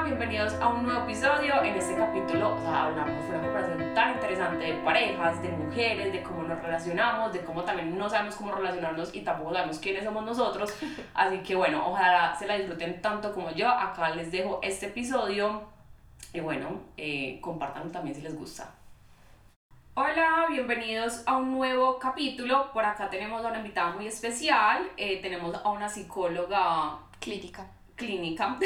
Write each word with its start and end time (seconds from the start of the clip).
Hola, 0.00 0.08
bienvenidos 0.08 0.54
a 0.54 0.68
un 0.68 0.84
nuevo 0.84 1.02
episodio. 1.02 1.62
En 1.62 1.76
este 1.76 1.94
capítulo, 1.94 2.54
o 2.54 2.58
sea, 2.58 2.84
hablamos 2.84 3.22
de 3.22 3.36
una 3.36 3.42
conversación 3.42 3.94
tan 3.94 4.14
interesante 4.14 4.64
de 4.64 4.72
parejas, 4.82 5.42
de 5.42 5.48
mujeres, 5.50 6.10
de 6.10 6.22
cómo 6.22 6.42
nos 6.44 6.62
relacionamos, 6.62 7.34
de 7.34 7.44
cómo 7.44 7.64
también 7.64 7.98
no 7.98 8.08
sabemos 8.08 8.34
cómo 8.36 8.52
relacionarnos 8.52 9.14
y 9.14 9.20
tampoco 9.20 9.52
sabemos 9.52 9.78
quiénes 9.78 10.04
somos 10.04 10.24
nosotros. 10.24 10.74
Así 11.14 11.40
que 11.40 11.54
bueno, 11.54 11.86
ojalá 11.86 12.34
se 12.34 12.46
la 12.46 12.54
disfruten 12.54 13.02
tanto 13.02 13.34
como 13.34 13.50
yo. 13.50 13.68
Acá 13.68 14.08
les 14.14 14.32
dejo 14.32 14.60
este 14.62 14.86
episodio 14.86 15.64
y 16.32 16.40
bueno, 16.40 16.80
eh, 16.96 17.38
compartanlo 17.42 17.90
también 17.90 18.16
si 18.16 18.22
les 18.22 18.34
gusta. 18.34 18.70
Hola, 19.92 20.46
bienvenidos 20.48 21.24
a 21.26 21.36
un 21.36 21.52
nuevo 21.52 21.98
capítulo. 21.98 22.72
Por 22.72 22.86
acá 22.86 23.10
tenemos 23.10 23.44
a 23.44 23.48
una 23.48 23.58
invitada 23.58 23.90
muy 23.90 24.06
especial. 24.06 24.82
Eh, 24.96 25.20
tenemos 25.20 25.54
a 25.62 25.68
una 25.68 25.90
psicóloga 25.90 26.96
clínica. 27.20 27.66
Clínica. 28.00 28.56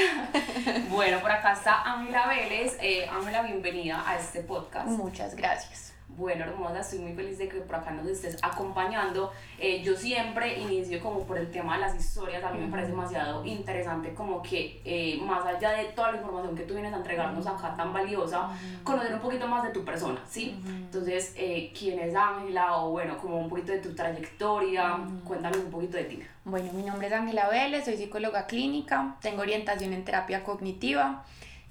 bueno, 0.90 1.20
por 1.20 1.30
acá 1.30 1.54
está 1.54 1.82
Ángela 1.82 2.28
Vélez. 2.28 2.78
Eh, 2.80 3.08
Ángela, 3.10 3.42
bienvenida 3.42 4.04
a 4.06 4.16
este 4.16 4.40
podcast. 4.42 4.86
Muchas 4.86 5.34
gracias. 5.34 5.93
Bueno, 6.08 6.44
hermosa, 6.44 6.80
estoy 6.80 7.00
muy 7.00 7.12
feliz 7.14 7.38
de 7.38 7.48
que 7.48 7.60
por 7.60 7.76
acá 7.76 7.90
nos 7.90 8.06
estés 8.06 8.36
acompañando. 8.42 9.32
Eh, 9.58 9.82
yo 9.82 9.96
siempre 9.96 10.60
inicio 10.60 11.00
como 11.00 11.24
por 11.24 11.38
el 11.38 11.50
tema 11.50 11.74
de 11.74 11.80
las 11.80 11.96
historias, 11.96 12.44
a 12.44 12.52
mí 12.52 12.60
me 12.60 12.70
parece 12.70 12.90
demasiado 12.90 13.44
interesante 13.44 14.14
como 14.14 14.40
que 14.40 14.80
eh, 14.84 15.18
más 15.22 15.44
allá 15.44 15.72
de 15.72 15.86
toda 15.86 16.12
la 16.12 16.18
información 16.18 16.54
que 16.54 16.62
tú 16.64 16.74
vienes 16.74 16.92
a 16.92 16.98
entregarnos 16.98 17.46
acá 17.46 17.74
tan 17.74 17.92
valiosa, 17.92 18.48
conocer 18.84 19.14
un 19.14 19.20
poquito 19.20 19.48
más 19.48 19.64
de 19.64 19.70
tu 19.70 19.84
persona, 19.84 20.20
¿sí? 20.28 20.56
Entonces, 20.64 21.34
eh, 21.36 21.72
¿quién 21.76 21.98
es 21.98 22.14
Ángela? 22.14 22.76
O 22.76 22.90
bueno, 22.90 23.18
como 23.18 23.38
un 23.38 23.48
poquito 23.48 23.72
de 23.72 23.78
tu 23.78 23.94
trayectoria, 23.94 24.98
cuéntanos 25.24 25.58
un 25.58 25.70
poquito 25.70 25.96
de 25.96 26.04
ti. 26.04 26.22
Bueno, 26.44 26.72
mi 26.74 26.82
nombre 26.82 27.08
es 27.08 27.12
Ángela 27.12 27.48
Vélez, 27.48 27.86
soy 27.86 27.96
psicóloga 27.96 28.46
clínica, 28.46 29.16
tengo 29.20 29.40
orientación 29.40 29.92
en 29.92 30.04
terapia 30.04 30.44
cognitiva. 30.44 31.24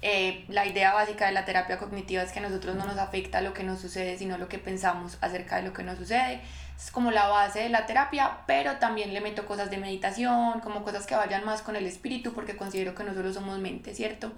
Eh, 0.06 0.44
la 0.48 0.66
idea 0.66 0.92
básica 0.92 1.24
de 1.24 1.32
la 1.32 1.46
terapia 1.46 1.78
cognitiva 1.78 2.22
es 2.22 2.30
que 2.30 2.38
a 2.38 2.42
nosotros 2.42 2.76
no 2.76 2.84
nos 2.84 2.98
afecta 2.98 3.40
lo 3.40 3.54
que 3.54 3.62
nos 3.62 3.80
sucede, 3.80 4.18
sino 4.18 4.36
lo 4.36 4.48
que 4.48 4.58
pensamos 4.58 5.16
acerca 5.22 5.56
de 5.56 5.62
lo 5.62 5.72
que 5.72 5.82
nos 5.82 5.96
sucede. 5.96 6.42
Es 6.76 6.90
como 6.90 7.10
la 7.10 7.26
base 7.28 7.60
de 7.60 7.70
la 7.70 7.86
terapia, 7.86 8.40
pero 8.46 8.76
también 8.76 9.14
le 9.14 9.22
meto 9.22 9.46
cosas 9.46 9.70
de 9.70 9.78
meditación, 9.78 10.60
como 10.60 10.84
cosas 10.84 11.06
que 11.06 11.14
vayan 11.14 11.46
más 11.46 11.62
con 11.62 11.74
el 11.74 11.86
espíritu, 11.86 12.34
porque 12.34 12.54
considero 12.54 12.94
que 12.94 13.02
nosotros 13.02 13.32
somos 13.32 13.58
mente, 13.60 13.94
¿cierto? 13.94 14.30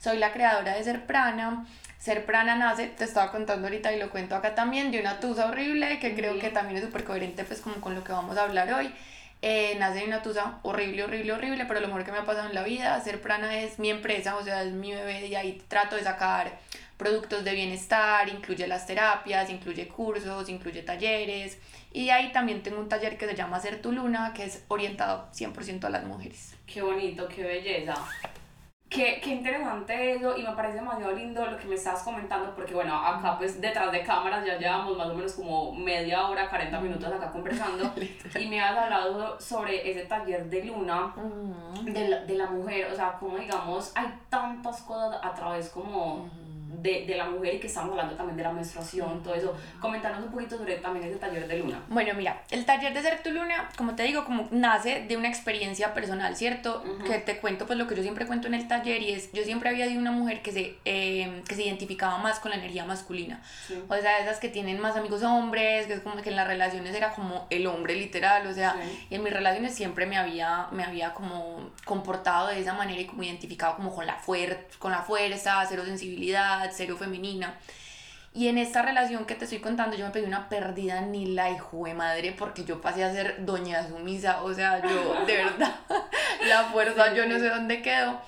Soy 0.00 0.18
la 0.18 0.32
creadora 0.32 0.74
de 0.74 0.82
Ser 0.82 1.06
Prana. 1.06 1.64
Ser 1.96 2.26
Prana 2.26 2.56
nace, 2.56 2.88
te 2.88 3.04
estaba 3.04 3.30
contando 3.30 3.68
ahorita 3.68 3.92
y 3.92 4.00
lo 4.00 4.10
cuento 4.10 4.34
acá 4.34 4.56
también, 4.56 4.90
de 4.90 4.98
una 4.98 5.20
tusa 5.20 5.46
horrible, 5.46 6.00
que 6.00 6.16
creo 6.16 6.40
que 6.40 6.50
también 6.50 6.78
es 6.78 6.84
súper 6.84 7.04
coherente 7.04 7.44
pues 7.44 7.60
como 7.60 7.76
con 7.76 7.94
lo 7.94 8.02
que 8.02 8.10
vamos 8.10 8.36
a 8.36 8.42
hablar 8.42 8.72
hoy. 8.72 8.92
Eh, 9.46 9.76
nace 9.78 10.02
una 10.06 10.22
tusa 10.22 10.58
horrible, 10.62 11.04
horrible, 11.04 11.34
horrible, 11.34 11.66
pero 11.66 11.78
lo 11.80 11.88
mejor 11.88 12.02
que 12.02 12.12
me 12.12 12.16
ha 12.16 12.24
pasado 12.24 12.48
en 12.48 12.54
la 12.54 12.62
vida, 12.62 12.98
Ser 13.02 13.20
Prana 13.20 13.58
es 13.58 13.78
mi 13.78 13.90
empresa, 13.90 14.36
o 14.36 14.42
sea, 14.42 14.62
es 14.62 14.72
mi 14.72 14.90
bebé 14.90 15.26
y 15.26 15.34
ahí 15.34 15.62
trato 15.68 15.96
de 15.96 16.02
sacar 16.02 16.58
productos 16.96 17.44
de 17.44 17.52
bienestar, 17.52 18.26
incluye 18.30 18.66
las 18.66 18.86
terapias, 18.86 19.50
incluye 19.50 19.86
cursos, 19.86 20.48
incluye 20.48 20.80
talleres 20.80 21.58
y 21.92 22.08
ahí 22.08 22.32
también 22.32 22.62
tengo 22.62 22.80
un 22.80 22.88
taller 22.88 23.18
que 23.18 23.26
se 23.26 23.34
llama 23.34 23.60
Ser 23.60 23.82
tu 23.82 23.92
Luna, 23.92 24.32
que 24.34 24.44
es 24.44 24.64
orientado 24.68 25.28
100% 25.34 25.84
a 25.84 25.90
las 25.90 26.04
mujeres. 26.04 26.54
Qué 26.66 26.80
bonito, 26.80 27.28
qué 27.28 27.42
belleza. 27.42 27.96
Qué, 28.94 29.20
qué, 29.20 29.30
interesante 29.30 30.14
eso 30.14 30.38
y 30.38 30.42
me 30.44 30.52
parece 30.52 30.76
demasiado 30.76 31.10
lindo 31.16 31.44
lo 31.44 31.58
que 31.58 31.66
me 31.66 31.74
estás 31.74 32.04
comentando 32.04 32.54
porque 32.54 32.74
bueno, 32.74 32.94
acá 32.94 33.36
pues 33.36 33.60
detrás 33.60 33.90
de 33.90 34.04
cámaras 34.04 34.46
ya 34.46 34.56
llevamos 34.56 34.96
más 34.96 35.08
o 35.08 35.14
menos 35.14 35.32
como 35.32 35.74
media 35.74 36.28
hora, 36.28 36.48
40 36.48 36.80
minutos 36.80 37.12
acá 37.12 37.32
conversando 37.32 37.92
y 38.38 38.46
me 38.46 38.60
has 38.60 38.76
hablado 38.78 39.40
sobre 39.40 39.90
ese 39.90 40.04
taller 40.04 40.48
de 40.48 40.64
luna, 40.66 41.12
de, 41.82 42.08
la, 42.08 42.20
de 42.20 42.34
la 42.34 42.46
mujer, 42.46 42.88
o 42.92 42.94
sea, 42.94 43.14
como 43.18 43.36
digamos, 43.36 43.90
hay 43.96 44.06
tantas 44.28 44.82
cosas 44.82 45.18
a 45.20 45.34
través 45.34 45.70
como 45.70 46.30
de, 46.80 47.04
de, 47.06 47.16
la 47.16 47.26
mujer 47.26 47.54
y 47.54 47.58
que 47.58 47.66
estamos 47.66 47.90
hablando 47.92 48.14
también 48.14 48.36
de 48.36 48.42
la 48.42 48.52
menstruación, 48.52 49.22
todo 49.22 49.34
eso. 49.34 49.56
Comentarnos 49.80 50.24
un 50.24 50.32
poquito 50.32 50.56
sobre 50.56 50.76
también 50.76 51.06
ese 51.06 51.18
taller 51.18 51.46
de 51.46 51.58
luna. 51.58 51.82
Bueno, 51.88 52.14
mira, 52.14 52.42
el 52.50 52.64
taller 52.64 52.92
de 52.94 53.02
Ser 53.02 53.22
tu 53.22 53.30
Luna, 53.30 53.68
como 53.76 53.94
te 53.94 54.04
digo, 54.04 54.24
como 54.24 54.48
nace 54.50 55.04
de 55.06 55.16
una 55.16 55.28
experiencia 55.28 55.94
personal, 55.94 56.36
¿cierto? 56.36 56.82
Que 57.06 57.18
te 57.18 57.38
cuento 57.38 57.66
pues 57.66 57.78
lo 57.78 57.86
que 57.86 57.94
yo 57.94 58.02
siempre 58.02 58.26
cuento 58.26 58.48
en 58.48 58.54
el 58.54 58.68
taller 58.68 59.02
y 59.02 59.12
es, 59.12 59.32
yo 59.32 59.44
siempre 59.44 59.68
había 59.68 59.86
sido 59.86 60.00
una 60.00 60.12
mujer 60.12 60.42
que 60.42 60.52
se, 60.52 60.76
eh, 60.84 61.42
que 61.46 61.54
se 61.54 61.64
identificaba 61.64 62.18
más 62.18 62.40
con 62.40 62.50
la 62.50 62.56
energía 62.56 62.84
masculina. 62.84 63.40
O 63.88 63.96
sea, 63.96 64.18
esas 64.18 64.38
que 64.38 64.48
tienen 64.48 64.80
más 64.80 64.96
amigos 64.96 65.22
hombres, 65.22 65.86
que 65.86 65.94
es 65.94 66.00
como 66.00 66.16
que 66.16 66.30
en 66.30 66.36
las 66.36 66.46
relaciones 66.46 66.94
era 66.94 67.12
como 67.12 67.46
el 67.50 67.66
hombre 67.66 67.96
literal, 67.96 68.46
o 68.46 68.52
sea, 68.52 68.76
y 69.10 69.14
en 69.14 69.22
mis 69.22 69.32
relaciones 69.32 69.74
siempre 69.74 70.06
me 70.06 70.16
había, 70.16 70.68
me 70.72 70.84
había 70.84 71.14
como 71.14 71.70
comportado 71.84 72.48
de 72.48 72.60
esa 72.60 72.74
manera 72.74 73.00
y 73.00 73.06
como 73.06 73.22
identificado 73.22 73.76
como 73.76 73.94
con 73.94 74.06
la, 74.06 74.16
fuer 74.16 74.68
con 74.78 74.92
la 74.92 75.02
fuerza, 75.02 75.64
cero 75.68 75.82
sensibilidad, 75.84 76.63
cero 76.72 76.96
femenina. 76.98 77.58
Y 78.36 78.48
en 78.48 78.58
esta 78.58 78.82
relación 78.82 79.26
que 79.26 79.36
te 79.36 79.44
estoy 79.44 79.60
contando, 79.60 79.96
yo 79.96 80.06
me 80.06 80.10
pedí 80.10 80.24
una 80.24 80.48
pérdida 80.48 81.00
ni 81.02 81.26
la 81.26 81.50
hijo 81.50 81.84
de 81.84 81.94
madre 81.94 82.34
porque 82.36 82.64
yo 82.64 82.80
pasé 82.80 83.04
a 83.04 83.12
ser 83.12 83.44
doña 83.44 83.86
sumisa. 83.88 84.42
O 84.42 84.52
sea, 84.52 84.82
yo, 84.82 85.24
de 85.24 85.36
verdad, 85.36 85.76
la 86.48 86.64
fuerza, 86.64 87.14
yo 87.14 87.26
no 87.26 87.38
sé 87.38 87.48
dónde 87.48 87.80
quedó. 87.80 88.20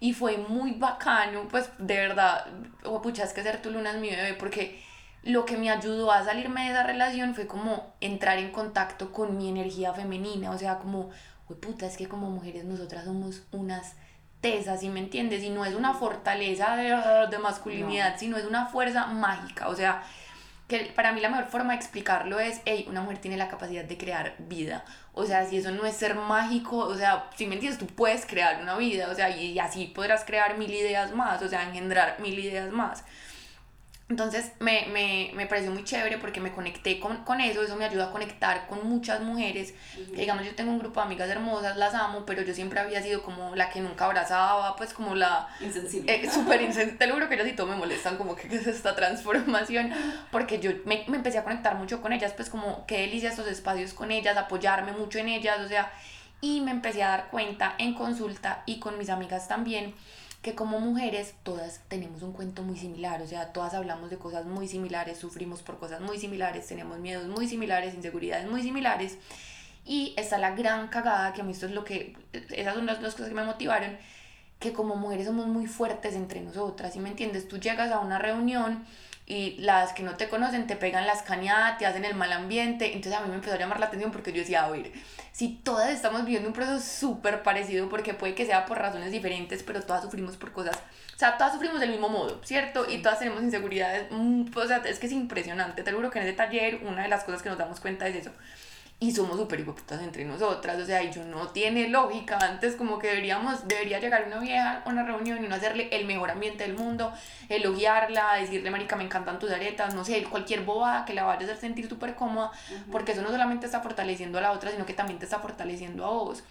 Y 0.00 0.14
fue 0.14 0.36
muy 0.36 0.72
bacano, 0.72 1.46
pues 1.48 1.70
de 1.78 1.94
verdad, 1.96 2.44
oh, 2.84 3.00
pucha, 3.00 3.22
es 3.22 3.32
que 3.32 3.44
ser 3.44 3.62
tu 3.62 3.70
luna 3.70 3.92
es 3.92 3.98
mi 3.98 4.10
bebé 4.10 4.34
porque 4.34 4.82
lo 5.22 5.44
que 5.44 5.56
me 5.56 5.70
ayudó 5.70 6.10
a 6.10 6.24
salirme 6.24 6.64
de 6.64 6.70
esa 6.72 6.82
relación 6.82 7.36
fue 7.36 7.46
como 7.46 7.94
entrar 8.00 8.38
en 8.38 8.50
contacto 8.50 9.12
con 9.12 9.36
mi 9.36 9.48
energía 9.48 9.94
femenina. 9.94 10.50
O 10.50 10.58
sea, 10.58 10.78
como, 10.78 11.10
puta, 11.60 11.86
es 11.86 11.96
que 11.96 12.08
como 12.08 12.30
mujeres 12.30 12.64
nosotras 12.64 13.04
somos 13.04 13.44
unas 13.52 13.94
tesas, 14.42 14.80
¿sí 14.80 14.90
me 14.90 15.00
entiendes? 15.00 15.42
Y 15.42 15.48
no 15.48 15.64
es 15.64 15.74
una 15.74 15.94
fortaleza 15.94 16.76
de, 16.76 17.28
de 17.30 17.38
masculinidad, 17.38 18.18
sino 18.18 18.36
es 18.36 18.44
una 18.44 18.66
fuerza 18.66 19.06
mágica. 19.06 19.68
O 19.68 19.74
sea, 19.74 20.02
que 20.68 20.92
para 20.94 21.12
mí 21.12 21.20
la 21.20 21.30
mejor 21.30 21.46
forma 21.46 21.72
de 21.72 21.78
explicarlo 21.78 22.38
es, 22.40 22.60
hey, 22.66 22.84
una 22.88 23.00
mujer 23.00 23.18
tiene 23.18 23.36
la 23.36 23.48
capacidad 23.48 23.84
de 23.84 23.96
crear 23.96 24.34
vida. 24.38 24.84
O 25.14 25.24
sea, 25.24 25.46
si 25.46 25.56
eso 25.56 25.70
no 25.70 25.86
es 25.86 25.96
ser 25.96 26.14
mágico, 26.14 26.78
o 26.78 26.96
sea, 26.96 27.30
si 27.36 27.46
me 27.46 27.54
entiendes, 27.54 27.78
tú 27.78 27.86
puedes 27.86 28.26
crear 28.26 28.60
una 28.60 28.76
vida, 28.76 29.08
o 29.10 29.14
sea, 29.14 29.30
y, 29.30 29.52
y 29.52 29.58
así 29.58 29.86
podrás 29.86 30.24
crear 30.24 30.58
mil 30.58 30.72
ideas 30.72 31.14
más, 31.14 31.40
o 31.42 31.48
sea, 31.48 31.62
engendrar 31.62 32.18
mil 32.20 32.38
ideas 32.38 32.70
más. 32.70 33.04
Entonces 34.12 34.52
me, 34.60 34.84
me, 34.92 35.30
me, 35.34 35.46
pareció 35.46 35.70
muy 35.70 35.84
chévere 35.84 36.18
porque 36.18 36.38
me 36.38 36.52
conecté 36.52 37.00
con, 37.00 37.24
con, 37.24 37.40
eso, 37.40 37.62
eso 37.62 37.76
me 37.76 37.86
ayuda 37.86 38.08
a 38.08 38.10
conectar 38.10 38.66
con 38.66 38.86
muchas 38.86 39.22
mujeres. 39.22 39.72
digamos, 40.14 40.44
yo 40.44 40.54
tengo 40.54 40.70
un 40.70 40.78
grupo 40.78 41.00
de 41.00 41.06
amigas 41.06 41.30
hermosas, 41.30 41.78
las 41.78 41.94
amo, 41.94 42.26
pero 42.26 42.42
yo 42.42 42.52
siempre 42.52 42.78
había 42.78 43.00
sido 43.00 43.22
como 43.22 43.56
la 43.56 43.70
que 43.70 43.80
nunca 43.80 44.04
abrazaba, 44.04 44.76
pues 44.76 44.92
como 44.92 45.14
la... 45.14 45.48
Insensible. 45.60 46.14
Eh, 46.14 46.30
Súper 46.30 46.60
insensible. 46.60 46.98
Te 46.98 47.06
lo 47.06 47.14
juro 47.14 47.30
que 47.30 47.36
ellas 47.36 47.48
y 47.48 47.52
todo 47.52 47.68
me 47.68 47.74
molestan 47.76 48.18
como 48.18 48.36
que, 48.36 48.48
es 48.54 48.66
esta 48.66 48.94
transformación, 48.94 49.90
porque 50.30 50.60
yo 50.60 50.72
me, 50.84 51.04
me 51.08 51.16
empecé 51.16 51.38
a 51.38 51.44
conectar 51.44 51.74
mucho 51.76 52.02
con 52.02 52.12
ellas, 52.12 52.34
pues 52.34 52.50
como 52.50 52.84
qué 52.84 52.98
delicia 52.98 53.30
estos 53.30 53.46
espacios 53.46 53.94
con 53.94 54.10
ellas, 54.10 54.36
apoyarme 54.36 54.92
mucho 54.92 55.20
en 55.20 55.28
ellas, 55.28 55.58
o 55.64 55.68
sea, 55.68 55.90
y 56.42 56.60
me 56.60 56.70
empecé 56.70 57.02
a 57.02 57.08
dar 57.08 57.30
cuenta 57.30 57.76
en 57.78 57.94
consulta 57.94 58.62
y 58.66 58.78
con 58.78 58.98
mis 58.98 59.08
amigas 59.08 59.48
también 59.48 59.94
que 60.42 60.56
como 60.56 60.80
mujeres 60.80 61.34
todas 61.44 61.80
tenemos 61.88 62.22
un 62.22 62.32
cuento 62.32 62.62
muy 62.62 62.76
similar, 62.76 63.22
o 63.22 63.26
sea, 63.28 63.52
todas 63.52 63.74
hablamos 63.74 64.10
de 64.10 64.18
cosas 64.18 64.44
muy 64.44 64.66
similares, 64.66 65.18
sufrimos 65.18 65.62
por 65.62 65.78
cosas 65.78 66.00
muy 66.00 66.18
similares, 66.18 66.66
tenemos 66.66 66.98
miedos 66.98 67.28
muy 67.28 67.46
similares, 67.46 67.94
inseguridades 67.94 68.50
muy 68.50 68.62
similares. 68.62 69.18
Y 69.84 70.14
está 70.16 70.38
la 70.38 70.54
gran 70.54 70.88
cagada, 70.88 71.32
que 71.32 71.40
a 71.40 71.44
mí 71.44 71.52
esto 71.52 71.66
es 71.66 71.72
lo 71.72 71.84
que, 71.84 72.16
esas 72.50 72.74
son 72.74 72.86
las 72.86 73.00
dos 73.00 73.14
cosas 73.14 73.28
que 73.28 73.34
me 73.34 73.44
motivaron, 73.44 73.96
que 74.58 74.72
como 74.72 74.96
mujeres 74.96 75.26
somos 75.26 75.46
muy 75.46 75.66
fuertes 75.66 76.14
entre 76.14 76.40
nosotras, 76.40 76.92
¿sí 76.92 76.98
me 77.00 77.10
entiendes? 77.10 77.46
Tú 77.46 77.58
llegas 77.58 77.92
a 77.92 78.00
una 78.00 78.18
reunión 78.18 78.84
y 79.32 79.56
las 79.58 79.94
que 79.94 80.02
no 80.02 80.14
te 80.16 80.28
conocen 80.28 80.66
te 80.66 80.76
pegan 80.76 81.06
las 81.06 81.22
cañadas, 81.22 81.78
te 81.78 81.86
hacen 81.86 82.04
el 82.04 82.14
mal 82.14 82.30
ambiente. 82.32 82.92
Entonces 82.92 83.18
a 83.18 83.22
mí 83.22 83.30
me 83.30 83.36
empezó 83.36 83.54
a 83.54 83.58
llamar 83.58 83.80
la 83.80 83.86
atención 83.86 84.12
porque 84.12 84.30
yo 84.30 84.40
decía, 84.40 84.64
a 84.64 84.70
ver, 84.70 84.92
si 85.32 85.54
todas 85.64 85.88
estamos 85.88 86.26
viviendo 86.26 86.48
un 86.48 86.54
proceso 86.54 86.80
súper 86.80 87.42
parecido, 87.42 87.88
porque 87.88 88.12
puede 88.12 88.34
que 88.34 88.44
sea 88.44 88.66
por 88.66 88.78
razones 88.78 89.10
diferentes, 89.10 89.62
pero 89.62 89.80
todas 89.80 90.02
sufrimos 90.02 90.36
por 90.36 90.52
cosas, 90.52 90.76
o 91.14 91.18
sea, 91.18 91.38
todas 91.38 91.54
sufrimos 91.54 91.80
del 91.80 91.88
mismo 91.88 92.10
modo, 92.10 92.44
¿cierto? 92.44 92.84
Y 92.86 92.98
todas 92.98 93.20
tenemos 93.20 93.42
inseguridades, 93.42 94.08
mm, 94.10 94.50
o 94.54 94.66
sea, 94.66 94.82
es 94.84 94.98
que 94.98 95.06
es 95.06 95.12
impresionante. 95.12 95.82
Te 95.82 95.92
juro 95.92 96.10
que 96.10 96.18
en 96.18 96.26
ese 96.26 96.36
taller 96.36 96.80
una 96.84 97.04
de 97.04 97.08
las 97.08 97.24
cosas 97.24 97.42
que 97.42 97.48
nos 97.48 97.56
damos 97.56 97.80
cuenta 97.80 98.06
es 98.08 98.16
eso 98.16 98.32
y 99.02 99.10
somos 99.10 99.36
súper 99.36 99.58
hipócritas 99.58 100.00
entre 100.00 100.24
nosotras, 100.24 100.80
o 100.80 100.86
sea, 100.86 101.02
y 101.02 101.10
yo 101.10 101.24
no 101.24 101.48
tiene 101.48 101.88
lógica, 101.88 102.38
antes 102.38 102.76
como 102.76 103.00
que 103.00 103.08
deberíamos, 103.08 103.66
debería 103.66 103.98
llegar 103.98 104.28
una 104.28 104.38
vieja 104.38 104.80
a 104.84 104.88
una 104.88 105.02
reunión 105.02 105.44
y 105.44 105.48
no 105.48 105.56
hacerle 105.56 105.88
el 105.90 106.06
mejor 106.06 106.30
ambiente 106.30 106.62
del 106.62 106.74
mundo, 106.74 107.12
elogiarla, 107.48 108.34
decirle, 108.36 108.70
marica, 108.70 108.94
me 108.94 109.02
encantan 109.02 109.40
tus 109.40 109.50
aretas, 109.50 109.92
no 109.96 110.04
sé, 110.04 110.22
cualquier 110.22 110.60
bobada 110.60 111.04
que 111.04 111.14
la 111.14 111.24
vaya 111.24 111.40
a 111.40 111.44
hacer 111.44 111.56
sentir 111.56 111.88
súper 111.88 112.14
cómoda, 112.14 112.52
porque 112.92 113.10
eso 113.10 113.22
no 113.22 113.30
solamente 113.30 113.66
está 113.66 113.80
fortaleciendo 113.80 114.38
a 114.38 114.40
la 114.40 114.52
otra, 114.52 114.70
sino 114.70 114.86
que 114.86 114.94
también 114.94 115.18
te 115.18 115.24
está 115.24 115.40
fortaleciendo 115.40 116.06
a 116.06 116.10
vos. 116.10 116.44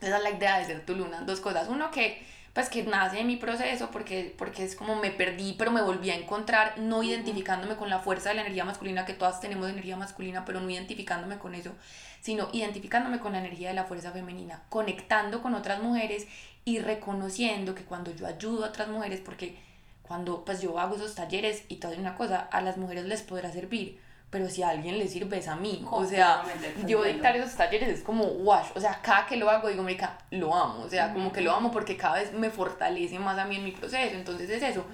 Esa 0.00 0.16
es 0.16 0.22
la 0.24 0.30
idea 0.30 0.58
de 0.58 0.64
ser 0.64 0.84
tu 0.84 0.96
luna, 0.96 1.20
dos 1.20 1.38
cosas, 1.38 1.68
uno 1.68 1.92
que 1.92 2.26
pues 2.56 2.68
que 2.68 2.82
nace 2.82 3.18
de 3.18 3.24
mi 3.24 3.36
proceso 3.36 3.90
porque, 3.92 4.34
porque 4.36 4.64
es 4.64 4.74
como 4.74 4.96
me 4.96 5.12
perdí 5.12 5.54
pero 5.56 5.70
me 5.70 5.82
volví 5.82 6.10
a 6.10 6.16
encontrar 6.16 6.78
no 6.78 7.04
identificándome 7.04 7.76
con 7.76 7.88
la 7.88 8.00
fuerza 8.00 8.30
de 8.30 8.34
la 8.34 8.40
energía 8.40 8.64
masculina 8.64 9.06
que 9.06 9.14
todas 9.14 9.40
tenemos 9.40 9.70
energía 9.70 9.96
masculina 9.96 10.44
pero 10.44 10.60
no 10.60 10.68
identificándome 10.68 11.38
con 11.38 11.54
eso 11.54 11.72
sino 12.20 12.48
identificándome 12.52 13.20
con 13.20 13.32
la 13.32 13.38
energía 13.38 13.68
de 13.68 13.74
la 13.74 13.84
fuerza 13.84 14.10
femenina 14.10 14.62
conectando 14.68 15.40
con 15.42 15.54
otras 15.54 15.80
mujeres 15.80 16.26
y 16.66 16.80
reconociendo 16.80 17.76
que 17.76 17.84
cuando 17.84 18.10
yo 18.10 18.26
ayudo 18.26 18.64
a 18.64 18.68
otras 18.68 18.88
mujeres, 18.88 19.20
porque 19.24 19.56
cuando 20.02 20.44
pues 20.44 20.60
yo 20.60 20.78
hago 20.80 20.96
esos 20.96 21.14
talleres 21.14 21.62
y 21.68 21.76
todo 21.76 21.92
una 21.96 22.16
cosa, 22.16 22.40
a 22.40 22.60
las 22.60 22.76
mujeres 22.76 23.04
les 23.06 23.22
podrá 23.22 23.52
servir, 23.52 24.00
pero 24.30 24.48
si 24.48 24.62
a 24.62 24.70
alguien 24.70 24.98
le 24.98 25.08
sirve 25.08 25.38
es 25.38 25.48
a 25.48 25.56
mí. 25.56 25.84
O 25.90 26.04
sea, 26.04 26.42
yo 26.86 27.02
dictar 27.02 27.36
esos 27.36 27.54
talleres 27.54 27.88
es 27.88 28.02
como 28.02 28.24
wash, 28.24 28.68
o 28.74 28.80
sea, 28.80 29.00
cada 29.02 29.26
que 29.26 29.36
lo 29.36 29.48
hago 29.48 29.68
digo, 29.68 29.82
marica, 29.82 30.18
lo 30.30 30.54
amo, 30.54 30.84
o 30.84 30.88
sea, 30.88 31.12
como 31.12 31.32
que 31.32 31.40
lo 31.40 31.52
amo 31.52 31.70
porque 31.70 31.96
cada 31.96 32.16
vez 32.16 32.32
me 32.32 32.50
fortalece 32.50 33.18
más 33.18 33.38
a 33.38 33.44
mí 33.44 33.56
en 33.56 33.64
mi 33.64 33.72
proceso, 33.72 34.14
entonces 34.14 34.50
es 34.50 34.62
eso. 34.62 34.84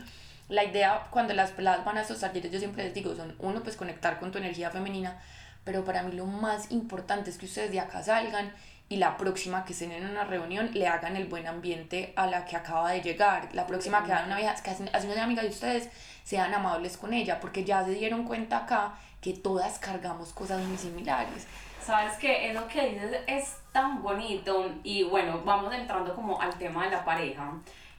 La 0.48 0.64
idea 0.64 1.06
cuando 1.10 1.32
las 1.34 1.50
peladas 1.52 1.84
van 1.84 1.96
a 1.96 2.02
esos 2.02 2.20
talleres, 2.20 2.52
yo 2.52 2.58
siempre 2.58 2.84
les 2.84 2.94
digo, 2.94 3.14
son 3.16 3.34
uno, 3.38 3.62
pues 3.62 3.76
conectar 3.76 4.20
con 4.20 4.30
tu 4.30 4.38
energía 4.38 4.70
femenina, 4.70 5.18
pero 5.64 5.84
para 5.84 6.02
mí 6.02 6.12
lo 6.12 6.26
más 6.26 6.70
importante 6.70 7.30
es 7.30 7.38
que 7.38 7.46
ustedes 7.46 7.70
de 7.70 7.80
acá 7.80 8.02
salgan 8.02 8.52
y 8.88 8.96
la 8.96 9.16
próxima 9.16 9.64
que 9.64 9.72
estén 9.72 9.90
en 9.92 10.04
una 10.04 10.24
reunión 10.24 10.70
le 10.74 10.86
hagan 10.86 11.16
el 11.16 11.26
buen 11.26 11.46
ambiente 11.46 12.12
a 12.14 12.26
la 12.26 12.44
que 12.44 12.56
acaba 12.56 12.90
de 12.92 13.00
llegar. 13.00 13.48
La 13.54 13.66
próxima 13.66 14.04
que 14.04 14.12
hagan 14.12 14.26
una 14.26 14.36
vieja, 14.36 14.54
que 14.62 14.70
hacen, 14.70 14.90
una 15.10 15.24
amiga 15.24 15.40
de 15.40 15.48
ustedes, 15.48 15.88
sean 16.24 16.52
amables 16.52 16.98
con 16.98 17.14
ella, 17.14 17.40
porque 17.40 17.64
ya 17.64 17.82
se 17.86 17.92
dieron 17.92 18.24
cuenta 18.24 18.58
acá 18.58 18.94
que 19.22 19.32
todas 19.32 19.78
cargamos 19.78 20.32
cosas 20.32 20.60
muy 20.62 20.76
similares. 20.76 21.46
Sabes 21.82 22.14
que 22.18 22.48
es 22.48 22.54
lo 22.54 22.68
que 22.68 22.90
dices 22.90 23.16
es 23.26 23.56
tan 23.72 24.02
bonito 24.02 24.70
y 24.82 25.04
bueno, 25.04 25.40
vamos 25.44 25.72
entrando 25.72 26.14
como 26.14 26.40
al 26.40 26.54
tema 26.58 26.84
de 26.84 26.90
la 26.90 27.04
pareja. 27.04 27.52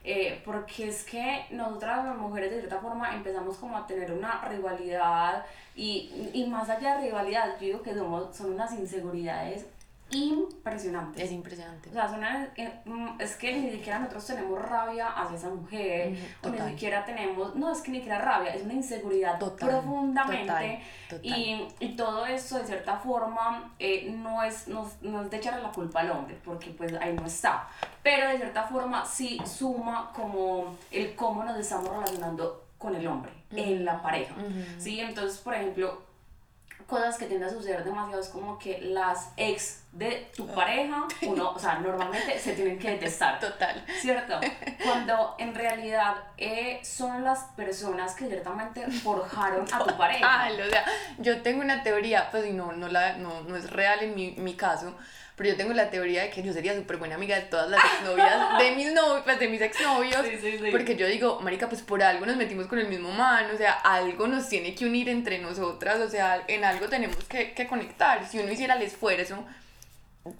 Eh, 0.06 0.42
porque 0.44 0.88
es 0.88 1.02
que 1.02 1.46
nosotras 1.50 2.04
las 2.04 2.16
mujeres 2.18 2.50
de 2.50 2.58
cierta 2.58 2.78
forma 2.78 3.14
empezamos 3.14 3.56
como 3.56 3.78
a 3.78 3.86
tener 3.86 4.12
una 4.12 4.42
rivalidad 4.42 5.46
y, 5.74 6.30
y 6.34 6.44
más 6.46 6.68
allá 6.68 6.98
de 6.98 7.06
rivalidad, 7.06 7.54
yo 7.58 7.66
digo 7.66 7.82
que 7.82 7.94
somos, 7.94 8.36
son 8.36 8.52
unas 8.52 8.70
inseguridades 8.74 9.64
impresionante. 10.14 11.22
Es 11.22 11.32
impresionante. 11.32 11.90
O 11.90 11.92
sea, 11.92 12.52
eh, 12.56 12.80
mm, 12.84 13.20
es 13.20 13.36
que 13.36 13.52
ni 13.52 13.70
siquiera 13.70 13.98
nosotros 13.98 14.26
tenemos 14.26 14.60
rabia 14.60 15.08
hacia 15.08 15.36
esa 15.36 15.48
mujer, 15.50 16.16
o 16.42 16.48
ni 16.48 16.58
siquiera 16.70 17.04
tenemos, 17.04 17.54
no 17.54 17.72
es 17.72 17.80
que 17.80 17.90
ni 17.90 17.98
siquiera 17.98 18.20
rabia, 18.20 18.54
es 18.54 18.62
una 18.62 18.74
inseguridad 18.74 19.38
profundamente. 19.38 20.80
Y, 21.22 21.66
y, 21.80 21.96
todo 21.96 22.26
eso, 22.26 22.58
de 22.58 22.64
cierta 22.64 22.96
forma, 22.96 23.74
eh, 23.78 24.10
no, 24.16 24.42
es, 24.42 24.68
no, 24.68 24.90
no, 25.02 25.22
es 25.22 25.30
de 25.30 25.36
echarle 25.36 25.62
la 25.62 25.70
culpa 25.70 26.00
al 26.00 26.10
hombre, 26.10 26.38
porque 26.44 26.70
pues 26.70 26.92
ahí 26.94 27.12
no 27.12 27.26
está. 27.26 27.68
Pero 28.02 28.28
de 28.28 28.36
cierta 28.36 28.64
forma 28.64 29.04
sí 29.04 29.40
suma 29.44 30.10
como 30.14 30.76
el 30.90 31.14
cómo 31.14 31.44
nos 31.44 31.58
estamos 31.58 31.90
relacionando 31.90 32.64
con 32.78 32.94
el 32.94 33.06
hombre 33.06 33.32
en 33.50 33.84
la 33.84 34.02
pareja. 34.02 34.34
¿sí? 34.78 35.00
Entonces, 35.00 35.38
por 35.38 35.54
ejemplo, 35.54 36.02
cosas 36.86 37.16
que 37.18 37.26
tienden 37.26 37.48
a 37.48 37.52
suceder 37.52 37.84
demasiado 37.84 38.20
es 38.20 38.28
como 38.28 38.58
que 38.58 38.80
las 38.80 39.30
ex 39.36 39.84
de 39.92 40.30
tu 40.36 40.48
ah. 40.50 40.54
pareja, 40.54 41.06
uno, 41.22 41.50
o 41.50 41.58
sea, 41.58 41.78
normalmente 41.80 42.38
se 42.38 42.54
tienen 42.54 42.78
que 42.78 42.90
detestar. 42.90 43.38
Total. 43.38 43.84
¿Cierto? 44.00 44.40
Cuando 44.84 45.36
en 45.38 45.54
realidad 45.54 46.16
eh, 46.36 46.80
son 46.82 47.24
las 47.24 47.44
personas 47.56 48.14
que 48.14 48.26
ciertamente 48.26 48.90
forjaron 48.90 49.66
a 49.72 49.84
tu 49.84 49.96
pareja. 49.98 50.48
o 50.50 50.70
sea, 50.70 50.84
yo 51.18 51.42
tengo 51.42 51.60
una 51.60 51.82
teoría, 51.82 52.28
pues 52.30 52.52
no, 52.52 52.72
no, 52.72 52.88
la, 52.88 53.16
no, 53.16 53.42
no 53.42 53.56
es 53.56 53.70
real 53.70 54.00
en 54.02 54.14
mi, 54.14 54.32
mi 54.32 54.54
caso, 54.54 54.94
pero 55.36 55.50
yo 55.50 55.56
tengo 55.56 55.72
la 55.72 55.90
teoría 55.90 56.22
de 56.22 56.30
que 56.30 56.42
yo 56.42 56.52
sería 56.52 56.74
súper 56.76 56.96
buena 56.96 57.16
amiga 57.16 57.34
de 57.36 57.42
todas 57.42 57.68
las 57.68 57.80
exnovias, 57.84 58.58
de 58.58 58.70
mis 58.76 58.92
novios, 58.92 59.22
pues 59.24 59.38
de 59.40 59.48
mis 59.48 59.60
exnovios, 59.60 60.24
sí, 60.24 60.38
sí, 60.40 60.58
sí. 60.58 60.70
porque 60.70 60.96
yo 60.96 61.08
digo, 61.08 61.40
marica, 61.40 61.68
pues 61.68 61.82
por 61.82 62.02
algo 62.02 62.24
nos 62.24 62.36
metimos 62.36 62.66
con 62.66 62.78
el 62.78 62.88
mismo 62.88 63.10
man, 63.10 63.46
o 63.52 63.56
sea, 63.56 63.72
algo 63.72 64.28
nos 64.28 64.48
tiene 64.48 64.74
que 64.74 64.86
unir 64.86 65.08
entre 65.08 65.38
nosotras, 65.40 66.00
o 66.00 66.08
sea, 66.08 66.44
en 66.46 66.64
algo 66.64 66.88
tenemos 66.88 67.24
que, 67.24 67.52
que 67.52 67.66
conectar, 67.66 68.26
si 68.28 68.38
uno 68.38 68.52
hiciera 68.52 68.74
el 68.74 68.82
esfuerzo, 68.82 69.44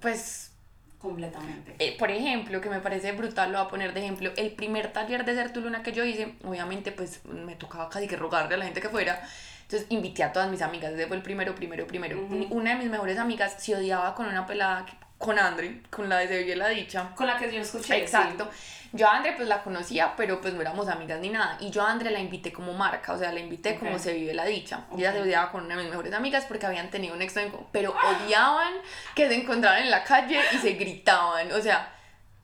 pues... 0.00 0.50
Completamente. 0.99 1.75
Eh, 1.81 1.96
por 1.99 2.11
ejemplo, 2.11 2.62
que 2.62 2.70
me 2.70 2.81
parece 2.81 3.12
brutal, 3.12 3.52
lo 3.52 3.58
voy 3.58 3.67
a 3.67 3.70
poner 3.70 3.93
de 3.93 4.00
ejemplo, 4.00 4.32
el 4.37 4.52
primer 4.52 4.91
taller 4.91 5.26
de 5.26 5.35
ser 5.35 5.52
tu 5.52 5.61
luna 5.61 5.82
que 5.82 5.93
yo 5.93 6.02
hice, 6.02 6.35
obviamente 6.44 6.93
pues 6.93 7.23
me 7.26 7.56
tocaba 7.56 7.91
casi 7.91 8.08
que 8.08 8.17
rogarle 8.17 8.55
a 8.55 8.58
la 8.58 8.64
gente 8.64 8.81
que 8.81 8.88
fuera, 8.88 9.23
entonces 9.65 9.87
invité 9.89 10.23
a 10.23 10.33
todas 10.33 10.51
mis 10.51 10.61
amigas, 10.61 10.93
ese 10.93 11.07
fue 11.07 11.17
el 11.17 11.23
primero, 11.23 11.55
primero, 11.55 11.87
primero. 11.87 12.21
Una 12.51 12.71
de 12.71 12.77
mis 12.77 12.91
mejores 12.91 13.19
amigas 13.19 13.57
se 13.59 13.75
odiaba 13.75 14.15
con 14.15 14.27
una 14.27 14.47
pelada, 14.47 14.85
con 15.17 15.39
Andre, 15.39 15.81
con 15.91 16.09
la 16.09 16.19
de 16.19 16.29
Se 16.29 16.57
la 16.57 16.69
Dicha. 16.69 17.15
Con 17.15 17.27
la 17.27 17.39
que 17.39 17.51
yo 17.53 17.61
escuché. 17.61 17.97
Exacto. 17.97 18.49
Yo 18.93 19.09
a 19.09 19.17
Andre 19.17 19.33
pues 19.33 19.49
la 19.49 19.63
conocía, 19.63 20.15
pero 20.17 20.41
pues 20.41 20.55
no 20.55 20.61
éramos 20.61 20.87
amigas 20.87 21.19
ni 21.19 21.31
nada. 21.31 21.57
Y 21.61 21.71
yo 21.71 21.83
a 21.83 21.91
Andre 21.91 22.11
la 22.11 22.21
invité 22.21 22.53
como 22.53 22.75
marca, 22.75 23.15
o 23.15 23.19
sea, 23.19 23.33
la 23.33 23.41
invité 23.41 23.77
como 23.77 23.99
Se 23.99 24.13
Vive 24.13 24.35
la 24.35 24.45
Dicha. 24.45 24.85
Ella 24.97 25.13
se 25.13 25.23
odiaba 25.23 25.51
con 25.51 25.65
una 25.65 25.77
de 25.77 25.83
mis 25.83 25.91
mejores 25.91 26.13
amigas 26.13 26.45
porque 26.47 26.67
habían 26.67 26.91
tenido 26.91 27.15
un 27.15 27.23
exnovio, 27.23 27.67
pero 27.73 27.93
odiaban 27.93 28.75
que 29.15 29.29
se 29.29 29.35
encontraran 29.35 29.83
en 29.83 29.91
la 29.91 30.05
calle 30.05 30.39
y 30.53 30.59
se 30.59 30.73
gritaban. 30.75 31.51
O 31.53 31.61
sea, 31.61 31.94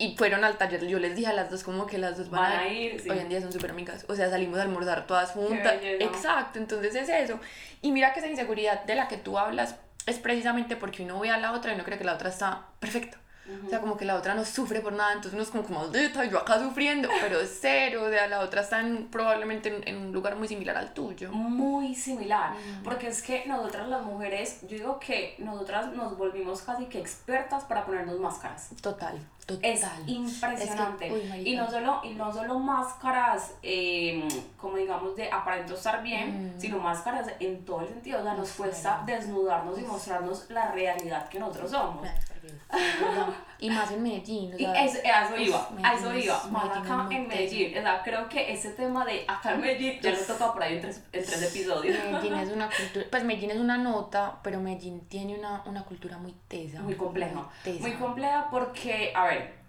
y 0.01 0.17
fueron 0.17 0.45
al 0.45 0.57
taller. 0.57 0.87
Yo 0.87 0.99
les 0.99 1.15
dije 1.15 1.29
a 1.29 1.35
las 1.35 1.51
dos 1.51 1.63
como 1.63 1.87
que 1.87 1.99
las 1.99 2.17
dos 2.17 2.31
van, 2.31 2.51
a 2.51 2.67
ir. 2.67 3.03
Hoy 3.09 3.19
en 3.19 3.29
día 3.29 3.43
son 3.43 3.53
súper 3.53 3.71
amigas. 3.71 4.07
O 4.09 4.17
sea, 4.17 4.31
salimos 4.31 4.59
a 4.59 4.63
almorzar 4.63 5.07
todas 5.07 5.33
juntas. 5.33 5.75
Exacto, 5.83 6.59
entonces 6.59 6.95
es 6.95 7.09
eso. 7.11 7.39
Y 7.83 7.93
mira 7.93 8.15
que 8.15 8.21
esa 8.21 8.29
inseguridad 8.29 8.83
de 8.85 8.95
la 8.95 9.09
que 9.09 9.19
tú 9.19 9.39
hablas 9.39 9.77
es 10.07 10.19
precisamente 10.19 10.75
porque 10.75 11.03
uno 11.03 11.21
ve 11.21 11.29
a 11.29 11.37
la 11.37 11.53
otra 11.53 11.73
y 11.73 11.75
uno 11.75 11.85
cree 11.85 11.99
que 11.99 12.05
la 12.05 12.15
otra 12.15 12.31
está 12.31 12.69
perfecta. 12.81 13.20
O 13.67 13.69
sea, 13.69 13.81
como 13.81 13.97
que 13.97 14.05
la 14.05 14.17
otra 14.17 14.35
no 14.35 14.45
sufre 14.45 14.81
por 14.81 14.93
nada, 14.93 15.13
entonces 15.13 15.35
uno 15.35 15.43
es 15.43 15.49
como, 15.49 15.65
como 15.65 15.81
maldita, 15.81 16.25
yo 16.25 16.39
acá 16.39 16.59
sufriendo, 16.59 17.09
pero 17.21 17.41
es 17.41 17.59
cero, 17.61 18.05
o 18.07 18.11
sea, 18.11 18.27
la 18.27 18.41
otra 18.41 18.63
está 18.63 18.83
probablemente 19.11 19.83
en, 19.89 19.97
un 19.97 20.13
lugar 20.13 20.37
muy 20.37 20.49
similar 20.49 20.77
al 20.77 20.93
tuyo. 20.93 21.33
Muy 21.33 21.95
similar, 21.95 22.55
porque 22.85 23.09
es 23.09 23.23
que 23.23 23.45
nosotras 23.47 23.89
las 23.89 24.03
mujeres, 24.05 24.61
yo 24.63 24.77
digo 24.77 25.01
que 25.01 25.37
nosotras 25.39 25.93
nos 25.93 26.17
volvimos 26.17 26.63
casi 26.63 26.87
que 26.87 26.99
expertas 26.99 27.65
para 27.65 27.85
ponernos 27.85 28.19
máscaras. 28.19 28.71
Total. 28.81 29.19
Es 29.63 29.85
impresionante. 30.07 31.09
y, 31.45 31.57
no 31.57 31.71
solo, 31.71 32.01
y 32.05 32.11
no 32.11 32.33
solo 32.33 32.59
máscaras, 32.59 33.55
em, 33.63 34.29
como 34.57 34.77
digamos, 34.77 35.17
de 35.17 35.31
aparento 35.31 35.75
estar 35.75 36.03
bien, 36.03 36.57
mm. 36.57 36.61
sino 36.61 36.79
máscaras 36.79 37.27
en 37.41 37.65
todo 37.65 37.81
el 37.81 37.89
sentido. 37.89 38.21
O 38.21 38.23
sea, 38.23 38.35
nos 38.35 38.51
cuesta 38.53 39.03
desnudarnos 39.07 39.79
y 39.79 39.83
mostrarnos 39.83 40.49
la 40.51 40.71
realidad 40.71 41.29
que 41.29 41.39
nosotros 41.39 41.71
somos. 41.71 42.07
Y 43.59 43.71
más 43.71 43.91
en 43.93 44.03
Medellín. 44.03 44.55
y 44.59 44.65
eso, 44.65 44.99
eso 45.03 45.37
iba, 45.37 45.69
a 45.83 45.95
eso 45.95 46.15
iba. 46.15 46.45
Más 46.51 46.77
acá 46.77 47.07
en 47.11 47.29
Medellín. 47.29 47.79
O 47.79 47.83
sea, 47.83 48.03
creo 48.03 48.29
que 48.29 48.53
ese 48.53 48.71
tema 48.71 49.05
de 49.05 49.25
acá 49.29 49.53
en 49.53 49.61
Medellín 49.61 50.01
ya 50.01 50.13
lo 50.13 50.19
toca 50.19 50.53
por 50.53 50.63
ahí 50.63 50.77
en 50.77 50.81
tres, 50.81 51.03
en 51.13 51.25
tres 51.25 51.43
episodios. 51.43 51.97
Medellín 52.05 52.35
es 52.35 52.51
una 52.51 52.69
cultura, 52.77 53.07
pues 53.11 53.25
Medellín 53.25 53.51
es 53.51 53.59
una 53.59 53.77
nota, 53.77 54.41
pero 54.43 54.61
Medellín 54.61 55.01
tiene 55.09 55.39
una, 55.39 55.63
una 55.67 55.85
cultura 55.85 56.19
muy 56.19 56.35
tesa. 56.49 56.81
Muy 56.81 56.95
compleja. 56.95 57.49
Muy 57.81 57.93
compleja 57.93 58.49
porque, 58.51 59.13
a 59.15 59.27
ver, 59.27 59.60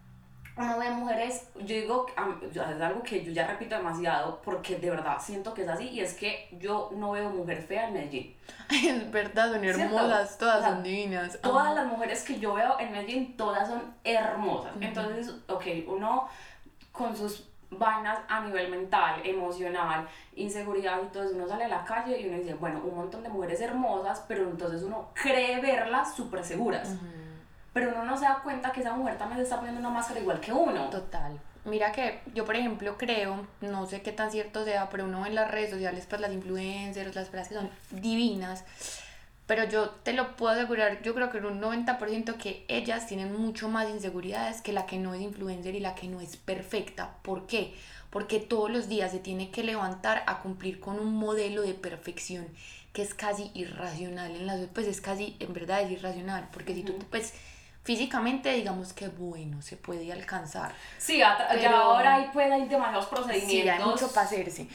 uno 0.62 0.80
ve 0.80 0.90
mujeres, 0.92 1.48
yo 1.56 1.76
digo, 1.76 2.06
es 2.08 2.82
algo 2.82 3.04
que 3.04 3.24
yo 3.24 3.32
ya 3.32 3.48
repito 3.48 3.76
demasiado 3.76 4.42
porque 4.44 4.78
de 4.78 4.90
verdad 4.90 5.18
siento 5.20 5.54
que 5.54 5.64
es 5.64 5.68
así 5.68 5.90
y 5.90 6.00
es 6.02 6.14
que 6.14 6.48
yo 6.60 6.90
no 6.94 7.12
veo 7.12 7.30
mujer 7.30 7.62
fea 7.62 7.88
en 7.88 7.94
Medellín. 7.94 8.36
Es 8.72 9.12
verdad, 9.12 9.52
son 9.52 9.64
hermosas, 9.64 10.38
todas 10.38 10.64
son 10.64 10.84
divinas. 10.84 11.40
Todas 11.42 11.76
las 11.76 11.86
mujeres 11.88 12.24
que 12.24 12.40
yo 12.40 12.54
veo 12.54 12.80
en 12.80 12.92
Medellín, 12.92 13.36
todas 13.36 13.68
son 13.68 13.94
hermosas. 14.04 14.74
Entonces, 14.80 15.34
ok, 15.48 15.66
uno 15.88 16.28
con 16.92 17.16
sus 17.16 17.48
vainas 17.72 18.20
a 18.28 18.42
nivel 18.42 18.70
mental, 18.70 19.22
emocional, 19.24 20.08
inseguridad 20.36 21.02
y 21.04 21.08
todo 21.08 21.24
eso, 21.24 21.36
uno 21.36 21.48
sale 21.48 21.66
a 21.66 21.70
la 21.70 21.84
calle 21.86 22.20
y 22.20 22.28
uno 22.28 22.38
dice, 22.38 22.54
bueno, 22.56 22.82
un 22.84 22.96
montón 22.96 23.24
de 23.24 23.30
mujeres 23.30 23.62
hermosas, 23.62 24.24
pero 24.28 24.44
entonces 24.44 24.84
uno 24.84 25.10
cree 25.14 25.62
verlas 25.62 26.14
súper 26.14 26.44
seguras 26.44 26.96
pero 27.74 27.90
uno 27.90 28.04
no 28.04 28.18
se 28.18 28.26
da 28.26 28.40
cuenta 28.44 28.72
que 28.72 28.82
esa 28.82 28.94
mujer 28.94 29.18
también 29.18 29.38
se 29.38 29.44
está 29.44 29.58
poniendo 29.58 29.80
una 29.80 29.90
máscara 29.90 30.20
igual 30.20 30.40
que 30.40 30.52
uno. 30.52 30.90
Total. 30.90 31.40
Mira 31.64 31.92
que 31.92 32.22
yo, 32.34 32.44
por 32.44 32.56
ejemplo, 32.56 32.98
creo, 32.98 33.46
no 33.62 33.86
sé 33.86 34.02
qué 34.02 34.12
tan 34.12 34.32
cierto 34.32 34.66
sea, 34.66 34.90
pero 34.90 35.06
uno 35.06 35.26
en 35.26 35.36
las 35.36 35.52
redes 35.52 35.70
sociales, 35.70 36.08
pues 36.10 36.20
las 36.20 36.32
influencers, 36.32 37.14
las 37.16 37.30
que 37.30 37.54
son 37.54 37.70
divinas, 37.92 38.66
pero 39.46 39.66
yo 39.66 39.90
te 39.90 40.14
lo 40.14 40.36
puedo 40.36 40.54
asegurar, 40.54 41.02
yo 41.04 41.14
creo 41.14 41.30
que 41.30 41.38
en 41.38 41.46
un 41.46 41.62
90% 41.62 42.38
que 42.38 42.66
ellas 42.68 43.06
tienen 43.06 43.40
mucho 43.40 43.70
más 43.70 43.90
inseguridades 43.90 44.62
que 44.62 44.74
la 44.74 44.86
que 44.86 44.98
no 44.98 45.14
es 45.14 45.22
influencer 45.22 45.76
y 45.76 45.80
la 45.80 45.94
que 45.94 46.08
no 46.08 46.20
es 46.20 46.36
perfecta. 46.36 47.18
¿Por 47.22 47.46
qué? 47.46 47.76
Porque 48.10 48.40
todos 48.40 48.72
los 48.72 48.90
días 48.90 49.12
se 49.12 49.20
tiene 49.20 49.52
que 49.52 49.64
levantar 49.64 50.24
a 50.26 50.40
cumplir 50.40 50.80
con 50.80 51.00
un 51.00 51.14
modelo 51.14 51.62
de 51.62 51.74
perfección 51.74 52.48
que 52.94 53.04
es 53.04 53.14
casi 53.14 53.52
irracional 53.54 54.36
en 54.36 54.48
las 54.48 54.60
pues 54.74 54.88
es 54.88 55.00
casi 55.00 55.38
en 55.40 55.54
verdad 55.54 55.82
es 55.82 55.92
irracional 55.92 56.50
porque 56.52 56.74
si 56.74 56.84
tú 56.84 56.94
pues 57.10 57.34
físicamente 57.84 58.52
digamos 58.54 58.94
que 58.94 59.08
bueno, 59.08 59.62
se 59.62 59.76
puede 59.76 60.12
alcanzar. 60.12 60.74
Sí, 60.98 61.18
ya 61.18 61.36
ahora 61.76 62.16
hay, 62.16 62.30
pues, 62.32 62.52
hay 62.52 62.68
demasiados 62.68 63.08
procedimientos. 63.08 63.52
Sí, 63.52 63.70
hay 63.70 63.84
mucho 63.84 64.08
para 64.10 64.28
hacerse. 64.28 64.68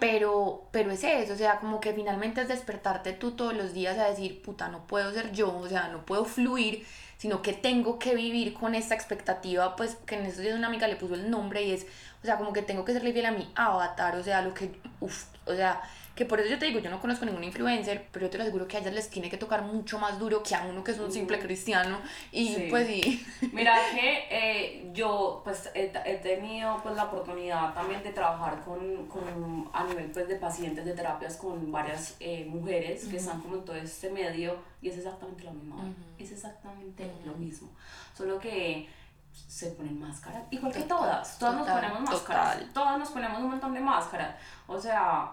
pero, 0.00 0.68
pero 0.70 0.90
es 0.90 1.02
eso, 1.02 1.32
o 1.32 1.36
sea, 1.36 1.58
como 1.58 1.80
que 1.80 1.92
finalmente 1.92 2.40
es 2.40 2.48
despertarte 2.48 3.12
tú 3.12 3.32
todos 3.32 3.54
los 3.54 3.72
días 3.72 3.98
a 3.98 4.08
decir, 4.08 4.42
puta, 4.42 4.68
no 4.68 4.86
puedo 4.86 5.12
ser 5.12 5.32
yo, 5.32 5.56
o 5.56 5.68
sea, 5.68 5.88
no 5.88 6.06
puedo 6.06 6.24
fluir, 6.24 6.86
sino 7.18 7.42
que 7.42 7.52
tengo 7.52 7.98
que 7.98 8.14
vivir 8.14 8.54
con 8.54 8.74
esta 8.74 8.94
expectativa, 8.94 9.74
pues 9.74 9.96
que 10.06 10.16
en 10.16 10.26
estos 10.26 10.42
días 10.42 10.56
una 10.56 10.68
amiga 10.68 10.86
le 10.86 10.96
puso 10.96 11.14
el 11.14 11.30
nombre 11.30 11.62
y 11.62 11.72
es, 11.72 11.86
o 12.22 12.26
sea, 12.26 12.36
como 12.36 12.52
que 12.52 12.62
tengo 12.62 12.84
que 12.84 12.92
serle 12.92 13.12
fiel 13.12 13.26
a 13.26 13.32
mi 13.32 13.50
avatar, 13.56 14.16
o 14.16 14.22
sea, 14.22 14.42
lo 14.42 14.54
que, 14.54 14.78
uff, 15.00 15.24
o 15.46 15.54
sea, 15.54 15.80
que 16.16 16.24
por 16.24 16.40
eso 16.40 16.48
yo 16.48 16.58
te 16.58 16.64
digo, 16.64 16.80
yo 16.80 16.90
no 16.90 16.98
conozco 16.98 17.26
ningún 17.26 17.44
influencer, 17.44 18.08
pero 18.10 18.26
yo 18.26 18.30
te 18.30 18.38
lo 18.38 18.44
aseguro 18.44 18.66
que 18.66 18.78
a 18.78 18.80
ellas 18.80 18.94
les 18.94 19.10
tiene 19.10 19.28
que 19.28 19.36
tocar 19.36 19.62
mucho 19.62 19.98
más 19.98 20.18
duro 20.18 20.42
que 20.42 20.54
a 20.54 20.64
uno 20.64 20.82
que 20.82 20.92
es 20.92 20.98
un 20.98 21.12
simple 21.12 21.38
cristiano. 21.38 21.98
Y 22.32 22.70
pues 22.70 22.86
sí. 22.88 23.24
Mira 23.52 23.76
que 23.94 24.26
eh, 24.30 24.90
yo 24.94 25.42
pues 25.44 25.70
he, 25.74 25.92
he, 26.06 26.16
tenido 26.16 26.80
pues 26.82 26.96
la 26.96 27.04
oportunidad 27.04 27.74
también 27.74 28.02
de 28.02 28.12
trabajar 28.12 28.64
con, 28.64 29.06
con 29.08 29.68
a 29.74 29.84
nivel 29.84 30.10
pues 30.10 30.26
de 30.26 30.36
pacientes 30.36 30.86
de 30.86 30.94
terapias 30.94 31.36
con 31.36 31.70
varias 31.70 32.16
eh, 32.18 32.46
mujeres 32.48 33.04
que 33.06 33.18
están 33.18 33.42
como 33.42 33.56
en 33.56 33.64
todo 33.66 33.76
este 33.76 34.10
medio 34.10 34.56
y 34.80 34.88
es 34.88 34.96
exactamente 34.96 35.44
lo 35.44 35.52
mismo, 35.52 35.94
es 36.18 36.32
exactamente 36.32 37.10
lo 37.24 37.34
mismo, 37.34 37.68
solo 38.16 38.38
que 38.38 38.88
se 39.48 39.70
ponen 39.72 40.00
máscaras, 40.00 40.44
igual 40.50 40.72
que 40.72 40.82
todas, 40.82 41.38
todas 41.38 41.56
nos 41.56 41.68
ponemos 41.68 42.00
máscaras, 42.00 42.72
todas 42.72 42.98
nos 42.98 43.10
ponemos 43.10 43.38
un 43.40 43.50
montón 43.50 43.74
de 43.74 43.80
máscaras, 43.80 44.36
o 44.66 44.78
sea, 44.78 45.32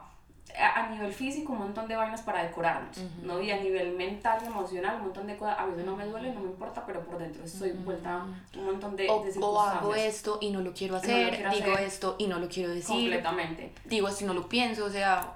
a 0.55 0.87
nivel 0.89 1.11
físico 1.11 1.53
un 1.53 1.59
montón 1.59 1.87
de 1.87 1.95
vainas 1.95 2.21
para 2.21 2.43
decorarnos, 2.43 2.97
¿no? 3.23 3.41
Y 3.41 3.49
a 3.49 3.57
nivel 3.57 3.95
mental 3.95 4.39
y 4.43 4.47
emocional 4.47 4.97
un 4.97 5.03
montón 5.03 5.25
de 5.25 5.35
cosas, 5.35 5.57
a 5.57 5.65
veces 5.65 5.85
no 5.85 5.95
me 5.95 6.05
duele, 6.05 6.31
no 6.31 6.41
me 6.41 6.47
importa, 6.47 6.85
pero 6.85 7.01
por 7.03 7.17
dentro 7.17 7.43
estoy 7.43 7.71
vuelta 7.71 8.25
un 8.55 8.65
montón 8.65 8.95
de, 8.95 9.09
o, 9.09 9.23
o 9.41 9.61
hago 9.61 9.95
esto 9.95 10.37
y 10.41 10.51
no 10.51 10.61
lo 10.61 10.73
quiero 10.73 10.95
hacer, 10.95 11.49
digo 11.49 11.77
esto 11.77 12.15
y 12.19 12.27
no 12.27 12.39
lo 12.39 12.47
quiero 12.47 12.69
decir. 12.69 12.95
Completamente. 12.95 13.73
Digo 13.85 14.07
esto 14.07 14.23
y 14.23 14.27
no 14.27 14.33
lo 14.33 14.47
pienso, 14.47 14.85
o 14.85 14.89
sea... 14.89 15.33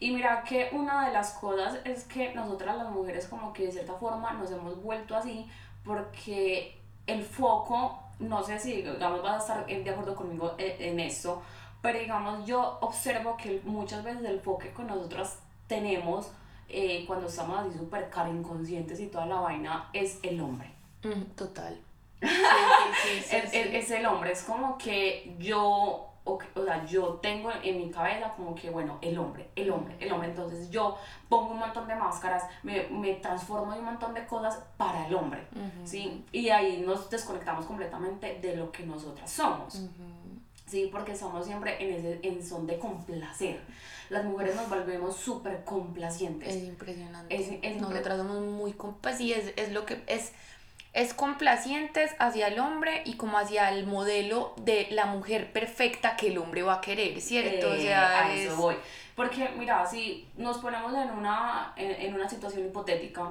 Y 0.00 0.10
mira 0.10 0.42
que 0.42 0.68
una 0.72 1.06
de 1.06 1.12
las 1.12 1.34
cosas 1.34 1.78
es 1.84 2.04
que 2.04 2.34
nosotras 2.34 2.76
las 2.76 2.90
mujeres 2.90 3.28
como 3.28 3.52
que 3.52 3.66
de 3.66 3.72
cierta 3.72 3.94
forma 3.94 4.32
nos 4.32 4.50
hemos 4.50 4.82
vuelto 4.82 5.16
así 5.16 5.46
porque 5.84 6.76
el 7.06 7.22
foco, 7.22 8.02
no 8.18 8.42
sé 8.42 8.58
si 8.58 8.82
digamos 8.82 9.22
vas 9.22 9.48
a 9.48 9.60
estar 9.60 9.66
de 9.66 9.90
acuerdo 9.90 10.14
conmigo 10.14 10.54
eh, 10.58 10.76
en 10.80 11.00
esto, 11.00 11.40
pero 11.82 11.98
digamos, 11.98 12.46
yo 12.46 12.78
observo 12.80 13.36
que 13.36 13.60
muchas 13.64 14.04
veces 14.04 14.24
el 14.24 14.36
enfoque 14.36 14.72
que 14.72 14.84
nosotros 14.84 15.36
tenemos 15.66 16.30
eh, 16.68 17.04
cuando 17.06 17.26
estamos 17.26 17.58
así 17.58 17.76
súper 17.76 18.08
cara 18.08 18.30
inconscientes 18.30 18.98
y 19.00 19.08
toda 19.08 19.26
la 19.26 19.40
vaina 19.40 19.90
es 19.92 20.18
el 20.22 20.40
hombre. 20.40 20.70
total. 21.36 21.78
es, 22.22 23.90
el 23.90 24.06
hombre, 24.06 24.30
es 24.30 24.44
como 24.44 24.78
que 24.78 25.34
yo 25.40 26.12
o, 26.24 26.38
sea, 26.64 26.86
yo 26.86 27.14
tengo 27.14 27.50
en 27.62 27.78
mi 27.78 27.90
cabeza 27.90 28.32
como 28.36 28.54
que, 28.54 28.70
bueno, 28.70 28.98
el 29.00 29.18
hombre, 29.18 29.50
el 29.56 29.70
hombre, 29.70 29.96
el 29.98 30.12
hombre. 30.12 30.28
Entonces 30.28 30.70
yo 30.70 30.96
pongo 31.28 31.50
un 31.50 31.58
montón 31.58 31.88
de 31.88 31.96
máscaras, 31.96 32.44
me, 32.62 32.84
me 32.90 33.14
transformo 33.14 33.72
en 33.72 33.80
un 33.80 33.86
montón 33.86 34.14
de 34.14 34.24
cosas 34.26 34.62
para 34.76 35.06
el 35.06 35.14
hombre, 35.14 35.44
¿sí? 35.84 36.24
Y 36.30 36.48
ahí 36.50 36.82
nos 36.86 37.10
desconectamos 37.10 37.66
completamente 37.66 38.38
de 38.40 38.56
lo 38.56 38.70
que 38.70 38.84
nosotras 38.84 39.30
somos. 39.30 39.82
Sí, 40.72 40.88
porque 40.90 41.14
somos 41.14 41.44
siempre 41.44 41.76
en, 41.84 41.92
ese, 41.92 42.18
en 42.22 42.42
son 42.42 42.66
de 42.66 42.78
complacer. 42.78 43.60
Las 44.08 44.24
mujeres 44.24 44.56
nos 44.56 44.70
volvemos 44.70 45.14
súper 45.14 45.64
complacientes. 45.64 46.48
Es 46.48 46.64
impresionante. 46.64 47.34
Es, 47.34 47.50
es 47.60 47.78
Nosotras 47.78 48.16
somos 48.16 48.40
muy 48.40 48.72
pues 48.72 49.18
sí, 49.18 49.34
es, 49.34 49.52
es 49.56 49.70
lo 49.72 49.84
que 49.84 50.02
es 50.06 50.32
es 50.94 51.12
complacientes 51.12 52.12
hacia 52.18 52.48
el 52.48 52.58
hombre 52.58 53.02
y 53.04 53.18
como 53.18 53.36
hacia 53.36 53.68
el 53.68 53.86
modelo 53.86 54.54
de 54.62 54.88
la 54.92 55.04
mujer 55.04 55.52
perfecta 55.52 56.16
que 56.16 56.28
el 56.28 56.38
hombre 56.38 56.62
va 56.62 56.76
a 56.76 56.80
querer, 56.80 57.20
¿cierto? 57.20 57.70
o 57.70 57.76
sea, 57.76 58.24
a 58.24 58.34
eso 58.34 58.56
voy. 58.56 58.76
Porque, 59.14 59.50
mira, 59.58 59.84
si 59.84 60.26
nos 60.38 60.56
ponemos 60.56 60.94
en 60.94 61.10
una, 61.10 61.74
en, 61.76 61.90
en, 61.90 62.14
una 62.14 62.26
situación 62.30 62.64
hipotética, 62.64 63.30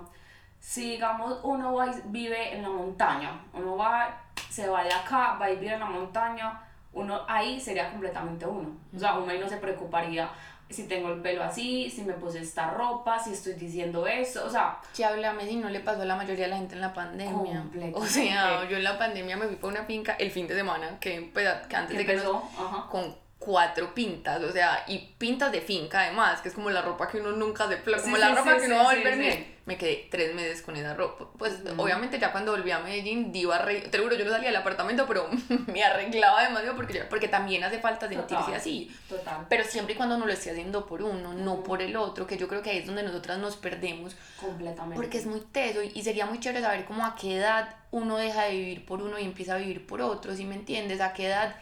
si 0.60 0.92
digamos 0.92 1.40
uno 1.42 1.74
va 1.74 1.92
vive 2.06 2.56
en 2.56 2.62
la 2.62 2.70
montaña, 2.70 3.42
uno 3.54 3.78
va, 3.78 4.26
se 4.48 4.68
va 4.68 4.84
de 4.84 4.94
acá, 4.94 5.38
va 5.42 5.46
a 5.46 5.50
vivir 5.50 5.72
en 5.72 5.80
la 5.80 5.88
montaña, 5.88 6.68
uno 6.94 7.22
ahí 7.28 7.60
sería 7.60 7.90
completamente 7.90 8.46
uno. 8.46 8.70
O 8.96 9.00
sea, 9.00 9.18
uno 9.18 9.32
ahí 9.32 9.40
no 9.40 9.50
se 9.50 9.58
preocuparía 9.58 10.30
si 10.72 10.88
tengo 10.88 11.10
el 11.10 11.22
pelo 11.22 11.44
así, 11.44 11.90
si 11.90 12.04
me 12.04 12.14
puse 12.14 12.40
esta 12.40 12.72
ropa, 12.72 13.20
si 13.20 13.34
estoy 13.34 13.54
diciendo 13.54 14.08
eso, 14.08 14.46
o 14.46 14.50
sea... 14.50 14.80
Que 14.96 15.06
háblame 15.06 15.46
si 15.46 15.58
no 15.58 15.70
le 15.70 15.82
pasó 15.82 16.02
a 16.04 16.06
la 16.06 16.16
mayoría 16.16 16.46
de 16.46 16.52
la 16.52 16.58
gente 16.58 16.76
en 16.76 16.82
la 16.82 16.94
pandemia. 16.94 17.66
O 17.94 18.06
sea, 18.06 18.68
yo 18.70 18.78
en 18.78 18.84
la 18.84 18.98
pandemia 18.98 19.38
me 19.38 19.48
fui 19.48 19.58
para 19.58 19.74
una 19.74 19.84
finca 19.84 20.14
el 20.14 20.32
fin 20.32 20.48
de 20.48 20.56
semana, 20.56 20.98
que, 21.00 21.30
pues, 21.34 21.48
que 21.68 21.76
antes 21.76 21.98
de 21.98 22.06
que 22.06 22.14
empezó? 22.14 22.42
con 22.90 23.16
cuatro 23.42 23.94
pintas, 23.96 24.42
o 24.44 24.52
sea, 24.52 24.86
y 24.88 25.00
pintas 25.18 25.52
de 25.52 25.62
finca 25.62 26.02
además, 26.02 26.42
que 26.42 26.50
es 26.50 26.54
como 26.54 26.70
la 26.70 26.84
ropa 26.84 27.08
que 27.10 27.20
uno 27.20 27.32
nunca 27.32 27.68
se... 27.68 27.82
como 27.82 28.18
la 28.18 28.36
ropa 28.36 28.58
que 28.58 28.68
uno 28.68 28.76
va 28.76 28.82
a 28.92 28.96
volver 28.96 29.18
bien 29.18 29.62
me 29.66 29.78
quedé 29.78 30.08
tres 30.10 30.34
meses 30.34 30.62
con 30.62 30.76
esa 30.76 30.94
ropa. 30.96 31.28
Pues 31.38 31.60
obviamente 31.78 32.20
ya 32.20 32.32
cuando 32.32 32.52
volví 32.52 32.72
a 32.72 32.80
Medellín, 32.80 33.32
diva 33.32 33.60
re... 33.60 33.82
te 33.82 34.00
juro, 34.00 34.16
yo 34.16 34.26
no 34.26 34.32
salía 34.32 34.50
del 34.50 34.56
apartamento, 34.56 35.06
pero 35.08 35.30
me 35.68 35.84
arreglaba 35.84 36.44
demasiado 36.44 36.76
porque, 36.76 37.02
porque 37.04 37.28
también 37.28 37.64
hace 37.64 37.80
falta 37.80 38.10
sentirse 38.10 38.56
así. 38.56 38.92
Total. 39.08 39.46
Pero 39.50 39.64
siempre 39.64 39.94
y 39.94 39.98
cuando 39.98 40.16
uno 40.16 40.26
lo 40.26 40.34
esté 40.34 40.52
haciendo 40.52 40.86
por 40.86 41.04
uno, 41.04 41.34
no 41.34 41.64
por 41.64 41.82
el 41.82 41.96
otro, 41.96 42.26
que 42.26 42.38
yo 42.38 42.48
creo 42.48 42.62
que 42.62 42.72
ahí 42.72 42.80
es 42.80 42.88
donde 42.88 43.04
nosotras 43.04 43.38
nos 43.38 43.56
perdemos. 43.56 44.16
Completamente. 44.40 44.96
Porque 44.96 45.20
es 45.20 45.26
muy 45.26 45.42
teso 45.42 45.82
y, 45.84 46.02
sería 46.02 46.26
muy 46.26 46.40
chévere 46.40 46.62
saber 46.62 46.86
cómo 46.86 47.06
a 47.06 47.16
qué 47.16 47.38
edad 47.38 47.76
uno 47.92 48.18
deja 48.18 48.46
de 48.46 48.52
vivir 48.52 48.86
por 48.86 49.02
uno 49.02 49.20
y 49.20 49.24
empieza 49.24 49.56
a 49.56 49.58
vivir 49.58 49.86
por 49.86 50.02
otro, 50.02 50.36
si 50.36 50.46
me 50.46 50.56
entiendes? 50.56 51.02
A 51.02 51.14
qué 51.14 51.28
edad 51.28 51.56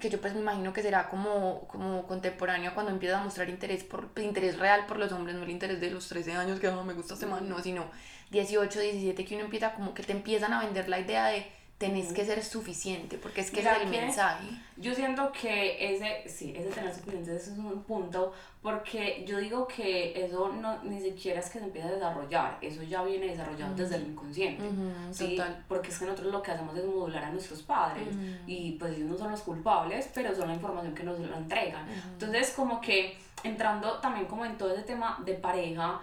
que 0.00 0.08
yo 0.08 0.20
pues 0.20 0.34
me 0.34 0.40
imagino 0.40 0.72
que 0.72 0.82
será 0.82 1.08
como, 1.08 1.66
como 1.68 2.06
contemporáneo 2.06 2.72
cuando 2.74 2.92
empieza 2.92 3.20
a 3.20 3.24
mostrar 3.24 3.48
interés 3.50 3.84
por 3.84 4.10
interés 4.16 4.58
real 4.58 4.86
por 4.86 4.98
los 4.98 5.12
hombres, 5.12 5.36
no 5.36 5.42
el 5.42 5.50
interés 5.50 5.80
de 5.80 5.90
los 5.90 6.08
13 6.08 6.32
años 6.32 6.60
que 6.60 6.70
no 6.70 6.82
me 6.82 6.94
gusta 6.94 7.14
este 7.14 7.26
man, 7.26 7.48
no, 7.48 7.62
sino 7.62 7.90
18, 8.30 8.80
17 8.80 9.24
que 9.24 9.34
uno 9.34 9.44
empieza 9.44 9.74
como 9.74 9.92
que 9.94 10.02
te 10.02 10.12
empiezan 10.12 10.52
a 10.52 10.60
vender 10.64 10.88
la 10.88 10.98
idea 10.98 11.26
de 11.26 11.46
tenés 11.78 12.12
que 12.14 12.24
ser 12.24 12.42
suficiente, 12.42 13.18
porque 13.18 13.42
es 13.42 13.50
que 13.50 13.60
es 13.60 13.66
el 13.66 13.88
mensaje. 13.88 14.46
Yo 14.78 14.94
siento 14.94 15.30
que 15.30 15.94
ese, 15.94 16.26
sí, 16.26 16.54
ese 16.56 16.70
tener 16.70 16.94
suficiente 16.94 17.36
es 17.36 17.48
un 17.48 17.82
punto, 17.82 18.32
porque 18.62 19.24
yo 19.26 19.38
digo 19.38 19.68
que 19.68 20.24
eso 20.24 20.50
no, 20.52 20.82
ni 20.84 21.00
siquiera 21.00 21.40
es 21.40 21.50
que 21.50 21.58
se 21.58 21.66
empiece 21.66 21.88
a 21.88 21.92
desarrollar, 21.92 22.58
eso 22.62 22.82
ya 22.82 23.02
viene 23.02 23.26
desarrollado 23.26 23.74
desde 23.74 23.96
el 23.96 24.06
inconsciente, 24.06 24.64
¿sí? 25.12 25.38
Porque 25.68 25.90
es 25.90 25.98
que 25.98 26.06
nosotros 26.06 26.32
lo 26.32 26.42
que 26.42 26.50
hacemos 26.52 26.76
es 26.78 26.84
modular 26.86 27.24
a 27.24 27.30
nuestros 27.30 27.62
padres, 27.62 28.08
y 28.46 28.72
pues 28.72 28.96
ellos 28.96 29.10
no 29.10 29.18
son 29.18 29.30
los 29.30 29.42
culpables, 29.42 30.08
pero 30.14 30.34
son 30.34 30.48
la 30.48 30.54
información 30.54 30.94
que 30.94 31.02
nos 31.02 31.18
lo 31.18 31.36
entregan. 31.36 31.86
Entonces, 32.12 32.52
como 32.56 32.80
que 32.80 33.18
entrando 33.44 33.98
también 33.98 34.26
como 34.26 34.46
en 34.46 34.56
todo 34.56 34.72
ese 34.72 34.82
tema 34.82 35.22
de 35.26 35.34
pareja, 35.34 36.00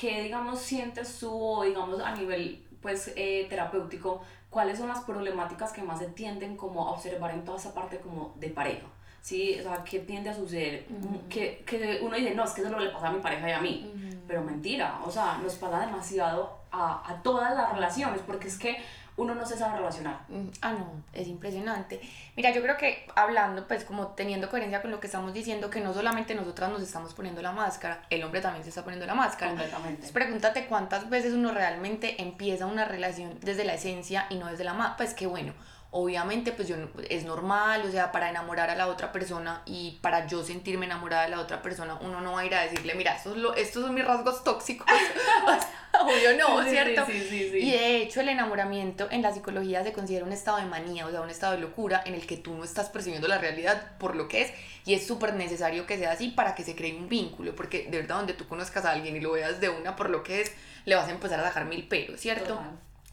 que 0.00 0.22
digamos 0.22 0.60
sientes 0.60 1.18
tú, 1.18 1.62
digamos 1.64 2.00
a 2.00 2.14
nivel 2.14 2.64
pues 2.80 3.12
eh, 3.16 3.46
terapéutico, 3.50 4.22
cuáles 4.50 4.78
son 4.78 4.88
las 4.88 5.00
problemáticas 5.00 5.72
que 5.72 5.82
más 5.82 5.98
se 6.00 6.06
tienden 6.06 6.56
como 6.56 6.88
a 6.88 6.90
observar 6.90 7.30
en 7.30 7.44
toda 7.44 7.58
esa 7.58 7.72
parte 7.72 7.98
como 8.00 8.34
de 8.36 8.50
pareja. 8.50 8.86
¿sí? 9.22 9.56
O 9.60 9.62
sea, 9.62 9.84
¿qué 9.84 10.00
tiende 10.00 10.30
a 10.30 10.34
suceder? 10.34 10.86
que, 11.28 11.62
que, 11.66 12.00
uno 12.02 12.16
dice, 12.16 12.34
no, 12.34 12.44
es 12.44 12.50
que 12.50 12.62
eso 12.62 12.70
no 12.70 12.78
le 12.78 12.90
pasa 12.90 13.08
a 13.08 13.12
mi 13.12 13.20
pareja 13.20 13.48
y 13.48 13.52
a 13.52 13.60
mí. 13.60 14.20
Pero 14.26 14.42
mentira, 14.42 15.00
o 15.04 15.10
sea, 15.10 15.38
nos 15.38 15.54
pasa 15.54 15.80
demasiado 15.86 16.58
a, 16.70 17.10
a 17.10 17.22
todas 17.22 17.54
las 17.56 17.72
relaciones, 17.72 18.20
porque 18.26 18.48
es 18.48 18.58
que 18.58 18.76
uno 19.20 19.34
no 19.34 19.44
se 19.44 19.56
sabe 19.56 19.76
relacionar. 19.76 20.20
Mm, 20.28 20.48
ah, 20.62 20.72
no, 20.72 21.02
es 21.12 21.28
impresionante. 21.28 22.00
Mira, 22.36 22.52
yo 22.52 22.62
creo 22.62 22.78
que 22.78 23.06
hablando, 23.14 23.68
pues 23.68 23.84
como 23.84 24.08
teniendo 24.08 24.48
coherencia 24.48 24.80
con 24.80 24.90
lo 24.90 24.98
que 24.98 25.08
estamos 25.08 25.34
diciendo, 25.34 25.68
que 25.68 25.80
no 25.80 25.92
solamente 25.92 26.34
nosotras 26.34 26.70
nos 26.70 26.82
estamos 26.82 27.12
poniendo 27.12 27.42
la 27.42 27.52
máscara, 27.52 28.02
el 28.08 28.24
hombre 28.24 28.40
también 28.40 28.64
se 28.64 28.70
está 28.70 28.82
poniendo 28.82 29.06
la 29.06 29.14
máscara. 29.14 29.50
Completamente. 29.50 29.90
Entonces, 29.90 30.12
pregúntate 30.12 30.66
cuántas 30.66 31.10
veces 31.10 31.34
uno 31.34 31.52
realmente 31.52 32.22
empieza 32.22 32.64
una 32.64 32.86
relación 32.86 33.38
desde 33.42 33.64
la 33.64 33.74
esencia 33.74 34.26
y 34.30 34.36
no 34.36 34.46
desde 34.46 34.64
la 34.64 34.72
máscara. 34.72 34.96
Pues 34.96 35.14
qué 35.14 35.26
bueno 35.26 35.52
obviamente 35.92 36.52
pues 36.52 36.68
yo 36.68 36.76
es 37.08 37.24
normal, 37.24 37.82
o 37.86 37.90
sea, 37.90 38.12
para 38.12 38.30
enamorar 38.30 38.70
a 38.70 38.76
la 38.76 38.86
otra 38.86 39.10
persona 39.10 39.62
y 39.66 39.98
para 40.02 40.26
yo 40.26 40.44
sentirme 40.44 40.86
enamorada 40.86 41.24
de 41.24 41.30
la 41.30 41.40
otra 41.40 41.62
persona, 41.62 41.98
uno 42.00 42.20
no 42.20 42.32
va 42.32 42.40
a 42.40 42.46
ir 42.46 42.54
a 42.54 42.62
decirle, 42.62 42.94
mira, 42.94 43.16
estos, 43.16 43.36
lo, 43.36 43.54
estos 43.54 43.82
son 43.82 43.94
mis 43.94 44.04
rasgos 44.04 44.44
tóxicos. 44.44 44.86
Obvio 46.00 46.36
no, 46.38 46.62
¿cierto? 46.62 47.04
Sí, 47.06 47.26
sí, 47.28 47.50
y 47.58 47.72
de 47.72 47.96
hecho 47.96 48.20
el 48.20 48.28
enamoramiento 48.28 49.08
en 49.10 49.22
la 49.22 49.34
psicología 49.34 49.82
se 49.82 49.92
considera 49.92 50.24
un 50.24 50.32
estado 50.32 50.58
de 50.58 50.66
manía, 50.66 51.06
o 51.06 51.10
sea, 51.10 51.20
un 51.20 51.30
estado 51.30 51.54
de 51.54 51.60
locura 51.60 52.02
en 52.06 52.14
el 52.14 52.26
que 52.26 52.36
tú 52.36 52.54
no 52.54 52.62
estás 52.62 52.88
percibiendo 52.88 53.26
la 53.26 53.38
realidad 53.38 53.98
por 53.98 54.14
lo 54.14 54.28
que 54.28 54.42
es 54.42 54.52
y 54.86 54.94
es 54.94 55.04
súper 55.04 55.34
necesario 55.34 55.86
que 55.86 55.98
sea 55.98 56.12
así 56.12 56.28
para 56.28 56.54
que 56.54 56.62
se 56.62 56.76
cree 56.76 56.94
un 56.94 57.08
vínculo, 57.08 57.56
porque 57.56 57.88
de 57.90 58.00
verdad 58.00 58.16
donde 58.16 58.34
tú 58.34 58.46
conozcas 58.46 58.84
a 58.84 58.92
alguien 58.92 59.16
y 59.16 59.20
lo 59.20 59.32
veas 59.32 59.60
de 59.60 59.68
una 59.68 59.96
por 59.96 60.08
lo 60.08 60.22
que 60.22 60.42
es, 60.42 60.52
le 60.84 60.94
vas 60.94 61.08
a 61.08 61.10
empezar 61.10 61.40
a 61.40 61.44
dejar 61.44 61.64
mil 61.64 61.88
pelos, 61.88 62.20
¿cierto? 62.20 62.60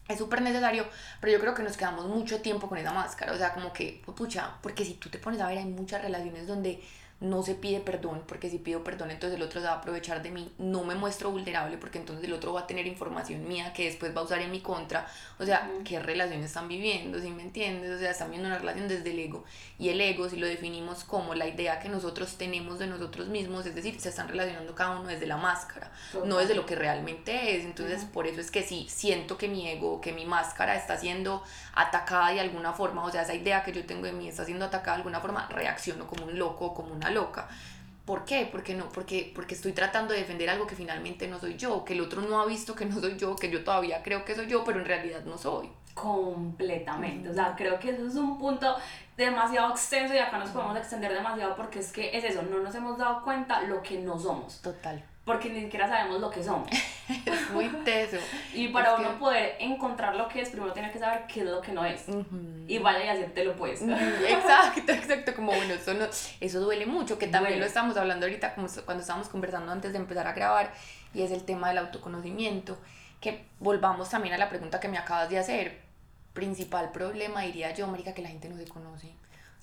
Es 0.08 0.18
súper 0.18 0.42
necesario, 0.42 0.86
pero 1.20 1.32
yo 1.32 1.40
creo 1.40 1.54
que 1.54 1.62
nos 1.62 1.76
quedamos 1.76 2.06
mucho 2.06 2.40
tiempo 2.40 2.68
con 2.68 2.78
esa 2.78 2.92
máscara, 2.92 3.32
o 3.32 3.36
sea, 3.36 3.52
como 3.52 3.72
que, 3.72 4.02
pucha, 4.16 4.54
porque 4.62 4.84
si 4.84 4.94
tú 4.94 5.10
te 5.10 5.18
pones 5.18 5.40
a 5.40 5.48
ver, 5.48 5.58
hay 5.58 5.66
muchas 5.66 6.02
relaciones 6.02 6.46
donde 6.46 6.82
no 7.20 7.42
se 7.42 7.56
pide 7.56 7.80
perdón, 7.80 8.22
porque 8.28 8.48
si 8.48 8.58
pido 8.58 8.84
perdón 8.84 9.10
entonces 9.10 9.36
el 9.36 9.42
otro 9.42 9.60
se 9.60 9.66
va 9.66 9.72
a 9.72 9.76
aprovechar 9.78 10.22
de 10.22 10.30
mí, 10.30 10.52
no 10.58 10.84
me 10.84 10.94
muestro 10.94 11.30
vulnerable 11.30 11.76
porque 11.76 11.98
entonces 11.98 12.24
el 12.24 12.32
otro 12.32 12.52
va 12.52 12.60
a 12.60 12.66
tener 12.68 12.86
información 12.86 13.48
mía 13.48 13.72
que 13.72 13.86
después 13.86 14.16
va 14.16 14.20
a 14.20 14.24
usar 14.24 14.40
en 14.40 14.52
mi 14.52 14.60
contra, 14.60 15.06
o 15.38 15.44
sea, 15.44 15.68
¿qué 15.84 15.98
relación 15.98 16.42
están 16.42 16.68
viviendo? 16.68 17.20
¿Sí 17.20 17.30
me 17.30 17.42
entiendes? 17.42 17.96
O 17.96 17.98
sea, 17.98 18.12
están 18.12 18.30
viendo 18.30 18.48
una 18.48 18.58
relación 18.58 18.86
desde 18.86 19.10
el 19.10 19.18
ego. 19.18 19.44
Y 19.78 19.88
el 19.88 20.00
ego 20.00 20.28
si 20.28 20.36
lo 20.36 20.46
definimos 20.46 21.02
como 21.02 21.34
la 21.34 21.48
idea 21.48 21.80
que 21.80 21.88
nosotros 21.88 22.36
tenemos 22.36 22.78
de 22.78 22.86
nosotros 22.86 23.26
mismos, 23.26 23.66
es 23.66 23.74
decir, 23.74 24.00
se 24.00 24.10
están 24.10 24.28
relacionando 24.28 24.74
cada 24.76 25.00
uno 25.00 25.08
desde 25.08 25.26
la 25.26 25.36
máscara, 25.36 25.90
no 26.24 26.38
desde 26.38 26.54
lo 26.54 26.66
que 26.66 26.76
realmente 26.76 27.56
es, 27.56 27.64
entonces 27.64 28.04
por 28.04 28.28
eso 28.28 28.40
es 28.40 28.52
que 28.52 28.62
si 28.62 28.88
siento 28.88 29.36
que 29.36 29.48
mi 29.48 29.68
ego, 29.68 30.00
que 30.00 30.12
mi 30.12 30.24
máscara 30.24 30.76
está 30.76 30.96
siendo 30.96 31.42
atacada 31.74 32.30
de 32.30 32.40
alguna 32.40 32.72
forma, 32.72 33.04
o 33.04 33.10
sea, 33.10 33.22
esa 33.22 33.34
idea 33.34 33.64
que 33.64 33.72
yo 33.72 33.84
tengo 33.86 34.02
de 34.02 34.12
mí 34.12 34.28
está 34.28 34.44
siendo 34.44 34.64
atacada 34.64 34.96
de 34.96 35.00
alguna 35.00 35.20
forma, 35.20 35.48
reacciono 35.48 36.06
como 36.06 36.26
un 36.26 36.38
loco, 36.38 36.74
como 36.74 36.92
una 36.92 37.07
loca. 37.10 37.48
¿Por 38.04 38.24
qué? 38.24 38.48
Porque 38.50 38.74
no, 38.74 38.88
porque, 38.88 39.30
porque 39.34 39.54
estoy 39.54 39.72
tratando 39.72 40.14
de 40.14 40.20
defender 40.20 40.48
algo 40.48 40.66
que 40.66 40.74
finalmente 40.74 41.28
no 41.28 41.38
soy 41.38 41.56
yo, 41.56 41.84
que 41.84 41.92
el 41.92 42.00
otro 42.00 42.22
no 42.22 42.40
ha 42.40 42.46
visto 42.46 42.74
que 42.74 42.86
no 42.86 42.98
soy 42.98 43.18
yo, 43.18 43.36
que 43.36 43.50
yo 43.50 43.62
todavía 43.62 44.02
creo 44.02 44.24
que 44.24 44.34
soy 44.34 44.46
yo, 44.46 44.64
pero 44.64 44.80
en 44.80 44.86
realidad 44.86 45.24
no 45.24 45.36
soy. 45.36 45.68
Completamente, 45.92 47.28
o 47.28 47.34
sea, 47.34 47.54
creo 47.54 47.78
que 47.78 47.90
eso 47.90 48.06
es 48.06 48.14
un 48.14 48.38
punto 48.38 48.76
demasiado 49.16 49.72
extenso 49.72 50.14
y 50.14 50.18
acá 50.18 50.38
nos 50.38 50.50
podemos 50.50 50.76
extender 50.78 51.12
demasiado 51.12 51.54
porque 51.54 51.80
es 51.80 51.92
que 51.92 52.16
es 52.16 52.24
eso, 52.24 52.40
no 52.42 52.60
nos 52.60 52.74
hemos 52.74 52.96
dado 52.96 53.22
cuenta 53.22 53.62
lo 53.62 53.82
que 53.82 53.98
no 53.98 54.18
somos. 54.18 54.62
Total. 54.62 55.04
Porque 55.28 55.50
ni 55.50 55.60
siquiera 55.60 55.86
sabemos 55.86 56.22
lo 56.22 56.30
que 56.30 56.42
somos. 56.42 56.66
es 57.26 57.50
muy 57.50 57.66
teso. 57.84 58.16
Y 58.54 58.68
para 58.68 58.94
uno 58.94 59.18
poder 59.18 59.56
encontrar 59.58 60.16
lo 60.16 60.26
que 60.26 60.40
es, 60.40 60.48
primero 60.48 60.72
tiene 60.72 60.90
que 60.90 60.98
saber 60.98 61.26
qué 61.26 61.40
es 61.40 61.46
lo 61.46 61.60
que 61.60 61.70
no 61.72 61.84
es. 61.84 62.06
Y 62.66 62.78
vaya 62.78 63.04
y 63.04 63.08
hacerte 63.08 63.44
lo 63.44 63.52
opuesto. 63.52 63.84
exacto, 64.26 64.90
exacto. 64.90 65.34
Como 65.34 65.52
bueno, 65.52 65.74
eso, 65.74 65.92
no, 65.92 66.06
eso 66.40 66.60
duele 66.60 66.86
mucho, 66.86 67.18
que 67.18 67.26
también 67.26 67.60
lo 67.60 67.66
estamos 67.66 67.94
hablando 67.98 68.24
ahorita 68.24 68.54
como 68.54 68.68
cuando 68.86 69.02
estábamos 69.02 69.28
conversando 69.28 69.70
antes 69.70 69.92
de 69.92 69.98
empezar 69.98 70.26
a 70.26 70.32
grabar, 70.32 70.72
y 71.12 71.20
es 71.20 71.30
el 71.30 71.44
tema 71.44 71.68
del 71.68 71.76
autoconocimiento. 71.76 72.78
Que 73.20 73.44
volvamos 73.60 74.08
también 74.08 74.34
a 74.34 74.38
la 74.38 74.48
pregunta 74.48 74.80
que 74.80 74.88
me 74.88 74.96
acabas 74.96 75.28
de 75.28 75.38
hacer 75.38 75.78
principal 76.32 76.90
problema, 76.90 77.42
diría 77.42 77.74
yo, 77.74 77.84
América, 77.84 78.14
que 78.14 78.22
la 78.22 78.30
gente 78.30 78.48
no 78.48 78.56
se 78.56 78.66
conoce. 78.66 79.12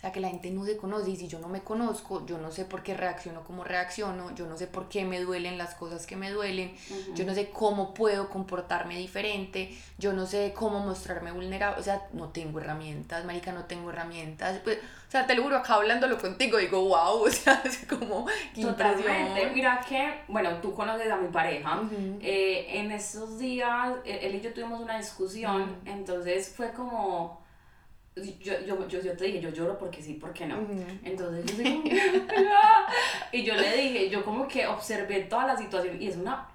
Sea, 0.05 0.11
que 0.11 0.19
la 0.19 0.29
gente 0.29 0.51
no 0.51 0.63
se 0.65 0.77
conoce 0.77 1.09
y 1.09 1.15
si 1.15 1.27
yo 1.27 1.39
no 1.39 1.47
me 1.47 1.61
conozco, 1.61 2.23
yo 2.27 2.37
no 2.37 2.51
sé 2.51 2.63
por 2.63 2.83
qué 2.83 2.93
reacciono 2.93 3.43
como 3.43 3.63
reacciono, 3.63 4.35
yo 4.35 4.45
no 4.45 4.55
sé 4.55 4.67
por 4.67 4.87
qué 4.87 5.03
me 5.03 5.19
duelen 5.19 5.57
las 5.57 5.73
cosas 5.73 6.05
que 6.05 6.15
me 6.15 6.29
duelen, 6.29 6.75
yo 7.15 7.25
no 7.25 7.33
sé 7.33 7.49
cómo 7.49 7.95
puedo 7.95 8.29
comportarme 8.29 8.99
diferente, 8.99 9.75
yo 9.97 10.13
no 10.13 10.27
sé 10.27 10.53
cómo 10.55 10.79
mostrarme 10.79 11.31
vulnerable, 11.31 11.79
o 11.79 11.83
sea, 11.83 12.03
no 12.13 12.29
tengo 12.29 12.59
herramientas, 12.59 13.25
marica, 13.25 13.51
no 13.51 13.65
tengo 13.65 13.89
herramientas. 13.89 14.59
Pues, 14.63 14.77
o 14.77 15.11
sea, 15.11 15.25
te 15.25 15.33
lo 15.33 15.41
juro, 15.41 15.57
acá 15.57 15.73
hablándolo 15.73 16.19
contigo 16.19 16.59
digo, 16.59 16.81
wow, 16.81 17.23
o 17.25 17.29
sea, 17.31 17.63
es 17.65 17.83
como 17.89 18.27
Totalmente. 18.53 19.49
Mira 19.55 19.83
que, 19.89 20.21
bueno, 20.27 20.61
tú 20.61 20.75
conoces 20.75 21.11
a 21.11 21.17
mi 21.17 21.29
pareja, 21.29 21.81
eh, 22.21 22.67
en 22.69 22.91
esos 22.91 23.39
días 23.39 23.95
él 24.05 24.35
y 24.35 24.41
yo 24.41 24.53
tuvimos 24.53 24.81
una 24.81 24.99
discusión, 24.99 25.77
entonces 25.83 26.53
fue 26.55 26.71
como 26.73 27.43
yo, 28.15 28.53
yo, 28.65 28.87
yo, 28.87 29.01
yo, 29.01 29.17
te 29.17 29.25
dije, 29.25 29.41
yo 29.41 29.49
lloro 29.49 29.77
porque 29.77 30.01
sí, 30.01 30.13
porque 30.13 30.45
no. 30.45 30.57
Entonces 31.03 31.45
yo 31.57 31.63
y 33.33 33.43
yo 33.43 33.55
le 33.55 33.75
dije, 33.75 34.09
yo 34.09 34.23
como 34.23 34.47
que 34.47 34.65
observé 34.67 35.21
toda 35.23 35.47
la 35.47 35.57
situación 35.57 36.01
y 36.01 36.07
es 36.07 36.15
una 36.15 36.47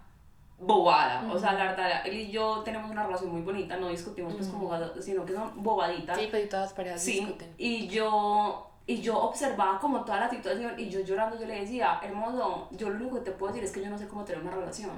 bobada. 0.58 1.30
O 1.30 1.38
sea, 1.38 1.52
la 1.52 1.64
verdad, 1.64 2.06
él 2.06 2.14
y 2.14 2.30
yo 2.30 2.62
tenemos 2.64 2.90
una 2.90 3.04
relación 3.04 3.30
muy 3.30 3.42
bonita, 3.42 3.76
no 3.76 3.88
discutimos 3.88 4.34
pues 4.34 4.48
como, 4.48 4.72
sino 5.00 5.26
que 5.26 5.34
son 5.34 5.62
bobaditas. 5.62 6.18
Sí, 6.18 6.28
pero 6.30 6.48
todas 6.48 6.72
parejas 6.72 7.02
sí, 7.02 7.20
discuten. 7.20 7.54
Y 7.58 7.88
yo 7.88 8.66
y 8.86 9.02
yo 9.02 9.18
observaba 9.18 9.78
como 9.78 10.02
toda 10.04 10.20
la 10.20 10.30
situación 10.30 10.72
y 10.78 10.88
yo 10.88 11.00
llorando 11.00 11.38
yo 11.38 11.46
le 11.46 11.60
decía, 11.60 12.00
hermoso, 12.02 12.68
yo 12.72 12.88
lo 12.88 12.96
único 12.96 13.16
que 13.16 13.26
te 13.26 13.32
puedo 13.32 13.52
decir 13.52 13.64
es 13.64 13.72
que 13.72 13.82
yo 13.82 13.90
no 13.90 13.98
sé 13.98 14.08
cómo 14.08 14.24
tener 14.24 14.40
una 14.40 14.52
relación. 14.52 14.90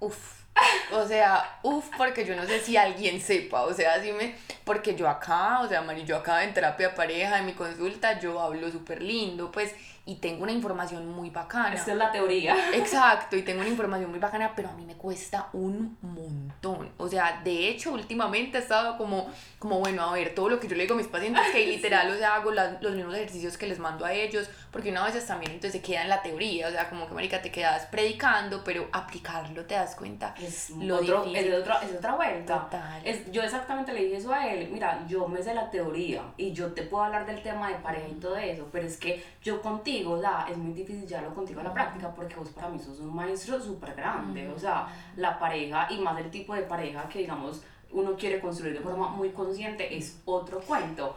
Uf 0.00 0.43
o 0.92 1.06
sea, 1.06 1.58
uff, 1.62 1.88
porque 1.96 2.24
yo 2.24 2.36
no 2.36 2.46
sé 2.46 2.60
si 2.60 2.76
alguien 2.76 3.20
sepa, 3.20 3.62
o 3.62 3.72
sea, 3.72 4.02
si 4.02 4.12
me, 4.12 4.34
porque 4.64 4.94
yo 4.94 5.08
acá, 5.08 5.60
o 5.60 5.68
sea, 5.68 5.82
Mari, 5.82 6.04
yo 6.04 6.16
acá 6.16 6.44
en 6.44 6.54
terapia 6.54 6.94
pareja, 6.94 7.38
en 7.38 7.46
mi 7.46 7.52
consulta, 7.52 8.18
yo 8.20 8.40
hablo 8.40 8.70
súper 8.70 9.02
lindo, 9.02 9.50
pues, 9.50 9.74
y 10.06 10.16
tengo 10.16 10.42
una 10.42 10.52
información 10.52 11.06
muy 11.08 11.30
bacana. 11.30 11.74
Esta 11.74 11.92
es 11.92 11.96
la 11.96 12.12
teoría. 12.12 12.54
Exacto, 12.74 13.36
y 13.36 13.42
tengo 13.42 13.60
una 13.60 13.70
información 13.70 14.10
muy 14.10 14.18
bacana, 14.18 14.52
pero 14.54 14.68
a 14.68 14.72
mí 14.72 14.84
me 14.84 14.96
cuesta 14.96 15.48
un 15.54 15.96
montón. 16.02 16.90
O 16.98 17.08
sea, 17.08 17.40
de 17.42 17.68
hecho, 17.68 17.92
últimamente 17.92 18.58
he 18.58 18.60
estado 18.60 18.98
como, 18.98 19.30
como 19.58 19.78
bueno, 19.78 20.02
a 20.02 20.12
ver, 20.12 20.34
todo 20.34 20.50
lo 20.50 20.60
que 20.60 20.68
yo 20.68 20.76
le 20.76 20.82
digo 20.82 20.94
a 20.94 20.98
mis 20.98 21.06
pacientes, 21.06 21.42
que 21.52 21.66
literal, 21.66 22.10
o 22.10 22.18
sea, 22.18 22.34
hago 22.34 22.50
los 22.50 22.94
mismos 22.94 23.14
ejercicios 23.14 23.56
que 23.56 23.66
les 23.66 23.78
mando 23.78 24.04
a 24.04 24.12
ellos, 24.12 24.50
porque 24.70 24.90
una 24.90 25.04
vez 25.04 25.26
también 25.26 25.52
entonces 25.52 25.80
se 25.80 25.86
queda 25.86 26.02
en 26.02 26.10
la 26.10 26.20
teoría, 26.20 26.68
o 26.68 26.70
sea, 26.70 26.90
como 26.90 27.08
que, 27.08 27.14
marica, 27.14 27.40
te 27.40 27.50
quedas 27.50 27.86
predicando, 27.86 28.62
pero 28.62 28.88
aplicarlo 28.92 29.64
te 29.64 29.74
das 29.74 29.94
cuenta. 29.94 30.34
Es, 30.38 30.68
lo 30.68 30.96
otro, 30.96 31.24
es, 31.34 31.54
otro, 31.54 31.80
es 31.80 31.96
otra 31.96 32.14
vuelta. 32.14 32.64
Total. 32.64 33.00
Es, 33.06 33.32
yo 33.32 33.42
exactamente 33.42 33.94
le 33.94 34.04
dije 34.04 34.16
eso 34.18 34.34
a 34.34 34.46
él, 34.48 34.68
mira, 34.70 35.02
yo 35.08 35.26
me 35.28 35.42
sé 35.42 35.54
la 35.54 35.70
teoría 35.70 36.22
y 36.36 36.52
yo 36.52 36.72
te 36.72 36.82
puedo 36.82 37.04
hablar 37.04 37.24
del 37.24 37.42
tema 37.42 37.70
de 37.70 37.76
pareja 37.76 38.08
y 38.08 38.14
todo 38.14 38.36
eso, 38.36 38.68
pero 38.70 38.86
es 38.86 38.98
que 38.98 39.24
yo 39.42 39.62
contigo 39.62 39.93
o 40.02 40.20
sea, 40.20 40.46
es 40.50 40.56
muy 40.56 40.72
difícil 40.72 41.06
llevarlo 41.06 41.34
contigo 41.34 41.60
a 41.60 41.64
la 41.64 41.72
práctica 41.72 42.12
porque 42.14 42.34
vos 42.34 42.48
para 42.48 42.68
mí 42.68 42.78
sos 42.78 42.98
un 43.00 43.14
maestro 43.14 43.60
súper 43.60 43.94
grande, 43.94 44.48
o 44.48 44.58
sea, 44.58 44.88
la 45.16 45.38
pareja 45.38 45.86
y 45.90 45.98
más 45.98 46.18
el 46.18 46.30
tipo 46.30 46.54
de 46.54 46.62
pareja 46.62 47.08
que 47.08 47.20
digamos 47.20 47.62
uno 47.92 48.16
quiere 48.16 48.40
construir 48.40 48.74
de 48.74 48.80
forma 48.80 49.08
muy 49.08 49.30
consciente 49.30 49.96
es 49.96 50.20
otro 50.24 50.60
cuento. 50.60 51.16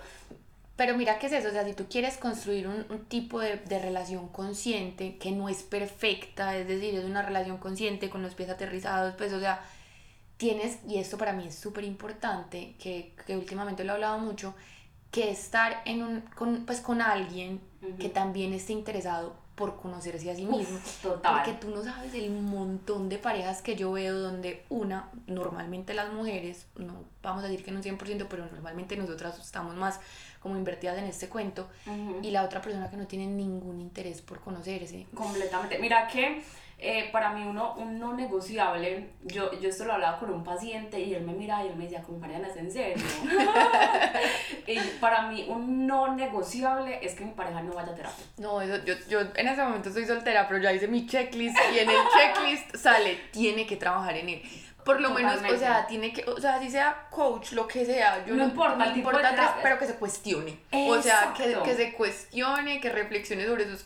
Pero 0.76 0.96
mira 0.96 1.18
qué 1.18 1.26
es 1.26 1.34
eso, 1.34 1.48
o 1.48 1.52
sea, 1.52 1.66
si 1.66 1.74
tú 1.74 1.86
quieres 1.90 2.18
construir 2.18 2.68
un, 2.68 2.86
un, 2.90 3.06
tipo 3.06 3.40
de, 3.40 3.58
de, 3.58 3.80
relación 3.80 4.28
consciente 4.28 5.18
que 5.18 5.32
no 5.32 5.50
es 5.50 5.64
perfecta, 5.64 6.56
es 6.56 6.68
decir, 6.68 6.94
es 6.94 7.04
una 7.04 7.24
relación 7.24 7.58
consciente 7.58 8.12
con 8.12 8.22
los 8.22 8.36
pies 8.36 8.50
aterrizados, 8.52 9.16
pues, 9.16 9.34
o 9.34 9.40
sea, 9.40 9.60
tienes, 10.38 10.78
y 10.88 11.00
esto 11.00 11.18
para 11.18 11.34
mí 11.34 11.48
es 11.48 11.56
súper 11.56 11.84
importante, 11.84 12.76
que, 12.80 13.14
que 13.26 13.36
últimamente 13.36 13.84
lo 13.84 13.94
he 13.94 13.96
hablado 13.96 14.20
mucho, 14.20 14.54
que 15.12 15.32
estar 15.32 15.82
en 15.86 16.04
un, 16.04 16.22
con, 16.36 16.66
pues, 16.66 16.82
con 16.82 17.02
alguien 17.02 17.62
que 18.00 18.10
también 18.10 18.54
esté 18.54 18.74
interesado 18.74 19.36
por 19.58 19.76
conocerse 19.76 20.30
a 20.30 20.36
sí 20.36 20.46
mismo. 20.46 20.80
total. 21.02 21.36
Porque 21.36 21.54
tú 21.54 21.72
no 21.72 21.84
sabes 21.84 22.14
el 22.14 22.30
montón 22.30 23.10
de 23.10 23.18
parejas 23.18 23.64
que 23.64 23.76
yo 23.76 23.92
veo 23.92 24.20
donde 24.20 24.64
una, 24.70 25.10
normalmente 25.26 25.96
las 25.96 26.14
mujeres, 26.14 26.68
no 26.76 27.06
vamos 27.24 27.44
a 27.44 27.48
decir 27.48 27.66
que 27.66 27.72
no 27.72 27.78
un 27.78 27.84
100%, 27.84 28.28
pero 28.30 28.46
normalmente 28.46 28.96
nosotras 28.96 29.40
estamos 29.40 29.76
más 29.76 30.00
como 30.42 30.56
invertidas 30.58 31.00
en 31.00 31.06
este 31.06 31.28
cuento, 31.28 31.68
y 32.22 32.30
la 32.30 32.44
otra 32.44 32.62
persona 32.62 32.90
que 32.90 32.98
no 32.98 33.08
tiene 33.08 33.26
ningún 33.26 33.82
interés 33.82 34.22
por 34.22 34.40
conocerse. 34.40 35.08
Completamente. 35.16 35.80
Mira 35.80 36.08
que 36.08 36.44
eh, 36.80 37.10
para 37.12 37.32
mí 37.32 37.44
uno, 37.44 37.74
un 37.74 37.98
no 37.98 38.14
negociable, 38.14 39.10
yo, 39.24 39.52
yo 39.60 39.70
esto 39.70 39.86
lo 39.86 39.94
hablaba 39.94 40.20
con 40.20 40.30
un 40.30 40.44
paciente 40.44 41.00
y 41.00 41.16
él 41.16 41.24
me 41.24 41.34
miraba 41.34 41.64
y 41.64 41.70
él 41.70 41.76
me 41.76 41.86
decía, 41.86 42.04
como 42.04 42.20
Mariana, 42.20 42.50
¿es 42.50 42.58
en 42.58 42.72
serio? 42.72 43.04
y 44.68 44.80
para 45.00 45.24
mí 45.24 45.48
un 45.50 45.88
no 45.88 46.14
negociable 46.14 47.00
es 47.02 47.16
que 47.16 47.26
mi 47.26 47.32
pareja 47.32 47.64
no 47.64 47.74
vaya 47.74 47.94
a 47.94 47.96
terapia. 47.96 48.26
No, 48.38 48.62
eso, 48.62 48.84
yo, 48.86 48.94
yo 49.10 49.22
en 49.22 49.48
ese 49.48 49.64
momento 49.64 49.92
soy 49.92 50.06
soltera, 50.06 50.48
pero 50.48 50.62
ya 50.62 50.72
hice 50.72 50.88
mi 50.88 51.08
checklist 51.08 51.58
y 51.74 51.80
en 51.80 51.90
el 51.90 51.96
checklist 52.16 52.76
sale, 52.76 53.16
tiene 53.32 53.66
que 53.66 53.78
trabajar 53.78 54.16
en 54.18 54.30
él 54.30 54.42
por 54.88 55.02
lo 55.02 55.10
menos, 55.10 55.42
o 55.44 55.58
sea, 55.58 55.86
tiene 55.86 56.14
que, 56.14 56.24
o 56.24 56.40
sea, 56.40 56.62
si 56.62 56.72
sea 56.72 57.08
coach, 57.10 57.52
lo 57.52 57.68
que 57.68 57.86
sea, 57.86 58.26
yo 58.26 58.36
no, 58.36 58.46
importa, 58.46 58.78
no 58.78 58.96
importa, 58.96 59.60
pero 59.62 59.78
que 59.78 59.86
se 59.86 59.96
cuestione. 59.96 60.60
O 60.72 61.02
sea, 61.02 61.34
que, 61.36 61.58
que, 61.62 61.76
se 61.76 61.92
cuestione, 61.92 62.80
que 62.80 62.90
reflexione 62.90 63.46
sobre 63.46 63.66
sus 63.66 63.84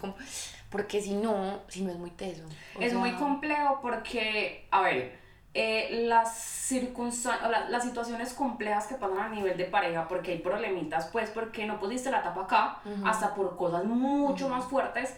porque 0.72 1.02
si 1.02 1.14
no, 1.14 1.60
si 1.68 1.84
no 1.84 1.92
es 1.92 1.98
muy 1.98 2.12
teso. 2.12 2.44
Es 2.80 2.94
muy 2.94 3.12
complejo 3.14 3.80
porque, 3.82 4.68
a 4.72 4.82
ver, 4.82 5.20
eh, 5.54 6.06
las 6.08 6.34
circunstancias, 6.34 7.70
las 7.70 7.84
situaciones 7.84 8.34
complejas 8.34 8.88
que 8.88 8.96
pasan 8.96 9.20
a 9.20 9.30
nivel 9.30 9.58
de 9.58 9.66
pareja, 9.66 10.08
porque 10.08 10.32
hay 10.32 10.38
problemitas, 10.40 11.10
pues 11.12 11.30
porque 11.30 11.66
no 11.66 11.78
pusiste 11.78 12.10
la 12.10 12.24
tapa 12.24 12.44
acá, 12.44 12.80
hasta 13.04 13.36
por 13.36 13.58
cosas 13.58 13.84
mucho 13.84 14.48
más 14.48 14.64
fuertes 14.64 15.14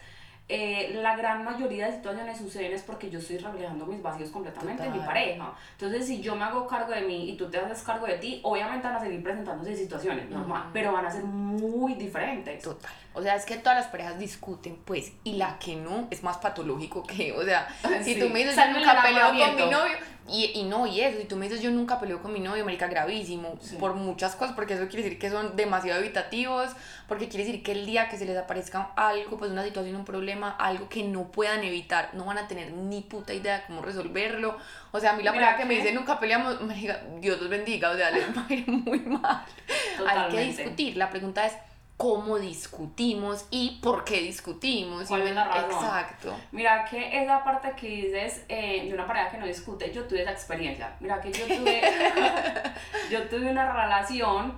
eh, 0.49 0.91
la 1.01 1.15
gran 1.15 1.45
mayoría 1.45 1.87
de 1.87 1.93
situaciones 1.93 2.37
suceden 2.37 2.73
es 2.73 2.81
porque 2.83 3.09
yo 3.09 3.19
estoy 3.19 3.37
reflejando 3.37 3.85
mis 3.85 4.01
vacíos 4.01 4.29
completamente 4.29 4.83
en 4.83 4.91
mi 4.91 4.99
pareja. 4.99 5.53
Entonces, 5.71 6.05
si 6.05 6.21
yo 6.21 6.35
me 6.35 6.43
hago 6.43 6.67
cargo 6.67 6.91
de 6.91 7.01
mí 7.01 7.29
y 7.29 7.37
tú 7.37 7.49
te 7.49 7.57
haces 7.57 7.81
cargo 7.81 8.05
de 8.05 8.17
ti, 8.17 8.41
obviamente 8.43 8.85
van 8.85 8.97
a 8.97 8.99
seguir 8.99 9.23
presentándose 9.23 9.75
situaciones, 9.75 10.29
normal, 10.29 10.69
pero 10.73 10.91
van 10.91 11.05
a 11.05 11.11
ser 11.11 11.23
muy 11.23 11.93
diferentes. 11.93 12.61
Total. 12.61 12.91
O 13.13 13.21
sea, 13.21 13.35
es 13.35 13.45
que 13.45 13.57
todas 13.57 13.77
las 13.77 13.87
parejas 13.87 14.19
discuten, 14.19 14.77
pues, 14.83 15.13
y 15.23 15.33
la 15.33 15.57
que 15.59 15.75
no 15.75 16.07
es 16.11 16.23
más 16.23 16.37
patológico 16.37 17.03
que, 17.03 17.31
o 17.31 17.43
sea, 17.43 17.67
si 18.03 18.19
tú 18.19 18.29
me 18.29 18.39
dices, 18.39 18.55
yo 18.55 18.79
nunca 18.79 19.01
peleo 19.01 19.27
con 19.29 19.55
mi 19.55 19.71
novio, 19.71 19.97
y, 20.29 20.51
y, 20.55 20.63
no, 20.63 20.87
y 20.87 21.01
eso, 21.01 21.19
si 21.19 21.25
tú 21.25 21.35
me 21.35 21.47
dices, 21.47 21.61
yo 21.61 21.69
nunca 21.69 21.99
peleo 21.99 22.21
con 22.21 22.31
mi 22.31 22.39
novio, 22.39 22.63
marica, 22.63 22.87
gravísimo, 22.87 23.59
por 23.77 23.93
muchas 23.93 24.35
cosas, 24.35 24.55
porque 24.55 24.75
eso 24.75 24.87
quiere 24.87 25.03
decir 25.03 25.19
que 25.19 25.29
son 25.29 25.57
demasiado 25.57 25.99
evitativos, 25.99 26.69
porque 27.09 27.27
quiere 27.27 27.45
decir 27.45 27.61
que 27.61 27.73
el 27.73 27.85
día 27.85 28.07
que 28.07 28.17
se 28.17 28.25
les 28.25 28.37
aparezca 28.37 28.91
algo, 28.95 29.37
pues 29.37 29.51
una 29.51 29.65
situación, 29.65 29.97
un 29.97 30.05
problema, 30.05 30.51
algo 30.51 30.87
que 30.87 31.03
no 31.03 31.29
puedan 31.29 31.63
evitar, 31.63 32.11
no 32.13 32.23
van 32.23 32.37
a 32.37 32.47
tener 32.47 32.71
ni 32.71 33.01
puta 33.01 33.33
idea 33.33 33.57
de 33.57 33.63
cómo 33.65 33.81
resolverlo. 33.81 34.57
O 34.91 34.99
sea, 34.99 35.11
a 35.11 35.15
mí 35.17 35.23
la 35.23 35.33
pareja 35.33 35.57
que 35.57 35.65
me 35.65 35.75
dice, 35.75 35.91
nunca 35.91 36.17
peleamos, 36.19 36.61
me 36.63 36.73
diga, 36.73 37.01
Dios 37.19 37.41
los 37.41 37.49
bendiga, 37.49 37.89
o 37.89 37.97
sea, 37.97 38.09
les 38.09 38.25
va 38.35 38.45
a 38.49 38.53
ir 38.53 38.65
muy 38.67 38.99
mal. 38.99 39.43
Hay 40.07 40.31
que 40.31 40.39
discutir, 40.41 40.95
la 40.95 41.09
pregunta 41.09 41.45
es 41.45 41.53
cómo 42.03 42.37
discutimos 42.37 43.45
y 43.49 43.79
por 43.81 44.03
qué 44.03 44.19
discutimos. 44.19 45.07
¿Cuál 45.07 45.21
es 45.21 45.33
la 45.33 45.45
razón? 45.45 45.71
Exacto. 45.71 46.35
Mira 46.51 46.83
que 46.83 47.23
esa 47.23 47.41
parte 47.45 47.71
que 47.79 47.87
dices 47.87 48.43
eh, 48.49 48.83
de 48.89 48.93
una 48.93 49.07
pareja 49.07 49.29
que 49.29 49.37
no 49.37 49.45
discute, 49.45 49.89
yo 49.93 50.03
tuve 50.03 50.23
esa 50.23 50.33
experiencia. 50.33 50.93
Mira 50.99 51.21
que 51.21 51.31
yo 51.31 51.45
tuve, 51.45 51.81
yo 53.09 53.23
tuve 53.29 53.49
una 53.49 53.71
relación, 53.71 54.53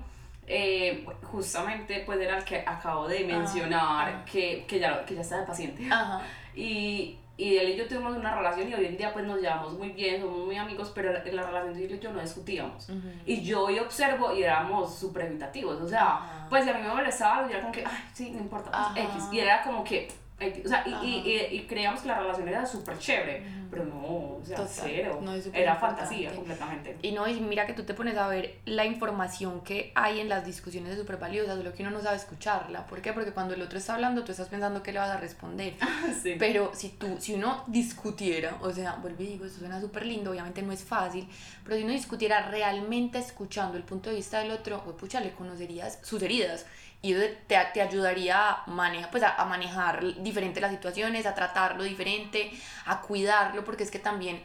eh, 0.47 1.05
justamente 1.21 2.01
pues 2.03 2.19
era 2.19 2.39
el 2.39 2.43
que 2.43 2.63
acabo 2.65 3.07
de 3.07 3.23
mencionar, 3.25 4.25
que, 4.25 4.65
que, 4.67 4.79
ya, 4.79 5.05
que 5.05 5.13
ya 5.13 5.21
está 5.21 5.41
de 5.41 5.45
paciente. 5.45 5.85
Ajá. 5.85 6.23
Y 6.55 7.15
y 7.37 7.57
él 7.57 7.69
y 7.69 7.75
yo 7.75 7.87
tuvimos 7.87 8.15
una 8.15 8.35
relación 8.35 8.69
y 8.69 8.73
hoy 8.73 8.85
en 8.85 8.97
día 8.97 9.11
pues 9.11 9.25
nos 9.25 9.41
llevamos 9.41 9.73
muy 9.73 9.89
bien, 9.89 10.21
somos 10.21 10.45
muy 10.45 10.55
amigos, 10.55 10.91
pero 10.95 11.13
en 11.25 11.35
la 11.35 11.43
relación 11.43 11.73
de 11.73 11.85
él 11.85 11.95
y 11.95 11.99
yo 11.99 12.13
no 12.13 12.21
discutíamos. 12.21 12.87
Y 13.25 13.41
yo 13.43 13.65
hoy 13.65 13.79
observo 13.79 14.33
y 14.33 14.43
éramos 14.43 14.95
súper 14.95 15.25
evitativos, 15.25 15.81
o 15.81 15.87
sea, 15.87 16.47
pues 16.49 16.63
si 16.63 16.69
a 16.69 16.73
mí 16.73 16.81
me 16.81 16.89
molestaba, 16.89 17.43
yo 17.43 17.51
era 17.51 17.61
como 17.61 17.73
que, 17.73 17.85
ay, 17.85 18.03
sí, 18.13 18.31
no 18.31 18.39
importa, 18.39 18.91
pues, 18.93 19.05
X. 19.05 19.23
Y 19.31 19.39
era 19.39 19.63
como 19.63 19.83
que 19.83 20.07
o 20.37 20.67
sea, 20.67 20.83
y, 20.85 21.05
y, 21.05 21.55
y, 21.55 21.65
creíamos 21.65 22.01
que 22.01 22.09
la 22.09 22.19
relación 22.19 22.49
era 22.49 22.65
súper 22.65 22.97
chévere, 22.99 23.41
pero 23.71 23.85
no, 23.85 23.95
o 23.95 24.41
sea, 24.43 24.67
cero. 24.67 25.21
era 25.53 25.75
fantasía 25.75 26.35
completamente. 26.35 26.97
Y 27.01 27.13
no, 27.13 27.25
y 27.25 27.39
mira 27.39 27.65
que 27.65 27.71
tú 27.71 27.83
te 27.83 27.93
pones 27.93 28.17
a 28.17 28.27
ver 28.27 28.59
la 28.65 28.85
información 28.85 29.61
que 29.61 29.93
hay 29.95 30.19
en 30.19 30.27
las 30.27 30.45
discusiones 30.45 30.91
de 30.91 30.97
súper 30.97 31.17
valiosas, 31.17 31.63
lo 31.63 31.73
que 31.73 31.83
uno 31.83 31.91
no 31.91 32.01
sabe 32.01 32.17
escucharla. 32.17 32.85
¿Por 32.85 33.01
qué? 33.01 33.13
Porque 33.13 33.31
cuando 33.31 33.53
el 33.53 33.61
otro 33.61 33.77
está 33.77 33.95
hablando, 33.95 34.25
tú 34.25 34.33
estás 34.33 34.49
pensando 34.49 34.83
que 34.83 34.91
le 34.91 34.99
vas 34.99 35.11
a 35.11 35.17
responder. 35.17 35.75
sí. 36.21 36.35
Pero 36.37 36.71
si 36.73 36.89
tú, 36.89 37.15
si 37.17 37.33
uno 37.33 37.63
discutiera, 37.67 38.57
o 38.61 38.73
sea, 38.73 38.95
vuelvo 38.95 39.23
y 39.23 39.27
digo, 39.27 39.45
esto 39.45 39.59
suena 39.59 39.79
súper 39.79 40.05
lindo, 40.05 40.31
obviamente 40.31 40.61
no 40.63 40.73
es 40.73 40.83
fácil, 40.83 41.29
pero 41.63 41.77
si 41.77 41.83
uno 41.83 41.93
discutiera 41.93 42.49
realmente 42.49 43.19
escuchando 43.19 43.77
el 43.77 43.83
punto 43.83 44.09
de 44.09 44.17
vista 44.17 44.39
del 44.39 44.51
otro, 44.51 44.81
pues 44.83 44.97
pucha, 44.97 45.21
le 45.21 45.31
conocerías 45.31 45.99
sus 46.03 46.21
heridas 46.21 46.65
y 47.01 47.13
te, 47.13 47.57
te 47.73 47.81
ayudaría 47.81 48.49
a 48.49 48.67
manejar, 48.67 49.11
pues 49.11 49.23
a, 49.23 49.43
manejar 49.45 50.03
diferente 50.23 50.59
las 50.59 50.71
situaciones, 50.71 51.25
a 51.25 51.35
tratarlo 51.35 51.83
diferente, 51.83 52.51
a 52.85 53.01
cuidarlo, 53.01 53.63
porque 53.63 53.83
es 53.83 53.91
que 53.91 53.99
también, 53.99 54.41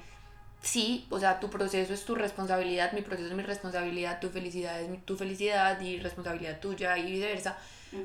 sí, 0.60 1.06
o 1.10 1.18
sea, 1.18 1.40
tu 1.40 1.48
proceso 1.48 1.94
es 1.94 2.04
tu 2.04 2.14
responsabilidad, 2.14 2.92
mi 2.92 3.02
proceso 3.02 3.28
es 3.28 3.34
mi 3.34 3.42
responsabilidad, 3.42 4.20
tu 4.20 4.28
felicidad 4.28 4.80
es 4.80 5.04
tu 5.06 5.16
felicidad 5.16 5.80
y 5.80 5.98
responsabilidad 5.98 6.60
tuya 6.60 6.98
y 6.98 7.10
viceversa. 7.10 7.56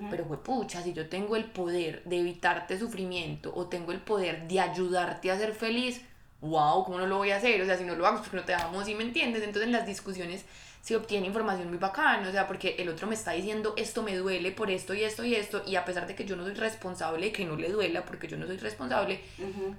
Pero, 0.10 0.26
pues, 0.26 0.40
pucha, 0.40 0.82
si 0.82 0.94
yo 0.94 1.08
tengo 1.10 1.36
el 1.36 1.46
poder 1.46 2.02
de 2.06 2.20
evitarte 2.20 2.80
sufrimiento 2.80 3.54
o 3.56 3.68
tengo 3.68 3.92
el 3.92 4.00
poder 4.00 4.48
de 4.48 4.60
ayudarte 4.60 5.30
a 5.30 5.38
ser 5.38 5.54
feliz, 5.54 6.02
wow, 6.42 6.84
¿cómo 6.84 6.98
no 6.98 7.06
lo 7.06 7.18
voy 7.18 7.32
a 7.32 7.38
hacer? 7.38 7.62
O 7.62 7.66
sea, 7.66 7.78
si 7.78 7.84
no 7.84 7.96
lo 7.96 8.08
hago, 8.08 8.20
porque 8.20 8.38
no 8.38 8.44
te 8.44 8.56
amo, 8.56 8.84
¿sí 8.84 8.96
me 8.96 9.04
entiendes? 9.04 9.44
Entonces, 9.44 9.68
en 9.68 9.74
las 9.74 9.86
discusiones 9.86 10.46
se 10.86 10.96
obtiene 10.96 11.26
información 11.26 11.70
muy 11.70 11.80
bacana, 11.80 12.30
o 12.30 12.32
sea, 12.32 12.46
porque 12.46 12.76
el 12.78 12.90
otro 12.90 13.08
me 13.08 13.16
está 13.16 13.32
diciendo 13.32 13.74
esto 13.76 14.04
me 14.04 14.16
duele 14.16 14.52
por 14.52 14.70
esto 14.70 14.94
y 14.94 15.04
esto 15.04 15.26
y 15.26 15.34
esto, 15.34 15.64
y 15.66 15.78
a 15.78 15.84
pesar 15.84 16.06
de 16.06 16.14
que 16.14 16.26
yo 16.26 16.36
no 16.36 16.44
soy 16.44 16.54
responsable, 16.54 17.32
que 17.32 17.44
no 17.44 17.56
le 17.56 17.70
duela 17.70 18.06
porque 18.06 18.28
yo 18.28 18.38
no 18.38 18.46
soy 18.46 18.58
responsable, 18.58 19.20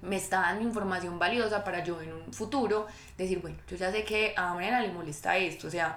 me 0.03 0.17
está 0.17 0.41
dando 0.41 0.65
información 0.65 1.17
valiosa 1.17 1.63
para 1.63 1.85
yo 1.85 2.03
en 2.03 2.13
un 2.13 2.33
futuro 2.33 2.89
decir, 3.17 3.39
bueno, 3.39 3.57
yo 3.71 3.77
ya 3.77 3.93
sé 3.93 4.03
que 4.03 4.35
a 4.37 4.53
Mariana 4.55 4.81
le 4.81 4.89
molesta 4.89 5.37
esto, 5.37 5.69
o 5.69 5.71
sea, 5.71 5.97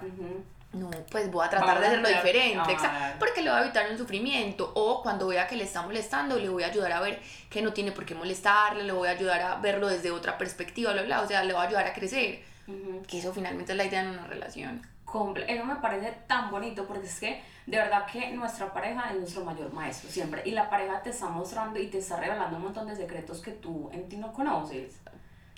no, 0.74 0.88
pues 1.10 1.28
voy 1.28 1.44
a 1.44 1.50
tratar 1.50 1.80
de 1.80 1.86
hacerlo 1.88 2.08
diferente, 2.08 2.76
porque 3.18 3.42
le 3.42 3.50
voy 3.50 3.58
a 3.58 3.62
evitar 3.64 3.90
un 3.90 3.98
sufrimiento, 3.98 4.70
o 4.76 5.02
cuando 5.02 5.26
vea 5.26 5.48
que 5.48 5.56
le 5.56 5.64
está 5.64 5.82
molestando, 5.82 6.38
le 6.38 6.48
voy 6.48 6.62
a 6.62 6.66
ayudar 6.66 6.92
a 6.92 7.00
ver 7.00 7.18
que 7.48 7.62
no 7.62 7.72
tiene 7.72 7.90
por 7.90 8.04
qué 8.04 8.14
molestarle, 8.14 8.84
le 8.84 8.92
voy 8.92 9.08
a 9.08 9.10
ayudar 9.10 9.40
a 9.40 9.56
verlo 9.56 9.88
desde 9.88 10.12
otra 10.12 10.38
perspectiva, 10.38 10.92
bla, 10.92 11.02
bla, 11.02 11.22
o 11.22 11.26
sea, 11.26 11.42
le 11.42 11.52
voy 11.52 11.62
a 11.62 11.66
ayudar 11.66 11.86
a 11.88 11.92
crecer, 11.92 12.44
que 13.08 13.18
eso 13.18 13.32
finalmente 13.32 13.72
es 13.72 13.76
la 13.76 13.84
idea 13.84 14.02
en 14.02 14.10
una 14.10 14.28
relación 14.28 14.88
eso 15.46 15.64
me 15.64 15.76
parece 15.76 16.12
tan 16.26 16.50
bonito 16.50 16.86
porque 16.86 17.06
es 17.06 17.20
que 17.20 17.42
de 17.66 17.76
verdad 17.76 18.06
que 18.06 18.30
nuestra 18.32 18.72
pareja 18.72 19.10
es 19.10 19.18
nuestro 19.18 19.44
mayor 19.44 19.72
maestro 19.72 20.10
siempre 20.10 20.42
y 20.44 20.52
la 20.52 20.68
pareja 20.68 21.02
te 21.02 21.10
está 21.10 21.28
mostrando 21.28 21.78
y 21.78 21.86
te 21.86 21.98
está 21.98 22.18
revelando 22.18 22.56
un 22.56 22.64
montón 22.64 22.86
de 22.86 22.96
secretos 22.96 23.40
que 23.40 23.52
tú 23.52 23.90
en 23.92 24.08
ti 24.08 24.16
no 24.16 24.32
conoces. 24.32 25.00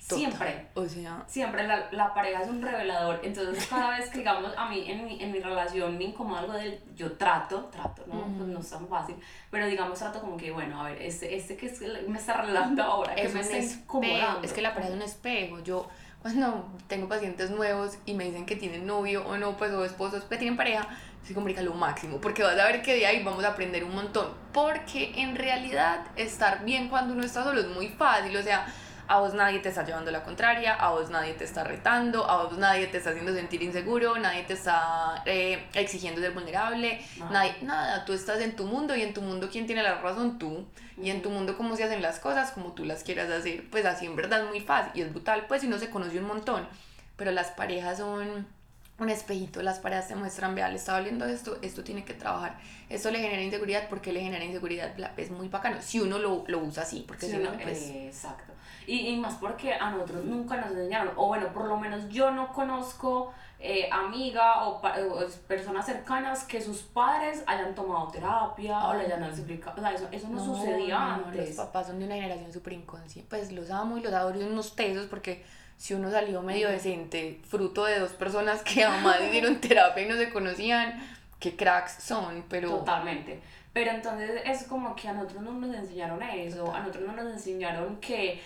Siempre. 0.03 0.67
O 0.75 0.85
sea. 0.87 1.23
Siempre 1.29 1.67
la, 1.67 1.88
la, 1.93 2.12
pareja 2.12 2.43
es 2.43 2.49
un 2.49 2.61
revelador. 2.61 3.21
Entonces, 3.23 3.67
cada 3.67 3.97
vez 3.97 4.11
que, 4.11 4.19
digamos, 4.19 4.53
a 4.57 4.69
mí 4.69 4.91
en 4.91 5.05
mi, 5.05 5.23
en 5.23 5.31
mi 5.31 5.38
relación 5.38 5.97
me 5.97 6.05
incomoda 6.05 6.41
algo 6.41 6.53
de 6.55 6.67
él, 6.67 6.81
yo 6.97 7.12
trato, 7.12 7.67
trato, 7.67 8.03
¿no? 8.07 8.23
Pues 8.37 8.49
no 8.49 8.59
es 8.59 8.69
tan 8.69 8.88
fácil, 8.88 9.15
pero 9.51 9.67
digamos, 9.67 9.99
trato 9.99 10.21
como 10.21 10.37
que, 10.37 10.51
bueno, 10.51 10.81
a 10.81 10.91
ver, 10.91 11.01
este, 11.01 11.37
este 11.37 11.57
que 11.57 11.73
me 12.09 12.19
está 12.19 12.41
revelando 12.41 12.83
ahora, 12.83 13.15
que 13.15 13.29
me 13.29 13.41
está 13.41 13.59
incomodando. 13.59 14.43
Es 14.43 14.53
que 14.53 14.61
la 14.61 14.75
pareja 14.75 14.91
es 14.91 14.97
un 14.97 15.03
espejo. 15.03 15.61
Yo 15.61 15.88
cuando 16.22 16.64
tengo 16.87 17.08
pacientes 17.08 17.50
nuevos 17.50 17.98
y 18.06 18.14
me 18.14 18.24
dicen 18.24 18.46
que 18.46 18.56
tienen 18.56 18.87
novio 18.87 19.26
o 19.26 19.37
no, 19.37 19.56
pues 19.56 19.72
o 19.72 19.85
esposos 19.85 20.24
que 20.24 20.37
tienen 20.37 20.56
pareja, 20.56 20.88
se 21.26 21.35
comunica 21.35 21.62
lo 21.62 21.74
máximo, 21.74 22.20
porque 22.20 22.42
vas 22.42 22.58
a 22.58 22.66
ver 22.66 22.82
que 22.82 22.94
de 22.94 23.06
ahí 23.06 23.22
vamos 23.22 23.44
a 23.44 23.48
aprender 23.48 23.85
un 23.85 23.94
montón, 23.94 24.28
porque 24.52 25.12
en 25.16 25.35
realidad 25.37 26.06
estar 26.16 26.64
bien 26.64 26.88
cuando 26.88 27.14
uno 27.14 27.24
está 27.24 27.44
solo 27.44 27.61
es 27.61 27.68
muy 27.68 27.88
fácil, 27.88 28.37
o 28.37 28.42
sea, 28.42 28.66
a 29.12 29.20
vos 29.20 29.35
nadie 29.35 29.59
te 29.59 29.68
está 29.68 29.85
llevando 29.85 30.11
la 30.11 30.22
contraria, 30.22 30.72
a 30.72 30.88
vos 30.88 31.11
nadie 31.11 31.35
te 31.35 31.44
está 31.44 31.64
retando, 31.64 32.25
a 32.31 32.44
vos 32.44 32.57
nadie 32.57 32.87
te 32.87 32.96
está 32.96 33.11
haciendo 33.11 33.35
sentir 33.35 33.62
inseguro, 33.62 34.16
nadie 34.16 34.44
te 34.44 34.55
está 34.55 35.22
eh, 35.27 35.66
exigiendo 35.75 36.18
ser 36.22 36.33
vulnerable, 36.33 36.98
nadie, 37.31 37.55
nada, 37.61 38.07
tú 38.07 38.14
estás 38.14 38.40
en 38.40 38.57
tu 38.57 38.64
mundo 38.64 38.96
y 38.96 39.03
en 39.03 39.12
tu 39.12 39.20
mundo 39.20 39.51
quién 39.53 39.66
tiene 39.66 39.83
la 39.83 40.01
razón 40.01 40.38
tú, 40.38 40.64
y 40.96 41.11
en 41.11 41.20
tu 41.20 41.29
mundo 41.29 41.59
cómo 41.59 41.77
se 41.77 41.85
hacen 41.85 42.01
las 42.01 42.20
cosas 42.20 42.53
como 42.53 42.72
tú 42.72 42.87
las 42.87 43.05
quieras 43.05 43.31
hacer, 43.31 43.68
pues 43.68 43.85
así 43.85 44.07
en 44.07 44.16
verdad 44.16 44.44
es 44.44 44.48
muy 44.48 44.61
fácil. 44.61 44.92
Y 44.94 45.03
es 45.03 45.11
brutal, 45.11 45.44
pues 45.46 45.61
si 45.61 45.68
no 45.68 45.79
se 45.79 45.90
conoce 45.90 46.18
un 46.18 46.27
montón, 46.27 46.66
pero 47.16 47.33
las 47.33 47.48
parejas 47.48 47.98
son 47.98 48.46
un 48.98 49.11
espejito, 49.11 49.62
las 49.62 49.79
parejas 49.79 50.09
te 50.09 50.14
muestran, 50.14 50.55
vea, 50.55 50.70
le 50.70 50.77
está 50.77 50.96
doliendo 50.96 51.27
esto, 51.27 51.59
esto 51.61 51.85
tiene 51.85 52.03
que 52.03 52.14
trabajar, 52.14 52.59
esto 52.88 53.11
le 53.11 53.18
genera 53.18 53.42
inseguridad, 53.42 53.90
porque 53.90 54.11
le 54.11 54.22
genera 54.22 54.42
inseguridad? 54.42 54.94
Es 55.18 55.31
muy 55.31 55.48
bacano, 55.48 55.83
si 55.83 56.01
uno 56.01 56.18
lo, 56.18 56.44
lo 56.46 56.61
usa 56.61 56.85
así, 56.85 57.05
porque 57.07 57.27
si, 57.27 57.37
no, 57.37 57.53
pues... 57.59 57.90
exacto. 57.90 58.55
Y, 58.87 59.09
y, 59.09 59.16
más 59.16 59.35
porque 59.35 59.75
a 59.75 59.90
nosotros 59.90 60.25
nunca 60.25 60.57
nos 60.57 60.71
enseñaron, 60.71 61.12
o 61.16 61.29
bueno, 61.29 61.53
por 61.53 61.66
lo 61.66 61.77
menos 61.77 62.09
yo 62.09 62.31
no 62.31 62.53
conozco 62.53 63.33
eh, 63.64 63.88
amiga 63.92 64.66
o, 64.66 64.83
personas 65.47 65.87
cercanas 65.87 66.42
que 66.42 66.61
sus 66.61 66.79
padres 66.79 67.45
hayan 67.47 67.77
tomado 67.77 68.09
terapia 68.09 68.88
o 68.88 68.95
le 68.95 69.05
hayan 69.05 69.23
explicado, 69.23 69.77
o 69.79 69.81
sea, 69.81 69.92
eso, 69.92 70.09
eso 70.11 70.29
no, 70.29 70.45
sucedía 70.45 71.14
antes. 71.14 71.57
Los 71.57 71.66
papás 71.66 71.87
son 71.87 72.01
de 72.01 72.07
una 72.07 72.16
generación 72.16 72.53
súper 72.53 72.73
inconsciente, 72.73 73.31
pues 73.31 73.53
los 73.53 73.71
amo 73.71 73.99
y 73.99 74.03
los 74.03 74.12
adoro 74.12 74.40
y 74.40 74.42
unos 74.42 74.75
tesos 74.75 75.07
porque 75.07 75.45
si 75.77 75.95
uno 75.95 76.11
salió 76.11 76.42
medio 76.42 76.68
decente, 76.68 77.40
fruto 77.49 77.85
de 77.85 78.01
dos 78.01 78.11
personas 78.12 78.62
que 78.62 78.83
además 78.83 79.21
hicieron 79.29 79.61
terapia 79.61 80.03
y 80.05 80.09
no 80.09 80.16
se 80.16 80.31
conocían, 80.31 81.01
qué 81.38 81.55
cracks 81.55 82.03
son, 82.03 82.45
pero... 82.49 82.79
Totalmente. 82.79 83.40
Pero 83.73 83.92
entonces 83.92 84.42
es 84.45 84.64
como 84.64 84.97
que 84.97 85.09
a 85.09 85.12
nosotros 85.12 85.40
no 85.42 85.53
nos 85.53 85.75
enseñaron 85.75 86.21
eso, 86.23 86.75
a 86.75 86.81
nosotros 86.81 87.05
no 87.07 87.12
nos 87.12 87.33
enseñaron 87.33 87.97
que 88.01 88.40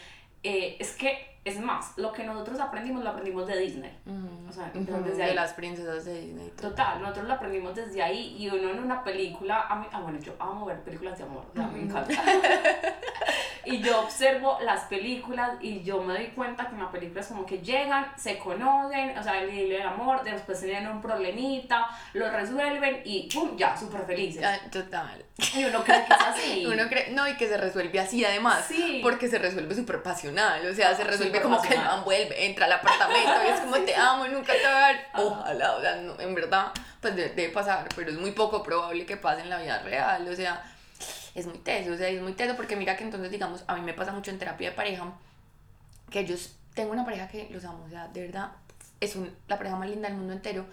eh, 0.47 0.77
es 0.79 0.93
que, 0.93 1.19
es 1.47 1.61
más, 1.61 1.93
lo 1.97 2.13
que 2.13 2.25
nosotros 2.25 2.59
aprendimos 2.59 3.05
lo 3.05 3.11
aprendimos 3.11 3.47
de 3.47 3.57
Disney. 3.59 3.97
o 4.49 4.53
sea, 4.53 4.71
desde 4.75 5.27
de 5.27 5.35
las 5.35 5.53
princesas 5.53 6.05
de 6.05 6.21
Disney. 6.21 6.53
Total, 6.61 7.01
nosotros 7.01 7.27
lo 7.27 7.35
aprendimos 7.35 7.75
desde 7.75 8.03
ahí 8.03 8.37
y 8.39 8.49
uno 8.49 8.71
en 8.71 8.81
una 8.81 9.05
película, 9.05 9.67
a 9.69 9.77
mí, 9.77 9.87
ah, 9.93 10.01
bueno, 10.01 10.19
yo 10.19 10.35
amo 10.41 10.67
ver 10.67 10.83
películas 10.83 11.17
de 11.19 11.25
amor, 11.25 11.45
o 11.53 11.55
sea, 11.55 11.67
me 11.69 11.83
encanta. 11.83 12.15
y 13.65 13.81
yo 13.81 14.01
observo 14.01 14.59
las 14.63 14.83
películas 14.85 15.53
y 15.61 15.83
yo 15.83 16.03
me 16.03 16.15
doy 16.15 16.27
cuenta 16.29 16.69
que 16.69 16.75
en 16.75 16.83
las 16.83 16.91
películas 16.91 17.27
como 17.27 17.45
que 17.45 17.59
llegan, 17.59 18.07
se 18.17 18.39
conocen, 18.39 19.17
o 19.19 19.23
sea, 19.23 19.43
el, 19.43 19.51
el 19.51 19.83
amor, 19.83 20.23
después 20.25 20.61
tienen 20.61 20.89
un 20.89 21.01
problemita, 21.01 21.89
lo 22.15 22.31
resuelven 22.31 23.03
y 23.05 23.29
¡pum! 23.33 23.57
ya, 23.57 23.77
súper 23.77 24.05
felices. 24.05 24.45
total. 24.71 25.25
Y 25.55 25.65
uno 25.65 25.83
cree 25.85 26.05
que 26.07 26.13
es 26.13 26.21
así. 26.27 26.67
Uno 26.67 26.89
cree, 26.89 27.11
no, 27.11 27.29
y 27.29 27.37
que 27.37 27.49
se 27.49 27.57
resuelve 27.57 28.01
así 28.01 28.25
además. 28.25 28.65
Sí. 28.67 29.01
Porque 29.03 29.29
se 29.29 29.39
resuelve 29.39 29.75
súper 29.75 30.03
pasional, 30.03 30.67
o 30.67 30.75
sea, 30.75 30.95
se 30.95 31.05
resuelve 31.05 31.36
como 31.43 31.61
que 31.63 31.75
el 31.75 31.81
man 31.81 32.05
vuelve, 32.05 32.47
entra 32.47 32.67
al 32.67 32.73
apartamento 32.73 33.33
y 33.45 33.49
es 33.49 33.61
como 33.65 33.77
te 33.77 33.95
amo, 33.95 34.27
nunca 34.29 34.53
te 34.53 34.59
voy 34.59 34.69
a 34.69 34.87
ver. 34.87 35.07
Ojalá, 35.15 35.73
o 35.77 35.81
sea, 35.81 36.01
en 36.01 36.35
verdad, 36.35 36.73
pues 37.01 37.17
debe 37.17 37.49
pasar, 37.51 37.89
pero 37.95 38.11
es 38.11 38.19
muy 38.19 38.33
poco 38.33 38.63
probable 38.63 39.07
que 39.07 39.17
pase 39.17 39.43
en 39.43 39.51
la 39.51 39.59
vida 39.59 39.79
real, 39.81 40.29
o 40.29 40.35
sea 40.35 40.63
es 41.37 41.47
muy 41.47 41.59
teso, 41.59 41.93
o 41.93 41.97
sea, 41.97 42.09
es 42.09 42.23
muy 42.23 42.33
teso 42.33 42.57
porque 42.57 42.77
mira 42.77 42.97
que 42.97 43.05
entonces, 43.05 43.31
digamos, 43.31 43.63
a 43.67 43.77
mí 43.77 43.83
me 43.83 43.93
pasa 43.93 44.11
mucho 44.11 44.31
en 44.31 44.39
terapia 44.39 44.71
de 44.71 44.77
pareja, 44.77 45.13
que 46.11 46.21
ellos, 46.21 46.57
tengo 46.75 46.93
una 46.93 47.05
pareja 47.05 47.29
que 47.29 47.47
los 47.51 47.63
amo, 47.67 47.85
o 47.87 47.91
sea, 47.91 48.09
de 48.09 48.23
verdad, 48.23 48.53
es 49.01 49.17
un, 49.17 49.31
la 49.47 49.59
pareja 49.59 49.77
más 49.77 49.91
linda 49.91 50.09
del 50.09 50.17
mundo 50.17 50.33
entero 50.33 50.65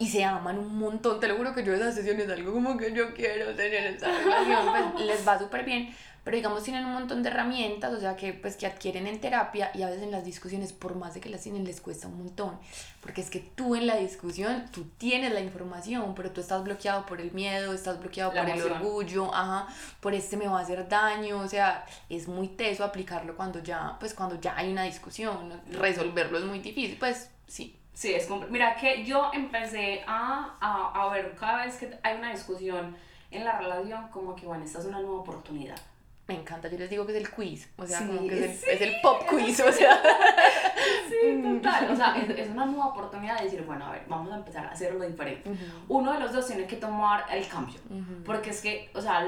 y 0.00 0.08
se 0.08 0.24
aman 0.24 0.58
un 0.58 0.76
montón, 0.76 1.20
te 1.20 1.28
lo 1.28 1.36
juro 1.36 1.54
que 1.54 1.62
yo 1.62 1.72
esas 1.72 1.94
sesiones 1.94 2.28
algo 2.28 2.52
como 2.52 2.76
que 2.76 2.92
yo 2.92 3.14
quiero 3.14 3.54
tener 3.54 3.94
esa 3.94 4.08
relación, 4.08 4.92
pues 4.92 5.06
les 5.06 5.26
va 5.26 5.38
súper 5.38 5.64
bien, 5.64 5.94
pero 6.24 6.36
digamos 6.36 6.62
tienen 6.62 6.84
un 6.84 6.92
montón 6.92 7.22
de 7.22 7.30
herramientas, 7.30 7.92
o 7.92 8.00
sea, 8.00 8.16
que 8.16 8.32
pues 8.32 8.56
que 8.56 8.66
adquieren 8.66 9.06
en 9.06 9.20
terapia 9.20 9.70
y 9.74 9.82
a 9.82 9.86
veces 9.86 10.04
en 10.04 10.12
las 10.12 10.24
discusiones, 10.24 10.72
por 10.72 10.94
más 10.94 11.14
de 11.14 11.20
que 11.20 11.28
las 11.28 11.42
tienen, 11.42 11.64
les 11.64 11.80
cuesta 11.80 12.06
un 12.06 12.18
montón, 12.18 12.58
porque 13.00 13.20
es 13.20 13.30
que 13.30 13.40
tú 13.40 13.74
en 13.74 13.86
la 13.86 13.96
discusión, 13.96 14.66
tú 14.70 14.84
tienes 14.98 15.32
la 15.32 15.40
información, 15.40 16.14
pero 16.14 16.30
tú 16.30 16.40
estás 16.40 16.62
bloqueado 16.62 17.06
por 17.06 17.20
el 17.20 17.32
miedo, 17.32 17.72
estás 17.72 17.98
bloqueado 17.98 18.32
por 18.32 18.48
el 18.48 18.62
orgullo, 18.62 19.34
ajá, 19.34 19.66
por 20.00 20.14
este 20.14 20.36
me 20.36 20.46
va 20.46 20.60
a 20.60 20.62
hacer 20.62 20.88
daño, 20.88 21.40
o 21.40 21.48
sea, 21.48 21.84
es 22.08 22.28
muy 22.28 22.48
teso 22.48 22.84
aplicarlo 22.84 23.36
cuando 23.36 23.60
ya, 23.60 23.96
pues 23.98 24.14
cuando 24.14 24.40
ya 24.40 24.56
hay 24.56 24.70
una 24.70 24.84
discusión, 24.84 25.60
resolverlo 25.70 26.38
es 26.38 26.44
muy 26.44 26.60
difícil, 26.60 26.96
pues 26.98 27.30
sí. 27.46 27.76
Sí, 27.94 28.14
es 28.14 28.26
Mira 28.48 28.74
que 28.76 29.04
yo 29.04 29.30
empecé 29.34 30.02
a, 30.06 30.56
a, 30.60 31.02
a 31.02 31.08
ver 31.10 31.34
cada 31.38 31.66
vez 31.66 31.76
que 31.76 31.98
hay 32.02 32.16
una 32.16 32.32
discusión 32.32 32.96
en 33.30 33.44
la 33.44 33.58
relación 33.58 34.08
como 34.08 34.34
que, 34.34 34.46
bueno, 34.46 34.64
esta 34.64 34.78
es 34.78 34.86
una 34.86 35.00
nueva 35.00 35.20
oportunidad 35.20 35.76
me 36.32 36.40
encanta, 36.40 36.68
yo 36.68 36.78
les 36.78 36.90
digo 36.90 37.06
que 37.06 37.12
es 37.12 37.18
el 37.18 37.30
quiz, 37.30 37.68
o 37.76 37.86
sea, 37.86 38.06
como 38.06 38.26
que 38.26 38.44
es 38.44 38.62
el, 38.64 38.70
es 38.70 38.80
el, 38.80 39.00
pop 39.02 39.22
quiz, 39.28 39.60
o 39.60 39.72
sea. 39.72 40.02
Sí, 41.08 41.42
total, 41.42 41.90
o 41.90 41.96
sea, 41.96 42.16
es, 42.16 42.30
es, 42.30 42.48
una 42.48 42.64
nueva 42.64 42.86
oportunidad 42.86 43.38
de 43.38 43.44
decir, 43.44 43.62
bueno, 43.64 43.86
a 43.86 43.92
ver, 43.92 44.02
vamos 44.08 44.32
a 44.32 44.36
empezar 44.36 44.66
a 44.66 44.70
hacerlo 44.70 45.04
diferente. 45.04 45.50
Uno 45.88 46.12
de 46.14 46.20
los 46.20 46.32
dos 46.32 46.46
tiene 46.46 46.66
que 46.66 46.76
tomar 46.76 47.26
el 47.30 47.46
cambio, 47.46 47.78
porque 48.24 48.50
es 48.50 48.62
que, 48.62 48.90
o 48.94 49.00
sea, 49.00 49.26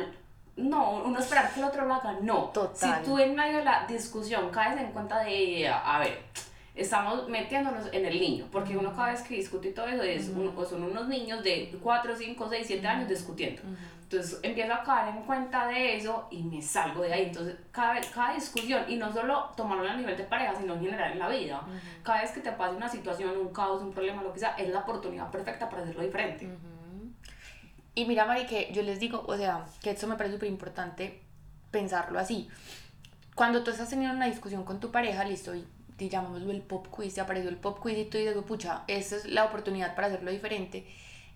no, 0.56 1.02
uno 1.04 1.18
esperar 1.18 1.52
que 1.52 1.60
el 1.60 1.66
otro 1.66 1.84
lo 1.84 1.94
haga, 1.94 2.16
no. 2.22 2.44
Total. 2.46 2.98
Si 2.98 3.04
tú 3.04 3.18
en 3.18 3.34
medio 3.34 3.58
de 3.58 3.64
la 3.64 3.86
discusión 3.86 4.50
caes 4.50 4.80
en 4.80 4.92
cuenta 4.92 5.22
de, 5.24 5.68
a 5.68 5.98
ver, 5.98 6.22
estamos 6.74 7.28
metiéndonos 7.28 7.86
en 7.92 8.06
el 8.06 8.18
niño, 8.18 8.46
porque 8.50 8.76
uno 8.76 8.94
cada 8.94 9.12
vez 9.12 9.22
que 9.22 9.34
discute 9.34 9.68
y 9.68 9.72
todo 9.72 9.86
eso 9.86 10.02
es 10.02 10.28
uno, 10.28 10.52
son 10.64 10.84
unos 10.84 11.06
niños 11.08 11.44
de 11.44 11.76
4, 11.82 12.16
5, 12.16 12.46
6, 12.48 12.66
7 12.66 12.86
años 12.86 13.08
discutiendo. 13.08 13.62
Entonces 14.14 14.40
empiezo 14.42 14.72
a 14.72 14.82
caer 14.84 15.16
en 15.16 15.22
cuenta 15.22 15.66
de 15.66 15.96
eso 15.96 16.28
y 16.30 16.42
me 16.44 16.62
salgo 16.62 17.02
de 17.02 17.12
ahí. 17.12 17.24
Entonces 17.24 17.56
cada, 17.72 18.00
cada 18.14 18.34
discusión, 18.34 18.84
y 18.88 18.96
no 18.96 19.12
solo 19.12 19.50
tomarlo 19.56 19.88
a 19.88 19.96
nivel 19.96 20.16
de 20.16 20.24
pareja, 20.24 20.54
sino 20.54 20.74
en 20.74 20.80
general 20.80 21.12
en 21.12 21.18
la 21.18 21.28
vida, 21.28 21.62
cada 22.02 22.22
vez 22.22 22.30
que 22.30 22.40
te 22.40 22.52
pase 22.52 22.76
una 22.76 22.88
situación, 22.88 23.36
un 23.36 23.52
caos, 23.52 23.82
un 23.82 23.92
problema, 23.92 24.22
lo 24.22 24.32
que 24.32 24.38
sea, 24.38 24.54
es 24.56 24.68
la 24.68 24.80
oportunidad 24.80 25.30
perfecta 25.30 25.68
para 25.68 25.82
hacerlo 25.82 26.02
diferente. 26.02 26.48
Y 27.96 28.04
mira, 28.06 28.24
Mari, 28.24 28.46
que 28.46 28.72
yo 28.72 28.82
les 28.82 29.00
digo, 29.00 29.24
o 29.26 29.36
sea, 29.36 29.66
que 29.82 29.90
esto 29.90 30.06
me 30.06 30.16
parece 30.16 30.36
súper 30.36 30.48
importante 30.48 31.22
pensarlo 31.70 32.18
así. 32.18 32.48
Cuando 33.34 33.64
tú 33.64 33.70
estás 33.70 33.90
teniendo 33.90 34.16
una 34.16 34.26
discusión 34.26 34.64
con 34.64 34.78
tu 34.78 34.90
pareja, 34.92 35.24
listo, 35.24 35.54
y 35.54 35.64
te 35.96 36.08
llamámoslo 36.08 36.50
el 36.50 36.62
pop 36.62 36.86
quiz, 36.88 37.14
te 37.14 37.20
apareció 37.20 37.50
el 37.50 37.56
pop 37.56 37.80
quiz 37.82 37.98
y 37.98 38.04
tú 38.04 38.18
dices, 38.18 38.36
pucha, 38.44 38.82
esta 38.86 39.16
es 39.16 39.26
la 39.26 39.44
oportunidad 39.44 39.94
para 39.94 40.08
hacerlo 40.08 40.30
diferente 40.30 40.86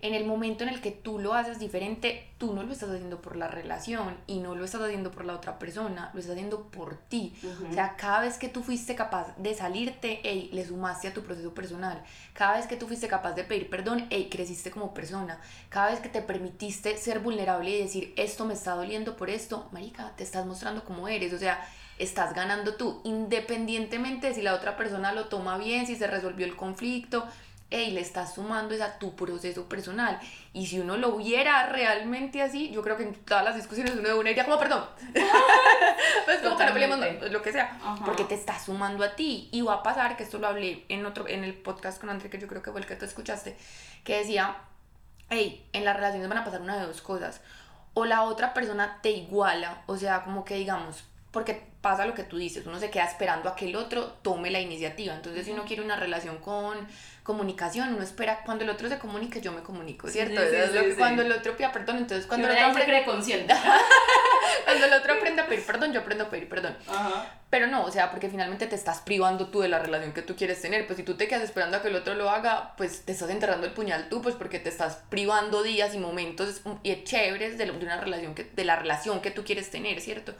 en 0.01 0.13
el 0.13 0.25
momento 0.25 0.63
en 0.63 0.69
el 0.69 0.79
que 0.79 0.91
tú 0.91 1.19
lo 1.19 1.33
haces 1.33 1.59
diferente, 1.59 2.29
tú 2.37 2.53
no 2.53 2.63
lo 2.63 2.71
estás 2.71 2.89
haciendo 2.89 3.21
por 3.21 3.35
la 3.35 3.49
relación 3.49 4.15
y 4.27 4.39
no 4.39 4.55
lo 4.55 4.63
estás 4.63 4.81
haciendo 4.81 5.11
por 5.11 5.25
la 5.25 5.33
otra 5.33 5.59
persona, 5.59 6.09
lo 6.13 6.19
estás 6.21 6.35
haciendo 6.35 6.63
por 6.67 6.95
ti. 6.95 7.33
O 7.69 7.73
sea, 7.73 7.97
cada 7.97 8.21
vez 8.21 8.37
que 8.37 8.47
tú 8.47 8.63
fuiste 8.63 8.95
capaz 8.95 9.35
de 9.37 9.53
salirte, 9.53 10.21
hey, 10.23 10.49
le 10.53 10.65
sumaste 10.65 11.09
a 11.09 11.13
tu 11.13 11.23
proceso 11.23 11.53
personal. 11.53 12.01
Cada 12.33 12.55
vez 12.55 12.67
que 12.67 12.77
tú 12.77 12.87
fuiste 12.87 13.09
capaz 13.09 13.33
de 13.33 13.43
pedir 13.43 13.69
perdón, 13.69 14.07
hey, 14.09 14.29
creciste 14.31 14.71
como 14.71 14.93
persona. 14.93 15.41
Cada 15.67 15.91
vez 15.91 15.99
que 15.99 16.09
te 16.09 16.21
permitiste 16.21 16.95
ser 16.97 17.19
vulnerable 17.19 17.69
y 17.69 17.81
decir, 17.81 18.13
esto 18.15 18.45
me 18.45 18.53
está 18.53 18.75
doliendo 18.75 19.17
por 19.17 19.29
esto, 19.29 19.67
marica, 19.73 20.13
te 20.15 20.23
estás 20.23 20.45
mostrando 20.45 20.85
como 20.85 21.09
eres. 21.09 21.33
O 21.33 21.37
sea, 21.37 21.61
estás 21.97 22.33
ganando 22.33 22.75
tú, 22.75 23.01
independientemente 23.03 24.27
de 24.27 24.33
si 24.33 24.41
la 24.41 24.53
otra 24.53 24.77
persona 24.77 25.11
lo 25.11 25.25
toma 25.25 25.57
bien, 25.57 25.85
si 25.85 25.97
se 25.97 26.07
resolvió 26.07 26.45
el 26.45 26.55
conflicto 26.55 27.27
hey, 27.71 27.91
le 27.91 28.01
estás 28.01 28.33
sumando 28.33 28.73
es 28.73 28.81
a 28.81 28.97
tu 28.97 29.15
proceso 29.15 29.69
personal. 29.69 30.19
Y 30.53 30.65
si 30.65 30.79
uno 30.79 30.97
lo 30.97 31.17
viera 31.17 31.67
realmente 31.67 32.41
así, 32.41 32.71
yo 32.71 32.81
creo 32.81 32.97
que 32.97 33.03
en 33.03 33.13
todas 33.13 33.43
las 33.43 33.55
discusiones 33.55 33.93
uno 33.93 34.07
de 34.07 34.13
una 34.13 34.29
diría 34.29 34.45
como, 34.45 34.57
perdón. 34.57 34.85
pues 36.25 36.39
como 36.39 36.57
que 36.57 36.65
no 36.65 36.73
peleemos, 36.73 36.99
lo 37.31 37.41
que 37.41 37.51
sea. 37.51 37.77
Porque 38.03 38.23
te 38.23 38.35
estás 38.35 38.65
sumando 38.65 39.03
a 39.03 39.15
ti. 39.15 39.49
Y 39.51 39.61
va 39.61 39.75
a 39.75 39.83
pasar, 39.83 40.17
que 40.17 40.23
esto 40.23 40.39
lo 40.39 40.47
hablé 40.47 40.85
en, 40.89 41.05
otro, 41.05 41.27
en 41.27 41.43
el 41.43 41.53
podcast 41.53 41.99
con 41.99 42.09
André, 42.09 42.29
que 42.29 42.39
yo 42.39 42.47
creo 42.47 42.63
que 42.63 42.71
fue 42.71 42.81
el 42.81 42.87
que 42.87 42.95
tú 42.95 43.05
escuchaste, 43.05 43.55
que 44.03 44.17
decía, 44.17 44.57
hey, 45.29 45.67
en 45.73 45.85
las 45.85 45.95
relaciones 45.95 46.27
van 46.27 46.39
a 46.39 46.45
pasar 46.45 46.61
una 46.61 46.77
de 46.77 46.87
dos 46.87 47.01
cosas. 47.01 47.41
O 47.93 48.05
la 48.05 48.23
otra 48.23 48.53
persona 48.53 48.99
te 49.03 49.11
iguala, 49.11 49.83
o 49.85 49.97
sea, 49.97 50.23
como 50.23 50.45
que 50.45 50.55
digamos, 50.55 51.03
porque 51.31 51.69
pasa 51.81 52.05
lo 52.05 52.13
que 52.13 52.23
tú 52.23 52.37
dices, 52.37 52.65
uno 52.65 52.79
se 52.79 52.89
queda 52.89 53.05
esperando 53.05 53.49
a 53.49 53.55
que 53.55 53.65
el 53.65 53.75
otro 53.75 54.05
tome 54.21 54.49
la 54.51 54.59
iniciativa. 54.59 55.13
Entonces, 55.13 55.45
si 55.45 55.51
uno 55.51 55.63
quiere 55.65 55.83
una 55.83 55.95
relación 55.95 56.37
con 56.37 56.87
comunicación, 57.29 57.93
uno 57.93 58.01
espera 58.01 58.41
cuando 58.43 58.63
el 58.63 58.71
otro 58.71 58.89
se 58.89 58.97
comunique, 58.97 59.39
yo 59.39 59.51
me 59.51 59.61
comunico, 59.61 60.07
¿cierto? 60.07 60.41
cuando 60.97 61.21
el 61.21 61.31
otro 61.31 61.55
pida 61.55 61.71
perdón, 61.71 61.97
entonces 61.97 62.25
cuando 62.25 62.47
el 62.47 62.55
otro 62.55 62.81
aprende... 62.81 63.05
consciente. 63.05 63.53
cuando 64.65 64.85
el 64.87 64.93
otro 64.93 65.13
aprende 65.13 65.43
a 65.43 65.45
pedir 65.45 65.63
perdón, 65.67 65.93
yo 65.93 65.99
aprendo 65.99 66.23
a 66.23 66.29
pedir 66.31 66.49
perdón. 66.49 66.75
Pero 67.51 67.67
no, 67.67 67.83
o 67.83 67.91
sea, 67.91 68.09
porque 68.09 68.29
finalmente 68.29 68.65
te 68.65 68.75
estás 68.75 69.01
privando 69.01 69.49
tú 69.49 69.59
de 69.59 69.67
la 69.67 69.77
relación 69.77 70.11
que 70.11 70.23
tú 70.23 70.35
quieres 70.35 70.59
tener. 70.59 70.87
Pues 70.87 70.97
si 70.97 71.03
tú 71.03 71.17
te 71.17 71.27
quedas 71.27 71.43
esperando 71.43 71.77
a 71.77 71.83
que 71.83 71.89
el 71.89 71.95
otro 71.95 72.15
lo 72.15 72.31
haga, 72.31 72.73
pues 72.77 73.05
te 73.05 73.11
estás 73.11 73.29
enterrando 73.29 73.67
el 73.67 73.73
puñal 73.73 74.09
tú, 74.09 74.23
pues 74.23 74.33
porque 74.33 74.57
te 74.57 74.69
estás 74.69 75.03
privando 75.09 75.61
días 75.61 75.93
y 75.93 75.99
momentos 75.99 76.61
y 76.81 77.03
chéveres 77.03 77.59
de, 77.59 77.65
de 77.67 77.71
una 77.71 78.01
relación 78.01 78.33
que, 78.33 78.45
de 78.45 78.65
la 78.65 78.75
relación 78.75 79.21
que 79.21 79.29
tú 79.29 79.43
quieres 79.43 79.69
tener, 79.69 80.01
¿cierto? 80.01 80.33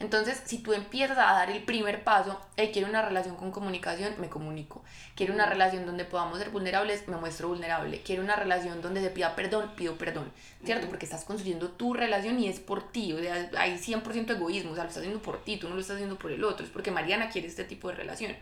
Entonces, 0.00 0.40
si 0.46 0.58
tú 0.58 0.72
empiezas 0.72 1.18
a 1.18 1.34
dar 1.34 1.50
el 1.50 1.62
primer 1.62 2.02
paso, 2.02 2.40
hey, 2.56 2.70
quiero 2.72 2.88
una 2.88 3.02
relación 3.02 3.36
con 3.36 3.50
comunicación, 3.50 4.14
me 4.18 4.30
comunico. 4.30 4.82
Quiero 5.14 5.34
una 5.34 5.44
relación 5.44 5.84
donde 5.84 6.06
podamos 6.06 6.38
ser 6.38 6.48
vulnerables, 6.48 7.06
me 7.06 7.18
muestro 7.18 7.48
vulnerable. 7.48 8.00
Quiero 8.00 8.22
una 8.22 8.34
relación 8.34 8.80
donde 8.80 9.02
se 9.02 9.10
pida 9.10 9.36
perdón, 9.36 9.72
pido 9.76 9.96
perdón. 9.98 10.32
¿Cierto? 10.64 10.88
Porque 10.88 11.04
estás 11.04 11.24
construyendo 11.24 11.68
tu 11.68 11.92
relación 11.92 12.40
y 12.40 12.48
es 12.48 12.60
por 12.60 12.90
ti. 12.90 13.12
O 13.12 13.18
sea, 13.18 13.50
hay 13.58 13.76
100% 13.76 14.30
egoísmo, 14.30 14.72
o 14.72 14.74
sea, 14.74 14.84
lo 14.84 14.88
estás 14.88 15.02
haciendo 15.02 15.20
por 15.20 15.44
ti, 15.44 15.58
tú 15.58 15.68
no 15.68 15.74
lo 15.74 15.82
estás 15.82 15.96
haciendo 15.96 16.18
por 16.18 16.32
el 16.32 16.42
otro. 16.44 16.64
Es 16.64 16.72
porque 16.72 16.90
Mariana 16.90 17.28
quiere 17.28 17.48
este 17.48 17.64
tipo 17.64 17.88
de 17.88 17.96
relación. 17.96 18.34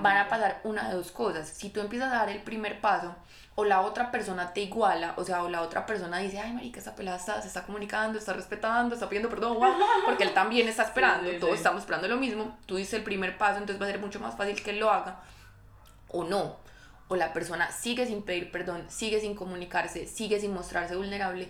Van 0.00 0.18
a 0.18 0.28
pasar 0.28 0.60
una 0.62 0.88
de 0.88 0.94
dos 0.94 1.10
cosas. 1.10 1.48
Si 1.48 1.70
tú 1.70 1.80
empiezas 1.80 2.12
a 2.12 2.18
dar 2.18 2.28
el 2.28 2.40
primer 2.42 2.80
paso, 2.80 3.16
o 3.56 3.64
la 3.64 3.82
otra 3.82 4.10
persona 4.10 4.52
te 4.52 4.62
iguala, 4.62 5.14
o 5.16 5.24
sea, 5.24 5.44
o 5.44 5.48
la 5.48 5.62
otra 5.62 5.86
persona 5.86 6.18
dice, 6.18 6.40
ay, 6.40 6.52
marica, 6.52 6.80
esta 6.80 6.96
pelada 6.96 7.18
está, 7.18 7.40
se 7.40 7.48
está 7.48 7.62
comunicando, 7.62 8.18
está 8.18 8.32
respetando, 8.32 8.94
está 8.94 9.08
pidiendo 9.08 9.28
perdón, 9.28 9.58
porque 10.04 10.24
él 10.24 10.34
también 10.34 10.66
está 10.66 10.82
esperando, 10.84 11.30
todos 11.38 11.54
estamos 11.54 11.82
esperando 11.82 12.08
lo 12.08 12.16
mismo, 12.16 12.58
tú 12.66 12.76
dices 12.76 12.94
el 12.94 13.04
primer 13.04 13.38
paso, 13.38 13.58
entonces 13.58 13.80
va 13.80 13.86
a 13.86 13.90
ser 13.90 14.00
mucho 14.00 14.18
más 14.18 14.36
fácil 14.36 14.60
que 14.60 14.70
él 14.70 14.80
lo 14.80 14.90
haga, 14.90 15.20
o 16.08 16.24
no, 16.24 16.56
o 17.06 17.14
la 17.14 17.32
persona 17.32 17.70
sigue 17.70 18.06
sin 18.06 18.22
pedir 18.22 18.50
perdón, 18.50 18.86
sigue 18.88 19.20
sin 19.20 19.36
comunicarse, 19.36 20.08
sigue 20.08 20.40
sin 20.40 20.52
mostrarse 20.52 20.96
vulnerable, 20.96 21.48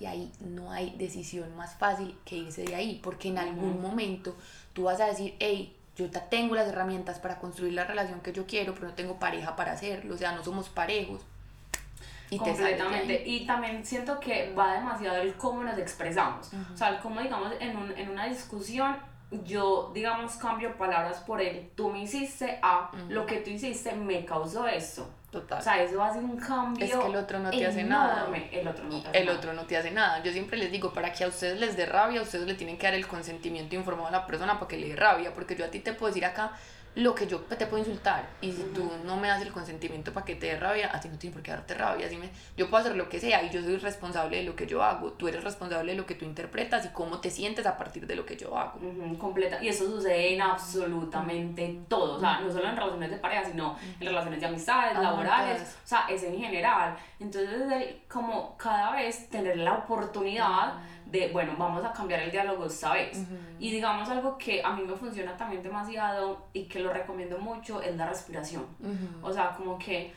y 0.00 0.06
ahí 0.06 0.32
no 0.40 0.72
hay 0.72 0.90
decisión 0.96 1.54
más 1.56 1.76
fácil 1.76 2.18
que 2.24 2.34
irse 2.34 2.64
de 2.64 2.74
ahí, 2.74 3.00
porque 3.00 3.28
en 3.28 3.38
algún 3.38 3.80
momento 3.80 4.36
tú 4.72 4.84
vas 4.84 5.00
a 5.00 5.06
decir, 5.06 5.36
hey, 5.38 5.76
yo 5.96 6.10
tengo 6.10 6.56
las 6.56 6.66
herramientas 6.66 7.20
para 7.20 7.38
construir 7.38 7.74
la 7.74 7.84
relación 7.84 8.20
que 8.20 8.32
yo 8.32 8.44
quiero, 8.44 8.74
pero 8.74 8.88
no 8.88 8.94
tengo 8.94 9.20
pareja 9.20 9.54
para 9.54 9.70
hacerlo, 9.70 10.16
o 10.16 10.18
sea, 10.18 10.32
no 10.32 10.42
somos 10.42 10.68
parejos, 10.68 11.20
y 12.34 12.38
completamente. 12.38 13.22
Y 13.24 13.46
también 13.46 13.84
siento 13.84 14.18
que 14.20 14.52
va 14.54 14.74
demasiado 14.74 15.18
el 15.18 15.34
cómo 15.34 15.62
nos 15.62 15.78
expresamos. 15.78 16.50
O 16.72 16.76
sea, 16.76 16.88
el 16.90 16.98
cómo, 16.98 17.20
digamos, 17.20 17.52
en, 17.60 17.76
un, 17.76 17.90
en 17.92 18.10
una 18.10 18.26
discusión, 18.26 18.96
yo, 19.44 19.90
digamos, 19.94 20.36
cambio 20.36 20.76
palabras 20.76 21.18
por 21.20 21.40
él. 21.40 21.70
Tú 21.74 21.90
me 21.90 22.02
hiciste 22.02 22.58
a 22.62 22.90
lo 23.08 23.26
que 23.26 23.38
tú 23.38 23.50
hiciste 23.50 23.92
me 23.94 24.24
causó 24.24 24.66
esto. 24.66 25.08
Total. 25.30 25.58
O 25.58 25.62
sea, 25.62 25.82
eso 25.82 26.00
hace 26.00 26.20
un 26.20 26.36
cambio. 26.36 26.84
Es 26.84 26.94
que 26.94 27.06
el 27.06 27.16
otro 27.16 27.40
no 27.40 27.50
te 27.50 27.66
hace 27.66 27.82
nada. 27.82 28.28
El 28.52 28.68
otro 28.68 28.84
no 28.84 29.02
te 29.02 29.08
hace 29.08 29.18
el 29.18 29.26
nada. 29.26 29.38
otro 29.38 29.52
no 29.52 29.62
te 29.64 29.76
hace 29.76 29.90
nada. 29.90 30.22
Yo 30.22 30.32
siempre 30.32 30.56
les 30.56 30.70
digo, 30.70 30.92
para 30.92 31.12
que 31.12 31.24
a 31.24 31.28
ustedes 31.28 31.58
les 31.58 31.76
dé 31.76 31.86
rabia, 31.86 32.22
ustedes 32.22 32.46
le 32.46 32.54
tienen 32.54 32.78
que 32.78 32.86
dar 32.86 32.94
el 32.94 33.08
consentimiento 33.08 33.74
informado 33.74 34.08
a 34.08 34.12
la 34.12 34.26
persona 34.26 34.54
para 34.60 34.68
que 34.68 34.76
le 34.76 34.90
dé 34.90 34.96
rabia. 34.96 35.34
Porque 35.34 35.56
yo 35.56 35.64
a 35.64 35.68
ti 35.68 35.80
te 35.80 35.92
puedo 35.92 36.12
decir 36.12 36.24
acá, 36.24 36.52
lo 36.96 37.14
que 37.14 37.26
yo 37.26 37.40
te 37.40 37.66
puedo 37.66 37.78
insultar 37.78 38.28
y 38.40 38.52
si 38.52 38.62
tú 38.74 38.88
no 39.04 39.16
me 39.16 39.28
das 39.28 39.42
el 39.42 39.52
consentimiento 39.52 40.12
para 40.12 40.24
que 40.24 40.36
te 40.36 40.46
dé 40.46 40.58
rabia, 40.58 40.90
a 40.94 41.00
ti 41.00 41.08
no 41.08 41.18
tiene 41.18 41.34
por 41.34 41.42
qué 41.42 41.50
darte 41.50 41.74
rabia. 41.74 42.06
Así 42.06 42.16
me, 42.16 42.30
yo 42.56 42.70
puedo 42.70 42.82
hacer 42.82 42.96
lo 42.96 43.08
que 43.08 43.18
sea 43.18 43.42
y 43.42 43.50
yo 43.50 43.62
soy 43.62 43.76
responsable 43.78 44.36
de 44.36 44.42
lo 44.44 44.54
que 44.54 44.66
yo 44.66 44.82
hago. 44.82 45.12
Tú 45.12 45.26
eres 45.26 45.42
responsable 45.42 45.92
de 45.92 45.98
lo 45.98 46.06
que 46.06 46.14
tú 46.14 46.24
interpretas 46.24 46.86
y 46.86 46.88
cómo 46.90 47.20
te 47.20 47.30
sientes 47.30 47.66
a 47.66 47.76
partir 47.76 48.06
de 48.06 48.14
lo 48.14 48.24
que 48.24 48.36
yo 48.36 48.56
hago. 48.56 48.78
completa. 49.18 49.62
Y 49.62 49.68
eso 49.68 49.86
sucede 49.86 50.34
en 50.34 50.42
absolutamente 50.42 51.80
todo. 51.88 52.16
O 52.16 52.20
sea, 52.20 52.40
no 52.40 52.52
solo 52.52 52.68
en 52.68 52.76
relaciones 52.76 53.10
de 53.10 53.16
pareja, 53.16 53.44
sino 53.44 53.76
en 53.98 54.06
relaciones 54.06 54.40
de 54.40 54.46
amistades, 54.46 54.98
laborales. 54.98 55.76
O 55.84 55.86
sea, 55.86 56.06
es 56.08 56.22
en 56.22 56.38
general. 56.38 56.96
Entonces, 57.18 57.72
es 57.72 57.94
como 58.08 58.56
cada 58.56 58.92
vez 58.92 59.28
tener 59.30 59.56
la 59.56 59.74
oportunidad 59.74 60.74
de, 61.14 61.28
bueno, 61.28 61.54
vamos 61.56 61.84
a 61.84 61.92
cambiar 61.92 62.20
el 62.20 62.30
diálogo 62.30 62.66
esta 62.66 62.92
vez. 62.92 63.18
Y 63.58 63.70
digamos 63.70 64.08
algo 64.08 64.36
que 64.36 64.62
a 64.62 64.74
mí 64.74 64.82
me 64.82 64.96
funciona 64.96 65.36
también 65.36 65.62
demasiado 65.62 66.46
y 66.52 66.64
que 66.64 66.80
lo 66.80 66.92
recomiendo 66.92 67.38
mucho 67.38 67.80
es 67.80 67.96
la 67.96 68.06
respiración. 68.06 68.66
O 69.22 69.32
sea, 69.32 69.54
como 69.56 69.78
que, 69.78 70.12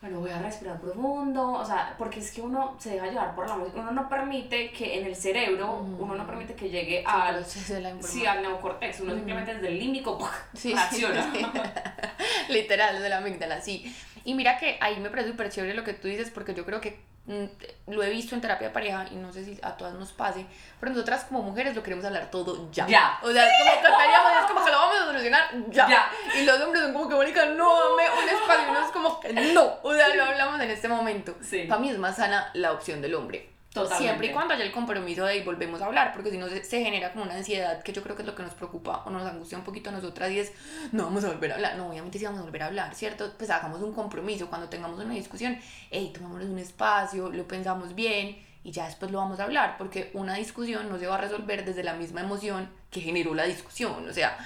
bueno, 0.00 0.18
voy 0.20 0.30
a 0.30 0.42
respirar 0.42 0.80
profundo, 0.80 1.52
o 1.52 1.64
sea, 1.64 1.94
porque 1.96 2.18
es 2.18 2.32
que 2.32 2.42
uno 2.42 2.74
se 2.78 2.90
deja 2.90 3.06
llevar 3.06 3.34
por 3.34 3.48
la 3.48 3.56
música, 3.56 3.80
uno 3.80 3.92
no 3.92 4.08
permite 4.08 4.70
que 4.72 4.98
en 4.98 5.06
el 5.06 5.14
cerebro, 5.14 5.78
uno 5.98 6.16
no 6.16 6.26
permite 6.26 6.54
que 6.54 6.68
llegue 6.68 7.04
al, 7.06 7.44
sí, 7.46 8.26
al 8.26 8.42
neocortex, 8.42 9.00
uno 9.00 9.14
simplemente 9.14 9.54
desde 9.54 9.68
el 9.68 9.78
límbico 9.78 10.18
sí, 10.52 10.74
acciona. 10.76 11.32
Literal, 12.48 12.96
desde 12.96 13.08
la 13.08 13.18
amígdala, 13.18 13.60
sí. 13.60 13.94
Y 14.24 14.34
mira 14.34 14.58
que 14.58 14.78
ahí 14.80 14.98
me 14.98 15.10
parece 15.10 15.30
súper 15.30 15.50
chévere 15.50 15.74
lo 15.74 15.84
que 15.84 15.94
tú 15.94 16.08
dices, 16.08 16.30
porque 16.30 16.54
yo 16.54 16.66
creo 16.66 16.80
que 16.80 17.13
lo 17.26 18.02
he 18.02 18.10
visto 18.10 18.34
en 18.34 18.42
terapia 18.42 18.68
de 18.68 18.74
pareja 18.74 19.06
y 19.10 19.14
no 19.16 19.32
sé 19.32 19.44
si 19.44 19.58
a 19.62 19.76
todas 19.76 19.94
nos 19.94 20.12
pase, 20.12 20.44
pero 20.78 20.92
nosotras 20.92 21.24
como 21.24 21.42
mujeres 21.42 21.74
lo 21.74 21.82
queremos 21.82 22.04
hablar 22.04 22.30
todo 22.30 22.70
ya. 22.70 22.86
Ya. 22.86 23.18
O 23.22 23.32
sea, 23.32 23.46
es 23.46 23.52
como 23.58 23.80
que 23.80 23.88
es 23.88 24.44
como 24.46 24.64
que 24.64 24.70
lo 24.70 24.78
vamos 24.78 24.96
a 24.96 25.04
solucionar 25.06 25.44
ya. 25.68 25.88
ya. 25.88 26.10
Y 26.38 26.44
los 26.44 26.60
hombres 26.60 26.82
son 26.82 26.92
como 26.92 27.08
que, 27.08 27.14
Mónica, 27.14 27.46
no 27.46 27.90
dame 27.90 28.22
un 28.22 28.28
espacio. 28.28 28.66
Y 28.66 28.70
uno 28.70 28.84
es 28.84 28.92
como 28.92 29.20
que 29.20 29.32
no. 29.32 29.78
O 29.82 29.94
sea, 29.94 30.14
lo 30.14 30.24
hablamos 30.24 30.60
en 30.60 30.70
este 30.70 30.88
momento. 30.88 31.34
Sí. 31.40 31.62
Para 31.62 31.80
mí 31.80 31.88
es 31.88 31.98
más 31.98 32.16
sana 32.16 32.50
la 32.52 32.72
opción 32.72 33.00
del 33.00 33.14
hombre. 33.14 33.53
Siempre 33.96 34.28
y 34.28 34.30
cuando 34.30 34.54
haya 34.54 34.64
el 34.64 34.70
compromiso 34.70 35.24
de 35.24 35.32
ahí 35.32 35.42
volvemos 35.42 35.82
a 35.82 35.86
hablar, 35.86 36.12
porque 36.12 36.30
si 36.30 36.38
no 36.38 36.48
se, 36.48 36.62
genera 36.62 37.12
como 37.12 37.24
una 37.24 37.34
ansiedad 37.34 37.82
que 37.82 37.92
yo 37.92 38.02
creo 38.02 38.14
que 38.14 38.22
es 38.22 38.26
lo 38.26 38.34
que 38.34 38.42
nos 38.44 38.54
preocupa 38.54 39.02
o 39.04 39.10
nos 39.10 39.26
angustia 39.26 39.58
un 39.58 39.64
poquito 39.64 39.90
a 39.90 39.92
nosotras 39.92 40.30
y 40.30 40.38
es, 40.38 40.52
no 40.92 41.04
vamos 41.04 41.24
a 41.24 41.28
volver 41.28 41.52
a 41.52 41.54
hablar. 41.56 41.76
No, 41.76 41.88
obviamente 41.88 42.18
sí 42.18 42.24
vamos 42.24 42.40
a 42.40 42.44
volver 42.44 42.62
a 42.62 42.66
hablar, 42.66 42.94
¿cierto? 42.94 43.32
Pues 43.36 43.50
hagamos 43.50 43.82
un 43.82 43.92
compromiso 43.92 44.48
cuando 44.48 44.68
tengamos 44.68 45.00
una 45.00 45.14
discusión, 45.14 45.58
hey, 45.90 46.12
tomémonos 46.14 46.48
un 46.48 46.58
espacio, 46.58 47.30
lo 47.30 47.48
pensamos 47.48 47.94
bien 47.94 48.38
y 48.64 48.70
ya 48.72 48.86
después 48.86 49.10
lo 49.10 49.18
vamos 49.18 49.38
a 49.40 49.44
hablar, 49.44 49.76
porque 49.76 50.10
una 50.14 50.34
discusión 50.34 50.88
no 50.88 50.98
se 50.98 51.06
va 51.06 51.16
a 51.16 51.20
resolver 51.20 51.66
desde 51.66 51.84
la 51.84 51.92
misma 51.92 52.22
emoción 52.22 52.70
que 52.90 53.00
generó 53.00 53.34
la 53.34 53.44
discusión, 53.44 54.08
o 54.08 54.12
sea, 54.12 54.38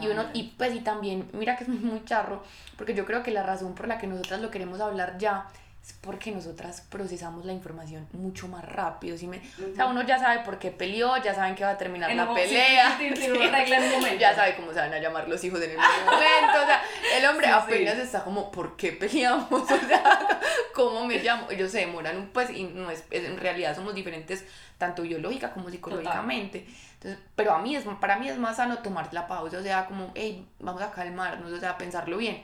y 0.00 0.06
uno, 0.06 0.24
y 0.32 0.54
pues 0.56 0.74
y 0.74 0.80
también, 0.80 1.28
mira 1.34 1.56
que 1.56 1.64
es 1.64 1.68
muy 1.68 2.02
charro, 2.04 2.42
porque 2.78 2.94
yo 2.94 3.04
creo 3.04 3.22
que 3.22 3.32
la 3.32 3.42
razón 3.42 3.74
por 3.74 3.86
la 3.86 3.98
que 3.98 4.06
nosotras 4.06 4.40
lo 4.40 4.50
queremos 4.50 4.80
hablar 4.80 5.18
ya 5.18 5.48
es 5.86 5.92
porque 6.00 6.32
nosotras 6.32 6.80
procesamos 6.80 7.44
la 7.44 7.52
información 7.52 8.08
mucho 8.12 8.48
más 8.48 8.64
rápido. 8.64 9.16
¿sí 9.16 9.26
me? 9.28 9.36
O 9.38 9.74
sea, 9.76 9.86
uno 9.86 10.02
ya 10.02 10.18
sabe 10.18 10.40
por 10.40 10.58
qué 10.58 10.70
peleó, 10.72 11.16
ya 11.22 11.32
saben 11.34 11.54
que 11.54 11.62
va 11.64 11.70
a 11.70 11.78
terminar 11.78 12.10
En 12.10 12.16
la 12.16 12.32
pelea. 12.34 12.96
sí, 12.98 13.10
sí, 13.14 13.22
sí. 13.22 14.16
Ya 14.18 14.34
sabe 14.34 14.56
cómo 14.56 14.72
se 14.72 14.80
van 14.80 14.92
a 14.92 14.98
llamar 14.98 15.28
los 15.28 15.42
hijos 15.44 15.60
en 15.62 15.70
el 15.70 15.76
mismo 15.76 16.04
momento. 16.06 16.62
O 16.62 16.66
sea, 16.66 16.82
el 17.16 17.24
hombre 17.26 17.46
apenas 17.46 17.98
está 17.98 18.24
como, 18.24 18.50
¿por 18.50 18.76
qué 18.76 18.92
peleamos? 18.92 19.48
O 19.70 19.78
sea, 19.88 20.40
¿cómo 20.74 21.06
me 21.06 21.18
llamo? 21.18 21.50
Ellos 21.50 21.70
se 21.70 21.78
demoran 21.78 22.16
un 22.16 22.28
pues 22.28 22.50
y 22.50 22.64
no 22.64 22.90
es, 22.90 23.04
es- 23.10 23.24
en 23.24 23.38
realidad 23.38 23.74
somos 23.76 23.94
diferentes 23.94 24.44
tanto 24.78 25.02
biológica 25.02 25.52
como 25.52 25.70
psicológicamente. 25.70 26.66
Entonces, 26.94 27.18
pero 27.36 27.52
a 27.54 27.58
mí 27.60 27.76
es, 27.76 27.84
para 28.00 28.16
mí 28.18 28.28
es 28.28 28.38
más 28.38 28.56
sano 28.56 28.78
tomar 28.78 29.12
la 29.12 29.28
pausa, 29.28 29.58
o 29.58 29.62
sea, 29.62 29.86
como, 29.86 30.10
hey, 30.14 30.46
vamos 30.58 30.82
a 30.82 30.90
calmarnos, 30.90 31.52
o 31.52 31.60
sea, 31.60 31.78
pensarlo 31.78 32.16
bien. 32.16 32.42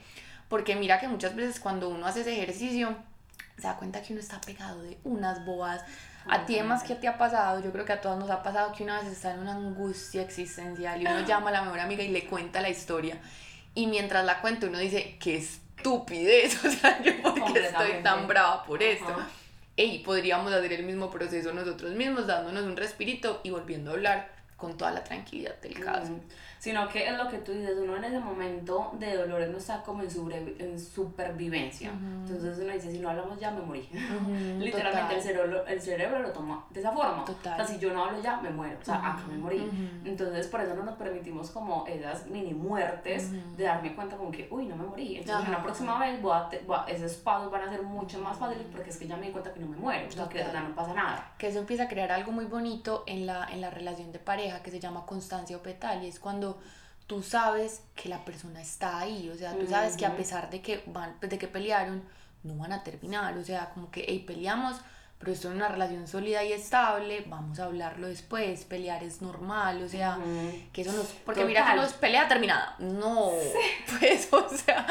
Porque 0.48 0.76
mira 0.76 1.00
que 1.00 1.08
muchas 1.08 1.34
veces 1.34 1.58
cuando 1.58 1.88
uno 1.88 2.06
hace 2.06 2.20
ese 2.20 2.34
ejercicio, 2.40 2.94
se 3.56 3.62
da 3.62 3.76
cuenta 3.76 4.02
que 4.02 4.12
uno 4.12 4.20
está 4.20 4.40
pegado 4.40 4.82
de 4.82 4.98
unas 5.04 5.44
boas. 5.44 5.82
A 6.26 6.46
ti 6.46 6.58
además 6.58 6.84
que 6.84 6.94
te 6.94 7.08
ha 7.08 7.18
pasado, 7.18 7.60
yo 7.62 7.72
creo 7.72 7.84
que 7.84 7.92
a 7.92 8.00
todas 8.00 8.18
nos 8.18 8.30
ha 8.30 8.42
pasado 8.42 8.72
que 8.72 8.84
una 8.84 9.00
vez 9.00 9.10
está 9.10 9.34
en 9.34 9.40
una 9.40 9.54
angustia 9.54 10.22
existencial 10.22 11.02
y 11.02 11.06
uno 11.06 11.26
llama 11.26 11.50
a 11.50 11.52
la 11.52 11.62
mejor 11.62 11.80
amiga 11.80 12.02
y 12.02 12.08
le 12.08 12.26
cuenta 12.26 12.60
la 12.60 12.68
historia. 12.68 13.18
Y 13.74 13.86
mientras 13.86 14.24
la 14.24 14.40
cuenta 14.40 14.66
uno 14.66 14.78
dice, 14.78 15.16
qué 15.18 15.36
estupidez, 15.36 16.64
o 16.64 16.70
sea, 16.70 17.02
yo 17.02 17.12
porque 17.22 17.58
estoy 17.58 18.02
tan 18.02 18.26
brava 18.28 18.64
por 18.64 18.82
esto. 18.82 19.16
Ey, 19.76 20.00
podríamos 20.00 20.52
hacer 20.52 20.72
el 20.74 20.84
mismo 20.84 21.10
proceso 21.10 21.52
nosotros 21.52 21.92
mismos, 21.92 22.26
dándonos 22.26 22.64
un 22.64 22.76
respirito 22.76 23.40
y 23.42 23.50
volviendo 23.50 23.90
a 23.90 23.94
hablar 23.94 24.32
con 24.56 24.76
toda 24.76 24.92
la 24.92 25.02
tranquilidad 25.02 25.60
del 25.60 25.80
caso. 25.80 26.20
Sino 26.62 26.88
que 26.88 27.08
es 27.08 27.18
lo 27.18 27.28
que 27.28 27.38
tú 27.38 27.50
dices, 27.50 27.76
uno 27.76 27.96
en 27.96 28.04
ese 28.04 28.20
momento 28.20 28.92
de 29.00 29.16
dolor 29.16 29.48
no 29.48 29.58
está 29.58 29.82
como 29.82 30.04
en, 30.04 30.54
en 30.60 30.78
supervivencia. 30.78 31.90
Entonces 31.90 32.56
uno 32.62 32.72
dice, 32.72 32.92
si 32.92 33.00
no 33.00 33.10
hablamos 33.10 33.40
ya 33.40 33.50
me 33.50 33.62
morí. 33.62 33.80
Ujú, 33.92 34.30
Literalmente 34.60 35.00
total. 35.00 35.16
el 35.16 35.22
cerebro, 35.22 35.66
el 35.66 35.80
cerebro 35.80 36.18
lo 36.20 36.30
toma 36.30 36.64
de 36.70 36.78
esa 36.78 36.92
forma. 36.92 37.24
Total. 37.24 37.54
O 37.54 37.56
sea, 37.56 37.74
si 37.74 37.80
yo 37.80 37.92
no 37.92 38.04
hablo 38.04 38.22
ya 38.22 38.36
me 38.36 38.50
muero. 38.50 38.78
O 38.80 38.84
sea, 38.84 38.94
acá 38.96 39.22
me 39.28 39.38
morí. 39.38 39.68
Entonces 40.04 40.46
por 40.46 40.60
eso 40.60 40.74
no 40.76 40.84
nos 40.84 40.94
permitimos 40.96 41.50
como 41.50 41.84
esas 41.88 42.26
mini 42.28 42.54
muertes 42.54 43.32
de 43.56 43.64
darme 43.64 43.96
cuenta 43.96 44.16
como 44.16 44.30
que, 44.30 44.46
uy, 44.50 44.66
no 44.66 44.76
me 44.76 44.84
morí. 44.84 45.16
Entonces 45.16 45.48
la 45.48 45.62
próxima 45.64 45.98
vez 45.98 46.22
voy 46.22 46.32
a 46.32 46.48
voy 46.64 46.76
a- 46.78 46.84
esos 46.88 47.14
pasos 47.14 47.50
van 47.50 47.62
a 47.62 47.70
ser 47.70 47.82
mucho 47.82 48.20
más 48.20 48.38
fáciles 48.38 48.66
porque 48.70 48.90
es 48.90 48.96
que 48.98 49.08
ya 49.08 49.16
me 49.16 49.26
di 49.26 49.32
cuenta 49.32 49.52
que 49.52 49.58
no 49.58 49.66
me 49.66 49.76
muero. 49.78 50.06
O 50.06 50.12
sea, 50.12 50.28
que 50.28 50.38
de 50.38 50.44
verdad 50.44 50.62
no 50.68 50.74
pasa 50.76 50.94
nada. 50.94 51.32
que 51.38 51.48
eso 51.48 51.58
empieza 51.58 51.82
a 51.84 51.88
crear 51.88 52.12
algo 52.12 52.30
muy 52.30 52.44
bonito 52.44 53.02
en 53.08 53.26
la, 53.26 53.48
en 53.50 53.60
la 53.60 53.70
relación 53.70 54.12
de 54.12 54.20
pareja 54.20 54.62
que 54.62 54.70
se 54.70 54.78
llama 54.78 55.04
constancia 55.06 55.56
opetal 55.56 56.04
y 56.04 56.06
es 56.06 56.20
cuando 56.20 56.51
tú 57.06 57.22
sabes 57.22 57.82
que 57.94 58.08
la 58.08 58.24
persona 58.24 58.60
está 58.60 58.98
ahí, 58.98 59.28
o 59.28 59.36
sea, 59.36 59.56
tú 59.58 59.66
sabes 59.66 59.96
que 59.96 60.06
a 60.06 60.16
pesar 60.16 60.50
de 60.50 60.60
que 60.62 60.82
van, 60.86 61.16
de 61.20 61.38
que 61.38 61.48
pelearon, 61.48 62.02
no 62.42 62.56
van 62.56 62.72
a 62.72 62.82
terminar, 62.82 63.36
o 63.36 63.44
sea, 63.44 63.70
como 63.70 63.90
que, 63.90 64.04
hey, 64.08 64.24
peleamos, 64.26 64.76
pero 65.18 65.30
esto 65.30 65.48
es 65.50 65.54
una 65.54 65.68
relación 65.68 66.08
sólida 66.08 66.42
y 66.42 66.52
estable, 66.52 67.22
vamos 67.28 67.60
a 67.60 67.66
hablarlo 67.66 68.08
después, 68.08 68.64
pelear 68.64 69.04
es 69.04 69.22
normal, 69.22 69.80
o 69.84 69.88
sea, 69.88 70.16
Ujú. 70.18 70.52
que 70.72 70.82
eso 70.82 70.92
no 70.92 71.02
es, 71.02 71.08
porque 71.24 71.44
mira 71.44 71.60
que 71.60 71.70
Total. 71.70 71.76
no 71.76 71.84
es 71.84 71.92
pelea 71.92 72.26
terminada, 72.26 72.74
no, 72.80 73.30
pues, 74.00 74.28
o 74.32 74.48
sea, 74.48 74.84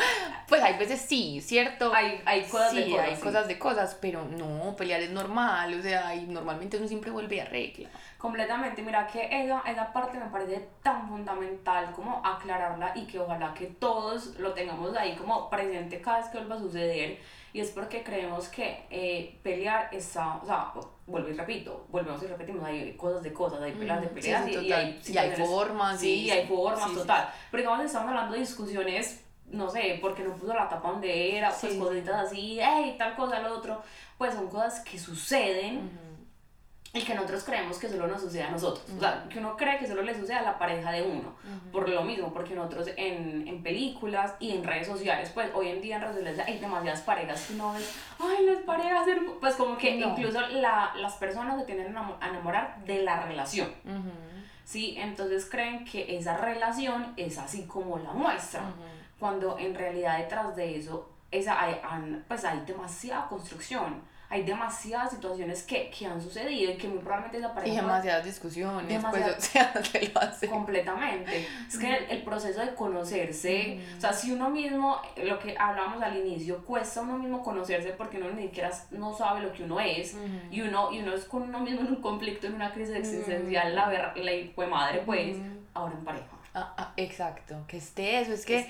pues 0.47 0.61
hay 0.61 0.77
veces 0.77 1.01
sí, 1.01 1.41
¿cierto? 1.41 1.93
Hay, 1.93 2.21
hay 2.25 2.43
cosas 2.43 2.73
de 2.75 2.85
sí, 2.85 2.91
cosas. 2.91 3.07
hay 3.07 3.15
sí. 3.15 3.21
cosas 3.21 3.47
de 3.47 3.59
cosas, 3.59 3.97
pero 3.99 4.23
no, 4.23 4.73
pelear 4.77 5.01
es 5.01 5.09
normal, 5.11 5.77
o 5.77 5.81
sea, 5.81 6.15
y 6.15 6.27
normalmente 6.27 6.77
uno 6.77 6.87
siempre 6.87 7.11
vuelve 7.11 7.35
y 7.35 7.39
arregla. 7.39 7.89
Completamente, 8.21 8.83
mira 8.83 9.07
que 9.07 9.27
esa, 9.31 9.63
esa 9.65 9.91
parte 9.91 10.19
me 10.19 10.27
parece 10.27 10.69
tan 10.83 11.09
fundamental 11.09 11.91
como 11.91 12.21
aclararla 12.23 12.91
y 12.93 13.07
que 13.07 13.17
ojalá 13.19 13.51
que 13.55 13.65
todos 13.65 14.37
lo 14.37 14.53
tengamos 14.53 14.95
ahí 14.95 15.15
como 15.15 15.49
presente 15.49 15.99
cada 16.01 16.19
vez 16.19 16.27
que 16.27 16.37
vuelva 16.37 16.55
a 16.57 16.59
suceder. 16.59 17.17
Y 17.51 17.61
es 17.61 17.71
porque 17.71 18.03
creemos 18.03 18.47
que 18.47 18.85
eh, 18.91 19.39
pelear 19.41 19.89
está, 19.91 20.35
o 20.35 20.45
sea, 20.45 20.71
vuelvo 21.07 21.29
y 21.29 21.33
repito, 21.33 21.87
volvemos 21.89 22.21
y 22.21 22.27
repetimos, 22.27 22.63
hay 22.63 22.93
cosas 22.93 23.23
de 23.23 23.33
cosas, 23.33 23.59
hay 23.59 23.71
peleas 23.71 24.01
de 24.01 24.07
sí, 24.09 24.13
peleas 24.13 24.45
sí, 24.45 24.51
y, 24.51 24.67
y 24.67 24.71
hay 24.71 25.01
Y 25.07 25.17
hay 25.17 25.31
formas, 25.31 25.99
Sí, 25.99 26.13
y- 26.25 26.29
hay 26.29 26.47
formas, 26.47 26.93
total. 26.93 27.27
Pero 27.49 27.63
digamos, 27.63 27.85
estamos 27.85 28.09
hablando 28.09 28.33
de 28.33 28.39
discusiones, 28.41 29.25
no 29.47 29.67
sé, 29.67 29.97
porque 29.99 30.21
no 30.23 30.35
puso 30.35 30.53
la 30.53 30.69
tapa 30.69 30.91
donde 30.91 31.37
era, 31.37 31.49
pues 31.49 31.59
Sí, 31.59 31.71
sí. 31.71 31.79
cositas 31.79 32.27
así, 32.27 32.59
hey, 32.61 32.95
tal 32.99 33.15
cosa, 33.15 33.39
lo 33.39 33.57
otro, 33.57 33.81
pues 34.19 34.35
son 34.35 34.47
cosas 34.47 34.79
que 34.81 34.99
suceden 34.99 36.10
y 36.93 37.01
que 37.03 37.13
nosotros 37.15 37.43
creemos 37.45 37.77
que 37.77 37.87
solo 37.87 38.05
nos 38.07 38.21
sucede 38.21 38.43
a 38.43 38.51
nosotros. 38.51 38.83
O 38.97 38.99
sea, 38.99 39.25
que 39.29 39.39
uno 39.39 39.55
cree 39.55 39.79
que 39.79 39.87
solo 39.87 40.01
le 40.01 40.13
sucede 40.13 40.35
a 40.35 40.41
la 40.41 40.59
pareja 40.59 40.91
de 40.91 41.01
uno. 41.03 41.33
Por 41.71 41.87
lo 41.87 42.03
mismo, 42.03 42.33
porque 42.33 42.53
nosotros 42.53 42.89
en, 42.97 43.47
en 43.47 43.63
películas 43.63 44.33
y 44.39 44.51
en 44.51 44.63
redes 44.63 44.87
sociales, 44.87 45.31
pues 45.33 45.49
hoy 45.53 45.69
en 45.69 45.81
día 45.81 45.95
en 45.95 46.01
redes 46.01 46.15
sociales 46.17 46.45
hay 46.47 46.59
demasiadas 46.59 47.01
parejas 47.01 47.45
que 47.47 47.53
uno 47.53 47.73
ve, 47.73 47.79
ay, 48.19 48.45
las 48.45 48.63
parejas, 48.63 49.07
hermo-". 49.07 49.35
pues 49.39 49.55
como 49.55 49.77
que 49.77 49.95
No. 49.95 50.09
incluso 50.09 50.41
la, 50.49 50.91
las 50.97 51.13
personas 51.15 51.57
se 51.59 51.65
tienden 51.65 51.95
a 51.95 52.01
enamo- 52.01 52.17
a 52.19 52.27
enamorar 52.27 52.83
de 52.85 53.03
la 53.03 53.25
relación. 53.25 53.69
Ujú, 53.85 54.11
¿sí? 54.65 54.95
Entonces 54.97 55.47
creen 55.49 55.85
que 55.85 56.17
esa 56.17 56.35
relación 56.37 57.13
es 57.15 57.37
así 57.37 57.65
como 57.67 57.99
la 57.99 58.11
muestra, 58.11 58.63
cuando 59.17 59.57
en 59.57 59.75
realidad 59.75 60.17
detrás 60.17 60.55
de 60.57 60.77
eso 60.77 61.07
esa, 61.31 61.61
hay, 61.61 61.79
pues 62.27 62.43
hay 62.43 62.59
demasiada 62.65 63.27
construcción, 63.29 64.01
hay 64.31 64.43
demasiadas 64.43 65.11
situaciones 65.11 65.63
que, 65.63 65.89
que 65.89 66.05
han 66.05 66.21
sucedido 66.21 66.71
y 66.71 66.75
que 66.77 66.87
muy 66.87 66.99
probablemente 66.99 67.37
esa 67.37 67.49
Y 67.51 67.53
pareja 67.55 67.81
demasiadas 67.81 68.23
discusiones, 68.25 68.87
Demasiadas- 68.87 69.35
pues, 69.35 69.37
o 69.37 69.41
sea, 69.51 69.73
te 69.73 70.07
lo 70.07 70.21
hace. 70.21 70.47
completamente. 70.47 71.47
Es 71.67 71.77
que 71.77 71.93
el, 71.95 72.03
el 72.09 72.23
proceso 72.23 72.61
de 72.61 72.73
conocerse, 72.73 73.79
o 73.97 74.01
sea, 74.01 74.13
si 74.13 74.31
uno 74.31 74.49
mismo, 74.49 75.01
lo 75.23 75.37
que 75.39 75.55
hablábamos 75.57 76.01
al 76.01 76.15
inicio, 76.17 76.63
cuesta 76.65 77.01
uno 77.01 77.17
mismo 77.17 77.43
conocerse 77.43 77.89
porque 77.91 78.17
uno 78.17 78.31
ni 78.31 78.43
siquiera 78.43 78.71
no 78.91 79.13
sabe 79.13 79.41
lo 79.41 79.51
que 79.53 79.63
uno 79.63 79.79
es 79.79 80.15
y, 80.49 80.61
uno, 80.61 80.91
y 80.91 80.99
uno 80.99 81.13
es 81.13 81.25
con 81.25 81.43
uno 81.43 81.59
mismo 81.59 81.81
en 81.81 81.87
un 81.87 82.01
conflicto, 82.01 82.47
en 82.47 82.55
una 82.55 82.71
crisis 82.71 82.95
existencial, 82.95 83.75
la, 83.75 83.89
ver, 83.89 84.11
la 84.15 84.31
de 84.31 84.53
madre, 84.69 85.01
pues, 85.05 85.37
ahora 85.73 85.93
en 85.95 86.03
pareja. 86.05 86.25
Ah, 86.53 86.73
ah, 86.77 86.93
exacto, 86.97 87.55
que 87.67 87.77
esté 87.77 88.19
eso, 88.19 88.33
es 88.33 88.45
que, 88.45 88.59
es 88.59 88.67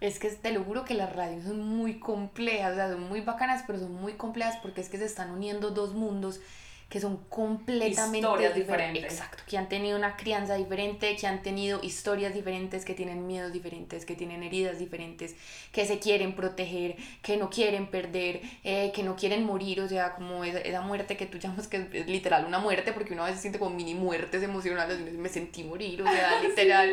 que 0.00 0.30
te 0.30 0.52
lo 0.52 0.64
juro 0.64 0.84
que 0.84 0.94
las 0.94 1.14
radios 1.14 1.44
son 1.44 1.60
muy 1.60 1.98
complejas, 1.98 2.72
o 2.72 2.76
sea, 2.76 2.90
son 2.90 3.08
muy 3.08 3.20
bacanas, 3.20 3.64
pero 3.66 3.78
son 3.78 3.94
muy 3.94 4.14
complejas 4.14 4.56
porque 4.62 4.80
es 4.80 4.88
que 4.88 4.98
se 4.98 5.04
están 5.04 5.30
uniendo 5.30 5.70
dos 5.70 5.94
mundos 5.94 6.40
que 6.88 6.98
son 7.00 7.18
completamente 7.28 8.18
Historias 8.18 8.52
difer- 8.52 8.56
diferentes. 8.62 9.04
Exacto, 9.04 9.44
que 9.46 9.56
han 9.56 9.68
tenido 9.68 9.96
una 9.96 10.16
crianza 10.16 10.54
diferente, 10.56 11.14
que 11.14 11.26
han 11.28 11.40
tenido 11.40 11.78
historias 11.84 12.34
diferentes, 12.34 12.84
que 12.84 12.94
tienen 12.94 13.28
miedos 13.28 13.52
diferentes, 13.52 14.04
que 14.04 14.16
tienen 14.16 14.42
heridas 14.42 14.80
diferentes, 14.80 15.36
que 15.70 15.86
se 15.86 16.00
quieren 16.00 16.34
proteger, 16.34 16.96
que 17.22 17.36
no 17.36 17.48
quieren 17.48 17.86
perder, 17.92 18.40
eh, 18.64 18.90
que 18.92 19.04
no 19.04 19.14
quieren 19.14 19.44
morir, 19.44 19.80
o 19.82 19.88
sea, 19.88 20.14
como 20.16 20.42
esa, 20.42 20.58
esa 20.58 20.80
muerte 20.80 21.16
que 21.16 21.26
tú 21.26 21.38
llamas 21.38 21.68
que 21.68 21.86
es 21.92 22.08
literal 22.08 22.44
una 22.44 22.58
muerte, 22.58 22.92
porque 22.92 23.12
uno 23.12 23.22
a 23.22 23.26
veces 23.26 23.40
siente 23.40 23.60
como 23.60 23.74
mini 23.76 23.94
muertes 23.94 24.42
emocionales, 24.42 24.98
me 25.12 25.28
sentí 25.28 25.62
morir, 25.62 26.02
o 26.02 26.06
sea, 26.06 26.40
literal, 26.42 26.90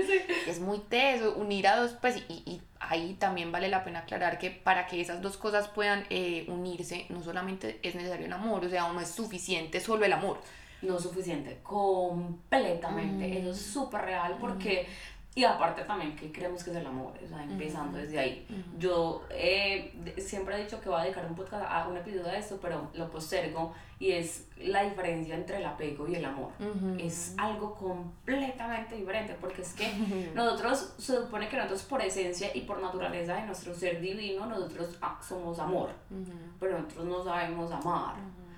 es 0.47 0.59
muy 0.59 0.77
teso, 0.77 1.33
unir 1.37 1.67
a 1.67 1.77
dos, 1.77 1.95
pues, 1.99 2.17
y, 2.29 2.33
y 2.45 2.61
ahí 2.79 3.15
también 3.19 3.51
vale 3.51 3.69
la 3.69 3.83
pena 3.83 3.99
aclarar 3.99 4.37
que 4.37 4.51
para 4.51 4.87
que 4.87 5.01
esas 5.01 5.21
dos 5.21 5.37
cosas 5.37 5.67
puedan 5.67 6.05
eh, 6.09 6.45
unirse, 6.47 7.05
no 7.09 7.23
solamente 7.23 7.79
es 7.83 7.95
necesario 7.95 8.25
el 8.25 8.33
amor, 8.33 8.65
o 8.65 8.69
sea, 8.69 8.91
no 8.91 8.99
es 8.99 9.09
suficiente 9.09 9.79
solo 9.79 10.05
el 10.05 10.13
amor. 10.13 10.39
no 10.81 10.97
es 10.97 11.03
suficiente, 11.03 11.59
completamente. 11.63 13.27
Mm. 13.27 13.37
Eso 13.37 13.51
es 13.51 13.61
súper 13.61 14.01
real 14.01 14.37
porque, 14.39 14.87
y 15.37 15.43
aparte 15.43 15.83
también 15.83 16.15
que 16.15 16.31
creemos 16.31 16.63
que 16.63 16.71
es 16.71 16.77
el 16.77 16.87
amor, 16.87 17.13
o 17.23 17.27
sea, 17.27 17.43
empezando 17.43 17.99
desde 17.99 18.17
ahí. 18.17 18.47
Yo 18.79 19.23
eh, 19.29 19.93
siempre 20.17 20.55
he 20.55 20.63
dicho 20.63 20.81
que 20.81 20.89
voy 20.89 20.99
a 20.99 21.03
dedicar 21.03 21.27
un 21.27 21.35
podcast 21.35 21.63
a 21.69 21.87
un 21.87 21.95
episodio 21.95 22.23
de 22.23 22.39
esto, 22.39 22.57
pero 22.59 22.89
lo 22.95 23.07
postergo 23.11 23.71
y 23.99 24.13
es 24.13 24.47
la 24.57 24.81
diferencia 24.81 25.35
entre 25.35 25.57
el 25.57 25.65
apego 25.67 26.07
y 26.07 26.15
el 26.15 26.25
amor. 26.25 26.53
Ujú. 26.59 26.97
Es 26.99 27.35
algo 27.37 27.75
completamente 27.75 28.95
diferente 28.95 29.37
porque 29.39 29.61
es 29.61 29.73
que 29.73 29.87
nosotros, 30.33 30.95
se 30.97 31.17
supone 31.17 31.47
que 31.47 31.57
nosotros 31.57 31.83
por 31.83 32.01
esencia 32.01 32.49
y 32.55 32.61
por 32.61 32.81
naturaleza 32.81 33.35
de 33.35 33.43
nuestro 33.43 33.75
ser 33.75 34.01
divino, 34.01 34.47
nosotros 34.47 34.97
ah, 35.03 35.19
somos 35.21 35.59
amor 35.59 35.91
pero 36.59 36.79
nosotros 36.79 37.05
no 37.05 37.23
sabemos 37.23 37.71
amar. 37.71 38.15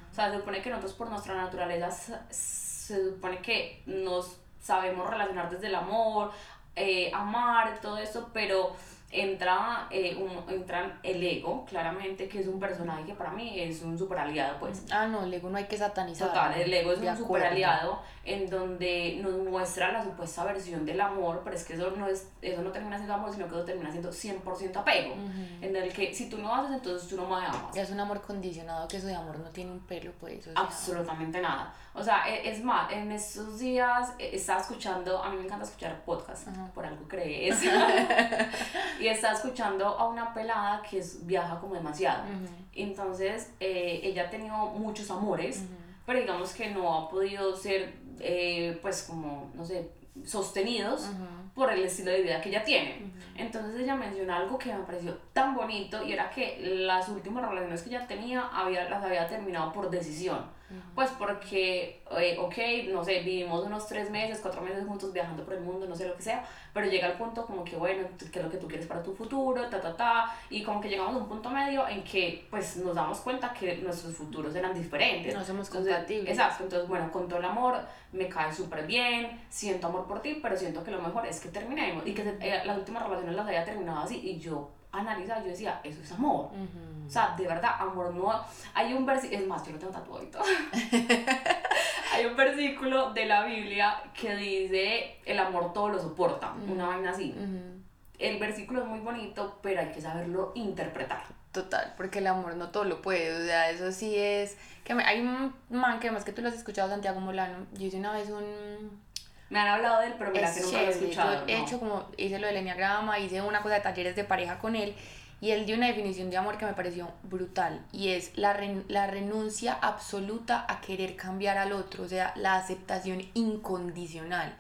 O 0.10 0.16
sea, 0.16 0.32
se 0.32 0.38
supone 0.38 0.62
que 0.62 0.70
nosotros 0.70 0.94
por 0.94 1.10
nuestra 1.10 1.36
naturaleza 1.36 1.92
se 1.92 3.10
supone 3.10 3.42
que 3.42 3.84
nos 3.86 4.40
sabemos 4.62 5.10
relacionar 5.10 5.50
desde 5.50 5.68
el 5.68 5.76
amor, 5.76 6.32
eh, 6.76 7.12
amar, 7.14 7.80
todo 7.82 7.98
eso, 7.98 8.30
pero 8.34 8.74
entra, 9.12 9.88
eh, 9.90 10.16
un- 10.16 10.54
entra 10.54 11.00
el 11.04 11.24
ego, 11.24 11.66
claramente, 11.66 12.28
que 12.28 12.40
es 12.42 12.48
un 12.48 12.60
personaje 12.60 13.06
que 13.06 13.14
para 13.16 13.32
mí 13.32 13.60
es 13.60 13.82
un 13.82 13.98
super 13.98 14.20
aliado, 14.20 14.58
pues. 14.60 14.86
Ah, 14.92 15.08
no, 15.08 15.24
el 15.24 15.34
ego 15.34 15.50
no 15.50 15.58
hay 15.58 15.66
que 15.66 15.78
satanizar. 15.78 16.28
Total, 16.28 16.54
el 16.62 16.72
ego 16.74 16.92
es 16.92 17.00
un 17.00 17.18
super 17.18 17.44
aliado 17.44 18.02
en 18.34 18.50
donde 18.50 19.20
nos 19.22 19.34
muestra 19.38 19.92
la 19.92 20.04
supuesta 20.04 20.44
versión 20.44 20.86
del 20.86 21.00
amor, 21.02 21.42
pero 21.44 21.56
es 21.56 21.64
que 21.64 21.74
eso 21.74 21.92
no, 21.92 22.08
es, 22.08 22.28
eso 22.42 22.62
no 22.62 22.72
termina 22.72 22.96
siendo 22.98 23.14
amor, 23.16 23.32
sino 23.32 23.48
que 23.48 23.56
eso 23.56 23.66
termina 23.66 23.90
siendo 23.92 24.10
100% 24.12 24.76
apego, 24.78 25.16
en 25.62 25.76
el 25.76 25.92
que 25.94 26.14
si 26.14 26.30
tú 26.30 26.38
no 26.38 26.54
haces, 26.54 26.72
entonces 26.76 27.10
tú 27.10 27.16
no 27.18 27.28
me 27.28 27.46
amas. 27.46 27.76
Es 27.76 27.90
un 27.90 28.00
amor 28.00 28.22
condicionado 28.22 28.88
que 28.88 28.98
eso 28.98 29.08
de 29.08 29.16
amor 29.16 29.40
no 29.40 29.50
tiene 29.50 29.72
un 29.72 29.80
pelo, 29.80 30.12
pues. 30.20 30.40
o 30.48 30.54
sea, 30.54 30.62
Absolutamente 30.62 31.42
nada. 31.42 31.74
O 31.94 32.04
sea, 32.04 32.24
e- 32.30 32.50
es 32.52 32.64
más, 32.64 32.92
en 32.92 33.12
estos 33.12 33.60
días 33.60 34.14
eh, 34.20 34.30
estaba 34.34 34.62
escuchando, 34.62 35.22
a 35.22 35.30
mí 35.30 35.38
me 35.38 35.44
encanta 35.46 35.66
escuchar 35.66 36.00
podcasts, 36.06 36.46
por 36.74 36.86
algo 36.86 37.08
crees. 37.08 37.58
y 39.00 39.08
está 39.08 39.32
escuchando 39.34 39.86
a 39.88 40.08
una 40.08 40.34
pelada 40.34 40.82
que 40.88 41.00
es, 41.00 41.26
viaja 41.26 41.60
como 41.60 41.76
demasiado. 41.76 42.24
Ujú, 42.24 42.54
Entonces, 42.74 43.52
eh, 43.60 44.02
ella 44.04 44.24
ha 44.28 44.30
tenido 44.30 44.56
muchos 44.56 45.10
amores, 45.12 45.64
pero 46.06 46.20
digamos 46.20 46.54
que 46.54 46.70
no 46.72 46.94
ha 46.98 47.10
podido 47.10 47.56
ser, 47.56 47.94
eh, 48.20 48.78
pues 48.82 49.04
como, 49.04 49.52
no 49.56 49.66
sé, 49.66 49.90
sostenidos 50.26 51.10
por 51.54 51.72
el 51.72 51.84
estilo 51.84 52.12
de 52.12 52.22
vida 52.22 52.42
que 52.42 52.50
ella 52.50 52.64
tiene. 52.64 53.12
Entonces 53.36 53.80
ella 53.82 53.96
menciona 53.96 54.38
algo 54.38 54.58
que 54.58 54.74
me 54.74 54.84
pareció 54.84 55.18
tan 55.34 55.56
bonito 55.56 56.04
y 56.04 56.14
era 56.14 56.30
que 56.30 56.60
las 56.86 57.10
últimas 57.10 57.48
relaciones 57.48 57.82
que 57.82 57.90
ella 57.90 58.08
tenía 58.08 58.42
había, 58.48 58.90
las 58.90 59.04
había 59.04 59.28
terminado 59.28 59.72
por 59.72 59.90
decisión. 59.90 60.59
Pues 60.94 61.10
porque, 61.18 62.04
eh, 62.18 62.38
ok, 62.40 62.92
no 62.94 63.04
sé, 63.04 63.22
vivimos 63.22 63.66
unos 63.66 63.88
tres 63.88 64.10
meses, 64.12 64.40
cuatro 64.42 64.62
meses 64.62 64.86
juntos 64.86 65.12
viajando 65.12 65.44
por 65.44 65.54
el 65.54 65.62
mundo, 65.62 65.88
no 65.88 65.96
sé 65.96 66.08
lo 66.08 66.16
que 66.16 66.22
sea, 66.22 66.46
pero 66.74 66.88
llega 66.88 67.08
el 67.08 67.14
punto 67.14 67.46
como 67.46 67.64
que, 67.64 67.76
bueno, 67.76 68.08
¿qué 68.32 68.40
es 68.40 68.46
lo 68.46 68.52
que 68.52 68.58
tú 68.58 68.68
quieres 68.68 68.86
para 68.86 69.02
tu 69.02 69.14
futuro? 69.16 69.68
Ta, 69.70 69.82
ta, 69.82 69.96
ta, 69.96 70.36
y 70.50 70.64
como 70.64 70.80
que 70.80 70.90
llegamos 70.90 71.16
a 71.16 71.18
un 71.18 71.28
punto 71.28 71.50
medio 71.50 71.88
en 71.88 72.04
que 72.04 72.46
pues 72.50 72.78
nos 72.78 72.96
damos 72.96 73.20
cuenta 73.22 73.54
que 73.54 73.78
nuestros 73.78 74.16
futuros 74.16 74.54
eran 74.56 74.74
diferentes. 74.74 75.34
No 75.34 75.44
somos 75.44 75.70
compatibles. 75.70 76.30
Exacto, 76.30 76.64
entonces 76.64 76.88
bueno, 76.88 77.12
con 77.12 77.28
todo 77.28 77.40
el 77.40 77.46
amor, 77.46 77.80
me 78.12 78.28
cae 78.28 78.54
súper 78.54 78.86
bien, 78.86 79.42
siento 79.50 79.88
amor 79.88 80.06
por 80.06 80.22
ti, 80.22 80.40
pero 80.42 80.56
siento 80.56 80.84
que 80.84 80.92
lo 80.92 81.02
mejor 81.02 81.26
es 81.26 81.40
que 81.40 81.50
terminemos 81.50 82.06
y 82.06 82.14
que 82.14 82.22
eh, 82.42 82.62
las 82.66 82.78
últimas 82.78 83.04
relaciones 83.04 83.36
las 83.36 83.48
haya 83.48 83.66
terminado 83.66 84.00
así 84.00 84.20
y 84.20 84.40
yo 84.40 84.70
analizaba, 84.92 85.42
yo 85.42 85.50
decía, 85.50 85.80
eso 85.84 86.02
es 86.02 86.12
amor. 86.12 86.48
Ujú. 86.48 86.89
O 87.10 87.12
sea, 87.12 87.34
de 87.36 87.48
verdad, 87.48 87.72
amor 87.80 88.14
no. 88.14 88.46
Hay 88.76 88.94
un 88.94 89.06
versículo, 89.06 89.42
es 89.42 89.48
más, 89.48 89.66
yo 89.66 89.74
lo 89.74 89.80
tengo 89.80 89.92
tatuado 89.94 90.24
y 90.24 90.28
todo. 90.28 90.44
Hay 92.14 92.26
un 92.26 92.36
versículo 92.36 93.14
de 93.14 93.26
la 93.26 93.44
Biblia 93.46 94.02
que 94.14 94.36
dice: 94.36 95.18
el 95.26 95.40
amor 95.40 95.74
todo 95.74 95.90
lo 95.90 96.00
soporta. 96.00 96.54
Una 96.68 96.88
vaina 96.88 97.12
así. 97.12 97.36
Ujú. 97.38 97.80
El 98.20 98.38
versículo 98.40 98.82
es 98.82 98.88
muy 98.88 99.00
bonito, 99.00 99.60
pero 99.64 99.80
hay 99.80 99.92
que 99.92 100.02
saberlo 100.02 100.52
interpretar. 100.56 101.24
Total, 101.54 101.94
porque 101.98 102.20
el 102.20 102.28
amor 102.28 102.56
no 102.58 102.70
todo 102.70 102.84
lo 102.84 103.02
puede, 103.02 103.34
o 103.42 103.46
sea, 103.46 103.70
eso 103.72 103.92
sí 103.92 104.16
es... 104.18 104.56
que 104.84 104.94
me- 104.94 105.04
Hay 105.06 105.22
un 105.22 105.54
man 105.70 106.00
que 106.00 106.08
además 106.10 106.26
que 106.26 106.32
tú 106.34 106.42
lo 106.44 106.50
has 106.50 106.54
escuchado, 106.56 106.90
Santiago 106.90 107.20
Molano, 107.22 107.66
yo 107.74 107.88
hice 107.88 107.98
una 107.98 108.12
vez 108.12 108.30
un... 108.30 109.02
Me 109.50 109.58
han 109.60 109.68
hablado 109.70 110.02
de 110.02 110.08
él, 110.08 110.16
pero 110.20 110.30
mira 110.32 110.48
es 110.50 110.56
que 110.58 110.62
nunca 110.64 110.78
lo 110.82 110.84
he 110.84 110.90
escuchado. 110.92 111.34
yo 111.48 111.54
he 111.54 111.58
no. 111.58 111.64
hecho 111.66 111.80
como, 111.80 112.06
hice 112.18 112.38
lo 112.38 112.46
del 112.46 112.58
enneagrama, 112.58 113.18
hice 113.18 113.42
una 113.42 113.62
cosa 113.64 113.76
de 113.76 113.82
talleres 113.82 114.16
de 114.16 114.26
pareja 114.26 114.60
con 114.60 114.76
él, 114.76 114.94
y 115.42 115.52
él 115.52 115.66
dio 115.66 115.76
una 115.76 115.88
definición 115.88 116.30
de 116.30 116.38
amor 116.38 116.58
que 116.58 116.66
me 116.66 116.74
pareció 116.74 117.10
brutal, 117.24 117.86
y 117.92 118.10
es 118.10 118.38
la, 118.38 118.54
ren- 118.54 118.86
la 118.88 119.08
renuncia 119.08 119.74
absoluta 119.74 120.66
a 120.68 120.82
querer 120.82 121.16
cambiar 121.16 121.58
al 121.58 121.72
otro, 121.72 122.04
o 122.04 122.08
sea, 122.08 122.34
la 122.36 122.56
aceptación 122.56 123.22
incondicional. 123.34 124.56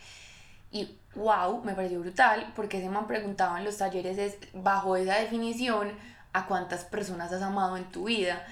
Y 0.72 0.96
wow, 1.16 1.64
me 1.64 1.74
pareció 1.74 2.00
brutal 2.00 2.54
porque 2.56 2.78
ese 2.78 2.90
man 2.90 3.08
preguntaba 3.08 3.58
en 3.58 3.66
los 3.66 3.78
talleres 3.78 4.18
es 4.18 4.38
bajo 4.54 4.96
esa 4.96 5.16
definición 5.16 5.92
a 6.32 6.46
cuántas 6.46 6.84
personas 6.86 7.32
has 7.34 7.42
amado 7.42 7.76
en 7.76 7.86
tu 7.86 8.06
vida. 8.06 8.46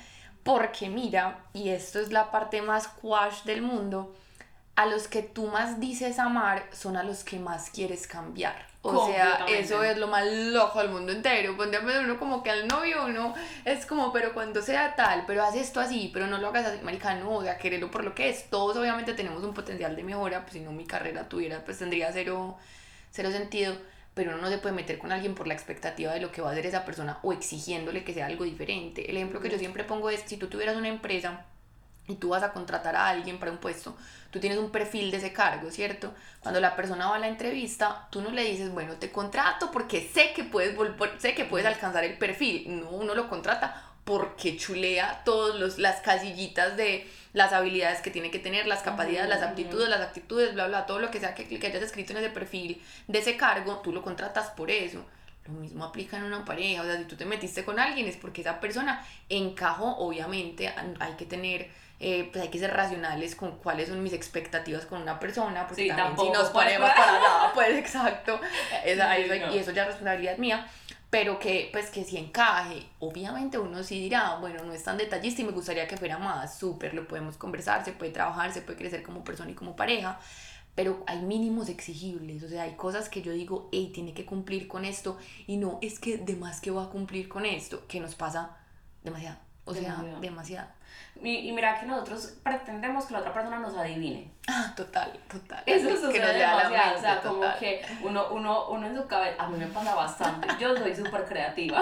Porque 0.43 0.89
mira, 0.89 1.39
y 1.53 1.69
esto 1.69 1.99
es 1.99 2.11
la 2.11 2.31
parte 2.31 2.61
más 2.61 2.87
quash 2.87 3.43
del 3.43 3.61
mundo, 3.61 4.15
a 4.77 4.85
los 4.85 5.07
que 5.07 5.23
tú 5.23 5.47
más 5.47 5.79
dices 5.79 6.19
amar 6.19 6.63
son 6.71 6.97
a 6.97 7.03
los 7.03 7.23
que 7.23 7.39
más 7.39 7.71
quieres 7.71 8.05
cambiar. 8.05 8.67
O 8.83 9.07
sea, 9.07 9.43
eso 9.49 9.83
es 9.83 9.97
lo 9.97 10.07
más 10.07 10.23
loco 10.27 10.79
del 10.79 10.91
mundo 10.91 11.11
entero. 11.11 11.57
Ponte 11.57 11.79
uno 11.79 12.19
como 12.19 12.43
que 12.43 12.51
al 12.51 12.67
novio 12.67 13.05
uno 13.05 13.33
es 13.65 13.87
como, 13.87 14.13
pero 14.13 14.35
cuando 14.35 14.61
sea 14.61 14.95
tal, 14.95 15.23
pero 15.25 15.43
haz 15.43 15.55
esto 15.55 15.79
así, 15.79 16.11
pero 16.13 16.27
no 16.27 16.37
lo 16.37 16.49
hagas 16.49 16.67
así, 16.67 16.79
marica, 16.83 17.15
no, 17.15 17.37
o 17.37 17.43
sea, 17.43 17.57
quererlo 17.57 17.89
por 17.89 18.03
lo 18.03 18.13
que 18.13 18.29
es. 18.29 18.51
Todos 18.51 18.77
obviamente 18.77 19.15
tenemos 19.15 19.43
un 19.43 19.55
potencial 19.55 19.95
de 19.95 20.03
mejora, 20.03 20.41
pues 20.41 20.53
si 20.53 20.59
no 20.59 20.71
mi 20.71 20.85
carrera 20.85 21.27
tuviera, 21.27 21.65
pues 21.65 21.79
tendría 21.79 22.11
cero, 22.13 22.55
cero 23.09 23.31
sentido, 23.31 23.75
pero 24.13 24.31
uno 24.31 24.43
no 24.43 24.49
se 24.49 24.59
puede 24.59 24.75
meter 24.75 24.99
con 24.99 25.11
alguien 25.11 25.33
por 25.33 25.47
la 25.47 25.55
expectativa 25.55 26.13
de 26.13 26.19
lo 26.19 26.31
que 26.31 26.43
va 26.43 26.49
a 26.49 26.51
hacer 26.51 26.67
esa 26.67 26.85
persona 26.85 27.17
o 27.23 27.33
exigiéndole 27.33 28.03
que 28.03 28.13
sea 28.13 28.27
algo 28.27 28.43
diferente. 28.43 29.09
El 29.09 29.17
ejemplo 29.17 29.41
que 29.41 29.49
yo 29.49 29.57
siempre 29.57 29.85
pongo 29.85 30.11
es, 30.11 30.21
si 30.27 30.37
tú 30.37 30.49
tuvieras 30.49 30.75
una 30.75 30.87
empresa 30.87 31.45
y 32.07 32.15
tú 32.15 32.29
vas 32.29 32.43
a 32.43 32.53
contratar 32.53 32.95
a 32.95 33.07
alguien 33.07 33.39
para 33.39 33.51
un 33.51 33.57
puesto, 33.57 33.95
tú 34.31 34.39
tienes 34.39 34.57
un 34.57 34.71
perfil 34.71 35.11
de 35.11 35.17
ese 35.17 35.33
cargo, 35.33 35.69
¿cierto? 35.71 36.13
Cuando 36.41 36.59
la 36.59 36.75
persona 36.75 37.09
va 37.09 37.17
a 37.17 37.19
la 37.19 37.27
entrevista, 37.27 38.07
tú 38.11 38.21
no 38.21 38.31
le 38.31 38.43
dices, 38.43 38.71
bueno, 38.71 38.93
te 38.93 39.11
contrato 39.11 39.71
porque 39.71 40.09
sé 40.13 40.33
que 40.33 40.43
puedes 40.43 40.75
volver, 40.75 41.19
sé 41.19 41.33
que 41.35 41.45
puedes 41.45 41.67
alcanzar 41.67 42.03
el 42.03 42.17
perfil. 42.17 42.79
No, 42.79 42.89
uno 42.89 43.13
lo 43.13 43.29
contrata 43.29 43.83
porque 44.05 44.55
chulea 44.55 45.21
todas 45.25 45.77
las 45.77 45.99
casillitas 45.99 46.77
de 46.77 47.05
las 47.33 47.51
habilidades 47.51 48.01
que 48.01 48.09
tiene 48.09 48.31
que 48.31 48.39
tener, 48.39 48.65
las 48.65 48.81
capacidades, 48.81 49.29
las 49.29 49.41
aptitudes, 49.41 49.89
las 49.89 49.99
actitudes, 49.99 50.53
bla, 50.53 50.67
bla, 50.67 50.85
todo 50.85 50.99
lo 50.99 51.11
que 51.11 51.19
sea 51.19 51.35
que, 51.35 51.45
que 51.47 51.67
hayas 51.67 51.83
escrito 51.83 52.13
en 52.13 52.19
ese 52.19 52.29
perfil 52.29 52.81
de 53.07 53.19
ese 53.19 53.35
cargo, 53.35 53.81
tú 53.83 53.91
lo 53.91 54.01
contratas 54.01 54.49
por 54.51 54.71
eso. 54.71 55.05
Lo 55.45 55.53
mismo 55.53 55.85
aplica 55.85 56.17
en 56.17 56.23
una 56.23 56.43
pareja, 56.43 56.81
o 56.81 56.85
sea, 56.85 56.97
si 56.97 57.05
tú 57.05 57.15
te 57.15 57.25
metiste 57.25 57.63
con 57.63 57.79
alguien 57.79 58.07
es 58.07 58.17
porque 58.17 58.41
esa 58.41 58.59
persona 58.59 59.05
encajó, 59.29 59.97
obviamente 59.97 60.73
hay 60.99 61.13
que 61.13 61.25
tener, 61.25 61.69
eh, 61.99 62.29
pues 62.31 62.43
hay 62.43 62.49
que 62.49 62.59
ser 62.59 62.73
racionales 62.73 63.35
con 63.35 63.57
cuáles 63.57 63.89
son 63.89 64.03
mis 64.03 64.13
expectativas 64.13 64.85
con 64.85 65.01
una 65.01 65.19
persona, 65.19 65.67
porque 65.67 65.83
Sí, 65.83 65.87
también 65.89 66.15
si 66.17 66.29
nos 66.31 66.49
ponemos 66.49 66.89
para 66.91 67.11
nada, 67.19 67.51
pues 67.53 67.69
exacto, 67.77 68.39
esa- 68.85 69.15
Sí, 69.15 69.21
eso- 69.23 69.47
no. 69.47 69.55
y 69.55 69.57
eso 69.59 69.71
ya 69.71 69.81
es 69.83 69.87
responsabilidad 69.89 70.37
mía, 70.37 70.67
pero 71.09 71.39
que 71.39 71.69
pues 71.71 71.89
que 71.89 72.03
si 72.03 72.17
encaje, 72.17 72.85
obviamente 72.99 73.57
uno 73.57 73.81
sí 73.81 73.99
dirá, 73.99 74.35
bueno, 74.35 74.63
no 74.63 74.73
es 74.73 74.83
tan 74.83 74.97
detallista 74.97 75.41
y 75.41 75.45
me 75.45 75.51
gustaría 75.53 75.87
que 75.87 75.97
fuera 75.97 76.17
más, 76.19 76.59
súper, 76.59 76.93
lo 76.93 77.07
podemos 77.07 77.37
conversar, 77.37 77.83
se 77.83 77.93
puede 77.93 78.11
trabajar, 78.11 78.51
se 78.53 78.61
puede 78.61 78.77
crecer 78.77 79.01
como 79.03 79.23
persona 79.23 79.49
y 79.51 79.53
como 79.55 79.75
pareja, 79.75 80.19
pero 80.75 81.03
hay 81.07 81.19
mínimos 81.23 81.69
exigibles, 81.69 82.43
o 82.43 82.49
sea, 82.49 82.63
hay 82.63 82.75
cosas 82.75 83.09
que 83.09 83.23
yo 83.23 83.31
digo, 83.31 83.69
hey, 83.71 83.89
tiene 83.91 84.13
que 84.13 84.25
cumplir 84.25 84.67
con 84.67 84.85
esto, 84.85 85.17
y 85.47 85.57
no, 85.57 85.79
es 85.81 85.97
que 85.97 86.17
de 86.19 86.35
más 86.35 86.61
que 86.61 86.69
va 86.69 86.83
a 86.83 86.89
cumplir 86.89 87.27
con 87.27 87.45
esto, 87.47 87.87
que 87.87 87.99
nos 87.99 88.13
pasa 88.13 88.57
demasiado, 89.03 89.37
o 89.65 89.73
sea, 89.73 90.03
Demasiado. 90.21 90.67
Y, 91.23 91.49
y 91.49 91.51
mira 91.51 91.79
que 91.79 91.85
nosotros 91.85 92.37
pretendemos 92.43 93.05
que 93.05 93.13
la 93.13 93.19
otra 93.19 93.33
persona 93.33 93.59
nos 93.59 93.75
adivine. 93.75 94.31
Ah, 94.49 94.73
total, 94.77 95.11
total. 95.29 95.61
Eso 95.65 95.89
que 95.89 95.95
sucede 95.97 96.19
nos 96.19 96.33
lea 96.35 96.55
la 96.55 96.69
demasiado, 96.69 96.87
o 96.87 96.93
mente, 96.93 97.01
sea, 97.01 97.21
como 97.21 97.35
total. 97.41 97.59
que 97.59 97.81
uno, 98.01 98.27
uno, 98.31 98.69
uno 98.69 98.87
en 98.87 98.95
su 98.95 99.05
cabeza, 99.05 99.43
a 99.43 99.47
mí 99.49 99.57
me 99.57 99.67
pasa 99.67 99.93
bastante, 99.93 100.47
yo 100.57 100.75
soy 100.77 100.95
súper 100.95 101.25
creativa. 101.25 101.81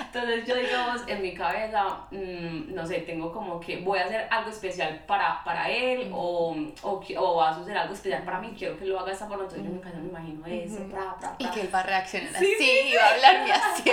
Entonces 0.00 0.44
yo 0.46 0.56
digamos, 0.56 1.02
en 1.06 1.22
mi 1.22 1.34
cabeza, 1.34 1.84
mm, 2.10 2.74
no 2.74 2.86
sé, 2.86 2.98
tengo 3.00 3.32
como 3.32 3.60
que 3.60 3.78
voy 3.78 3.98
a 4.00 4.04
hacer 4.06 4.26
algo 4.30 4.50
especial 4.50 5.02
para, 5.06 5.42
para 5.44 5.70
él 5.70 6.10
o, 6.12 6.54
o, 6.82 7.00
que- 7.00 7.16
o 7.16 7.36
vas 7.36 7.56
a 7.56 7.60
hacer 7.60 7.78
algo 7.78 7.94
especial 7.94 8.22
para 8.24 8.40
mí, 8.40 8.54
quiero 8.58 8.76
que 8.78 8.84
lo 8.86 8.98
haga 8.98 9.06
de 9.08 9.12
esta 9.12 9.26
forma, 9.26 9.44
entonces 9.44 9.64
yo 9.64 9.70
en 9.70 9.76
mi 9.76 9.80
cabeza 9.82 10.00
me 10.00 10.08
imagino 10.08 10.46
eso, 10.46 10.74
Ujú. 10.82 10.90
pra, 10.90 11.16
pra, 11.16 11.34
Y 11.38 11.44
pra, 11.44 11.52
que 11.54 11.60
él 11.62 11.74
va 11.74 11.80
a 11.80 11.82
reaccionar 11.84 12.34
Sí, 12.34 12.52
así, 12.56 12.88
y 12.92 12.96
va 12.96 13.04
a 13.04 13.10
hablarme 13.14 13.52
así. 13.52 13.90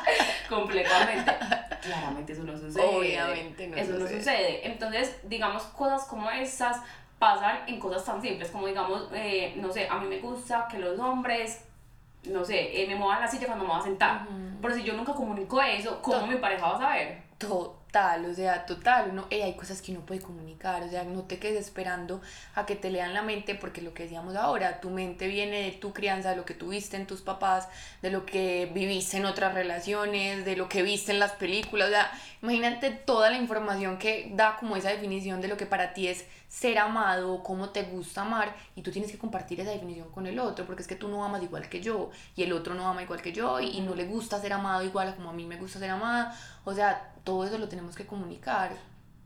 completamente. 0.48 1.32
Claramente 1.82 2.32
eso 2.32 2.42
no 2.42 2.56
sucede. 2.56 2.84
Obviamente 2.84 3.68
no 3.68 3.76
Eso 3.76 3.92
no 3.92 3.98
sucede. 4.00 4.18
sucede. 4.18 4.66
Entonces, 4.66 5.16
digamos, 5.24 5.62
cosas 5.64 6.04
como 6.04 6.28
estas 6.46 6.78
pasan 7.18 7.60
en 7.66 7.78
cosas 7.78 8.04
tan 8.04 8.20
simples 8.20 8.50
como, 8.50 8.66
digamos, 8.66 9.08
eh, 9.12 9.54
no 9.56 9.72
sé, 9.72 9.88
a 9.88 9.98
mí 9.98 10.06
me 10.06 10.18
gusta 10.20 10.66
que 10.70 10.78
los 10.78 10.98
hombres, 10.98 11.64
no 12.24 12.44
sé, 12.44 12.82
eh, 12.82 12.86
me 12.86 12.94
muevan 12.96 13.20
la 13.20 13.28
silla 13.28 13.46
cuando 13.46 13.64
me 13.64 13.70
voy 13.70 13.80
a 13.80 13.84
sentar. 13.84 14.22
Ujú. 14.22 14.58
Pero 14.60 14.74
si 14.74 14.82
yo 14.82 14.92
nunca 14.94 15.12
comunico 15.14 15.60
eso, 15.62 16.00
¿cómo 16.02 16.18
To- 16.20 16.26
mi 16.26 16.36
pareja 16.36 16.66
va 16.68 16.76
a 16.76 16.80
saber? 16.80 17.26
Total, 17.38 18.24
o 18.24 18.34
sea, 18.34 18.64
total, 18.66 19.10
uno, 19.12 19.26
eh, 19.30 19.42
hay 19.44 19.54
cosas 19.54 19.80
que 19.82 19.92
uno 19.92 20.00
puede 20.00 20.20
comunicar, 20.20 20.82
o 20.82 20.88
sea, 20.88 21.04
no 21.04 21.22
te 21.22 21.38
quedes 21.38 21.60
esperando 21.66 22.20
a 22.54 22.64
que 22.66 22.76
te 22.76 22.90
lean 22.90 23.12
la 23.14 23.22
mente, 23.22 23.54
porque 23.54 23.82
lo 23.82 23.92
que 23.94 24.04
decíamos 24.04 24.36
ahora, 24.36 24.80
tu 24.80 24.90
mente 24.90 25.26
viene 25.28 25.62
de 25.62 25.72
tu 25.72 25.92
crianza, 25.92 26.30
de 26.30 26.36
lo 26.36 26.44
que 26.46 26.54
tuviste 26.54 26.96
en 26.96 27.06
tus 27.06 27.20
papás, 27.22 27.68
de 28.02 28.10
lo 28.10 28.24
que 28.26 28.70
viviste 28.74 29.18
en 29.18 29.26
otras 29.26 29.54
relaciones, 29.54 30.44
de 30.44 30.56
lo 30.56 30.68
que 30.68 30.82
viste 30.82 31.12
en 31.12 31.18
las 31.18 31.32
películas, 31.32 31.88
o 31.88 31.92
sea, 31.92 32.10
imagínate 32.42 32.90
toda 32.90 33.30
la 33.30 33.36
información 33.36 33.98
que 33.98 34.30
da 34.34 34.56
como 34.56 34.76
esa 34.76 34.88
definición 34.90 35.40
de 35.40 35.48
lo 35.48 35.56
que 35.58 35.66
para 35.66 35.92
ti 35.94 36.08
es 36.08 36.26
ser 36.48 36.78
amado, 36.78 37.42
cómo 37.42 37.70
te 37.70 37.82
gusta 37.82 38.22
amar, 38.22 38.54
y 38.74 38.82
tú 38.82 38.90
tienes 38.90 39.10
que 39.10 39.18
compartir 39.18 39.60
esa 39.60 39.70
definición 39.70 40.10
con 40.10 40.26
el 40.26 40.38
otro, 40.38 40.64
porque 40.64 40.82
es 40.82 40.88
que 40.88 40.96
tú 40.96 41.08
no 41.08 41.24
amas 41.24 41.42
igual 41.42 41.68
que 41.68 41.80
yo, 41.80 42.10
y 42.34 42.42
el 42.42 42.52
otro 42.52 42.74
no 42.74 42.88
ama 42.88 43.02
igual 43.02 43.20
que 43.20 43.32
yo, 43.32 43.60
y, 43.60 43.78
y 43.78 43.80
no 43.80 43.94
le 43.94 44.06
gusta 44.06 44.40
ser 44.40 44.52
amado 44.52 44.82
igual 44.82 45.08
a 45.08 45.16
como 45.16 45.30
a 45.30 45.32
mí 45.32 45.44
me 45.44 45.56
gusta 45.56 45.78
ser 45.78 45.90
amada, 45.90 46.36
o 46.64 46.72
sea, 46.72 47.12
todo 47.24 47.44
eso 47.44 47.58
lo 47.58 47.68
tenemos 47.68 47.96
que 47.96 48.06
comunicar, 48.06 48.70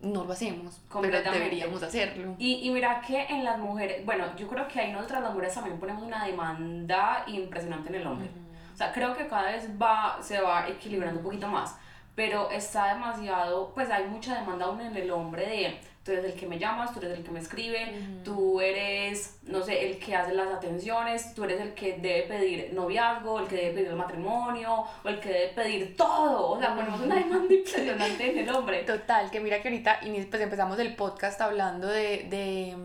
no 0.01 0.25
lo 0.25 0.33
hacemos, 0.33 0.81
pero 1.01 1.23
deberíamos 1.23 1.83
hacerlo. 1.83 2.35
Y, 2.39 2.67
y 2.67 2.71
mira 2.71 3.03
que 3.07 3.27
en 3.27 3.45
las 3.45 3.59
mujeres, 3.59 4.05
bueno, 4.07 4.35
yo 4.37 4.49
creo 4.49 4.67
que 4.67 4.81
ahí 4.81 4.93
nosotras 4.93 5.23
las 5.23 5.33
mujeres 5.33 5.55
también 5.55 5.79
ponemos 5.79 6.03
una 6.03 6.25
demanda 6.25 7.25
impresionante 7.27 7.91
en 7.91 7.97
el 7.97 8.07
hombre. 8.07 8.31
O 8.73 8.77
sea, 8.77 8.93
creo 8.93 9.15
que 9.15 9.29
cada 9.29 9.53
vez 9.53 9.69
va, 9.81 10.19
se 10.23 10.41
va 10.41 10.67
equilibrando 10.69 11.21
un 11.21 11.25
poquito 11.25 11.49
más, 11.49 11.77
pero 12.15 12.51
está 12.51 12.95
demasiado, 12.95 13.73
pues 13.75 13.91
hay 13.91 14.05
mucha 14.05 14.41
demanda 14.41 14.65
aún 14.65 14.81
en 14.81 14.97
el 14.97 15.11
hombre 15.11 15.47
de, 15.47 15.81
tú 16.05 16.13
eres 16.13 16.25
el 16.25 16.35
que 16.35 16.47
me 16.47 16.59
llamas, 16.59 16.95
tú 16.95 17.01
eres 17.01 17.19
el 17.19 17.25
que 17.25 17.31
me 17.31 17.41
escribe, 17.41 17.93
tú 18.25 18.61
eres, 18.61 19.39
no 19.43 19.63
sé, 19.63 19.87
el 19.87 19.99
que 19.99 20.17
hace 20.17 20.33
las 20.33 20.49
atenciones, 20.49 21.35
tú 21.35 21.45
eres 21.45 21.61
el 21.61 21.75
que 21.75 21.99
debe 21.99 22.23
pedir 22.23 22.73
noviazgo, 22.73 23.41
el 23.41 23.47
que 23.47 23.57
debe 23.57 23.71
pedir 23.73 23.89
el 23.89 23.97
matrimonio, 23.97 24.87
o 25.05 25.09
el 25.09 25.21
que 25.21 25.29
debe 25.29 25.49
pedir 25.49 25.97
todo, 25.97 26.53
o 26.53 26.59
sea, 26.59 26.75
ponemos 26.75 27.01
una 27.01 27.17
demanda 27.17 27.53
impresionante 27.53 28.31
en 28.31 28.39
el 28.39 28.49
hombre. 28.55 28.85
Total, 28.85 29.31
que 29.31 29.41
mira 29.41 29.61
que 29.61 29.69
ahorita 29.69 30.01
y 30.03 30.23
pues 30.23 30.43
empezamos 30.43 30.79
el 30.79 30.97
podcast 30.97 31.39
hablando 31.43 31.87
de, 31.87 32.27
de, 32.31 32.77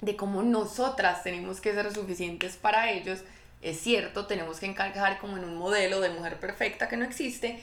de 0.00 0.16
cómo 0.16 0.42
nosotras 0.42 1.24
tenemos 1.24 1.60
que 1.60 1.72
ser 1.72 1.92
suficientes 1.92 2.56
para 2.56 2.92
ellos. 2.92 3.24
es 3.60 3.80
cierto, 3.80 4.26
tenemos 4.26 4.60
que 4.60 4.66
encajar 4.66 5.18
como 5.18 5.36
en 5.36 5.44
un 5.44 5.56
modelo 5.56 6.00
de 6.00 6.10
mujer 6.10 6.38
perfecta 6.38 6.88
que 6.88 6.96
no 6.96 7.04
existe, 7.04 7.60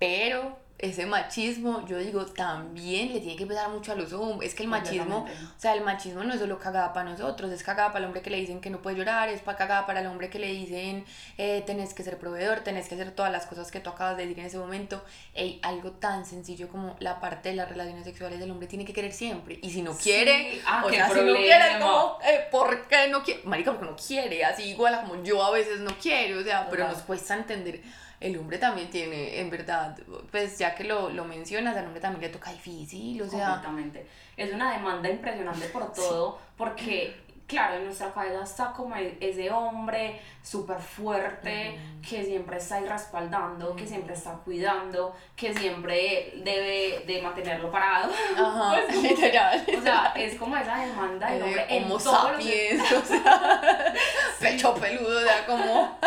pero 0.00 0.58
ese 0.78 1.06
machismo, 1.06 1.84
yo 1.88 1.98
digo, 1.98 2.24
también 2.24 3.12
le 3.12 3.18
tiene 3.18 3.36
que 3.36 3.46
pesar 3.46 3.68
mucho 3.68 3.90
a 3.90 3.94
los 3.96 4.12
hombres. 4.12 4.50
Es 4.50 4.54
que 4.54 4.62
el 4.62 4.68
machismo, 4.68 5.26
o 5.26 5.60
sea, 5.60 5.74
el 5.74 5.82
machismo 5.82 6.22
no 6.22 6.32
es 6.32 6.40
solo 6.40 6.58
cagada 6.58 6.92
para 6.92 7.10
nosotros, 7.10 7.50
es 7.50 7.64
cagada 7.64 7.88
para 7.88 7.98
el 8.00 8.04
hombre 8.04 8.22
que 8.22 8.30
le 8.30 8.36
dicen 8.36 8.60
que 8.60 8.70
no 8.70 8.80
puede 8.80 8.96
llorar, 8.96 9.28
es 9.28 9.40
para 9.40 9.58
cagada 9.58 9.86
para 9.86 10.00
el 10.00 10.06
hombre 10.06 10.30
que 10.30 10.38
le 10.38 10.46
dicen 10.46 11.04
eh, 11.36 11.64
tenés 11.66 11.94
que 11.94 12.04
ser 12.04 12.16
proveedor, 12.18 12.60
tenés 12.60 12.88
que 12.88 12.94
hacer 12.94 13.10
todas 13.10 13.32
las 13.32 13.46
cosas 13.46 13.72
que 13.72 13.80
tú 13.80 13.90
acabas 13.90 14.16
de 14.16 14.22
decir 14.22 14.38
en 14.38 14.46
ese 14.46 14.58
momento. 14.58 15.04
Ey, 15.34 15.58
algo 15.64 15.90
tan 15.92 16.24
sencillo 16.24 16.68
como 16.68 16.94
la 17.00 17.18
parte 17.18 17.48
de 17.48 17.56
las 17.56 17.68
relaciones 17.68 18.04
sexuales 18.04 18.38
del 18.38 18.50
hombre 18.52 18.68
tiene 18.68 18.84
que 18.84 18.92
querer 18.92 19.12
siempre. 19.12 19.58
Y 19.60 19.70
si 19.70 19.82
no 19.82 19.96
quiere, 19.96 20.60
ah, 20.64 20.84
o 20.86 20.90
sea, 20.90 21.08
si 21.08 21.14
no 21.14 21.22
problema. 21.22 21.38
quiere, 21.38 21.78
como, 21.80 22.18
eh, 22.24 22.46
¿por 22.52 22.86
qué 22.86 23.08
no 23.08 23.24
quiere? 23.24 23.42
Marica, 23.44 23.72
porque 23.72 23.90
no 23.90 23.96
quiere, 23.96 24.44
así 24.44 24.62
igual 24.62 25.00
como 25.00 25.24
yo 25.24 25.42
a 25.42 25.50
veces 25.50 25.80
no 25.80 25.90
quiero, 26.00 26.38
o 26.38 26.42
sea, 26.44 26.68
pero 26.70 26.86
nos 26.86 27.02
cuesta 27.02 27.34
entender 27.34 27.82
el 28.20 28.36
hombre 28.36 28.58
también 28.58 28.90
tiene, 28.90 29.40
en 29.40 29.50
verdad, 29.50 29.96
pues 30.30 30.58
ya 30.58 30.74
que 30.74 30.84
lo, 30.84 31.10
lo 31.10 31.24
mencionas, 31.24 31.76
al 31.76 31.86
hombre 31.86 32.00
también 32.00 32.22
le 32.22 32.28
toca 32.28 32.50
difícil, 32.52 33.22
o 33.22 33.28
sea, 33.28 33.50
Completamente. 33.50 34.06
Es 34.36 34.52
una 34.52 34.72
demanda 34.72 35.08
impresionante 35.08 35.66
por 35.68 35.92
todo, 35.92 36.38
porque, 36.56 37.14
claro, 37.48 37.76
en 37.76 37.84
nuestra 37.86 38.12
cabeza 38.12 38.42
está 38.44 38.72
como 38.72 38.94
e- 38.94 39.16
ese 39.20 39.50
hombre 39.50 40.20
súper 40.42 40.78
fuerte, 40.78 41.76
que 42.08 42.24
siempre 42.24 42.58
está 42.58 42.76
ahí 42.76 42.86
respaldando, 42.86 43.74
que 43.74 43.86
siempre 43.86 44.14
está 44.14 44.34
cuidando, 44.44 45.16
que 45.34 45.52
siempre 45.54 46.32
debe 46.36 47.02
de 47.06 47.22
mantenerlo 47.22 47.70
parado. 47.72 48.12
ajá, 48.36 48.74
Pues, 48.74 48.96
como 48.96 49.02
literal. 49.08 49.66
O 49.78 49.82
sea, 49.82 50.12
es 50.14 50.34
como 50.36 50.56
esa 50.56 50.76
demanda 50.78 51.30
del 51.30 51.42
hombre 51.42 51.62
Eh, 51.62 51.76
en 51.76 51.84
homo 51.84 51.94
los 51.94 52.02
sapiens, 52.04 52.92
o 52.92 53.04
sea, 53.04 53.94
pecho 54.40 54.74
peludo, 54.74 55.18
o 55.18 55.22
sea, 55.22 55.46
como... 55.46 55.98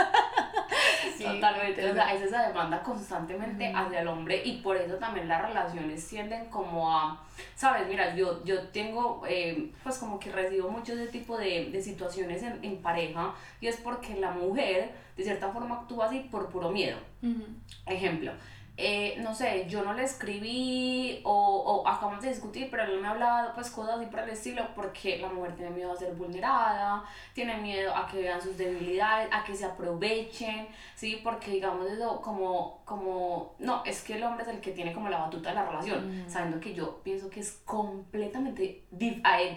Sí, 1.18 1.24
Totalmente, 1.26 1.92
o 1.92 1.94
sea, 1.94 2.14
es 2.14 2.22
esa 2.24 2.48
demanda 2.48 2.82
constantemente 2.82 3.72
hacia 3.76 4.02
el 4.02 4.08
hombre 4.08 4.42
y 4.44 4.54
por 4.62 4.76
eso 4.78 4.96
también 4.96 5.28
las 5.28 5.42
relaciones 5.42 6.08
tienden 6.08 6.46
como 6.50 6.92
a, 6.98 7.22
sabes, 7.56 7.88
mira, 7.88 8.16
yo, 8.16 8.44
yo 8.44 8.68
tengo, 8.70 9.24
eh, 9.28 9.72
pues 9.84 9.98
como 9.98 10.20
que 10.20 10.32
recibo 10.32 10.70
mucho 10.70 10.94
ese 10.94 11.08
tipo 11.08 11.38
de, 11.38 11.70
de 11.72 11.82
situaciones 11.82 12.44
en, 12.44 12.64
en 12.64 12.78
pareja 12.78 13.34
y 13.60 13.68
es 13.68 13.78
porque 13.78 14.16
la 14.16 14.32
mujer 14.32 14.92
de 15.18 15.24
cierta 15.24 15.52
forma 15.52 15.82
actúa 15.82 16.06
así 16.06 16.28
por 16.32 16.50
puro 16.50 16.72
miedo. 16.72 16.98
Ejemplo, 17.86 18.32
eh, 18.78 19.18
no 19.22 19.36
sé, 19.36 19.66
yo 19.68 19.84
no 19.84 19.94
le 19.94 20.04
escribí 20.04 21.20
o, 21.24 21.34
o 21.34 21.88
acabamos 21.88 22.22
de 22.24 22.30
discutir, 22.30 22.70
pero 22.72 22.84
él 22.84 23.00
me 23.00 23.08
ha 23.08 23.12
hablado 23.12 23.54
pues 23.54 23.70
cosas 23.70 23.98
así 23.98 24.06
por 24.08 24.22
el 24.22 24.30
estilo 24.30 24.64
porque 24.74 25.18
la 25.20 25.28
mujer 25.30 25.56
tiene 25.56 25.72
miedo 25.72 25.92
a 25.92 25.96
ser 25.96 26.14
vulnerada, 26.16 27.04
tiene 27.34 27.58
miedo 27.58 27.96
a 27.96 28.08
que 28.08 28.22
vean 28.22 28.42
sus 28.42 28.58
debilidades, 28.58 29.30
a 29.32 29.44
que 29.44 29.56
se 29.56 29.66
aprovechen, 29.66 30.68
¿sí? 30.96 31.20
Porque 31.24 31.52
digamos 31.52 31.90
eso 31.92 32.22
como, 32.22 32.82
como, 32.86 33.56
no, 33.60 33.84
es 33.86 34.02
que 34.04 34.16
el 34.16 34.24
hombre 34.24 34.44
es 34.44 34.50
el 34.50 34.62
que 34.62 34.72
tiene 34.72 34.94
como 34.94 35.10
la 35.10 35.20
batuta 35.20 35.50
de 35.50 35.56
la 35.56 35.66
relación, 35.66 36.26
sabiendo 36.28 36.60
que 36.60 36.74
yo 36.74 37.02
pienso 37.04 37.30
que 37.30 37.42
es 37.42 37.62
completamente 37.66 38.86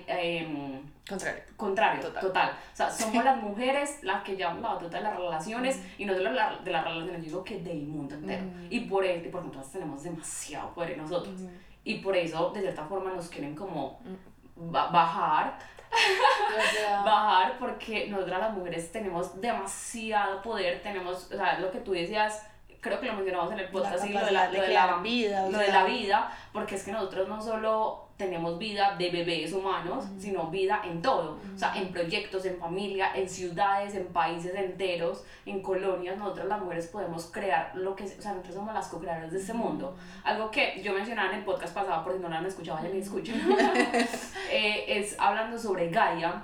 em, 0.06 0.82
Contrario. 1.06 1.42
contrario, 1.56 2.00
Total. 2.02 2.20
total. 2.22 2.50
O 2.72 2.76
sea, 2.76 2.90
somos 2.90 3.22
las 3.22 3.36
mujeres 3.42 3.98
las 4.02 4.22
que 4.24 4.36
llevamos 4.36 4.62
la 4.62 4.70
batuta 4.70 4.96
de 4.96 5.02
las 5.02 5.14
relaciones 5.16 5.78
y 5.98 6.06
no 6.06 6.14
solo 6.14 6.30
la- 6.32 6.56
de 6.64 6.70
las 6.72 6.82
relaciones, 6.82 7.18
yo 7.18 7.24
digo 7.28 7.44
que 7.44 7.58
del 7.60 7.82
mundo 7.82 8.14
entero. 8.14 8.42
Mm. 8.44 8.66
Y 8.70 8.80
por 8.80 9.04
eso, 9.04 9.13
y 9.22 9.28
porque 9.28 9.48
nosotros 9.48 9.72
tenemos 9.72 10.02
demasiado 10.02 10.72
poder 10.74 10.92
en 10.92 10.98
nosotros. 10.98 11.34
Y 11.84 11.96
por 11.98 12.16
eso, 12.16 12.50
de 12.50 12.60
cierta 12.62 12.84
forma, 12.86 13.12
nos 13.12 13.28
quieren 13.28 13.54
como 13.54 14.00
ba- 14.56 14.86
bajar, 14.90 15.58
bajar, 17.04 17.58
porque 17.58 18.08
nosotras 18.08 18.40
las 18.40 18.52
mujeres 18.54 18.90
tenemos 18.90 19.40
demasiado 19.40 20.42
poder, 20.42 20.82
tenemos, 20.82 21.30
o 21.32 21.36
sea, 21.36 21.58
lo 21.60 21.70
que 21.70 21.78
tú 21.80 21.92
decías, 21.92 22.46
creo 22.80 23.00
que 23.00 23.06
lo 23.06 23.14
mencionamos 23.14 23.52
en 23.52 23.60
el 23.60 23.68
podcast, 23.70 24.04
sí, 24.04 24.12
lo 24.12 24.24
de 24.24 24.32
la, 24.32 24.48
de 24.48 24.58
lo 24.58 24.62
de 24.64 24.72
la 24.72 24.96
vida, 24.98 25.48
lo 25.48 25.58
de 25.58 25.66
sea. 25.66 25.74
la 25.82 25.84
vida, 25.84 26.32
porque 26.52 26.74
es 26.76 26.84
que 26.84 26.92
nosotros 26.92 27.28
no 27.28 27.40
solo 27.42 28.03
tenemos 28.16 28.58
vida 28.58 28.94
de 28.96 29.10
bebés 29.10 29.52
humanos, 29.52 30.04
sino 30.18 30.48
vida 30.48 30.82
en 30.84 31.02
todo, 31.02 31.38
o 31.52 31.58
sea, 31.58 31.74
en 31.76 31.88
proyectos, 31.88 32.44
en 32.44 32.58
familia, 32.58 33.10
en 33.14 33.28
ciudades, 33.28 33.94
en 33.96 34.06
países 34.06 34.54
enteros, 34.54 35.24
en 35.46 35.60
colonias, 35.60 36.16
nosotras 36.16 36.46
las 36.46 36.60
mujeres 36.60 36.86
podemos 36.86 37.26
crear 37.32 37.72
lo 37.74 37.96
que, 37.96 38.04
o 38.04 38.22
sea, 38.22 38.32
nosotros 38.32 38.54
somos 38.54 38.72
las 38.72 38.86
co-creadoras 38.86 39.32
de 39.32 39.38
este 39.38 39.52
mundo. 39.52 39.96
Algo 40.22 40.50
que 40.50 40.80
yo 40.82 40.92
mencionaba 40.92 41.32
en 41.32 41.38
el 41.38 41.44
podcast 41.44 41.74
pasado, 41.74 42.04
por 42.04 42.12
si 42.14 42.20
no 42.20 42.28
lo 42.28 42.36
han 42.36 42.46
escuchado, 42.46 42.78
vayan 42.78 42.96
y 42.96 43.00
escuchen, 43.00 43.34
eh, 44.50 44.84
es 44.86 45.18
hablando 45.18 45.58
sobre 45.58 45.90
Gaia, 45.90 46.40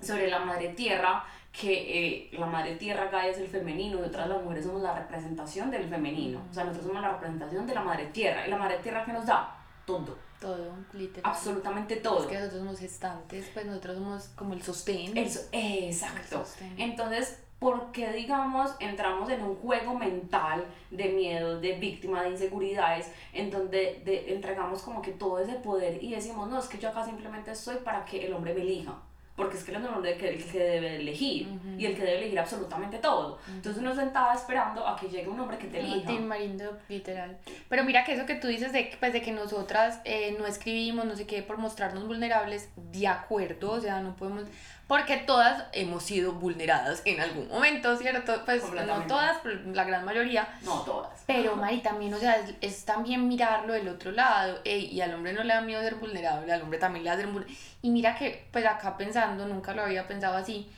sobre 0.00 0.30
la 0.30 0.38
madre 0.38 0.70
tierra, 0.70 1.24
que 1.52 1.72
eh, 1.72 2.30
la 2.38 2.46
madre 2.46 2.76
tierra 2.76 3.08
Gaia 3.10 3.32
es 3.32 3.38
el 3.38 3.48
femenino, 3.48 3.98
nosotras 3.98 4.28
las 4.28 4.42
mujeres 4.42 4.64
somos 4.64 4.80
la 4.80 4.94
representación 4.94 5.70
del 5.70 5.84
femenino, 5.84 6.40
o 6.50 6.54
sea, 6.54 6.64
nosotros 6.64 6.86
somos 6.86 7.02
la 7.02 7.12
representación 7.12 7.66
de 7.66 7.74
la 7.74 7.82
madre 7.82 8.06
tierra, 8.06 8.46
y 8.46 8.50
la 8.50 8.56
madre 8.56 8.78
tierra 8.78 9.04
que 9.04 9.12
nos 9.12 9.26
da 9.26 9.55
todo, 9.86 10.16
todo, 10.40 10.74
literal. 10.92 11.30
absolutamente 11.32 11.96
todo. 11.96 12.20
Es 12.22 12.26
que 12.26 12.34
nosotros 12.34 12.60
somos 12.60 12.78
gestantes, 12.78 13.46
pues 13.54 13.64
nosotros 13.66 13.96
somos 13.96 14.24
como 14.36 14.52
el 14.54 14.62
sostén. 14.62 15.16
Exacto. 15.16 16.18
El 16.40 16.44
sostén. 16.46 16.74
Entonces, 16.80 17.38
¿por 17.58 17.90
qué, 17.92 18.12
digamos, 18.12 18.72
entramos 18.80 19.30
en 19.30 19.42
un 19.42 19.56
juego 19.56 19.94
mental 19.94 20.66
de 20.90 21.04
miedo, 21.08 21.58
de 21.60 21.72
víctima, 21.78 22.22
de 22.22 22.30
inseguridades, 22.30 23.10
en 23.32 23.50
donde 23.50 24.02
de- 24.04 24.34
entregamos 24.34 24.82
como 24.82 25.00
que 25.00 25.12
todo 25.12 25.38
ese 25.38 25.54
poder 25.54 26.02
y 26.02 26.10
decimos, 26.14 26.48
no, 26.50 26.58
es 26.58 26.66
que 26.66 26.78
yo 26.78 26.90
acá 26.90 27.04
simplemente 27.04 27.52
estoy 27.52 27.76
para 27.76 28.04
que 28.04 28.26
el 28.26 28.32
hombre 28.34 28.52
me 28.52 28.60
elija? 28.62 28.94
Porque 29.36 29.58
es 29.58 29.64
que 29.64 29.70
él 29.70 29.76
es 29.76 29.84
el 29.84 29.94
hombre 29.94 30.16
que, 30.16 30.30
el 30.30 30.44
que 30.44 30.58
debe 30.58 30.96
elegir 30.96 31.46
y 31.78 31.84
el 31.84 31.94
que 31.94 32.02
debe 32.02 32.18
elegir 32.18 32.38
absolutamente 32.38 32.98
todo. 32.98 33.38
Entonces 33.48 33.82
uno 33.82 33.94
sentaba 33.94 34.34
esperando 34.34 34.86
a 34.86 34.96
que 34.96 35.08
llegue 35.08 35.28
un 35.28 35.38
hombre 35.38 35.58
que 35.58 35.66
te 35.66 35.80
elija. 35.80 36.06
Tim 36.08 36.26
Marindo, 36.26 36.78
literal. 36.88 37.36
Pero 37.68 37.84
mira 37.84 38.02
que 38.04 38.14
eso 38.14 38.24
que 38.24 38.36
tú 38.36 38.48
dices 38.48 38.72
de, 38.72 38.96
pues, 38.98 39.12
de 39.12 39.20
que 39.20 39.32
nosotras 39.32 40.00
eh, 40.04 40.34
no 40.38 40.46
escribimos, 40.46 41.04
no 41.04 41.14
sé 41.16 41.26
qué, 41.26 41.42
por 41.42 41.58
mostrarnos 41.58 42.06
vulnerables, 42.06 42.70
de 42.76 43.06
acuerdo, 43.06 43.72
o 43.72 43.80
sea, 43.80 44.00
no 44.00 44.16
podemos, 44.16 44.44
porque 44.86 45.16
todas 45.16 45.64
hemos 45.72 46.04
sido 46.04 46.32
vulneradas 46.32 47.02
en 47.04 47.20
algún 47.20 47.48
momento, 47.48 47.96
¿cierto? 47.96 48.44
Pues 48.44 48.62
no 48.72 49.02
todas, 49.08 49.38
pero 49.42 49.58
la 49.72 49.84
gran 49.84 50.04
mayoría. 50.04 50.48
No 50.62 50.82
todas. 50.82 51.24
Pero, 51.26 51.56
Mari, 51.56 51.78
también, 51.78 52.14
o 52.14 52.18
sea, 52.18 52.36
es, 52.36 52.54
es 52.60 52.84
también 52.84 53.26
mirarlo 53.26 53.72
del 53.72 53.88
otro 53.88 54.12
lado. 54.12 54.60
ey, 54.64 54.86
y 54.86 55.00
al 55.00 55.12
hombre 55.14 55.32
no 55.32 55.42
le 55.42 55.54
da 55.54 55.60
miedo 55.60 55.82
ser 55.82 55.96
vulnerable, 55.96 56.52
al 56.52 56.62
hombre 56.62 56.78
también 56.78 57.04
le 57.04 57.10
da 57.10 57.16
ser 57.16 57.26
vulnerable. 57.26 57.56
Y 57.82 57.90
mira 57.90 58.14
que, 58.14 58.46
pues 58.52 58.64
acá 58.64 58.96
pensando, 58.96 59.46
nunca 59.48 59.74
lo 59.74 59.82
había 59.82 60.06
pensado 60.06 60.36
así. 60.36 60.70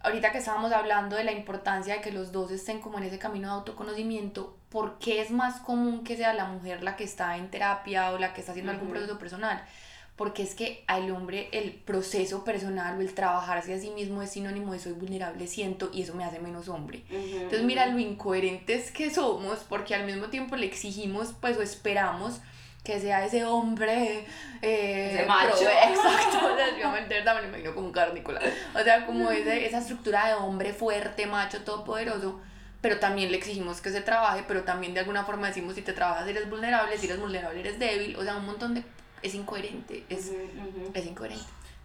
Ahorita 0.00 0.32
que 0.32 0.38
estábamos 0.38 0.72
hablando 0.72 1.16
de 1.16 1.24
la 1.24 1.32
importancia 1.32 1.94
de 1.94 2.00
que 2.00 2.12
los 2.12 2.32
dos 2.32 2.50
estén 2.50 2.80
como 2.80 2.98
en 2.98 3.04
ese 3.04 3.18
camino 3.18 3.48
de 3.48 3.54
autoconocimiento, 3.54 4.58
¿por 4.68 4.98
qué 4.98 5.22
es 5.22 5.30
más 5.30 5.60
común 5.60 6.04
que 6.04 6.16
sea 6.16 6.34
la 6.34 6.44
mujer 6.44 6.82
la 6.82 6.96
que 6.96 7.04
está 7.04 7.36
en 7.36 7.50
terapia 7.50 8.10
o 8.10 8.18
la 8.18 8.34
que 8.34 8.40
está 8.40 8.52
haciendo 8.52 8.72
algún 8.72 8.90
proceso 8.90 9.18
personal? 9.18 9.64
Porque 10.16 10.44
es 10.44 10.54
que 10.54 10.84
al 10.86 11.10
hombre 11.10 11.48
el 11.50 11.72
proceso 11.72 12.44
personal 12.44 12.96
o 12.96 13.00
el 13.00 13.14
trabajarse 13.14 13.74
a 13.74 13.80
sí 13.80 13.90
mismo 13.90 14.22
es 14.22 14.30
sinónimo 14.30 14.72
de 14.72 14.78
soy 14.78 14.92
vulnerable, 14.92 15.46
siento, 15.48 15.90
y 15.92 16.02
eso 16.02 16.14
me 16.14 16.24
hace 16.24 16.38
menos 16.38 16.68
hombre. 16.68 17.02
Entonces 17.10 17.64
mira 17.64 17.86
lo 17.86 17.98
incoherentes 17.98 18.92
que 18.92 19.10
somos 19.10 19.60
porque 19.68 19.94
al 19.94 20.06
mismo 20.06 20.26
tiempo 20.28 20.54
le 20.54 20.66
exigimos 20.66 21.34
pues 21.40 21.56
o 21.56 21.62
esperamos 21.62 22.40
que 22.84 23.00
sea 23.00 23.24
ese 23.24 23.44
hombre 23.46 24.26
eh, 24.60 25.14
Ese 25.14 25.26
macho. 25.26 25.56
exacto, 25.88 26.52
o 26.52 26.56
sea, 26.56 26.78
yo 26.78 26.90
me 26.90 26.98
entiendo, 26.98 27.34
me 27.34 27.48
imagino 27.48 27.74
como 27.74 27.86
un 27.86 27.92
carnícola. 27.92 28.40
O 28.74 28.80
sea, 28.84 29.06
como 29.06 29.30
ese, 29.30 29.66
esa 29.66 29.78
estructura 29.78 30.28
de 30.28 30.34
hombre 30.34 30.74
fuerte, 30.74 31.26
macho, 31.26 31.64
todopoderoso. 31.64 32.40
Pero 32.82 32.98
también 32.98 33.30
le 33.30 33.38
exigimos 33.38 33.80
que 33.80 33.88
se 33.88 34.02
trabaje, 34.02 34.44
pero 34.46 34.64
también 34.64 34.92
de 34.92 35.00
alguna 35.00 35.24
forma 35.24 35.48
decimos 35.48 35.74
si 35.74 35.80
te 35.80 35.94
trabajas 35.94 36.28
eres 36.28 36.50
vulnerable, 36.50 36.98
si 36.98 37.06
eres 37.06 37.18
vulnerable 37.18 37.60
eres 37.60 37.78
débil. 37.78 38.14
O 38.16 38.22
sea, 38.22 38.36
un 38.36 38.44
montón 38.44 38.74
de... 38.74 38.84
Es 39.24 39.34
incoherente, 39.34 40.04
es, 40.10 40.26
ujú. 40.26 40.90
es 40.92 41.06
incoherente. 41.06 41.44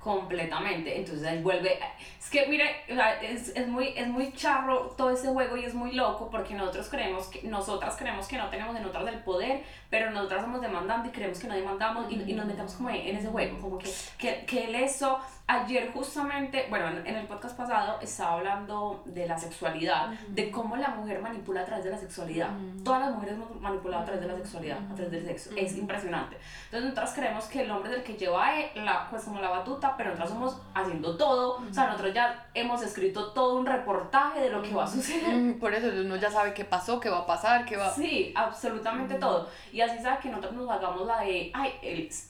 Completamente. 0.10 0.97
Entonces 0.97 1.28
él 1.28 1.43
vuelve 1.43 1.78
es 2.20 2.30
que 2.30 2.45
sea, 2.88 3.22
es, 3.22 3.49
es 3.55 3.68
muy 3.68 3.93
es 3.95 4.07
muy 4.07 4.34
charro 4.34 4.93
todo 4.97 5.12
ese 5.12 5.28
juego 5.30 5.55
y 5.55 5.66
es 5.66 5.74
muy 5.74 5.93
loco 5.93 6.30
porque 6.30 6.53
nosotros 6.55 6.89
creemos 6.89 7.28
que 7.28 7.43
nosotras 7.43 7.95
creemos 7.97 8.28
que 8.28 8.38
no 8.38 8.49
tenemos 8.49 8.76
en 8.76 8.86
otras 8.86 9.07
el 9.07 9.20
poder 9.20 9.64
pero 9.89 10.12
nosotras 10.12 10.41
somos 10.41 10.62
demandando 10.62 11.07
y 11.07 11.12
creemos 11.12 11.39
que 11.39 11.47
no 11.47 11.55
demandamos 11.55 12.12
y, 12.12 12.22
y 12.30 12.34
nos 12.34 12.45
metemos 12.45 12.74
como 12.74 12.89
en 12.89 13.16
ese 13.16 13.28
juego 13.28 13.60
como 13.60 13.78
que 13.78 13.89
que, 14.18 14.45
que 14.45 14.66
él 14.66 14.76
eso 14.76 15.20
ayer 15.47 15.91
justamente 15.91 16.68
bueno 16.70 16.89
en, 16.89 17.07
en 17.07 17.16
el 17.16 17.28
podcast 17.28 17.57
pasado 17.57 17.99
estaba 18.01 18.34
hablando 18.34 19.01
de 19.05 19.26
la 19.26 19.38
sexualidad 19.38 20.10
de 20.28 20.51
cómo 20.51 20.76
la 20.76 20.89
mujer 20.89 21.22
manipula 21.22 21.62
a 21.62 21.66
través 21.66 21.86
de 21.86 21.91
la 21.91 21.97
sexualidad. 21.97 22.49
Todas 22.84 23.01
las 23.01 23.14
mujeres 23.14 23.36
hemos 23.36 23.60
manipulado 23.60 24.03
a 24.03 24.05
través 24.05 24.22
de 24.22 24.28
la 24.28 24.36
sexualidad 24.38 24.78
a 24.91 24.95
través 24.95 25.12
del 25.12 25.26
sexo. 25.26 25.51
Es 25.55 25.76
impresionante. 25.78 26.38
Entonces 26.66 26.89
nosotras 26.89 27.14
creemos 27.16 27.45
que 27.45 27.62
el 27.62 27.72
hombre 27.72 27.91
es 27.91 27.97
el 27.97 28.03
que 28.03 28.14
lleva 28.14 28.60
eh, 28.60 28.72
la, 28.76 29.10
pues 29.10 29.24
como 29.24 29.39
la 29.39 29.49
batuta, 29.49 29.95
pero 30.00 30.12
nosotros 30.12 30.30
somos 30.30 30.58
haciendo 30.74 31.18
todo, 31.18 31.58
o 31.58 31.74
sea, 31.74 31.88
nosotros 31.88 32.14
ya 32.14 32.47
hemos 32.54 32.82
escrito 32.82 33.34
todo 33.34 33.60
un 33.60 33.66
reportaje 33.66 34.39
de 34.39 34.50
lo 34.50 34.62
que 34.62 34.74
va 34.74 34.86
a 34.86 34.88
suceder. 34.88 35.60
Por 35.60 35.74
eso 35.74 35.88
uno 35.88 36.16
ya 36.16 36.32
sabe 36.32 36.54
qué 36.54 36.64
pasó, 36.64 37.02
qué 37.02 37.10
va 37.10 37.18
a 37.18 37.26
pasar, 37.26 37.66
qué 37.66 37.76
va... 37.76 37.93
Sí, 37.93 38.32
absolutamente 38.34 39.16
todo. 39.16 39.50
Y 39.74 39.82
así 39.82 40.02
sabe 40.02 40.20
que 40.22 40.30
nosotros 40.30 40.54
nos 40.54 40.72
hagamos 40.72 41.06
la 41.06 41.20
de, 41.20 41.52
ay, 41.54 41.74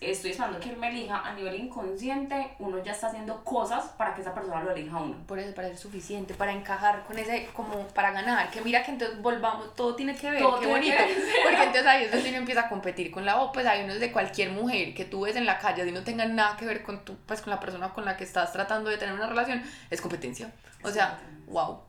estoy 0.02 0.32
esperando 0.32 0.60
que 0.60 0.72
él 0.72 0.78
me 0.78 0.90
elija 0.90 1.20
a 1.20 1.34
nivel 1.36 1.54
inconsciente, 1.60 2.56
uno 2.58 2.84
ya 2.84 2.92
está 2.92 3.06
haciendo 3.06 3.44
cosas 3.44 3.86
para 4.00 4.16
que 4.16 4.22
esa 4.22 4.34
persona 4.34 4.64
lo 4.64 4.72
elija 4.72 4.98
a 4.98 5.04
uno. 5.04 5.18
Por 5.28 5.38
eso, 5.38 5.54
para 5.54 5.68
ser 5.68 5.78
suficiente, 5.78 6.34
para 6.34 6.52
encajar 6.52 7.04
con 7.04 7.20
ese, 7.20 7.50
como 7.54 7.88
para 7.90 8.10
ganar. 8.10 8.50
Que 8.50 8.62
mira 8.62 8.82
que 8.82 8.94
entonces 8.94 9.22
volvamos, 9.22 9.76
todo 9.76 9.94
tiene 9.94 10.16
que 10.16 10.32
ver, 10.32 10.42
Todo 10.42 10.60
qué 10.60 10.66
bonito. 10.66 10.96
ver. 10.98 11.10
Porque 11.44 11.64
entonces 11.66 11.86
ahí 11.86 12.06
es 12.06 12.12
donde 12.12 12.30
uno 12.30 12.38
empieza 12.40 12.62
a 12.62 12.70
competir 12.70 13.12
con 13.12 13.26
la 13.26 13.40
O, 13.42 13.52
pues 13.52 13.68
hay 13.68 13.84
unos 13.84 14.00
de 14.00 14.12
cualquier 14.12 14.50
mujer 14.50 14.96
que 14.96 15.06
tú 15.06 15.22
ves 15.22 15.36
en 15.36 15.46
la 15.46 15.60
calle 15.60 15.88
y 15.88 15.92
no 15.92 16.02
tengan 16.04 16.36
nada 16.36 16.58
que 16.58 16.66
ver 16.66 16.82
con 16.82 17.06
tu, 17.06 17.16
pues 17.26 17.42
con 17.42 17.49
la 17.50 17.60
persona 17.60 17.94
con 17.94 18.06
la 18.06 18.18
que 18.18 18.24
estás 18.24 18.54
tratando 18.54 18.90
de 18.90 18.98
tener 18.98 19.14
una 19.14 19.28
relación, 19.28 19.64
es 19.90 20.02
competencia. 20.02 20.52
O 20.84 20.90
sea, 20.90 21.20
wow. 21.48 21.82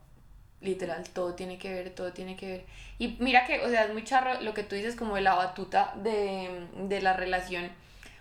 Literal, 0.61 1.09
todo 1.11 1.35
tiene 1.35 1.57
que 1.57 1.73
ver, 1.73 1.95
todo 1.95 2.13
tiene 2.13 2.37
que 2.37 2.47
ver. 2.47 2.67
Y 2.99 3.17
mira 3.19 3.47
que, 3.47 3.61
o 3.61 3.69
sea, 3.69 3.85
es 3.85 3.93
muy 3.93 4.05
charro 4.05 4.43
lo 4.43 4.53
que 4.53 4.63
tú 4.63 4.75
dices 4.75 4.95
como 4.95 5.15
de 5.15 5.23
la 5.23 5.35
batuta 5.35 5.95
de, 5.97 6.67
de 6.77 7.01
la 7.01 7.15
relación. 7.15 7.71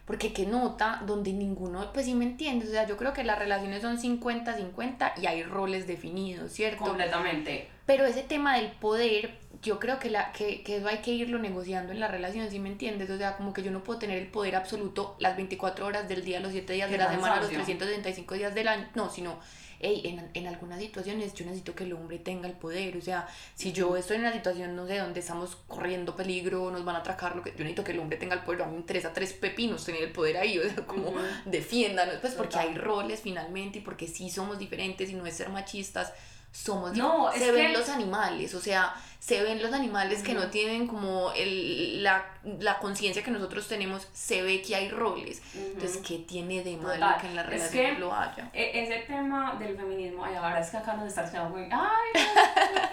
Porque 0.06 0.34
qué 0.34 0.48
nota 0.48 1.04
donde 1.06 1.34
ninguno, 1.34 1.94
pues 1.94 2.08
sí 2.08 2.16
me 2.16 2.26
entiendes, 2.26 2.70
o 2.70 2.72
sea, 2.72 2.88
yo 2.88 2.98
creo 2.98 3.14
que 3.14 3.24
las 3.24 3.38
relaciones 3.38 3.84
son 3.84 4.00
50-50 4.00 5.14
y 5.22 5.28
hay 5.28 5.44
roles 5.44 5.86
definidos, 5.86 6.52
¿cierto? 6.52 6.84
Completamente. 6.84 7.70
Pero 7.86 8.06
ese 8.06 8.24
tema 8.24 8.56
del 8.56 8.72
poder, 8.72 9.38
yo 9.62 9.80
creo 9.80 9.99
que, 9.99 10.10
la, 10.10 10.32
que, 10.32 10.64
que 10.64 10.78
eso 10.78 10.88
hay 10.88 10.99
que 10.99 11.12
irlo 11.12 11.39
negociando 11.39 11.91
en 11.91 11.99
la 11.99 12.07
relación, 12.07 12.49
¿sí 12.49 12.60
me 12.60 12.70
entiendes? 12.70 13.10
O 13.10 13.18
sea, 13.18 13.36
como 13.36 13.53
que 13.53 13.64
yo 13.64 13.72
no 13.72 13.84
puedo 13.84 13.99
tener 13.99 14.18
el 14.18 14.28
poder 14.28 14.55
absoluto 14.55 15.16
las 15.20 15.36
24 15.36 15.86
horas 15.86 16.07
del 16.07 16.24
día, 16.24 16.39
los 16.39 16.51
7 16.51 16.74
días 16.74 16.89
de 16.89 16.97
la 16.97 17.10
semana, 17.10 17.36
los 17.38 17.49
cansancio. 17.49 17.78
365 17.78 18.36
días 18.36 18.55
del 18.55 18.68
año, 18.68 18.88
no, 18.95 19.10
sino, 19.10 19.39
hey, 19.80 20.01
en, 20.05 20.30
en 20.34 20.47
algunas 20.47 20.80
situaciones 20.80 21.34
yo 21.34 21.45
necesito 21.45 21.76
que 21.76 21.84
el 21.84 21.93
hombre 21.93 22.20
tenga 22.20 22.47
el 22.47 22.53
poder, 22.53 22.95
o 22.95 23.01
sea, 23.01 23.28
si 23.55 23.74
yo 23.74 23.97
estoy 23.97 24.18
en 24.18 24.24
una 24.24 24.34
situación, 24.34 24.76
no 24.76 24.88
sé, 24.88 24.97
donde 24.97 25.20
estamos 25.20 25.57
corriendo 25.68 26.16
peligro, 26.16 26.72
nos 26.72 26.86
van 26.86 26.95
a 26.95 26.99
atracar, 26.99 27.36
lo 27.36 27.41
que, 27.41 27.51
yo 27.51 27.57
necesito 27.57 27.84
que 27.84 27.91
el 27.91 27.99
hombre 27.99 28.18
tenga 28.18 28.36
el 28.36 28.43
poder, 28.43 28.62
a 28.62 28.66
mí 28.66 28.74
me 28.74 28.80
interesa 28.80 29.12
tres 29.12 29.34
pepinos 29.34 29.84
tener 29.84 30.03
el 30.03 30.12
poder 30.12 30.38
ahí, 30.38 30.57
o 30.57 30.64
sea, 30.64 30.86
como 30.86 31.14
defiéndanos, 31.45 32.16
pues 32.22 32.34
porque 32.34 32.57
hay 32.57 32.76
roles 32.76 33.22
finalmente 33.22 33.80
y 33.80 33.82
porque 33.82 34.07
sí 34.07 34.30
somos 34.30 34.57
diferentes 34.57 35.10
y 35.10 35.16
no 35.16 35.26
es 35.26 35.36
ser 35.36 35.49
machistas, 35.49 36.14
somos 36.52 36.93
No, 36.97 37.32
se 37.32 37.47
es 37.47 37.54
ven 37.54 37.68
que- 37.72 37.78
los 37.78 37.89
animales, 37.89 38.54
o 38.56 38.60
sea, 38.62 38.93
se 39.20 39.43
ven 39.43 39.62
los 39.62 39.74
animales 39.74 40.24
que 40.24 40.34
no 40.34 40.50
tienen 40.50 40.88
como 40.88 41.32
el, 41.34 42.02
la, 42.04 42.26
la 42.60 42.80
conciencia 42.80 43.22
que 43.22 43.32
nosotros 43.32 43.68
tenemos, 43.68 44.08
se 44.14 44.41
ve 44.41 44.62
que 44.62 44.76
hay 44.76 44.89
roles. 44.89 45.41
Entonces, 45.54 45.97
Ujú. 45.97 46.06
¿qué 46.08 46.18
tiene 46.20 46.64
de 46.64 46.78
malo 46.78 46.93
Total. 47.06 47.22
que 47.22 47.28
en 47.28 47.36
la 47.36 47.41
Es 47.43 47.47
relación 47.50 47.95
que- 47.95 48.00
lo 48.00 48.14
haya? 48.16 48.50
E- 48.54 48.84
ese 48.84 49.00
tema 49.06 49.56
del 49.60 49.76
feminismo, 49.76 50.24
ay, 50.26 50.36
ahora 50.36 50.60
es 50.60 50.70
que 50.70 50.78
acá 50.78 50.93
nos 50.93 51.08
está 51.08 51.28
echando 51.28 51.50
muy, 51.50 51.64
ay, 51.72 52.24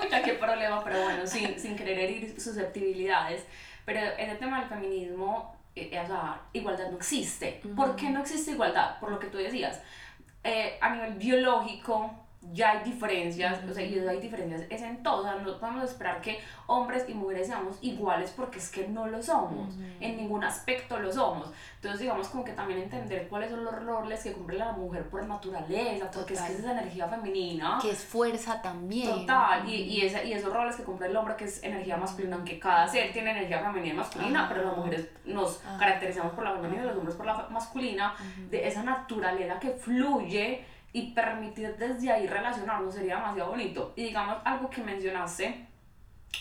pucha, 0.02 0.22
qué 0.22 0.32
problema, 0.34 0.82
pero 0.84 1.02
bueno, 1.02 1.26
sin, 1.26 1.58
sin 1.58 1.76
querer 1.76 1.98
herir 1.98 2.38
susceptibilidades, 2.40 3.44
pero 3.84 4.00
ese 4.00 4.34
tema 4.34 4.60
del 4.60 4.68
feminismo, 4.68 5.56
eh, 5.76 5.98
o 6.02 6.06
sea, 6.06 6.40
igualdad 6.52 6.90
no 6.90 6.96
existe. 6.96 7.60
¿Por 7.76 7.94
qué 7.96 8.10
no 8.10 8.20
existe 8.20 8.50
igualdad? 8.50 8.98
Por 8.98 9.10
lo 9.12 9.18
que 9.20 9.28
tú 9.28 9.38
decías, 9.38 9.80
eh, 10.42 10.76
a 10.80 10.90
nivel 10.90 11.14
biológico 11.14 12.25
ya 12.52 12.70
hay 12.70 12.84
diferencias, 12.84 13.58
o 13.68 13.74
sea, 13.74 13.84
y 13.84 13.98
hay 13.98 14.20
diferencias, 14.20 14.62
es 14.70 14.80
en 14.82 15.02
todo, 15.02 15.20
o 15.20 15.22
sea, 15.24 15.34
no 15.36 15.58
podemos 15.58 15.82
esperar 15.84 16.20
que 16.20 16.38
hombres 16.66 17.04
y 17.08 17.14
mujeres 17.14 17.48
seamos 17.48 17.76
iguales 17.82 18.32
porque 18.36 18.58
es 18.58 18.70
que 18.70 18.86
no 18.86 19.06
lo 19.08 19.20
somos, 19.22 19.74
en 20.00 20.16
ningún 20.16 20.44
aspecto 20.44 20.98
lo 21.00 21.12
somos. 21.12 21.50
Entonces, 21.76 22.00
digamos, 22.00 22.28
como 22.28 22.44
que 22.44 22.52
también 22.52 22.80
entender 22.80 23.26
cuáles 23.28 23.50
son 23.50 23.64
los 23.64 23.74
roles 23.84 24.22
que 24.22 24.32
cumple 24.32 24.58
la 24.58 24.72
mujer 24.72 25.08
por 25.08 25.24
naturaleza, 25.26 26.08
porque 26.12 26.34
es 26.34 26.40
que 26.40 26.52
es 26.52 26.58
esa 26.60 26.72
energía 26.72 27.08
femenina. 27.08 27.78
Que 27.82 27.90
es 27.90 28.04
fuerza 28.04 28.62
también. 28.62 29.10
Total, 29.10 29.68
y, 29.68 29.74
y, 29.74 30.00
esa- 30.02 30.22
y 30.22 30.32
esos 30.32 30.52
roles 30.52 30.76
que 30.76 30.84
cumple 30.84 31.08
el 31.08 31.16
hombre, 31.16 31.34
que 31.36 31.44
es 31.44 31.62
energía 31.64 31.96
masculina, 31.96 32.36
aunque 32.36 32.58
cada 32.60 32.86
ser 32.86 33.12
tiene 33.12 33.32
energía 33.32 33.58
femenina 33.60 33.94
y 33.94 33.96
masculina, 33.96 34.46
pero 34.48 34.62
las 34.64 34.76
mujeres 34.76 35.08
nos 35.24 35.60
Ah. 35.66 35.76
caracterizamos 35.78 36.32
por 36.32 36.44
la 36.44 36.52
femenina 36.52 36.82
y 36.82 36.86
los 36.86 36.96
hombres 36.96 37.16
por 37.16 37.26
la 37.26 37.48
masculina, 37.50 38.14
de 38.50 38.66
esa 38.68 38.82
naturaleza 38.82 39.58
que 39.58 39.70
fluye 39.70 40.64
y 40.96 41.10
permitir 41.10 41.76
desde 41.76 42.10
ahí 42.10 42.26
relacionarnos 42.26 42.94
sería 42.94 43.16
demasiado 43.16 43.50
bonito. 43.50 43.92
Y 43.96 44.04
digamos, 44.04 44.38
algo 44.46 44.70
que 44.70 44.82
mencionaste, 44.82 45.66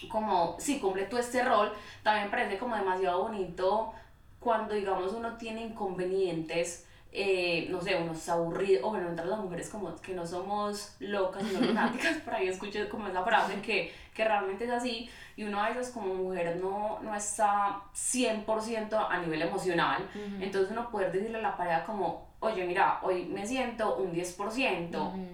como, 0.08 0.56
sí, 0.60 0.80
cumple 0.80 1.04
tú 1.08 1.18
este 1.18 1.44
rol, 1.44 1.74
también 2.04 2.32
parece 2.32 2.58
como 2.58 2.74
demasiado 2.74 3.24
bonito 3.24 3.92
cuando, 4.40 4.74
digamos, 4.74 5.12
uno 5.12 5.36
tiene 5.36 5.62
inconvenientes, 5.62 6.88
eh, 7.12 7.68
no 7.70 7.82
sé, 7.82 7.98
uno 7.98 8.14
está 8.14 8.32
aburrido, 8.32 8.88
o 8.88 8.92
bueno, 8.92 9.10
entre 9.10 9.26
las 9.26 9.40
mujeres 9.40 9.70
como 9.70 9.94
que 9.98 10.14
no 10.14 10.26
somos 10.26 10.96
locas, 11.00 11.44
sino 11.44 11.60
lunáticas, 11.68 12.16
por 12.20 12.36
ahí 12.36 12.48
escuché 12.48 12.88
como 12.88 13.10
esa 13.10 13.26
frase 13.26 13.60
que, 13.60 13.94
que 14.14 14.24
realmente 14.24 14.64
es 14.64 14.72
así, 14.72 15.10
y 15.36 15.44
uno 15.44 15.62
a 15.62 15.68
veces 15.68 15.90
como 15.90 16.14
mujer 16.14 16.56
no, 16.62 17.00
no 17.02 17.14
está 17.14 17.82
100% 17.94 19.08
a 19.10 19.18
nivel 19.18 19.42
emocional, 19.42 20.10
entonces 20.40 20.72
uno 20.72 20.90
poder 20.90 21.12
decirle 21.12 21.40
a 21.40 21.42
la 21.42 21.58
pareja 21.58 21.84
como, 21.84 22.30
oye, 22.46 22.66
mira, 22.66 23.00
hoy 23.04 23.26
me 23.26 23.46
siento 23.46 23.96
un 23.98 24.14
10%, 24.14 24.96
Ujú, 24.98 25.26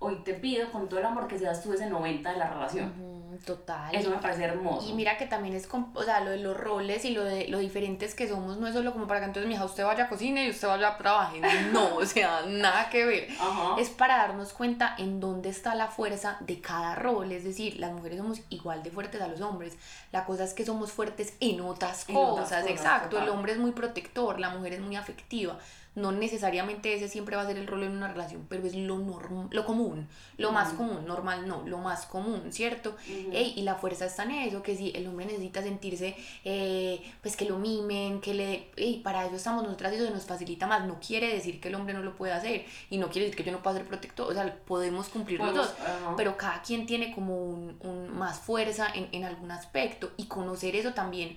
hoy 0.00 0.16
te 0.24 0.34
pido 0.34 0.70
con 0.70 0.88
todo 0.88 1.00
el 1.00 1.06
amor 1.06 1.26
que 1.28 1.38
seas 1.38 1.62
tú 1.62 1.72
ese 1.72 1.88
90% 1.90 2.22
de 2.32 2.38
la 2.38 2.48
relación. 2.48 2.92
ujú, 2.98 3.18
Total. 3.46 3.94
Eso 3.94 4.10
me 4.10 4.16
parece 4.16 4.42
hermoso. 4.44 4.88
Y 4.88 4.94
mira 4.94 5.16
que 5.16 5.26
también 5.26 5.54
es, 5.54 5.68
com- 5.68 5.92
o 5.94 6.02
sea, 6.02 6.18
lo 6.20 6.30
de 6.30 6.38
los 6.38 6.56
roles 6.56 7.04
y 7.04 7.10
lo 7.10 7.22
de 7.22 7.46
lo 7.46 7.58
diferentes 7.58 8.16
que 8.16 8.26
somos, 8.26 8.56
no 8.58 8.66
es 8.66 8.74
solo 8.74 8.92
como 8.92 9.06
para 9.06 9.20
que 9.20 9.26
entonces, 9.26 9.48
mija, 9.48 9.64
usted 9.64 9.84
vaya 9.84 10.04
a 10.04 10.08
cocina 10.08 10.42
y 10.44 10.50
usted 10.50 10.66
vaya 10.66 10.88
a 10.88 10.98
trabajar. 10.98 11.38
No, 11.72 11.94
o 11.96 12.04
sea, 12.04 12.42
nada 12.48 12.90
que 12.90 13.04
ver. 13.06 13.28
Ajá. 13.40 13.76
Es 13.78 13.90
para 13.90 14.16
darnos 14.16 14.52
cuenta 14.52 14.96
en 14.98 15.20
dónde 15.20 15.50
está 15.50 15.76
la 15.76 15.86
fuerza 15.86 16.36
de 16.40 16.60
cada 16.60 16.96
rol. 16.96 17.30
Es 17.30 17.44
decir, 17.44 17.78
las 17.78 17.92
mujeres 17.92 18.18
somos 18.18 18.40
igual 18.50 18.82
de 18.82 18.90
fuertes 18.90 19.20
a 19.22 19.28
los 19.28 19.40
hombres. 19.40 19.76
La 20.10 20.24
cosa 20.24 20.42
es 20.42 20.52
que 20.52 20.64
somos 20.64 20.90
fuertes 20.90 21.34
en 21.38 21.60
otras 21.60 22.08
En 22.08 22.16
cosas. 22.16 22.32
otras 22.32 22.48
cosas, 22.48 22.66
Exacto. 22.66 23.18
El 23.18 23.24
total. 23.24 23.28
hombre 23.36 23.52
es 23.52 23.58
muy 23.58 23.70
protector, 23.70 24.40
la 24.40 24.50
mujer 24.50 24.72
es 24.72 24.80
muy 24.80 24.96
afectiva. 24.96 25.58
No 26.00 26.12
necesariamente 26.12 26.94
ese 26.94 27.08
siempre 27.08 27.36
va 27.36 27.42
a 27.42 27.46
ser 27.46 27.58
el 27.58 27.66
rol 27.66 27.82
en 27.82 27.92
una 27.92 28.08
relación, 28.08 28.46
pero 28.48 28.66
es 28.66 28.74
lo, 28.74 28.98
norm 28.98 29.48
lo 29.50 29.64
común, 29.64 30.08
lo 30.36 30.52
más 30.52 30.72
común, 30.74 31.04
normal 31.06 31.46
no, 31.46 31.62
lo 31.66 31.78
más 31.78 32.06
común, 32.06 32.52
¿cierto? 32.52 32.90
Ujú. 32.90 33.30
Ey, 33.32 33.54
y 33.56 33.62
la 33.62 33.74
fuerza 33.74 34.06
está 34.06 34.22
en 34.24 34.32
eso, 34.32 34.62
que 34.62 34.76
si 34.76 34.92
el 34.94 35.06
hombre 35.06 35.26
necesita 35.26 35.62
sentirse, 35.62 36.16
eh, 36.44 37.02
pues 37.22 37.36
que 37.36 37.44
lo 37.44 37.58
mimen, 37.58 38.20
que 38.20 38.34
le... 38.34 38.70
Ey, 38.76 39.00
para 39.00 39.26
eso 39.26 39.36
estamos 39.36 39.62
nosotras 39.64 39.92
y 39.92 39.96
eso 39.96 40.10
nos 40.10 40.24
facilita 40.24 40.66
más. 40.66 40.86
No 40.86 40.98
quiere 41.00 41.32
decir 41.32 41.60
que 41.60 41.68
el 41.68 41.74
hombre 41.74 41.94
no 41.94 42.02
lo 42.02 42.16
pueda 42.16 42.36
hacer 42.36 42.64
y 42.90 42.98
no 42.98 43.08
quiere 43.08 43.26
decir 43.26 43.36
que 43.36 43.44
yo 43.44 43.52
no 43.52 43.62
pueda 43.62 43.76
ser 43.76 43.86
protector, 43.86 44.30
o 44.30 44.34
sea, 44.34 44.54
podemos 44.66 45.08
cumplir 45.08 45.40
los 45.40 45.54
dos. 45.54 45.74
ajá. 45.80 46.14
Pero 46.16 46.36
cada 46.36 46.62
quien 46.62 46.86
tiene 46.86 47.14
como 47.14 47.36
un, 47.36 47.76
un 47.80 48.16
más 48.16 48.38
fuerza 48.38 48.88
en, 48.94 49.08
en 49.12 49.24
algún 49.24 49.50
aspecto 49.50 50.12
y 50.16 50.26
conocer 50.26 50.76
eso 50.76 50.94
también 50.94 51.36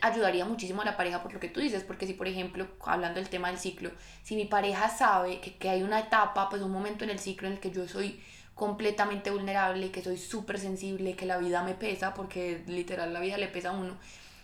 ayudaría 0.00 0.44
muchísimo 0.44 0.82
a 0.82 0.84
la 0.84 0.96
pareja 0.96 1.22
por 1.22 1.32
lo 1.32 1.40
que 1.40 1.48
tú 1.48 1.60
dices, 1.60 1.82
porque 1.84 2.06
si 2.06 2.14
por 2.14 2.28
ejemplo, 2.28 2.68
hablando 2.84 3.20
del 3.20 3.28
tema 3.28 3.48
del 3.48 3.58
ciclo, 3.58 3.90
si 4.22 4.36
mi 4.36 4.44
pareja 4.44 4.88
sabe 4.88 5.40
que, 5.40 5.56
que 5.56 5.68
hay 5.68 5.82
una 5.82 6.00
etapa, 6.00 6.48
pues 6.48 6.62
un 6.62 6.70
momento 6.70 7.04
en 7.04 7.10
el 7.10 7.18
ciclo 7.18 7.48
en 7.48 7.54
el 7.54 7.60
que 7.60 7.70
yo 7.70 7.88
soy 7.88 8.20
completamente 8.54 9.30
vulnerable, 9.30 9.90
que 9.90 10.02
soy 10.02 10.18
súper 10.18 10.58
sensible, 10.58 11.16
que 11.16 11.26
la 11.26 11.38
vida 11.38 11.62
me 11.64 11.74
pesa, 11.74 12.14
porque 12.14 12.62
literal 12.66 13.12
la 13.12 13.20
vida 13.20 13.38
le 13.38 13.48
pesa 13.48 13.70
a 13.70 13.72
uno, 13.72 13.96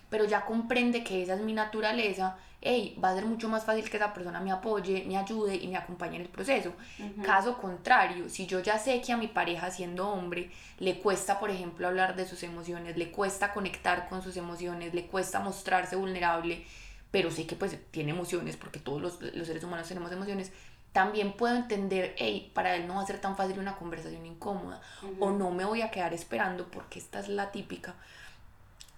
pero 0.09 0.25
ya 0.25 0.45
comprende 0.45 1.03
que 1.03 1.23
esa 1.23 1.35
es 1.35 1.41
mi 1.41 1.53
naturaleza, 1.53 2.37
hey, 2.61 2.97
va 3.01 3.11
a 3.11 3.15
ser 3.15 3.25
mucho 3.25 3.47
más 3.47 3.63
fácil 3.63 3.89
que 3.89 3.97
esa 3.97 4.13
persona 4.13 4.39
me 4.39 4.51
apoye, 4.51 5.05
me 5.07 5.17
ayude 5.17 5.55
y 5.55 5.67
me 5.67 5.77
acompañe 5.77 6.17
en 6.17 6.23
el 6.23 6.27
proceso. 6.29 6.73
Ujú. 6.99 7.21
Caso 7.23 7.57
contrario, 7.57 8.29
si 8.29 8.47
yo 8.47 8.59
ya 8.59 8.77
sé 8.77 9.01
que 9.01 9.13
a 9.13 9.17
mi 9.17 9.27
pareja 9.27 9.71
siendo 9.71 10.09
hombre 10.09 10.51
le 10.79 10.99
cuesta, 10.99 11.39
por 11.39 11.49
ejemplo, 11.51 11.87
hablar 11.87 12.15
de 12.15 12.27
sus 12.27 12.43
emociones, 12.43 12.97
le 12.97 13.11
cuesta 13.11 13.53
conectar 13.53 14.09
con 14.09 14.21
sus 14.21 14.35
emociones, 14.35 14.93
le 14.93 15.05
cuesta 15.07 15.39
mostrarse 15.39 15.95
vulnerable, 15.95 16.65
pero 17.11 17.31
sé 17.31 17.45
que 17.47 17.55
pues 17.55 17.77
tiene 17.91 18.11
emociones, 18.11 18.57
porque 18.57 18.79
todos 18.79 19.01
los, 19.01 19.21
los 19.21 19.47
seres 19.47 19.63
humanos 19.63 19.87
tenemos 19.87 20.11
emociones, 20.11 20.51
también 20.91 21.33
puedo 21.33 21.55
entender, 21.55 22.15
hey, 22.17 22.51
para 22.53 22.75
él 22.75 22.87
no 22.87 22.95
va 22.95 23.03
a 23.03 23.05
ser 23.05 23.21
tan 23.21 23.37
fácil 23.37 23.59
una 23.59 23.75
conversación 23.77 24.25
incómoda, 24.25 24.81
Ujú. 25.03 25.23
o 25.23 25.31
no 25.31 25.51
me 25.51 25.63
voy 25.65 25.81
a 25.81 25.91
quedar 25.91 26.13
esperando, 26.13 26.67
porque 26.69 26.99
esta 26.99 27.19
es 27.19 27.29
la 27.29 27.51
típica, 27.51 27.95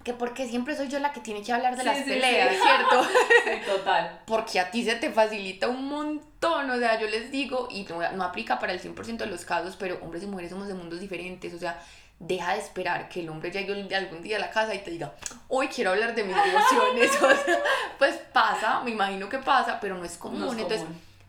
que 0.04 0.14
porque 0.14 0.48
siempre 0.48 0.76
soy 0.76 0.88
yo 0.88 1.00
la 1.00 1.12
que 1.14 1.20
tiene 1.22 1.42
que 1.44 1.52
hablar 1.54 1.76
de 1.76 1.82
Sí, 1.82 1.88
las 1.88 1.98
sí, 2.00 2.04
peleas, 2.06 2.56
sí. 2.56 2.62
¿cierto? 2.64 3.04
Sí, 3.04 3.52
total. 3.66 4.20
porque 4.26 4.60
a 4.60 4.72
ti 4.72 4.84
se 4.84 4.96
te 4.96 5.12
facilita 5.12 5.68
un 5.68 5.88
montón, 5.88 6.70
o 6.70 6.78
sea, 6.78 7.00
yo 7.00 7.08
les 7.08 7.32
digo, 7.32 7.68
y 7.72 7.84
no, 7.84 8.00
no 8.14 8.24
aplica 8.24 8.58
para 8.60 8.74
el 8.74 8.82
100% 8.82 9.18
de 9.18 9.26
los 9.28 9.46
casos, 9.46 9.76
pero 9.78 10.00
hombres 10.02 10.24
y 10.24 10.28
mujeres 10.28 10.52
somos 10.52 10.68
de 10.68 10.74
mundos 10.74 11.00
diferentes, 11.00 11.54
o 11.54 11.60
sea, 11.60 11.82
deja 12.20 12.54
de 12.54 12.60
esperar 12.60 13.10
que 13.10 13.22
el 13.22 13.30
hombre 13.30 13.50
llegue 13.52 13.96
algún 13.96 14.22
día 14.22 14.38
a 14.38 14.40
la 14.40 14.52
casa 14.52 14.74
y 14.76 14.80
te 14.80 14.92
diga, 14.92 15.14
hoy 15.48 15.68
quiero 15.68 15.92
hablar 15.92 16.14
de 16.16 16.24
mis 16.24 16.36
emociones, 16.46 17.12
o 17.22 17.30
sea, 17.30 17.60
pues 17.98 18.16
pasa, 18.32 18.82
me 18.82 18.92
imagino 18.92 19.28
que 19.30 19.40
pasa, 19.40 19.80
pero 19.80 19.98
no 19.98 20.06
es 20.06 20.18
común, 20.18 20.40
No 20.42 20.52
es 20.52 20.58
entonces. 20.60 20.86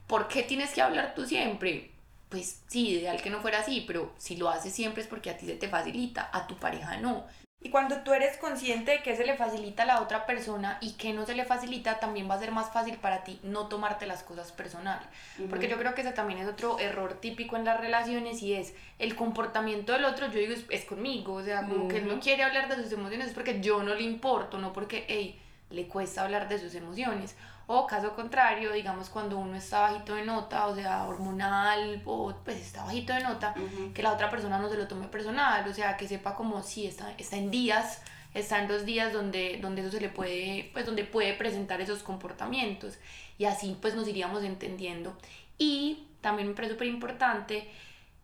¿por 0.07 0.29
qué 0.29 0.43
tienes 0.43 0.71
que 0.73 0.83
hablar 0.83 1.15
tú 1.15 1.25
siempre? 1.25 1.91
Pues 2.29 2.61
sí, 2.67 2.89
ideal 2.91 3.21
que 3.23 3.29
no 3.31 3.41
fuera 3.41 3.61
así, 3.61 3.85
pero 3.87 4.13
si 4.19 4.37
lo 4.37 4.49
haces 4.49 4.73
siempre 4.75 5.03
es 5.03 5.09
porque 5.09 5.31
a 5.31 5.37
ti 5.37 5.47
se 5.47 5.55
te 5.55 5.69
facilita, 5.69 6.31
a 6.33 6.47
tu 6.47 6.57
pareja 6.57 6.97
no. 6.99 7.25
Y 7.65 7.71
cuando 7.71 7.99
tú 7.99 8.13
eres 8.13 8.39
consciente 8.39 8.91
de 8.91 9.03
que 9.03 9.15
se 9.17 9.25
le 9.25 9.37
facilita 9.37 9.85
a 9.85 9.87
la 9.87 10.03
otra 10.03 10.27
persona 10.27 10.79
y 10.81 10.95
que 10.95 11.13
no 11.13 11.25
se 11.25 11.37
le 11.37 11.45
facilita, 11.45 12.01
también 12.01 12.29
va 12.29 12.35
a 12.35 12.39
ser 12.41 12.51
más 12.51 12.73
fácil 12.73 12.97
para 12.97 13.23
ti 13.23 13.39
no 13.45 13.69
tomarte 13.69 14.05
las 14.07 14.25
cosas 14.25 14.51
personal. 14.51 15.01
Porque 15.49 15.69
yo 15.69 15.79
creo 15.79 15.95
que 15.95 16.01
ese 16.01 16.11
también 16.11 16.41
es 16.41 16.49
otro 16.49 16.81
error 16.81 17.15
típico 17.21 17.57
en 17.57 17.65
las 17.65 17.81
relaciones 17.81 18.43
y 18.43 18.55
es 18.55 18.75
el 18.99 19.15
comportamiento 19.15 19.93
del 19.93 20.05
otro, 20.05 20.27
yo 20.27 20.41
digo, 20.41 20.55
es, 20.71 20.85
conmigo. 20.85 21.35
O 21.35 21.43
sea, 21.43 21.65
como 21.69 21.87
que 21.87 21.99
él 21.99 22.09
no 22.09 22.19
quiere 22.19 22.43
hablar 22.43 22.69
de 22.69 22.83
sus 22.83 22.93
emociones 22.93 23.29
es 23.29 23.35
porque 23.35 23.61
yo 23.61 23.85
no 23.85 23.95
le 23.95 24.03
importo, 24.03 24.59
no 24.59 24.73
porque, 24.73 25.05
hey, 25.07 25.41
le 25.71 25.87
cuesta 25.87 26.25
hablar 26.25 26.49
de 26.49 26.59
sus 26.59 26.75
emociones. 26.75 27.37
O 27.67 27.87
caso 27.87 28.15
contrario, 28.15 28.73
digamos 28.73 29.09
cuando 29.09 29.39
uno 29.39 29.57
está 29.57 29.81
bajito 29.83 30.15
de 30.15 30.25
nota, 30.25 30.67
o 30.67 30.75
sea, 30.75 31.05
hormonal, 31.05 32.03
o 32.05 32.35
pues 32.45 32.59
está 32.59 32.85
bajito 32.85 33.13
de 33.13 33.23
nota, 33.23 33.55
que 33.95 34.03
la 34.03 34.13
otra 34.13 34.31
persona 34.31 34.59
no 34.59 34.69
se 34.69 34.77
lo 34.77 34.89
tome 34.89 35.07
personal, 35.09 35.67
o 35.69 35.73
sea, 35.73 35.97
que 35.97 36.09
sepa 36.09 36.35
como 36.35 36.63
si 36.63 36.87
está, 36.87 37.13
está 37.19 37.37
en 37.37 37.51
días, 37.51 38.03
está 38.35 38.59
en 38.61 38.69
dos 38.69 38.85
días 38.85 39.13
donde, 39.13 39.59
donde 39.61 39.83
eso 39.83 39.91
se 39.91 40.01
le 40.01 40.09
puede, 40.09 40.71
pues 40.73 40.87
donde 40.87 41.05
puede 41.05 41.35
presentar 41.35 41.81
esos 41.81 42.03
comportamientos. 42.03 42.99
Y 43.39 43.45
así 43.45 43.77
pues 43.81 43.95
nos 43.95 44.09
iríamos 44.09 44.43
entendiendo. 44.43 45.17
Y 45.59 46.09
también 46.21 46.49
me 46.49 46.55
parece 46.55 46.75
súper 46.75 46.89
importante 46.89 47.69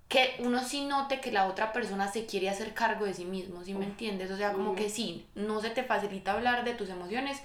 que 0.09 0.37
uno 0.39 0.65
sí 0.65 0.87
note 0.87 1.21
que 1.21 1.31
la 1.31 1.47
otra 1.47 1.73
persona 1.73 2.09
se 2.09 2.25
quiere 2.25 2.49
hacer 2.49 2.73
cargo 2.73 3.05
de 3.05 3.13
sí 3.13 3.27
mismo, 3.27 3.63
¿sí 3.63 3.75
me 3.75 3.85
entiendes? 3.85 4.31
O 4.31 4.37
sea, 4.37 4.53
como 4.55 4.75
que 4.75 4.89
sí, 4.89 5.27
no 5.35 5.61
se 5.61 5.69
te 5.71 5.83
facilita 5.83 6.33
hablar 6.33 6.65
de 6.65 6.73
tus 6.73 6.89
emociones, 6.89 7.43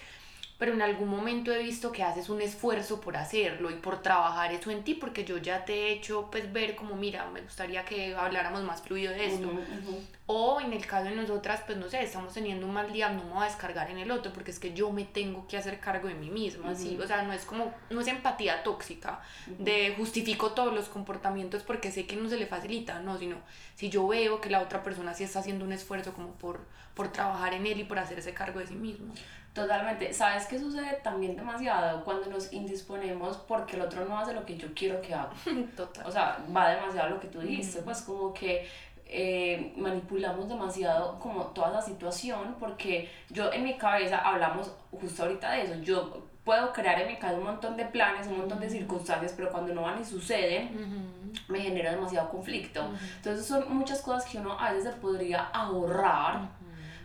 pero 0.58 0.74
en 0.74 0.82
algún 0.82 1.10
momento 1.10 1.52
he 1.52 1.64
visto 1.64 1.92
que 1.92 2.04
haces 2.04 2.30
un 2.30 2.42
esfuerzo 2.42 3.02
por 3.02 3.18
hacerlo 3.18 3.72
y 3.72 3.76
por 3.76 4.02
trabajar 4.02 4.54
eso 4.54 4.72
en 4.72 4.84
ti, 4.84 4.94
porque 4.94 5.26
yo 5.26 5.38
ya 5.38 5.66
te 5.66 5.74
he 5.74 5.92
hecho 5.92 6.30
pues 6.32 6.52
ver 6.54 6.76
como, 6.76 6.96
mira, 6.96 7.30
me 7.32 7.42
gustaría 7.42 7.84
que 7.84 8.16
habláramos 8.16 8.64
más 8.64 8.82
fluido 8.82 9.12
de 9.12 9.26
esto. 9.26 9.52
O 10.26 10.62
en 10.62 10.72
el 10.72 10.86
caso 10.86 11.10
de 11.10 11.16
nosotras, 11.16 11.64
pues 11.66 11.78
no 11.78 11.90
sé, 11.90 12.02
estamos 12.02 12.34
teniendo 12.34 12.66
un 12.66 12.74
mal 12.74 12.94
día, 12.94 13.10
no 13.10 13.24
me 13.26 13.32
voy 13.32 13.42
a 13.42 13.46
descargar 13.46 13.92
en 13.92 13.98
el 13.98 14.10
otro, 14.10 14.32
porque 14.32 14.52
es 14.52 14.60
que 14.60 14.74
yo 14.74 14.90
me 14.90 15.04
tengo 15.04 15.48
que 15.48 15.58
hacer 15.58 15.80
cargo 15.82 16.08
de 16.08 16.14
mí 16.14 16.30
misma, 16.30 16.74
¿sí? 16.76 16.98
O 17.02 17.06
sea, 17.06 17.24
no 17.24 17.34
es 17.34 17.44
como, 17.44 17.74
no 17.90 18.00
es 18.00 18.08
empatía 18.08 18.64
tóxica, 18.64 19.22
de 19.60 19.94
justifico 19.98 20.52
todos 20.52 20.74
los 20.74 20.88
comportamientos 20.88 21.64
porque 21.64 21.92
sé 21.92 22.06
que 22.06 22.16
no 22.16 22.30
se 22.30 22.38
le 22.38 22.46
facilita, 22.46 23.02
no, 23.02 23.18
sino 23.18 23.36
si 23.76 23.90
yo 23.90 24.08
veo 24.08 24.40
que 24.40 24.50
la 24.50 24.62
otra 24.62 24.82
persona 24.82 25.14
sí 25.14 25.26
está 25.26 25.40
haciendo 25.40 25.66
un 25.66 25.74
esfuerzo 25.74 26.14
como 26.14 26.32
por, 26.36 26.62
por 26.94 27.12
trabajar 27.12 27.54
en 27.54 27.66
él 27.66 27.82
y 27.82 27.84
por 27.84 28.00
hacerse 28.00 28.34
cargo 28.34 28.60
de 28.60 28.68
sí 28.68 28.76
mismo. 28.76 29.14
Totalmente. 29.54 30.12
¿Sabes 30.14 30.48
qué 30.48 30.58
sucede 30.58 31.00
también 31.04 31.36
demasiado 31.36 32.04
cuando 32.04 32.26
nos 32.28 32.52
indisponemos 32.52 33.38
porque 33.38 33.76
el 33.76 33.84
otro 33.84 34.04
no 34.06 34.18
hace 34.18 34.34
lo 34.34 34.46
que 34.46 34.58
yo 34.58 34.68
quiero 34.74 35.00
que 35.02 35.14
haga? 35.14 35.32
Total. 35.78 36.08
O 36.08 36.12
sea, 36.12 36.40
va 36.56 36.70
demasiado 36.70 37.12
lo 37.12 37.20
que 37.20 37.28
tú 37.28 37.40
dijiste, 37.40 37.82
pues 37.84 38.02
como 38.02 38.34
que 38.34 38.68
eh, 39.06 39.74
manipulamos 39.78 40.50
demasiado 40.50 41.20
como 41.20 41.44
toda 41.48 41.70
la 41.70 41.82
situación 41.82 42.56
porque 42.60 43.12
yo 43.30 43.54
en 43.54 43.64
mi 43.64 43.78
cabeza 43.78 44.18
hablamos 44.18 44.72
justo 44.92 45.24
ahorita 45.24 45.52
de 45.52 45.62
eso. 45.62 45.76
Yo 45.82 46.24
puedo 46.44 46.74
crear 46.74 47.00
en 47.02 47.10
mi 47.10 47.18
cabeza 47.18 47.38
un 47.38 47.46
montón 47.46 47.78
de 47.78 47.86
planes, 47.86 48.26
un 48.26 48.40
montón 48.40 48.60
de 48.60 48.70
circunstancias, 48.72 49.34
pero 49.38 49.52
cuando 49.52 49.72
no 49.74 49.84
van 49.84 50.02
y 50.02 50.04
suceden, 50.04 51.32
me 51.48 51.62
genera 51.62 51.92
demasiado 51.92 52.28
conflicto. 52.30 52.90
Entonces 53.18 53.46
son 53.46 53.72
muchas 53.78 54.02
cosas 54.02 54.26
que 54.30 54.40
uno 54.40 54.60
a 54.60 54.74
veces 54.74 54.94
se 54.96 55.00
podría 55.00 55.44
ahorrar 55.54 56.50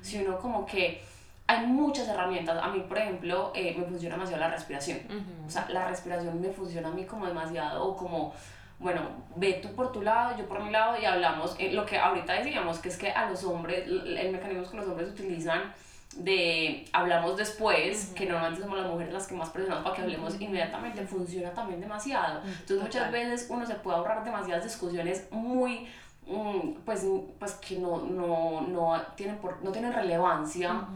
si 0.01 0.24
uno 0.24 0.38
como 0.38 0.64
que 0.64 1.03
hay 1.49 1.66
muchas 1.66 2.07
herramientas. 2.09 2.62
A 2.62 2.68
mí, 2.68 2.80
por 2.80 2.99
ejemplo, 2.99 3.53
eh, 3.55 3.74
me 3.76 3.84
funciona 3.84 4.16
demasiado 4.16 4.40
la 4.42 4.51
respiración. 4.51 4.99
O 5.46 5.51
sea, 5.51 5.66
la 5.70 5.88
respiración 5.88 6.40
me 6.40 6.51
funciona 6.51 6.88
a 6.88 6.92
mí 6.92 7.05
como 7.05 7.26
demasiado, 7.26 7.84
o 7.84 7.96
como, 7.96 8.34
bueno, 8.78 9.01
ve 9.34 9.55
tú 9.62 9.74
por 9.74 9.90
tu 9.90 10.03
lado, 10.03 10.36
yo 10.36 10.46
por 10.46 10.62
mi 10.62 10.70
lado, 10.70 11.01
y 11.01 11.07
hablamos, 11.07 11.57
eh, 11.59 11.72
lo 11.72 11.86
que 11.86 11.99
ahorita 11.99 12.34
decíamos, 12.34 12.78
que 12.80 12.90
es 12.90 12.99
que 12.99 13.11
a 13.11 13.30
los 13.30 13.42
hombres, 13.44 13.86
el 13.88 14.30
mecanismo 14.30 14.70
que 14.70 14.76
los 14.76 14.86
hombres 14.86 15.09
utilizan 15.09 15.72
de 16.16 16.86
hablamos 16.92 17.36
después, 17.38 18.12
que 18.14 18.26
normalmente 18.26 18.62
somos 18.62 18.78
las 18.78 18.90
mujeres 18.90 19.12
las 19.12 19.26
que 19.26 19.34
más 19.34 19.49
presionamos 19.51 19.84
para 19.84 19.96
que 19.96 20.03
hablemos 20.03 20.38
inmediatamente, 20.38 21.07
funciona 21.07 21.51
también 21.53 21.80
demasiado. 21.80 22.42
Entonces 22.44 22.82
muchas 22.82 23.11
veces 23.11 23.46
uno 23.49 23.64
se 23.64 23.74
puede 23.76 23.96
ahorrar 23.96 24.22
demasiadas 24.22 24.64
discusiones 24.64 25.28
muy 25.30 25.88
mm, 26.26 26.80
pues, 26.84 27.07
pues 27.38 27.53
que 27.55 27.78
no, 27.78 28.03
no, 28.03 28.61
no, 28.62 29.01
tienen, 29.16 29.38
por, 29.38 29.62
no 29.62 29.72
tienen 29.72 29.94
relevancia 29.94 30.88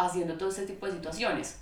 haciendo 0.00 0.34
todo 0.34 0.48
este 0.48 0.66
tipo 0.66 0.86
de 0.86 0.92
situaciones. 0.92 1.60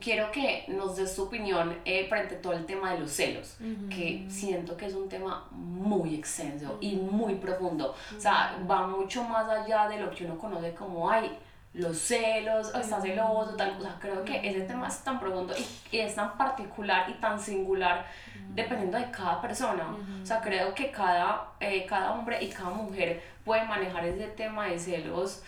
Quiero 0.00 0.30
que 0.30 0.64
nos 0.68 0.96
des 0.96 1.14
tu 1.14 1.24
opinión 1.24 1.76
eh, 1.84 2.06
frente 2.08 2.36
a 2.36 2.42
todo 2.42 2.52
el 2.52 2.64
tema 2.64 2.92
de 2.92 3.00
los 3.00 3.10
celos, 3.10 3.56
que 3.90 4.24
siento 4.28 4.76
que 4.76 4.86
es 4.86 4.94
un 4.94 5.08
tema 5.08 5.46
muy 5.50 6.14
extenso 6.14 6.78
y 6.80 6.96
muy 6.96 7.34
profundo. 7.34 7.94
O 8.16 8.20
sea, 8.20 8.58
va 8.68 8.86
mucho 8.86 9.22
más 9.24 9.48
allá 9.48 9.88
de 9.88 9.98
lo 9.98 10.10
que 10.10 10.24
uno 10.24 10.38
conoce 10.38 10.72
como, 10.74 11.10
ay, 11.10 11.36
los 11.74 11.98
celos, 11.98 12.72
o 12.74 12.78
está 12.78 13.00
celoso, 13.00 13.54
tal. 13.56 13.76
O 13.78 13.82
sea, 13.82 13.96
creo 14.00 14.24
que 14.24 14.40
ese 14.48 14.62
tema 14.62 14.88
es 14.88 14.98
tan 14.98 15.18
profundo 15.18 15.54
y, 15.90 15.98
es 15.98 16.14
tan 16.14 16.36
particular 16.38 17.10
y 17.10 17.14
tan 17.14 17.38
singular 17.38 18.06
dependiendo 18.54 18.98
de 18.98 19.10
cada 19.10 19.40
persona. 19.40 19.96
O 20.22 20.26
sea, 20.26 20.40
creo 20.40 20.74
que 20.74 20.90
cada, 20.90 21.48
eh, 21.60 21.84
cada 21.86 22.12
hombre 22.12 22.42
y 22.42 22.48
cada 22.48 22.70
mujer 22.70 23.22
puede 23.44 23.64
manejar 23.64 24.04
ese 24.04 24.28
tema 24.28 24.66
de 24.66 24.78
celos 24.78 25.42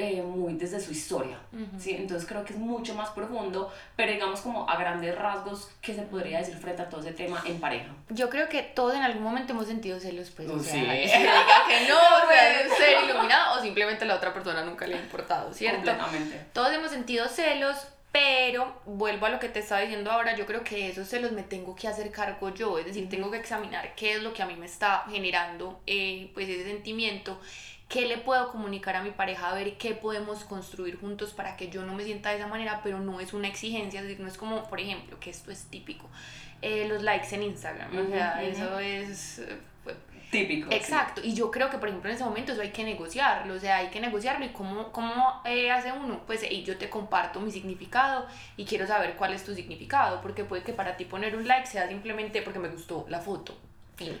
eh, 0.00 0.22
muy 0.22 0.54
desde 0.54 0.80
su 0.80 0.92
historia, 0.92 1.38
¿sí? 1.78 1.90
Entonces 1.90 2.26
creo 2.26 2.42
que 2.42 2.54
es 2.54 2.58
mucho 2.58 2.94
más 2.94 3.10
profundo, 3.10 3.70
pero 3.96 4.10
digamos 4.10 4.40
como 4.40 4.68
a 4.68 4.76
grandes 4.78 5.14
rasgos, 5.14 5.68
¿qué 5.82 5.94
se 5.94 6.02
podría 6.02 6.38
decir 6.38 6.56
frente 6.56 6.80
a 6.80 6.88
todo 6.88 7.02
ese 7.02 7.12
tema 7.12 7.42
en 7.44 7.60
pareja? 7.60 7.90
Yo 8.08 8.30
creo 8.30 8.48
que 8.48 8.62
todos 8.62 8.94
en 8.94 9.02
algún 9.02 9.22
momento 9.22 9.52
hemos 9.52 9.66
sentido 9.66 10.00
celos, 10.00 10.30
pues, 10.30 10.48
o 10.48 10.58
sea, 10.58 10.72
sí. 10.72 10.80
que 10.80 11.18
diga 11.18 11.64
que 11.68 11.88
no, 11.88 11.96
o 11.96 12.28
sea, 12.28 12.76
ser 12.76 13.04
iluminado, 13.04 13.58
o 13.58 13.62
simplemente 13.62 14.04
a 14.04 14.06
la 14.06 14.14
otra 14.14 14.32
persona 14.32 14.64
nunca 14.64 14.86
le 14.86 14.96
ha 14.96 15.00
importado, 15.00 15.52
¿cierto? 15.52 15.90
Completamente. 15.90 16.46
Todos 16.54 16.72
hemos 16.72 16.90
sentido 16.90 17.28
celos, 17.28 17.76
pero 18.12 18.80
vuelvo 18.86 19.26
a 19.26 19.28
lo 19.28 19.38
que 19.38 19.48
te 19.48 19.60
estaba 19.60 19.82
diciendo 19.82 20.10
ahora, 20.10 20.34
yo 20.34 20.46
creo 20.46 20.64
que 20.64 20.88
esos 20.88 21.06
celos 21.08 21.32
me 21.32 21.42
tengo 21.42 21.76
que 21.76 21.88
hacer 21.88 22.10
cargo 22.10 22.52
yo, 22.54 22.78
es 22.78 22.86
decir, 22.86 23.08
tengo 23.08 23.30
que 23.30 23.36
examinar 23.36 23.94
qué 23.94 24.14
es 24.14 24.22
lo 24.22 24.32
que 24.32 24.42
a 24.42 24.46
mí 24.46 24.56
me 24.56 24.66
está 24.66 25.04
generando 25.08 25.80
eh, 25.86 26.30
pues 26.34 26.48
ese 26.48 26.64
sentimiento 26.64 27.38
qué 27.90 28.06
le 28.06 28.18
puedo 28.18 28.50
comunicar 28.50 28.94
a 28.94 29.02
mi 29.02 29.10
pareja, 29.10 29.50
a 29.50 29.54
ver 29.54 29.76
qué 29.76 29.94
podemos 29.94 30.44
construir 30.44 30.98
juntos 30.98 31.32
para 31.32 31.56
que 31.56 31.68
yo 31.70 31.84
no 31.84 31.92
me 31.92 32.04
sienta 32.04 32.30
de 32.30 32.36
esa 32.36 32.46
manera, 32.46 32.80
pero 32.84 33.00
no 33.00 33.20
es 33.20 33.34
una 33.34 33.48
exigencia, 33.48 34.00
es 34.00 34.06
decir, 34.06 34.20
no 34.20 34.28
es 34.28 34.38
como, 34.38 34.62
por 34.68 34.80
ejemplo, 34.80 35.18
que 35.18 35.28
esto 35.28 35.50
es 35.50 35.64
típico, 35.64 36.08
eh, 36.62 36.86
los 36.88 37.02
likes 37.02 37.34
en 37.34 37.42
Instagram, 37.42 37.90
o 37.98 38.08
sea, 38.08 38.42
eso 38.42 38.78
es... 38.78 39.40
Eh, 39.40 39.58
típico. 40.30 40.70
Exacto, 40.70 41.20
y 41.24 41.34
yo 41.34 41.50
creo 41.50 41.70
que 41.70 41.78
por 41.78 41.88
ejemplo 41.88 42.08
en 42.08 42.14
ese 42.14 42.24
momento 42.24 42.52
eso 42.52 42.60
hay 42.60 42.70
que 42.70 42.84
negociarlo, 42.84 43.54
o 43.54 43.58
sea, 43.58 43.78
hay 43.78 43.88
que 43.88 44.00
negociarlo 44.00 44.46
y 44.46 44.50
cómo, 44.50 44.92
cómo 44.92 45.42
eh, 45.44 45.72
hace 45.72 45.90
uno, 45.90 46.20
pues 46.24 46.48
y 46.48 46.62
yo 46.62 46.78
te 46.78 46.88
comparto 46.88 47.40
mi 47.40 47.50
significado 47.50 48.24
y 48.56 48.64
quiero 48.64 48.86
saber 48.86 49.16
cuál 49.16 49.32
es 49.32 49.42
tu 49.42 49.52
significado, 49.52 50.20
porque 50.20 50.44
puede 50.44 50.62
que 50.62 50.72
para 50.72 50.96
ti 50.96 51.06
poner 51.06 51.34
un 51.34 51.48
like 51.48 51.66
sea 51.66 51.88
simplemente 51.88 52.42
porque 52.42 52.60
me 52.60 52.68
gustó 52.68 53.04
la 53.08 53.18
foto, 53.18 53.58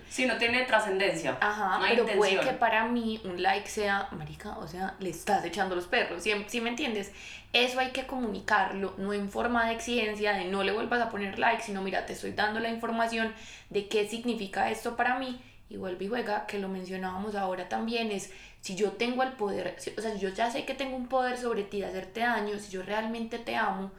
si 0.08 0.26
no 0.26 0.36
tiene 0.36 0.62
trascendencia. 0.64 1.38
Ajá, 1.40 1.80
pero 1.88 2.06
puede 2.06 2.40
que 2.40 2.52
para 2.52 2.86
mí 2.86 3.20
un 3.24 3.42
like 3.42 3.68
sea, 3.68 4.08
marica, 4.12 4.58
o 4.58 4.66
sea, 4.66 4.94
le 4.98 5.10
estás 5.10 5.44
echando 5.44 5.74
los 5.74 5.86
perros, 5.86 6.22
¿sí, 6.22 6.60
me 6.60 6.68
entiendes? 6.68 7.12
Eso 7.52 7.80
hay 7.80 7.90
que 7.90 8.06
comunicarlo, 8.06 8.94
no 8.98 9.12
en 9.12 9.30
forma 9.30 9.66
de 9.66 9.74
exigencia, 9.74 10.32
de 10.32 10.44
no 10.44 10.62
le 10.62 10.72
vuelvas 10.72 11.00
a 11.00 11.08
poner 11.08 11.38
like, 11.38 11.62
sino 11.62 11.82
mira, 11.82 12.06
te 12.06 12.12
estoy 12.12 12.32
dando 12.32 12.60
la 12.60 12.68
información 12.68 13.32
de 13.70 13.88
qué 13.88 14.08
significa 14.08 14.70
esto 14.70 14.96
para 14.96 15.18
mí. 15.18 15.40
Y 15.68 15.76
vuelve 15.76 16.04
y 16.04 16.08
juega, 16.08 16.46
que 16.46 16.58
lo 16.58 16.68
mencionábamos 16.68 17.36
ahora 17.36 17.68
también, 17.68 18.10
es 18.10 18.32
si 18.60 18.74
yo 18.74 18.92
tengo 18.92 19.22
el 19.22 19.32
poder, 19.32 19.76
o 19.96 20.00
sea, 20.00 20.12
si 20.12 20.18
yo 20.18 20.28
ya 20.30 20.50
sé 20.50 20.64
que 20.64 20.74
tengo 20.74 20.96
un 20.96 21.06
poder 21.06 21.38
sobre 21.38 21.62
ti 21.62 21.80
de 21.80 21.86
hacerte 21.86 22.20
daño, 22.20 22.58
si 22.58 22.70
yo 22.70 22.82
realmente 22.82 23.38
te 23.38 23.56
amo, 23.56 23.92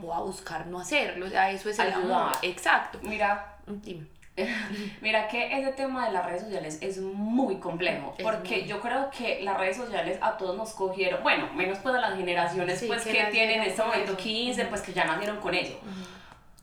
voy 0.00 0.14
a 0.14 0.20
buscar 0.20 0.66
no 0.66 0.78
hacerlo, 0.78 1.26
o 1.26 1.30
sea, 1.30 1.50
eso 1.50 1.70
es 1.70 1.78
el 1.78 1.92
amor. 1.92 2.32
Exacto. 2.42 2.98
Mira, 3.02 3.56
dime 3.66 4.15
Mira 5.00 5.28
que 5.28 5.58
ese 5.58 5.72
tema 5.72 6.06
de 6.06 6.12
las 6.12 6.26
redes 6.26 6.42
sociales 6.42 6.78
es 6.82 6.98
muy 6.98 7.56
complejo, 7.56 8.14
porque 8.22 8.66
yo 8.66 8.80
creo 8.80 9.10
que 9.10 9.40
las 9.42 9.58
redes 9.58 9.76
sociales 9.76 10.18
a 10.20 10.36
todos 10.36 10.56
nos 10.56 10.72
cogieron, 10.74 11.22
bueno, 11.22 11.52
menos 11.54 11.78
pues 11.78 11.94
a 11.94 12.00
las 12.00 12.16
generaciones 12.16 12.84
pues 12.86 13.04
que, 13.04 13.24
tienen 13.30 13.62
en 13.62 13.68
este 13.68 13.82
momento 13.82 14.16
15, 14.16 14.66
pues 14.66 14.82
que 14.82 14.92
ya 14.92 15.04
nacieron 15.04 15.38
con 15.38 15.54
eso. 15.54 15.78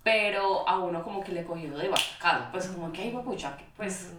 Pero 0.04 0.68
a 0.68 0.80
uno 0.80 1.02
como 1.02 1.24
que 1.24 1.32
le 1.32 1.44
cogió 1.46 1.76
de 1.78 1.88
bacano, 1.88 2.48
pues 2.52 2.68
como 2.68 2.92
que 2.92 3.04
hay 3.04 3.12
pucha, 3.12 3.58
pues 3.76 4.12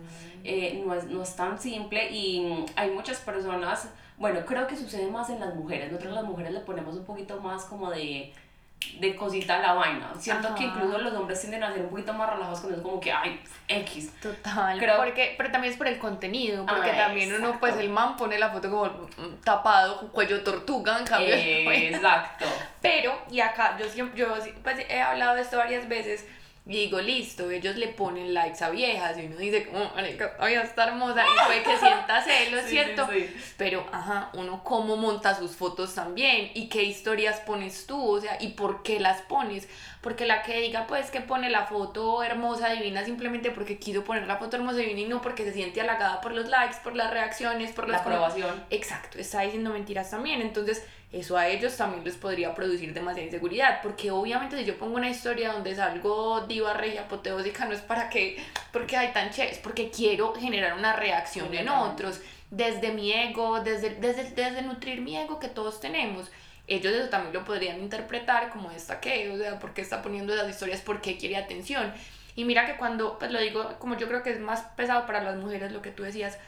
eh, 0.43 0.83
no, 0.85 0.95
es, 0.95 1.05
no 1.05 1.23
es 1.23 1.37
tan 1.37 1.59
simple 1.59 2.11
y 2.11 2.65
hay 2.75 2.91
muchas 2.91 3.19
personas, 3.21 3.91
bueno, 4.17 4.45
creo 4.47 4.67
que 4.67 4.77
sucede 4.77 5.07
más 5.11 5.31
en 5.31 5.41
las 5.41 5.55
mujeres, 5.55 5.93
nosotros 5.93 6.15
las 6.15 6.25
mujeres 6.25 6.53
le 6.53 6.61
ponemos 6.61 6.97
un 6.97 7.05
poquito 7.05 7.39
más 7.41 7.65
como 7.67 7.91
de 7.91 8.33
de 9.01 9.17
cosita 9.17 9.59
la 9.59 9.73
vaina. 9.75 10.13
Siento 10.19 10.55
que 10.55 10.65
incluso 10.65 10.99
los 10.99 11.13
hombres 11.15 11.41
tienden 11.41 11.63
a 11.65 11.73
ser 11.73 11.83
un 11.83 11.91
poquito 11.91 12.13
más 12.13 12.31
relajados 12.31 12.61
con 12.61 12.73
eso, 12.73 12.83
como 12.83 13.01
que, 13.01 13.13
ay, 13.13 13.41
X. 13.69 14.13
Total. 14.21 14.79
porque, 14.97 15.35
pero 15.37 15.51
también 15.51 15.73
es 15.73 15.79
por 15.79 15.87
el 15.87 15.99
contenido, 15.99 16.65
porque 16.67 16.91
ah, 16.91 17.07
también 17.07 17.35
uno, 17.35 17.59
pues 17.59 17.77
el 17.77 17.89
man 17.89 18.17
pone 18.17 18.39
la 18.39 18.51
foto 18.51 18.71
como 18.71 18.91
tapado, 19.43 20.11
cuello 20.13 20.43
tortuga, 20.43 20.99
en 20.99 21.07
cambio. 21.07 21.35
exacto. 21.35 22.47
Pero, 22.81 23.19
y 23.31 23.41
acá, 23.41 23.77
yo 23.79 23.89
siempre, 23.89 24.21
yo 24.21 24.29
pues 24.63 24.79
he 24.89 25.01
hablado 25.01 25.35
de 25.35 25.43
esto 25.43 25.57
varias 25.57 25.89
veces, 25.89 26.27
Y 26.67 26.73
digo, 26.73 26.99
listo, 26.99 27.51
ellos 27.51 27.77
le 27.77 27.89
ponen 27.89 28.33
likes 28.33 28.65
a 28.65 28.71
viejas 28.71 29.19
y 29.19 29.27
uno 29.27 29.37
dice, 29.37 29.67
como, 29.67 29.85
todavía 30.39 30.63
está 30.63 30.85
hermosa 30.85 31.23
y 31.23 31.47
puede 31.47 31.63
que 31.63 31.77
sienta 31.77 32.23
celos, 32.23 32.63
Sí, 32.65 32.71
¿cierto? 32.71 33.07
sí, 33.13 33.27
sí. 33.27 33.55
Pero, 33.59 33.87
ajá, 33.93 34.31
uno 34.33 34.65
cómo 34.65 34.97
monta 34.97 35.35
sus 35.35 35.57
fotos 35.57 35.95
también 35.95 36.51
y 36.55 36.71
qué 36.71 36.83
historias 36.83 37.41
pones 37.41 37.87
tú, 37.87 38.17
o 38.17 38.19
sea, 38.19 38.39
y 38.41 38.49
por 38.49 38.83
qué 38.83 38.99
las 38.99 39.21
pones. 39.23 39.69
Porque 40.01 40.25
la 40.25 40.43
que 40.43 40.59
diga, 40.61 40.87
pues, 40.87 41.11
que 41.11 41.21
pone 41.21 41.51
la 41.51 41.67
foto 41.67 42.23
hermosa, 42.23 42.71
divina, 42.71 43.05
simplemente 43.05 43.51
porque 43.51 43.79
quiso 43.79 44.03
poner 44.03 44.27
la 44.27 44.39
foto 44.39 44.57
hermosa, 44.57 44.79
divina 44.79 45.01
y 45.01 45.05
no 45.07 45.21
porque 45.21 45.45
se 45.45 45.53
siente 45.53 45.83
halagada 45.83 46.23
por 46.23 46.33
los 46.33 46.49
likes, 46.49 46.77
por 46.83 46.97
las 46.97 47.11
reacciones, 47.11 47.73
por 47.73 47.87
La 47.89 47.93
las 47.93 48.01
aprobación. 48.03 48.65
Exacto, 48.71 49.19
está 49.19 49.43
diciendo 49.43 49.69
mentiras 49.69 50.11
también. 50.11 50.41
Entonces, 50.41 50.83
eso 51.15 51.37
a 51.37 51.49
ellos 51.49 51.77
también 51.77 52.05
les 52.05 52.17
podría 52.17 52.55
producir 52.55 52.93
demasiada 52.93 53.27
inseguridad. 53.27 53.81
Porque 53.83 54.11
obviamente, 54.11 54.57
si 54.59 54.65
yo 54.65 54.77
pongo 54.77 54.97
una 54.97 55.09
historia 55.09 55.53
donde 55.53 55.75
salgo 55.75 56.41
diva 56.43 56.75
regia 56.75 57.03
apoteósica, 57.03 57.65
no 57.67 57.73
es 57.73 57.81
para 57.81 58.09
que, 58.09 58.43
porque 58.73 58.97
hay 58.97 59.13
tan 59.13 59.31
chévere, 59.31 59.53
es 59.53 59.59
porque 59.59 59.91
quiero 59.91 60.35
generar 60.35 60.75
una 60.75 60.95
reacción 60.95 61.47
en 61.47 61.67
Completamente. 61.67 61.93
otros. 62.05 62.21
Desde 62.51 62.93
mi 62.93 63.13
ego, 63.13 63.61
desde, 63.61 63.91
desde, 63.97 64.31
desde 64.31 64.63
nutrir 64.63 65.01
mi 65.01 65.17
ego 65.17 65.39
que 65.39 65.49
todos 65.49 65.81
tenemos. 65.81 66.31
Ellos 66.67 66.93
eso 66.95 67.09
también 67.11 67.35
lo 67.35 67.45
podrían 67.45 67.81
interpretar 67.81 68.51
como 68.51 68.71
esta 68.71 68.99
que, 69.01 69.31
o 69.31 69.37
sea, 69.37 69.59
¿por 69.59 69.75
qué 69.75 69.83
está 69.83 70.01
poniendo 70.03 70.33
esas 70.35 70.49
historias? 70.49 70.81
¿Por 70.81 71.01
qué 71.01 71.19
quiere 71.19 71.37
atención? 71.37 71.93
Y 72.37 72.45
mira 72.45 72.67
que 72.67 72.77
cuando, 72.77 73.19
pues 73.19 73.31
lo 73.31 73.39
digo, 73.39 73.77
como 73.79 73.97
yo 73.97 74.09
creo 74.09 74.23
que 74.23 74.31
es 74.31 74.41
más 74.41 74.63
pesado 74.77 75.07
para 75.07 75.23
las 75.23 75.37
mujeres 75.37 75.73
lo 75.73 75.83
que 75.83 75.91
tú 75.91 76.03
decías, 76.03 76.39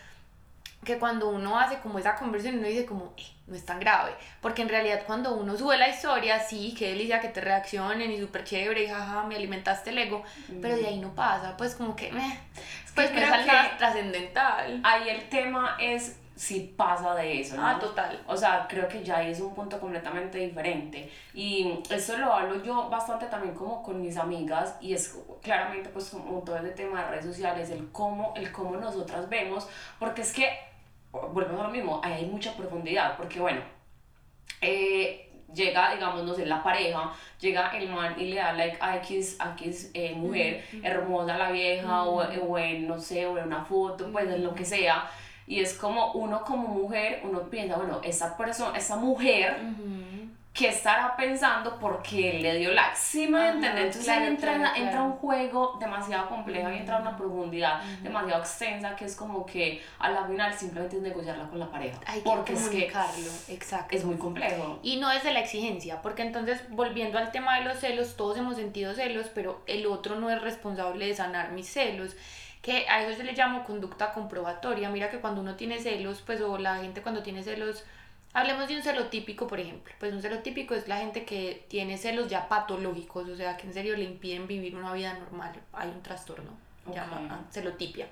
que 0.85 0.99
cuando 0.99 1.29
uno 1.31 1.59
hace 1.59 1.79
como 1.79 1.99
esa 1.99 2.14
conversión 2.14 2.59
uno 2.59 2.66
dice 2.68 2.87
como, 2.87 3.12
eh, 3.16 3.22
no 3.49 3.57
es 3.57 3.64
tan 3.64 3.81
grave, 3.81 4.12
porque 4.41 4.62
en 4.62 4.68
realidad 4.68 5.03
cuando 5.07 5.35
uno 5.35 5.57
sube 5.57 5.77
la 5.77 5.89
historia, 5.89 6.39
sí, 6.41 6.74
qué 6.79 6.89
delicia 6.91 7.20
que 7.20 7.29
te 7.29 7.41
reaccionen 7.41 8.11
y 8.12 8.20
súper 8.20 8.45
chévere, 8.45 8.85
y 8.85 8.89
jaja, 8.89 9.24
me 9.24 9.37
alimentaste 9.37 9.91
el 9.91 9.99
ego, 9.99 10.22
pero 10.62 10.77
de 10.77 10.87
ahí 10.87 10.99
no 10.99 11.14
pasa, 11.14 11.57
pues 11.57 11.74
como 11.74 11.97
que, 11.97 12.12
meh, 12.12 12.39
pues 12.95 13.11
no 13.11 13.16
creo 13.16 13.29
es 13.29 13.33
algo 13.35 13.51
que- 13.70 13.77
trascendental. 13.79 14.81
Ahí 14.85 15.09
el 15.09 15.29
tema 15.29 15.77
es 15.81 16.18
si 16.37 16.61
pasa 16.76 17.14
de 17.14 17.41
eso, 17.41 17.57
¿no? 17.57 17.66
Ah, 17.66 17.78
total. 17.78 18.22
O 18.26 18.37
sea, 18.37 18.66
creo 18.68 18.87
que 18.87 19.03
ya 19.03 19.16
ahí 19.16 19.30
es 19.30 19.41
un 19.41 19.55
punto 19.55 19.80
completamente 19.80 20.37
diferente. 20.39 21.11
Y 21.32 21.80
esto 21.91 22.18
lo 22.18 22.32
hablo 22.32 22.62
yo 22.62 22.91
bastante 22.91 23.26
también 23.26 23.55
como 23.55 23.82
con 23.82 24.03
mis 24.03 24.18
amigas 24.18 24.76
y 24.80 24.93
es 24.93 25.18
claramente 25.43 25.89
pues 25.89 26.11
como 26.11 26.41
todo 26.43 26.59
ese 26.59 26.70
tema 26.70 27.03
de 27.03 27.11
redes 27.12 27.24
sociales, 27.24 27.70
el 27.70 27.91
cómo, 27.91 28.34
el 28.37 28.53
cómo 28.53 28.76
nosotras 28.76 29.28
vemos, 29.30 29.66
porque 29.99 30.20
es 30.20 30.32
que, 30.34 30.51
volvemos 31.11 31.59
a 31.59 31.64
lo 31.64 31.70
mismo, 31.70 32.01
ahí 32.05 32.12
hay 32.12 32.26
mucha 32.26 32.55
profundidad, 32.55 33.16
porque 33.16 33.41
bueno, 33.41 33.62
eh, 34.61 35.30
llega, 35.55 35.95
digamos, 35.95 36.22
no 36.22 36.34
sé, 36.34 36.45
la 36.45 36.62
pareja, 36.62 37.12
llega 37.41 37.70
el 37.78 37.89
man 37.89 38.14
y 38.18 38.26
le 38.26 38.37
da 38.37 38.53
like 38.53 38.76
a 38.80 38.99
X, 38.99 39.37
a 39.39 39.53
X 39.53 39.91
eh, 39.95 40.14
mujer, 40.14 40.62
hermosa 40.82 41.39
la 41.39 41.51
vieja, 41.51 42.03
o, 42.03 42.18
o 42.18 42.59
en, 42.59 42.87
no 42.87 42.99
sé, 42.99 43.24
o 43.24 43.39
en 43.39 43.47
una 43.47 43.64
foto, 43.64 44.12
pues 44.12 44.28
en 44.28 44.45
lo 44.45 44.55
que 44.55 44.66
sea. 44.66 45.09
Y 45.47 45.61
es 45.61 45.74
como 45.74 46.12
uno 46.12 46.42
como 46.42 46.68
mujer, 46.68 47.20
uno 47.24 47.49
piensa, 47.49 47.76
bueno, 47.76 48.01
esa 48.03 48.36
persona, 48.36 48.76
esa 48.76 48.97
mujer, 48.97 49.57
¿qué 50.53 50.68
estará 50.68 51.14
pensando 51.16 51.78
porque 51.78 52.40
le 52.40 52.57
dio 52.57 52.72
like? 52.72 52.97
Sí 52.97 53.28
me 53.28 53.38
Ajá, 53.38 53.51
entiendes, 53.51 53.84
entonces 53.84 54.05
claro, 54.05 54.22
ahí 54.22 54.26
entra, 54.28 54.55
claro, 54.55 54.76
entra 54.76 54.90
claro. 54.90 55.05
un 55.05 55.12
juego 55.12 55.76
demasiado 55.78 56.28
complejo 56.28 56.70
y 56.70 56.78
entra 56.78 56.99
una 56.99 57.16
profundidad 57.16 57.80
demasiado 58.03 58.40
extensa 58.40 58.97
que 58.97 59.05
es 59.05 59.14
como 59.14 59.44
que 59.44 59.82
a 59.99 60.11
la 60.11 60.26
final 60.26 60.53
simplemente 60.55 60.97
es 60.97 61.03
negociarla 61.03 61.49
con 61.49 61.61
la 61.61 61.70
pareja. 61.70 62.01
Hay 62.07 62.22
que 62.22 62.28
porque 62.28 62.55
es 62.55 62.68
que 62.68 62.90
exacto. 63.49 63.94
es 63.94 64.05
muy 64.05 64.16
complejo. 64.16 64.80
Y 64.82 64.97
no 64.97 65.11
desde 65.11 65.32
la 65.32 65.40
exigencia, 65.40 66.03
porque 66.03 66.22
entonces 66.22 66.61
volviendo 66.70 67.18
al 67.18 67.30
tema 67.30 67.59
de 67.59 67.64
los 67.66 67.78
celos, 67.78 68.16
todos 68.16 68.36
hemos 68.38 68.57
sentido 68.57 68.94
celos, 68.94 69.26
pero 69.34 69.62
el 69.66 69.86
otro 69.86 70.16
no 70.16 70.30
es 70.30 70.40
responsable 70.40 71.07
de 71.07 71.14
sanar 71.14 71.53
mis 71.53 71.68
celos, 71.68 72.16
que 72.62 72.88
a 72.88 73.02
eso 73.02 73.16
se 73.16 73.24
le 73.24 73.34
llama 73.34 73.64
conducta 73.64 74.12
comprobatoria. 74.12 74.90
Mira 74.90 75.11
que 75.11 75.20
cuando 75.20 75.40
uno 75.40 75.54
tiene 75.57 75.78
celos, 75.80 76.22
pues 76.24 76.40
o 76.40 76.59
la 76.59 76.76
gente 76.78 77.02
cuando 77.02 77.22
tiene 77.22 77.42
celos, 77.42 77.84
hablemos 78.32 78.68
de 78.68 78.76
un 78.76 78.82
celo 78.82 79.07
típico, 79.07 79.46
por 79.46 79.61
ejemplo. 79.61 79.92
Pues 79.98 80.12
un 80.12 80.22
celo 80.22 80.40
típico 80.40 80.74
es 80.74 80.88
la 80.88 80.98
gente 80.98 81.24
que 81.24 81.64
tiene 81.68 81.98
celos 81.98 82.28
ya 82.28 82.48
patológicos, 82.48 83.28
o 83.28 83.36
sea, 83.36 83.57
que 83.57 83.66
en 83.66 83.74
serio 83.74 83.96
le 83.96 84.04
impiden 84.04 84.46
vivir 84.46 84.74
una 84.76 84.92
vida 84.92 85.14
normal. 85.14 85.52
Hay 85.72 85.88
un 85.88 86.02
trastorno, 86.02 86.50
Ok. 86.86 86.94
llama 86.94 87.28
ah, 87.30 87.40
celotipia 87.50 88.09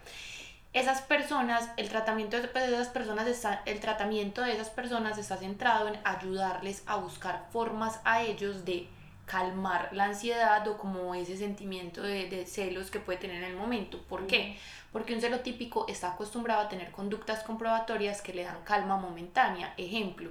esas 0.75 1.03
personas, 1.03 1.71
el 1.77 1.89
tratamiento 1.89 2.37
de 2.37 2.49
pues, 2.49 2.67
de 2.69 2.75
esas 2.75 2.89
personas 2.89 3.29
está, 3.29 3.63
el 3.65 3.79
tratamiento 3.79 4.43
de 4.43 4.53
esas 4.53 4.71
personas 4.71 5.17
está 5.19 5.37
centrado 5.37 5.87
en 5.87 5.97
ayudarles 6.03 6.83
a 6.87 6.97
buscar 6.97 7.47
formas 7.53 8.01
a 8.05 8.23
ellos 8.23 8.65
de 8.65 8.89
calmar 9.27 9.91
la 9.93 10.05
ansiedad 10.05 10.67
o 10.69 10.77
como 10.77 11.15
ese 11.15 11.37
sentimiento 11.37 12.03
de, 12.03 12.29
de 12.29 12.47
celos 12.47 12.91
que 12.91 13.01
puede 13.01 13.19
tener 13.19 13.43
en 13.43 13.51
el 13.51 13.57
momento. 13.57 14.01
¿Por 14.03 14.27
qué? 14.27 14.57
Porque 14.93 15.15
un 15.15 15.21
celo 15.21 15.41
típico 15.41 15.87
está 15.89 16.13
acostumbrado 16.13 16.63
a 16.63 16.69
tener 16.69 16.91
conductas 16.91 17.43
comprobatorias 17.43 18.23
que 18.23 18.35
le 18.35 18.45
dan 18.45 18.63
calma 18.65 18.97
momentánea. 18.97 19.75
Ejemplo, 19.77 20.31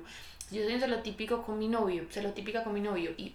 yo 0.52 0.64
soy 0.64 0.76
un 0.76 0.80
celo 0.80 1.00
típico 1.00 1.44
con 1.44 1.60
mi 1.60 1.68
novio, 1.68 2.06
celo 2.10 2.32
típica 2.32 2.64
con 2.64 2.74
mi 2.74 2.80
novio 2.80 3.12
y 3.18 3.34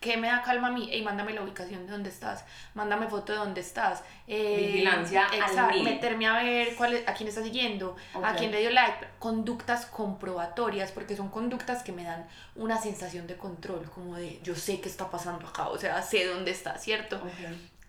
¿Qué 0.00 0.16
me 0.16 0.28
da 0.28 0.40
calma 0.40 0.68
a 0.68 0.70
mí? 0.70 0.88
Ey, 0.90 1.02
mándame 1.02 1.34
la 1.34 1.42
ubicación 1.42 1.84
de 1.84 1.92
dónde 1.92 2.08
estás, 2.08 2.46
mándame 2.72 3.06
foto 3.08 3.32
de 3.32 3.38
dónde 3.38 3.60
estás. 3.60 4.02
Eh, 4.26 4.56
Vigilancia 4.72 5.26
al 5.42 5.54
meterme 5.84 6.26
a 6.26 6.42
ver 6.42 6.74
cuál 6.74 6.94
es- 6.94 7.06
a 7.06 7.12
quién 7.12 7.28
está 7.28 7.42
siguiendo, 7.42 7.96
a 8.14 8.34
quién 8.34 8.50
le 8.50 8.60
dio 8.60 8.70
like. 8.70 9.06
Conductas 9.18 9.84
comprobatorias, 9.84 10.90
porque 10.92 11.16
son 11.16 11.28
conductas 11.28 11.82
que 11.82 11.92
me 11.92 12.04
dan 12.04 12.26
una 12.56 12.80
sensación 12.80 13.26
de 13.26 13.36
control, 13.36 13.90
como 13.94 14.16
de 14.16 14.40
yo 14.42 14.54
sé 14.54 14.80
qué 14.80 14.88
está 14.88 15.10
pasando 15.10 15.46
acá, 15.46 15.68
o 15.68 15.76
sea, 15.76 16.00
sé 16.00 16.24
dónde 16.26 16.50
está, 16.52 16.78
¿cierto? 16.78 17.20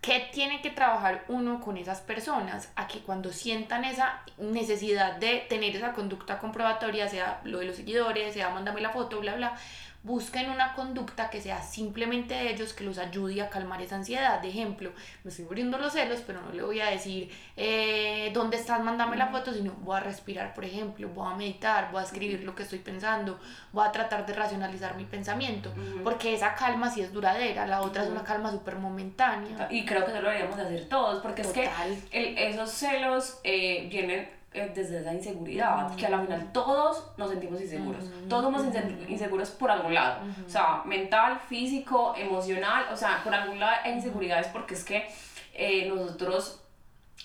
¿Qué 0.01 0.29
tiene 0.33 0.61
que 0.63 0.71
trabajar 0.71 1.23
uno 1.27 1.61
con 1.61 1.77
esas 1.77 2.01
personas? 2.01 2.69
A 2.75 2.87
que 2.87 2.99
cuando 3.01 3.31
sientan 3.31 3.85
esa 3.85 4.19
necesidad 4.37 5.13
de 5.17 5.45
tener 5.47 5.75
esa 5.75 5.93
conducta 5.93 6.39
comprobatoria, 6.39 7.07
sea 7.07 7.39
lo 7.45 7.59
de 7.59 7.65
los 7.65 7.75
seguidores, 7.77 8.33
sea 8.33 8.49
mándame 8.49 8.81
la 8.81 8.89
foto, 8.89 9.19
bla, 9.19 9.35
bla, 9.35 9.55
busquen 10.03 10.49
una 10.49 10.73
conducta 10.73 11.29
que 11.29 11.39
sea 11.41 11.61
simplemente 11.61 12.33
de 12.33 12.51
ellos 12.51 12.73
que 12.73 12.83
los 12.83 12.97
ayude 12.97 13.39
a 13.41 13.49
calmar 13.49 13.81
esa 13.83 13.95
ansiedad. 13.97 14.41
De 14.41 14.49
ejemplo, 14.49 14.91
me 15.23 15.29
estoy 15.29 15.45
muriendo 15.45 15.77
los 15.77 15.93
celos, 15.93 16.21
pero 16.25 16.41
no 16.41 16.51
le 16.51 16.63
voy 16.63 16.79
a 16.81 16.87
decir 16.87 17.29
eh, 17.55 18.31
dónde 18.33 18.57
estás, 18.57 18.83
mándame 18.83 19.15
la 19.15 19.27
foto, 19.27 19.53
sino 19.53 19.73
voy 19.73 19.97
a 19.97 19.99
respirar, 19.99 20.55
por 20.55 20.65
ejemplo, 20.65 21.07
voy 21.09 21.31
a 21.31 21.35
meditar, 21.35 21.91
voy 21.91 22.01
a 22.01 22.05
escribir 22.05 22.43
lo 22.43 22.55
que 22.55 22.63
estoy 22.63 22.79
pensando, 22.79 23.39
voy 23.71 23.85
a 23.87 23.91
tratar 23.91 24.25
de 24.25 24.33
racionalizar 24.33 24.95
mi 24.95 25.05
pensamiento, 25.05 25.71
porque 26.03 26.33
esa 26.33 26.55
calma 26.55 26.89
sí 26.89 27.01
es 27.01 27.13
duradera, 27.13 27.67
la 27.67 27.81
otra 27.81 28.03
es 28.03 28.09
una 28.09 28.23
calma 28.23 28.49
súper 28.49 28.77
momentánea. 28.77 29.67
Y 29.69 29.85
creo 29.85 30.03
que 30.03 30.11
eso 30.11 30.21
lo 30.21 30.29
deberíamos 30.29 30.57
de 30.57 30.63
hacer 30.63 30.89
todos, 30.89 31.21
porque 31.21 31.41
es 31.43 31.47
Total. 31.53 31.95
que 32.09 32.31
el- 32.31 32.37
esos 32.39 32.71
celos 32.71 33.39
eh, 33.43 33.87
vienen 33.91 34.40
desde 34.53 34.99
esa 34.99 35.13
inseguridad, 35.13 35.95
que 35.95 36.05
a 36.05 36.09
la 36.09 36.19
final 36.21 36.51
todos 36.51 37.11
nos 37.17 37.29
sentimos 37.29 37.61
inseguros. 37.61 38.03
Mm. 38.03 38.27
Todos 38.27 38.43
somos 38.43 38.63
inse- 38.65 39.09
inseguros 39.09 39.49
por 39.51 39.71
algún 39.71 39.93
lado. 39.93 40.23
O 40.45 40.49
sea, 40.49 40.81
mental, 40.85 41.39
físico, 41.47 42.13
emocional, 42.17 42.85
o 42.91 42.97
sea, 42.97 43.21
por 43.23 43.33
algún 43.33 43.59
lado 43.59 43.73
hay 43.83 43.93
inseguridades 43.93 44.47
porque 44.47 44.73
es 44.73 44.83
que 44.83 45.07
eh, 45.53 45.87
nosotros 45.87 46.61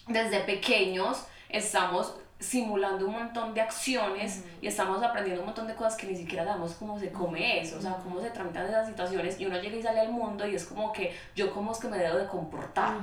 desde 0.07 0.41
pequeños 0.41 1.27
estamos 1.49 2.15
simulando 2.39 3.07
un 3.07 3.13
montón 3.15 3.55
de 3.55 3.63
acciones 3.63 4.45
y 4.61 4.67
estamos 4.67 5.03
aprendiendo 5.03 5.41
un 5.41 5.47
montón 5.47 5.67
de 5.67 5.75
cosas 5.75 5.97
que 5.97 6.07
ni 6.07 6.15
siquiera 6.15 6.45
sabemos 6.45 6.75
cómo 6.75 6.99
se 6.99 7.11
come 7.11 7.61
eso, 7.61 7.79
o 7.79 7.81
sea, 7.81 7.97
cómo 7.97 8.21
se 8.21 8.31
tramitan 8.31 8.67
esas 8.67 8.87
situaciones 8.87 9.41
y 9.41 9.47
uno 9.47 9.59
llega 9.59 9.77
y 9.77 9.83
sale 9.83 10.01
al 10.01 10.11
mundo 10.13 10.47
y 10.47 10.55
es 10.55 10.67
como 10.67 10.93
que 10.93 11.17
yo 11.35 11.53
cómo 11.53 11.73
es 11.73 11.79
que 11.79 11.89
me 11.89 11.97
debo 11.99 12.19
de 12.19 12.27
comportar, 12.27 12.99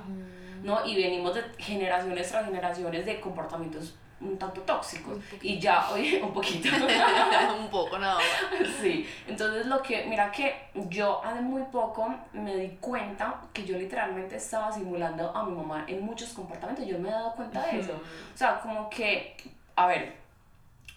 ¿no? 0.61 0.85
Y 0.85 0.95
venimos 0.95 1.33
de 1.33 1.41
generaciones 1.57 2.29
tras 2.29 2.45
generaciones 2.45 3.05
de 3.07 3.19
comportamientos 3.19 3.95
un 4.23 4.37
tanto 4.37 4.61
tóxicos 4.61 5.17
y 5.41 5.59
ya, 5.59 5.89
oye, 5.91 6.21
un 6.23 6.33
poquito. 6.33 6.69
un 7.59 7.69
poco 7.69 7.97
nada 7.97 8.15
más. 8.15 8.67
Sí, 8.81 9.07
entonces 9.27 9.65
lo 9.65 9.81
que, 9.81 10.05
mira 10.05 10.31
que 10.31 10.69
yo 10.89 11.23
hace 11.23 11.41
muy 11.41 11.63
poco 11.63 12.13
me 12.33 12.55
di 12.55 12.69
cuenta 12.79 13.41
que 13.51 13.65
yo 13.65 13.77
literalmente 13.77 14.37
estaba 14.37 14.71
simulando 14.71 15.35
a 15.35 15.43
mi 15.43 15.55
mamá 15.55 15.85
en 15.87 16.05
muchos 16.05 16.29
comportamientos, 16.29 16.85
yo 16.87 16.99
me 16.99 17.09
he 17.09 17.11
dado 17.11 17.33
cuenta 17.33 17.65
de 17.67 17.79
eso. 17.79 17.93
O 17.93 18.37
sea, 18.37 18.59
como 18.59 18.89
que, 18.89 19.35
a 19.75 19.87
ver, 19.87 20.22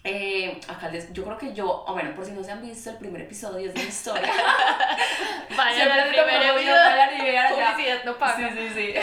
eh, 0.09 0.59
acá 0.69 0.89
les, 0.89 1.11
yo 1.11 1.25
creo 1.25 1.37
que 1.37 1.53
yo, 1.53 1.83
o 1.85 1.91
bueno, 1.91 2.15
por 2.15 2.25
si 2.25 2.31
no 2.31 2.41
se 2.41 2.51
han 2.51 2.61
visto 2.61 2.89
el 2.89 2.95
primer 2.95 3.23
episodio 3.23 3.67
de 3.67 3.73
mi 3.73 3.87
historia, 3.87 4.31
Vayan 5.57 5.75
Siempre 5.75 6.01
al 6.01 6.09
primer. 6.09 6.53
Publicidad 6.53 8.05
no 8.05 8.17
paga. 8.17 8.49
Sí, 8.49 8.55
sí, 8.57 8.69
sí. 8.73 8.93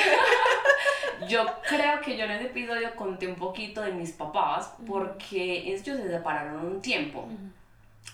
Yo 1.28 1.46
creo 1.68 2.00
que 2.00 2.16
yo 2.16 2.24
en 2.24 2.32
ese 2.32 2.46
episodio 2.46 2.94
conté 2.96 3.26
un 3.26 3.36
poquito 3.36 3.80
de 3.80 3.92
mis 3.92 4.12
papás 4.12 4.74
porque 4.86 5.62
ellos 5.66 5.82
se 5.82 6.09
separaron 6.11 6.66
un 6.66 6.82
tiempo. 6.82 7.28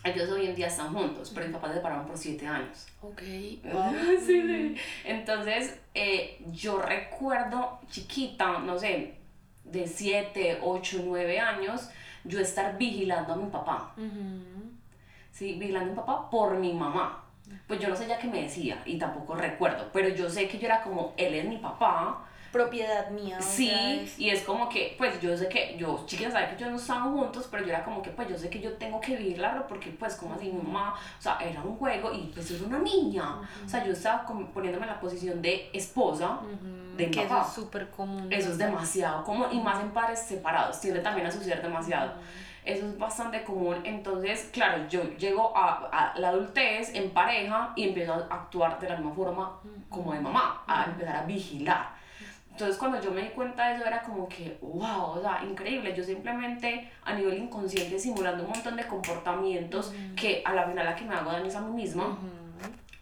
Ellos 0.04 0.30
hoy 0.30 0.46
en 0.46 0.54
día 0.54 0.68
están 0.68 0.92
juntos, 0.92 1.32
pero 1.34 1.46
mis 1.46 1.54
papás 1.54 1.70
se 1.70 1.76
separaron 1.78 2.06
por 2.06 2.16
siete 2.16 2.46
años. 2.46 2.86
Ok. 3.02 3.22
Sí, 4.26 4.42
sí. 4.42 4.76
Entonces, 5.04 5.80
eh, 5.94 6.40
yo 6.52 6.80
recuerdo 6.80 7.80
chiquita, 7.90 8.58
no 8.58 8.78
sé, 8.78 9.14
de 9.64 9.86
7, 9.86 10.60
8, 10.62 11.02
9 11.04 11.40
años, 11.40 11.90
yo 12.24 12.40
estar 12.40 12.76
vigilando 12.78 13.32
a 13.32 13.36
mi 13.36 13.46
papá. 13.46 13.94
Sí, 15.30 15.54
vigilando 15.58 15.90
a 15.90 15.94
mi 15.94 15.96
papá 15.96 16.30
por 16.30 16.56
mi 16.56 16.72
mamá. 16.74 17.24
pues 17.66 17.80
yo 17.80 17.88
no 17.88 17.96
sé 17.96 18.06
ya 18.06 18.18
qué 18.18 18.28
me 18.28 18.42
decía 18.42 18.80
y 18.84 18.98
tampoco 18.98 19.34
recuerdo, 19.34 19.88
pero 19.92 20.08
yo 20.08 20.28
sé 20.30 20.48
que 20.48 20.58
yo 20.58 20.66
era 20.66 20.82
como, 20.82 21.14
él 21.16 21.34
es 21.34 21.44
mi 21.44 21.56
papá, 21.58 22.24
propiedad 22.52 23.10
mía. 23.10 23.36
o 23.38 23.42
Sí, 23.42 23.68
sea, 23.68 23.92
es- 23.94 24.18
y 24.18 24.30
es 24.30 24.42
como 24.42 24.68
que, 24.68 24.94
pues 24.98 25.20
yo 25.20 25.36
sé 25.36 25.48
que, 25.48 25.76
yo, 25.78 26.02
chicas 26.06 26.32
saben 26.32 26.50
que 26.56 26.62
yo 26.62 26.70
no 26.70 26.76
estábamos 26.76 27.18
juntos, 27.20 27.48
pero 27.50 27.62
yo 27.64 27.70
era 27.70 27.84
como 27.84 28.02
que, 28.02 28.10
pues 28.10 28.28
yo 28.28 28.36
sé 28.36 28.50
que 28.50 28.60
yo 28.60 28.72
tengo 28.74 29.00
que 29.00 29.16
vivirla, 29.16 29.66
porque 29.68 29.90
pues 29.90 30.16
como 30.16 30.34
así 30.34 30.46
mi 30.50 30.60
mamá, 30.62 30.94
o 31.18 31.22
sea, 31.22 31.38
era 31.40 31.62
un 31.62 31.76
juego 31.76 32.12
y 32.12 32.30
pues 32.34 32.50
era 32.50 32.66
una 32.66 32.78
niña, 32.80 33.36
o 33.64 33.68
sea, 33.68 33.84
yo 33.84 33.92
estaba 33.92 34.24
como 34.24 34.46
poniéndome 34.50 34.86
en 34.86 34.92
la 34.92 35.00
posición 35.00 35.40
de 35.40 35.70
esposa, 35.72 36.40
de 36.96 37.10
que 37.10 37.22
papá. 37.22 37.40
eso 37.40 37.48
es 37.48 37.54
súper 37.54 37.88
común. 37.90 38.32
eso 38.32 38.50
es 38.50 38.58
demasiado 38.58 39.24
común, 39.24 39.46
y 39.52 39.60
más 39.60 39.80
en 39.80 39.90
padres 39.90 40.18
separados, 40.20 40.80
tiende 40.80 41.00
también 41.00 41.26
a 41.26 41.30
suceder 41.30 41.62
demasiado. 41.62 42.12
Eso 42.62 42.86
es 42.86 42.98
bastante 42.98 43.42
común. 43.42 43.78
Entonces, 43.84 44.50
claro, 44.52 44.86
yo 44.86 45.02
llego 45.16 45.56
a, 45.56 45.88
a 46.12 46.18
la 46.18 46.28
adultez 46.28 46.94
en 46.94 47.08
pareja 47.10 47.72
y 47.74 47.88
empiezo 47.88 48.12
a 48.12 48.34
actuar 48.34 48.78
de 48.78 48.86
la 48.86 48.96
misma 48.96 49.14
forma 49.14 49.52
como 49.88 50.12
de 50.12 50.20
mamá, 50.20 50.62
a 50.66 50.84
empezar 50.84 51.16
a 51.16 51.22
vigilar. 51.22 51.99
Entonces, 52.60 52.78
cuando 52.78 53.00
yo 53.00 53.10
me 53.10 53.22
di 53.22 53.28
cuenta 53.30 53.68
de 53.68 53.76
eso, 53.76 53.86
era 53.86 54.02
como 54.02 54.28
que, 54.28 54.58
wow, 54.60 55.12
o 55.16 55.20
sea, 55.22 55.42
increíble. 55.48 55.94
Yo 55.96 56.04
simplemente 56.04 56.90
a 57.04 57.14
nivel 57.14 57.38
inconsciente 57.38 57.98
simulando 57.98 58.44
un 58.44 58.50
montón 58.50 58.76
de 58.76 58.86
comportamientos 58.86 59.94
que 60.14 60.42
a 60.44 60.52
la 60.52 60.66
final 60.66 60.84
la 60.84 60.94
que 60.94 61.04
me 61.06 61.14
hago 61.14 61.32
daño 61.32 61.46
es 61.46 61.56
a 61.56 61.62
mí 61.62 61.72
misma. 61.72 62.18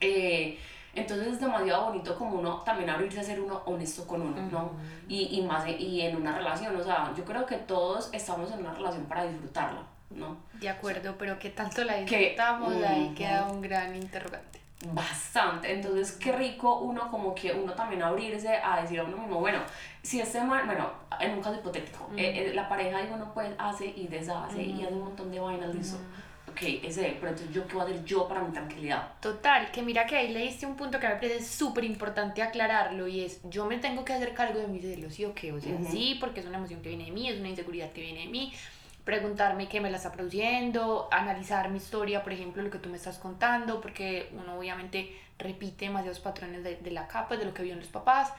Eh, 0.00 0.56
entonces 0.94 1.26
es 1.26 1.40
demasiado 1.40 1.86
bonito 1.86 2.16
como 2.16 2.38
uno 2.38 2.58
también 2.64 2.88
abrirse 2.88 3.18
a 3.18 3.24
ser 3.24 3.40
uno 3.40 3.62
honesto 3.66 4.06
con 4.06 4.22
uno, 4.22 4.40
¿no? 4.50 4.70
Y, 5.08 5.36
y 5.36 5.42
más 5.42 5.66
e- 5.66 5.72
y 5.76 6.02
en 6.02 6.16
una 6.16 6.36
relación, 6.38 6.76
o 6.76 6.84
sea, 6.84 7.12
yo 7.16 7.24
creo 7.24 7.44
que 7.44 7.56
todos 7.56 8.10
estamos 8.12 8.52
en 8.52 8.60
una 8.60 8.74
relación 8.74 9.06
para 9.06 9.24
disfrutarla, 9.26 9.82
¿no? 10.10 10.36
De 10.54 10.68
acuerdo, 10.68 11.16
pero 11.18 11.36
que 11.40 11.50
tanto 11.50 11.82
la 11.82 12.04
Que- 12.04 12.16
disfrutamos, 12.18 12.74
ahí 12.84 13.06
Ujú. 13.06 13.14
queda 13.16 13.46
un 13.46 13.60
gran 13.60 13.94
interrogante. 13.96 14.57
Bastante, 14.86 15.72
entonces 15.72 16.12
qué 16.12 16.30
rico 16.30 16.78
uno 16.78 17.10
como 17.10 17.34
que 17.34 17.52
uno 17.52 17.72
también 17.72 18.00
abrirse 18.00 18.48
a 18.48 18.80
decir 18.80 19.00
a 19.00 19.04
uno 19.04 19.16
mismo, 19.16 19.40
bueno, 19.40 19.58
si 20.02 20.20
este 20.20 20.40
man, 20.40 20.66
bueno, 20.66 20.88
en 21.18 21.32
un 21.32 21.42
caso 21.42 21.56
hipotético, 21.56 22.08
eh, 22.16 22.46
eh, 22.46 22.54
la 22.54 22.68
pareja 22.68 22.98
de 22.98 23.12
uno 23.12 23.32
pues 23.34 23.50
hace 23.58 23.86
y 23.86 24.06
deshace 24.06 24.62
y 24.62 24.84
hace 24.84 24.94
un 24.94 25.04
montón 25.04 25.32
de 25.32 25.40
vainas, 25.40 25.74
listo, 25.74 25.98
ok, 26.48 26.62
es 26.84 26.96
él, 26.96 27.16
pero 27.18 27.32
entonces 27.32 27.52
yo 27.52 27.66
qué 27.66 27.74
voy 27.74 27.82
a 27.82 27.84
hacer 27.86 28.04
yo 28.04 28.28
para 28.28 28.40
mi 28.40 28.52
tranquilidad. 28.52 29.14
Total, 29.20 29.68
que 29.72 29.82
mira 29.82 30.06
que 30.06 30.16
ahí 30.16 30.32
le 30.32 30.42
diste 30.42 30.64
un 30.64 30.76
punto 30.76 31.00
que 31.00 31.08
me 31.08 31.16
parece 31.16 31.44
súper 31.44 31.82
importante 31.82 32.40
aclararlo 32.40 33.08
y 33.08 33.24
es, 33.24 33.40
yo 33.50 33.64
me 33.64 33.78
tengo 33.78 34.04
que 34.04 34.12
hacer 34.12 34.32
cargo 34.32 34.60
de 34.60 34.68
mis 34.68 34.82
celos, 34.82 35.12
¿sí 35.12 35.24
o 35.24 35.34
qué? 35.34 35.52
O 35.52 35.60
sea, 35.60 35.74
Ujú. 35.74 35.90
sí, 35.90 36.16
porque 36.20 36.38
es 36.38 36.46
una 36.46 36.58
emoción 36.58 36.82
que 36.82 36.90
viene 36.90 37.06
de 37.06 37.10
mí, 37.10 37.28
es 37.28 37.40
una 37.40 37.48
inseguridad 37.48 37.90
que 37.90 38.00
viene 38.00 38.20
de 38.20 38.28
mí, 38.28 38.52
preguntarme 39.08 39.70
qué 39.70 39.80
me 39.80 39.90
la 39.90 39.96
está 39.96 40.12
produciendo, 40.12 41.08
analizar 41.10 41.70
mi 41.70 41.78
historia, 41.78 42.22
por 42.22 42.30
ejemplo, 42.30 42.62
lo 42.62 42.68
que 42.68 42.78
tú 42.78 42.90
me 42.90 42.98
estás 42.98 43.16
contando, 43.16 43.80
porque 43.80 44.28
uno 44.34 44.58
obviamente 44.58 45.18
repite 45.38 45.86
demasiados 45.86 46.20
patrones 46.20 46.62
de, 46.62 46.76
de 46.76 46.90
la 46.90 47.08
capa, 47.08 47.38
de 47.38 47.46
lo 47.46 47.54
que 47.54 47.62
vio 47.62 47.72
en 47.72 47.78
los 47.78 47.88
papás. 47.88 48.34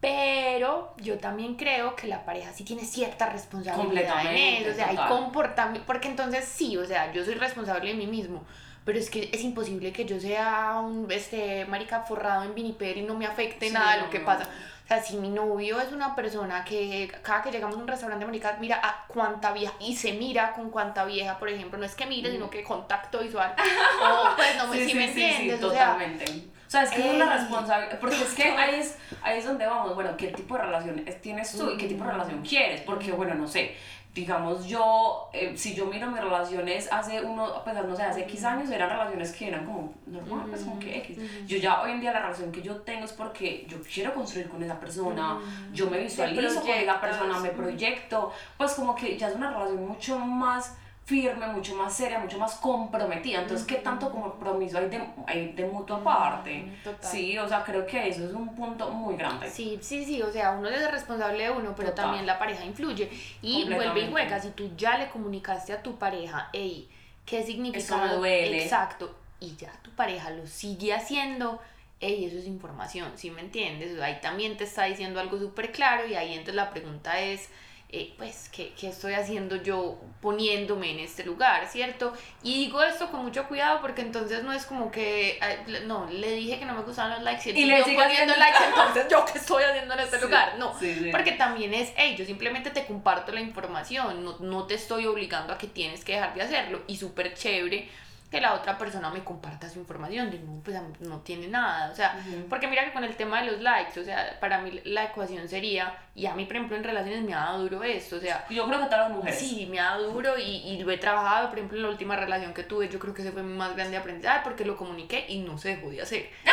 Pero 0.00 0.94
yo 0.96 1.18
también 1.18 1.56
creo 1.56 1.96
que 1.96 2.06
la 2.06 2.24
pareja 2.24 2.50
sí 2.54 2.64
tiene 2.64 2.86
cierta 2.86 3.28
responsabilidad 3.28 4.24
en 4.34 4.62
eso. 4.62 4.70
O 4.70 4.74
sea, 4.74 4.88
hay 4.88 4.96
comportamiento. 4.96 5.86
Porque 5.86 6.08
entonces 6.08 6.46
sí, 6.46 6.78
o 6.78 6.86
sea, 6.86 7.12
yo 7.12 7.22
soy 7.22 7.34
responsable 7.34 7.90
de 7.90 7.96
mí 7.98 8.06
mismo. 8.06 8.42
Pero 8.84 8.98
es 8.98 9.10
que 9.10 9.28
es 9.32 9.42
imposible 9.42 9.92
que 9.92 10.04
yo 10.04 10.18
sea 10.18 10.80
un 10.82 11.06
este, 11.10 11.64
marica 11.66 12.00
forrado 12.02 12.44
en 12.44 12.54
viniper 12.54 12.96
y 12.96 13.02
no 13.02 13.14
me 13.14 13.26
afecte 13.26 13.68
Sí, 13.68 13.72
nada 13.72 13.96
de 13.96 14.02
lo 14.02 14.10
que 14.10 14.20
pasa. 14.20 14.48
O 14.84 14.88
sea, 14.92 15.00
si 15.02 15.16
mi 15.18 15.28
novio 15.28 15.80
es 15.80 15.92
una 15.92 16.16
persona 16.16 16.64
que 16.64 17.12
cada 17.22 17.42
que 17.42 17.52
llegamos 17.52 17.76
a 17.76 17.78
un 17.78 17.86
restaurante, 17.86 18.24
marica, 18.26 18.56
mira 18.58 18.80
a 18.82 19.04
cuánta 19.06 19.52
vieja 19.52 19.72
y 19.78 19.94
se 19.94 20.14
mira 20.14 20.52
con 20.52 20.70
cuánta 20.70 21.04
vieja, 21.04 21.38
por 21.38 21.48
ejemplo, 21.48 21.78
no 21.78 21.84
es 21.84 21.94
que 21.94 22.06
mire, 22.06 22.32
sino 22.32 22.50
que 22.50 22.64
contacto 22.64 23.20
visual. 23.20 23.54
O 24.02 24.34
pues 24.34 24.56
no 24.56 24.66
me 24.66 24.78
Sí, 24.78 24.84
si 24.86 24.90
sí, 24.90 24.96
me 24.96 25.06
sí, 25.08 25.14
sí, 25.14 25.22
entiendes, 25.22 25.62
o 25.62 25.70
sea, 25.70 25.84
totalmente. 25.92 26.24
O 26.66 26.70
sea, 26.70 26.82
es 26.84 26.90
que 26.90 27.00
es 27.08 27.14
una 27.14 27.32
Ey. 27.32 27.38
responsabilidad, 27.40 27.98
porque 28.00 28.16
es 28.22 28.32
que 28.34 28.42
ahí 28.44 28.80
es, 28.80 28.96
ahí 29.22 29.38
es 29.38 29.44
donde 29.44 29.66
vamos, 29.66 29.94
bueno, 29.94 30.16
¿qué 30.16 30.28
tipo 30.28 30.56
de 30.56 30.62
relación 30.62 31.02
es- 31.06 31.20
tienes 31.20 31.56
tú 31.56 31.70
y 31.70 31.76
qué 31.76 31.86
tipo 31.86 32.04
de 32.04 32.12
relación 32.12 32.42
quieres? 32.42 32.80
Porque, 32.82 33.12
bueno, 33.12 33.34
no 33.34 33.46
sé, 33.46 33.76
digamos 34.12 34.66
yo, 34.66 35.30
eh, 35.32 35.52
si 35.56 35.74
yo 35.74 35.86
miro 35.86 36.10
mis 36.10 36.20
relaciones 36.20 36.88
hace 36.90 37.22
uno, 37.22 37.62
pues 37.62 37.76
no 37.76 37.94
sé, 37.94 38.02
hace 38.02 38.22
X 38.22 38.44
años 38.44 38.68
eran 38.70 38.90
relaciones 38.90 39.32
que 39.32 39.48
eran 39.48 39.64
como 39.64 39.94
normal, 40.06 40.46
pues 40.48 40.62
como 40.62 40.80
que 40.80 40.98
X. 40.98 41.18
Yo 41.46 41.58
ya 41.58 41.80
hoy 41.82 41.92
en 41.92 42.00
día 42.00 42.12
la 42.12 42.22
relación 42.22 42.50
que 42.50 42.60
yo 42.60 42.76
tengo 42.80 43.04
es 43.04 43.12
porque 43.12 43.66
yo 43.68 43.78
quiero 43.82 44.12
construir 44.12 44.48
con 44.48 44.62
esa 44.62 44.80
persona, 44.80 45.38
yo 45.72 45.88
me 45.88 45.98
visualizo 45.98 46.60
con 46.60 46.70
esa 46.70 47.00
persona, 47.00 47.38
me 47.38 47.50
proyecto, 47.50 48.32
pues 48.56 48.72
como 48.72 48.96
que 48.96 49.16
ya 49.16 49.28
es 49.28 49.36
una 49.36 49.50
relación 49.50 49.86
mucho 49.86 50.18
más 50.18 50.76
firme, 51.04 51.46
mucho 51.48 51.74
más 51.74 51.92
seria, 51.92 52.18
mucho 52.20 52.38
más 52.38 52.54
comprometida. 52.56 53.40
Entonces, 53.40 53.66
¿qué 53.66 53.76
tanto 53.76 54.10
compromiso 54.10 54.78
hay 54.78 54.88
de, 54.88 55.02
hay 55.26 55.52
de 55.52 55.64
mutua 55.64 56.02
parte? 56.04 56.72
total. 56.84 57.10
Sí, 57.10 57.36
o 57.36 57.48
sea, 57.48 57.64
creo 57.64 57.84
que 57.84 58.08
eso 58.08 58.24
es 58.24 58.32
un 58.32 58.54
punto 58.54 58.90
muy 58.90 59.16
grande. 59.16 59.50
Sí, 59.50 59.78
sí, 59.82 60.04
sí, 60.04 60.22
o 60.22 60.30
sea, 60.30 60.52
uno 60.52 60.68
es 60.68 60.90
responsable 60.90 61.44
de 61.44 61.50
uno, 61.50 61.74
pero 61.76 61.90
Total. 61.90 62.04
también 62.06 62.26
la 62.26 62.38
pareja 62.38 62.64
influye. 62.64 63.10
Y 63.42 63.64
vuelve 63.64 64.02
y 64.02 64.10
juega, 64.10 64.40
si 64.40 64.50
tú 64.50 64.70
ya 64.76 64.98
le 64.98 65.08
comunicaste 65.08 65.72
a 65.72 65.82
tu 65.82 65.98
pareja, 65.98 66.48
hey, 66.52 66.88
¿qué 67.26 67.42
significa? 67.42 67.78
Esto 67.78 67.98
me 67.98 68.14
duele. 68.14 68.62
Exacto, 68.62 69.12
y 69.40 69.56
ya 69.56 69.72
tu 69.82 69.90
pareja 69.90 70.30
lo 70.30 70.46
sigue 70.46 70.94
haciendo, 70.94 71.60
hey, 71.98 72.24
eso 72.24 72.38
es 72.38 72.46
información, 72.46 73.10
¿sí 73.16 73.30
me 73.32 73.40
entiendes? 73.40 73.94
O 73.94 73.96
sea, 73.96 74.06
ahí 74.06 74.20
también 74.20 74.56
te 74.56 74.62
está 74.62 74.84
diciendo 74.84 75.18
algo 75.18 75.38
súper 75.38 75.72
claro 75.72 76.06
y 76.06 76.14
ahí 76.14 76.34
entonces 76.34 76.54
la 76.54 76.70
pregunta 76.70 77.18
es... 77.20 77.48
eh, 77.92 78.14
pues, 78.16 78.48
¿qué, 78.50 78.72
¿qué 78.78 78.88
estoy 78.88 79.14
haciendo 79.14 79.56
yo 79.56 80.00
poniéndome 80.20 80.90
en 80.92 81.00
este 81.00 81.24
lugar, 81.24 81.66
cierto? 81.66 82.12
Y 82.42 82.66
digo 82.66 82.82
esto 82.82 83.10
con 83.10 83.22
mucho 83.24 83.48
cuidado 83.48 83.80
porque 83.80 84.02
entonces 84.02 84.42
no 84.44 84.52
es 84.52 84.64
como 84.66 84.90
que, 84.90 85.40
no, 85.86 86.06
le 86.10 86.32
dije 86.32 86.58
que 86.58 86.64
no 86.66 86.74
me 86.74 86.82
gustaban 86.82 87.12
los 87.12 87.22
likes 87.22 87.50
y, 87.50 87.58
Y 87.60 87.64
le 87.64 87.82
sigue 87.84 87.96
poniendo 87.96 88.34
likes, 88.36 88.64
entonces 88.68 89.06
yo 89.10 89.24
qué 89.24 89.38
estoy 89.38 89.64
haciendo 89.64 89.94
en 89.94 90.00
este 90.00 90.18
Sí, 90.18 90.24
lugar, 90.24 90.56
no. 90.58 90.78
sí, 90.78 90.94
sí. 90.94 91.10
Porque 91.10 91.32
también 91.32 91.74
es, 91.74 91.92
hey, 91.96 92.14
yo 92.16 92.24
simplemente 92.24 92.70
te 92.70 92.86
comparto 92.86 93.32
la 93.32 93.40
información, 93.40 94.24
no, 94.24 94.36
no 94.38 94.66
te 94.66 94.74
estoy 94.74 95.06
obligando 95.06 95.52
a 95.52 95.58
que 95.58 95.66
tienes 95.66 96.04
que 96.04 96.12
dejar 96.12 96.34
de 96.34 96.42
hacerlo. 96.42 96.82
Y 96.86 96.96
súper 96.96 97.34
chévere 97.34 97.88
que 98.30 98.40
la 98.40 98.54
otra 98.54 98.78
persona 98.78 99.10
me 99.10 99.24
comparta 99.24 99.68
su 99.68 99.80
información, 99.80 100.30
de 100.30 100.38
no, 100.38 100.60
pues 100.62 100.76
no 101.00 101.18
tiene 101.18 101.48
nada, 101.48 101.90
o 101.90 101.94
sea, 101.96 102.16
porque 102.48 102.68
mira 102.68 102.84
que 102.84 102.92
con 102.92 103.02
el 103.02 103.16
tema 103.16 103.42
de 103.42 103.50
los 103.50 103.60
likes, 103.60 103.98
o 103.98 104.04
sea, 104.04 104.38
para 104.38 104.58
mí 104.60 104.80
la 104.84 105.06
ecuación 105.06 105.48
sería, 105.48 105.98
y 106.20 106.26
a 106.26 106.34
mí 106.34 106.44
por 106.44 106.56
ejemplo 106.56 106.76
en 106.76 106.84
relaciones 106.84 107.22
me 107.22 107.32
ha 107.34 107.38
dado 107.38 107.62
duro 107.62 107.82
esto, 107.82 108.16
o 108.16 108.20
sea, 108.20 108.44
Yo 108.50 108.66
creo 108.66 108.78
que 108.78 108.84
a 108.84 108.88
todas 108.90 109.08
las 109.08 109.16
mujeres. 109.16 109.38
Sí, 109.38 109.66
me 109.70 109.80
ha 109.80 109.84
dado 109.92 110.12
duro 110.12 110.38
y, 110.38 110.42
y 110.42 110.82
lo 110.82 110.90
he 110.90 110.98
trabajado, 110.98 111.48
por 111.48 111.58
ejemplo, 111.58 111.76
en 111.78 111.82
la 111.84 111.88
última 111.88 112.16
relación 112.16 112.52
que 112.52 112.62
tuve, 112.64 112.88
yo 112.88 112.98
creo 112.98 113.14
que 113.14 113.22
ese 113.22 113.32
fue 113.32 113.42
mi 113.42 113.56
más 113.56 113.74
grande 113.74 113.96
aprendizaje 113.96 114.40
porque 114.44 114.64
lo 114.64 114.76
comuniqué 114.76 115.24
y 115.28 115.38
no 115.38 115.56
se 115.58 115.76
dejó 115.76 115.90
de 115.90 116.02
hacer. 116.02 116.28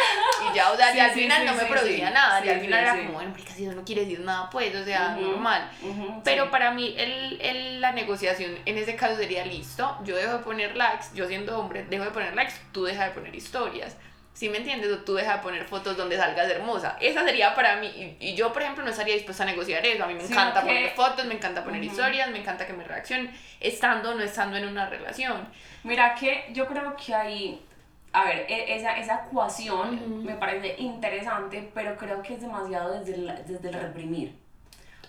Y 0.51 0.55
ya, 0.55 0.71
o 0.71 0.77
sea, 0.77 0.91
Sí, 0.91 0.97
ya 0.97 1.05
al 1.05 1.13
sí, 1.15 1.21
final 1.21 1.39
sí, 1.41 1.45
no 1.47 1.53
me 1.55 1.65
producía 1.65 2.09
nada, 2.11 2.43
ya 2.45 2.51
al 2.53 2.59
final 2.61 2.79
era 2.79 2.95
como, 2.95 3.13
bueno, 3.13 3.31
marica, 3.31 3.51
si 3.53 3.65
no 3.65 3.83
quiere 3.83 4.01
decir 4.01 4.19
nada, 4.19 4.47
pues, 4.51 4.75
o 4.75 4.85
sea, 4.85 5.15
Ujú, 5.19 5.31
normal. 5.31 5.71
ujú, 5.81 6.21
Pero 6.23 6.43
sí. 6.45 6.49
para 6.51 6.71
mí 6.71 6.93
el, 6.95 7.41
el- 7.41 7.81
la 7.81 7.91
negociación 7.91 8.55
en 8.65 8.77
ese 8.77 8.95
caso 8.95 9.15
sería 9.17 9.43
listo, 9.45 9.97
yo 10.03 10.15
dejo 10.15 10.33
de 10.33 10.43
poner 10.43 10.75
likes, 10.77 11.07
yo 11.15 11.27
siendo 11.27 11.57
hombre 11.59 11.85
dejo 11.89 12.03
de 12.05 12.11
poner 12.11 12.35
likes, 12.35 12.53
tú 12.71 12.83
deja 12.85 13.05
de 13.05 13.11
poner 13.11 13.33
historias. 13.35 13.97
¿Sí 14.37 14.49
me 14.49 14.57
entiendes? 14.59 14.91
O 14.91 14.99
tú 14.99 15.15
deja 15.15 15.37
de 15.37 15.41
poner 15.41 15.65
fotos 15.65 15.97
donde 15.97 16.15
salgas 16.15 16.47
hermosa. 16.47 16.95
Esa 17.01 17.23
sería 17.25 17.55
para 17.55 17.77
mí. 17.77 17.87
Y, 18.19 18.27
y 18.29 18.35
yo, 18.35 18.53
por 18.53 18.61
ejemplo, 18.61 18.83
no 18.83 18.91
estaría 18.91 19.15
dispuesta 19.15 19.41
a 19.41 19.47
negociar 19.47 19.83
eso. 19.83 20.03
A 20.03 20.07
mí 20.07 20.13
me 20.13 20.23
encanta 20.23 20.61
que- 20.61 20.67
poner 20.67 20.89
fotos, 20.91 21.25
me 21.25 21.33
encanta 21.33 21.63
poner 21.63 21.83
historias, 21.83 22.29
me 22.29 22.37
encanta 22.37 22.67
que 22.67 22.73
me 22.73 22.83
reaccionen, 22.83 23.31
estando 23.59 24.11
o 24.11 24.13
no 24.13 24.21
estando 24.23 24.55
en 24.57 24.67
una 24.67 24.87
relación. 24.87 25.47
Mira 25.83 26.13
que 26.13 26.45
yo 26.53 26.67
creo 26.67 26.95
que 26.95 27.15
hay, 27.15 27.65
a 28.13 28.25
ver, 28.25 28.45
e- 28.47 28.75
esa, 28.75 28.95
esa 28.99 29.25
ecuación 29.25 30.23
me 30.23 30.35
parece 30.35 30.75
interesante, 30.77 31.71
pero 31.73 31.97
creo 31.97 32.21
que 32.21 32.35
es 32.35 32.41
demasiado 32.41 32.91
desde 32.99 33.15
el, 33.15 33.33
desde 33.47 33.69
el 33.69 33.73
reprimir. 33.73 34.35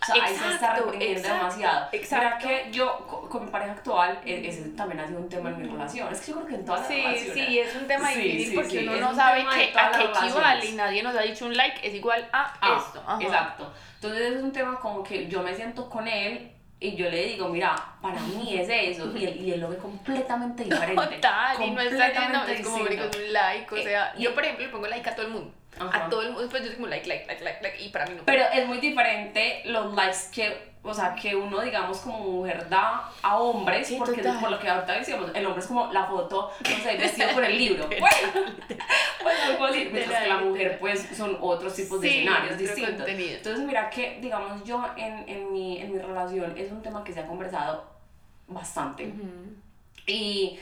O 0.00 0.04
sea, 0.04 0.14
ahí 0.14 0.28
se 0.28 0.34
está 0.36 0.54
Exacto, 0.54 0.84
reprimiendo 0.84 1.18
exacto, 1.20 1.38
demasiado. 1.44 1.88
exacto. 1.92 2.26
Mira 2.26 2.38
que 2.64 2.70
yo 2.72 2.98
co- 3.08 3.28
con, 3.28 3.44
mi 3.44 3.50
pareja 3.50 3.72
actual, 3.72 4.20
e- 4.24 4.48
ese 4.48 4.68
también 4.70 5.00
ha 5.00 5.06
sido 5.08 5.18
un 5.20 5.28
tema 5.28 5.50
en 5.50 5.62
mi 5.62 5.68
relación. 5.68 6.12
Es 6.12 6.20
que 6.20 6.26
yo 6.30 6.34
creo 6.36 6.46
que 6.48 6.54
en 6.54 6.64
todas 6.64 6.80
las 6.82 6.88
Sí, 6.88 7.02
relaciones. 7.02 7.32
sí, 7.34 7.58
es 7.58 7.74
un 7.74 7.86
tema 7.88 8.08
Sí, 8.12 8.20
difícil 8.20 8.48
sí, 8.48 8.54
porque 8.54 8.70
sí, 8.70 8.78
uno 8.78 8.94
es 8.94 9.00
no 9.00 9.10
un 9.10 9.16
sabe 9.16 9.42
todas 9.42 9.56
a 9.76 9.98
qué 9.98 10.04
equivale 10.04 10.66
y 10.66 10.72
nadie 10.72 11.02
nos 11.02 11.16
ha 11.16 11.22
dicho 11.22 11.46
un 11.46 11.56
like 11.56 11.86
es 11.86 11.94
igual 11.94 12.28
a 12.32 12.54
Ah, 12.60 12.78
esto. 12.78 13.02
Ajá. 13.06 13.22
Exacto. 13.22 13.72
Entonces 13.96 14.32
es 14.36 14.42
un 14.42 14.52
tema 14.52 14.78
como 14.78 15.02
que 15.02 15.26
yo 15.26 15.42
me 15.42 15.54
siento 15.54 15.90
con 15.90 16.06
él 16.06 16.52
y 16.80 16.94
yo 16.94 17.10
le 17.10 17.24
digo, 17.24 17.48
mira, 17.48 17.74
para 18.00 18.20
mí 18.20 18.56
es 18.56 18.68
eso. 18.70 19.10
Y 19.16 19.24
él, 19.26 19.36
y 19.44 19.50
él 19.52 19.60
lo 19.60 19.68
ve 19.68 19.78
completamente 19.78 20.62
diferente. 20.70 21.16
Total, 21.16 21.56
y 21.60 21.70
no 21.72 21.80
está 21.80 22.08
viendo, 22.10 22.38
completamente 22.38 22.52
es 22.52 22.66
como 22.68 22.76
un 22.84 23.32
like, 23.32 23.74
o 23.74 23.76
Eh, 23.78 23.82
sea, 23.82 24.12
y- 24.16 24.22
yo 24.22 24.32
por 24.34 24.44
ejemplo 24.44 24.64
le 24.66 24.70
pongo 24.72 24.86
like 24.86 25.10
a 25.10 25.14
todo 25.16 25.26
el 25.26 25.32
mundo, 25.32 25.52
Ajá. 25.80 26.06
a 26.06 26.08
todo 26.08 26.22
el 26.22 26.28
mundo, 26.28 26.42
después 26.42 26.62
yo 26.62 26.68
soy 26.68 26.76
como 26.76 26.88
like, 26.88 27.06
like, 27.08 27.26
like, 27.26 27.42
like, 27.44 27.62
like, 27.62 27.82
y 27.82 27.88
para 27.90 28.06
mí 28.06 28.14
no. 28.16 28.22
Pero 28.24 28.44
es 28.52 28.66
muy 28.66 28.78
diferente 28.78 29.62
los 29.66 29.94
likes 29.94 30.18
que, 30.32 30.68
o 30.82 30.94
sea, 30.94 31.14
que 31.14 31.34
uno, 31.36 31.60
digamos, 31.60 31.98
como 31.98 32.18
mujer 32.20 32.68
da 32.68 33.10
a 33.22 33.38
hombres, 33.38 33.88
Sí, 33.88 33.96
porque 33.98 34.22
total. 34.22 34.40
por 34.40 34.50
lo 34.50 34.58
que 34.58 34.68
ahorita 34.68 34.92
decíamos, 34.94 35.30
el 35.34 35.44
hombre 35.46 35.60
es 35.60 35.66
como 35.66 35.92
la 35.92 36.04
foto, 36.06 36.50
no 36.62 36.76
sé, 36.84 36.96
vestido 36.96 37.28
con 37.34 37.44
el 37.44 37.56
libro. 37.58 37.88
Bueno, 39.20 39.36
pues 39.36 39.40
algo 39.50 39.64
así, 39.66 39.88
mientras 39.92 40.22
que 40.22 40.28
la 40.28 40.38
mujer, 40.38 40.78
pues, 40.78 41.06
son 41.14 41.36
otros 41.40 41.74
tipos 41.74 42.00
de 42.00 42.08
Sí, 42.08 42.18
escenarios 42.18 42.56
distintos. 42.58 42.94
contenido. 42.96 43.36
Entonces, 43.36 43.64
mira 43.66 43.90
que, 43.90 44.18
digamos, 44.20 44.64
yo 44.64 44.82
en, 44.96 45.28
en, 45.28 45.52
mi, 45.52 45.78
en 45.82 45.92
mi 45.92 45.98
relación 45.98 46.54
es 46.56 46.70
un 46.70 46.80
tema 46.82 47.02
que 47.04 47.12
se 47.12 47.20
ha 47.20 47.26
conversado 47.26 47.84
bastante. 48.46 49.06
Ujú. 49.08 49.54
Y 50.06 50.58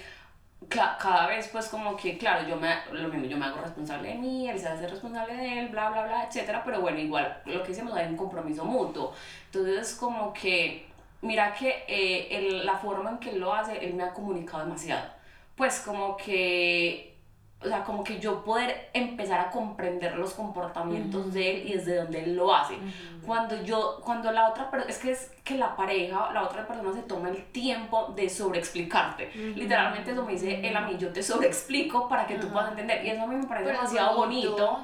cada 0.68 1.26
vez 1.26 1.48
pues 1.48 1.68
como 1.68 1.96
que, 1.96 2.18
claro, 2.18 2.46
yo 2.48 2.56
me, 2.56 2.74
lo 2.92 3.08
mismo, 3.08 3.26
yo 3.26 3.36
me 3.36 3.46
hago 3.46 3.60
responsable 3.60 4.08
de 4.08 4.14
mí, 4.14 4.48
él 4.48 4.58
se 4.58 4.68
hace 4.68 4.86
responsable 4.86 5.34
de 5.34 5.60
él, 5.60 5.68
bla, 5.68 5.90
bla, 5.90 6.04
bla, 6.04 6.24
etcétera, 6.24 6.62
pero 6.64 6.80
bueno, 6.80 6.98
igual 6.98 7.42
lo 7.46 7.62
que 7.62 7.72
hicimos 7.72 7.94
hay 7.94 8.06
un 8.06 8.16
compromiso 8.16 8.64
mutuo. 8.64 9.12
Entonces 9.46 9.94
como 9.94 10.32
que, 10.32 10.86
mira 11.22 11.52
que 11.54 11.84
eh, 11.88 12.60
la 12.64 12.76
forma 12.76 13.10
en 13.10 13.18
que 13.18 13.30
él 13.30 13.40
lo 13.40 13.54
hace, 13.54 13.84
él 13.84 13.94
me 13.94 14.04
ha 14.04 14.12
comunicado 14.12 14.64
demasiado. 14.64 15.10
Pues 15.56 15.80
como 15.80 16.16
que 16.16 17.15
o 17.66 17.68
sea, 17.68 17.82
como 17.84 18.04
que 18.04 18.20
yo 18.20 18.44
poder 18.44 18.90
empezar 18.92 19.40
a 19.40 19.50
comprender 19.50 20.16
los 20.16 20.34
comportamientos 20.34 21.34
de 21.34 21.50
él 21.50 21.68
y 21.68 21.72
desde 21.74 21.96
donde 21.96 22.22
él 22.22 22.36
lo 22.36 22.54
hace. 22.54 22.74
Cuando 23.26 23.60
yo, 23.64 24.00
cuando 24.04 24.30
la 24.30 24.48
otra 24.48 24.70
persona, 24.70 24.90
es 24.90 24.98
que 24.98 25.10
es 25.10 25.32
que 25.42 25.58
la 25.58 25.74
pareja, 25.74 26.30
la 26.32 26.44
otra 26.44 26.66
persona 26.66 26.92
se 26.92 27.02
toma 27.02 27.28
el 27.30 27.44
tiempo 27.46 28.12
de 28.14 28.28
sobreexplicarte. 28.30 29.32
Literalmente 29.34 30.12
eso 30.12 30.24
me 30.24 30.32
dice 30.32 30.60
él 30.66 30.76
a 30.76 30.82
mí, 30.82 30.96
yo 30.96 31.12
te 31.12 31.22
sobreexplico 31.22 32.08
para 32.08 32.26
que 32.26 32.36
tú 32.36 32.48
puedas 32.48 32.70
entender. 32.70 33.04
Y 33.04 33.10
eso 33.10 33.24
a 33.24 33.26
mí 33.26 33.34
me 33.34 33.46
parece 33.46 33.72
demasiado 33.72 34.16
bonito, 34.16 34.78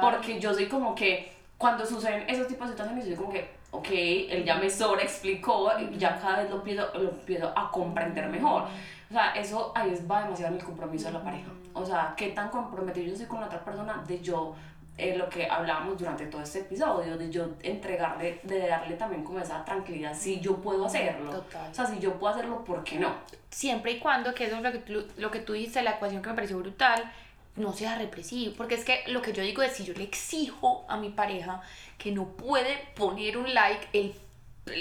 porque 0.00 0.38
yo 0.38 0.52
soy 0.52 0.66
como 0.66 0.94
que 0.94 1.32
cuando 1.56 1.86
suceden 1.86 2.28
esos 2.28 2.48
tipos 2.48 2.68
de 2.68 2.74
situaciones, 2.74 3.06
yo 3.06 3.14
soy 3.14 3.24
como 3.24 3.32
que, 3.32 3.50
ok, 3.70 3.88
él 3.90 4.44
ya 4.44 4.56
me 4.56 4.68
sobreexplicó 4.68 5.70
y 5.78 5.96
ya 5.96 6.18
cada 6.20 6.40
vez 6.40 6.50
lo 6.50 6.56
empiezo, 6.56 6.86
lo 6.94 7.08
empiezo 7.08 7.50
a 7.56 7.70
comprender 7.70 8.28
mejor. 8.28 8.64
O 9.08 9.12
sea, 9.12 9.32
eso 9.32 9.72
ahí 9.74 9.94
va 10.10 10.24
demasiado 10.24 10.54
en 10.54 10.60
el 10.60 10.64
compromiso 10.64 11.06
de 11.06 11.12
la 11.12 11.22
pareja. 11.22 11.48
O 11.74 11.84
sea, 11.84 12.14
qué 12.16 12.30
tan 12.30 12.48
comprometido 12.48 13.06
yo 13.06 13.16
soy 13.16 13.26
con 13.26 13.40
la 13.40 13.46
otra 13.46 13.64
persona 13.64 14.02
de 14.06 14.20
yo, 14.20 14.54
eh, 14.98 15.16
lo 15.16 15.28
que 15.28 15.46
hablábamos 15.46 15.98
durante 15.98 16.26
todo 16.26 16.42
este 16.42 16.60
episodio, 16.60 17.16
de 17.16 17.30
yo 17.30 17.50
entregarle, 17.62 18.40
de 18.42 18.66
darle 18.66 18.96
también 18.96 19.22
como 19.22 19.38
esa 19.38 19.64
tranquilidad, 19.64 20.14
si 20.14 20.40
yo 20.40 20.56
puedo 20.56 20.86
hacerlo. 20.86 21.30
Total. 21.30 21.70
O 21.70 21.74
sea, 21.74 21.86
si 21.86 21.98
yo 22.00 22.14
puedo 22.14 22.34
hacerlo, 22.34 22.64
¿por 22.64 22.82
qué 22.82 22.98
no? 22.98 23.14
Siempre 23.50 23.92
y 23.92 23.98
cuando, 24.00 24.34
que 24.34 24.46
eso 24.46 24.56
es 24.56 24.62
lo 24.62 24.72
que 24.72 24.78
tú, 24.78 25.06
lo 25.18 25.30
que 25.30 25.38
tú 25.40 25.52
dices, 25.52 25.84
la 25.84 25.92
ecuación 25.92 26.22
que 26.22 26.30
me 26.30 26.34
pareció 26.34 26.58
brutal, 26.58 27.12
no 27.56 27.72
sea 27.72 27.96
represivo, 27.96 28.54
porque 28.56 28.74
es 28.74 28.84
que 28.84 29.02
lo 29.06 29.22
que 29.22 29.32
yo 29.32 29.42
digo 29.42 29.62
es 29.62 29.72
si 29.72 29.84
yo 29.84 29.94
le 29.94 30.04
exijo 30.04 30.84
a 30.88 30.96
mi 30.96 31.10
pareja 31.10 31.62
que 31.96 32.12
no 32.12 32.26
puede 32.26 32.76
poner 32.94 33.38
un 33.38 33.52
like, 33.54 33.88
el 33.92 34.14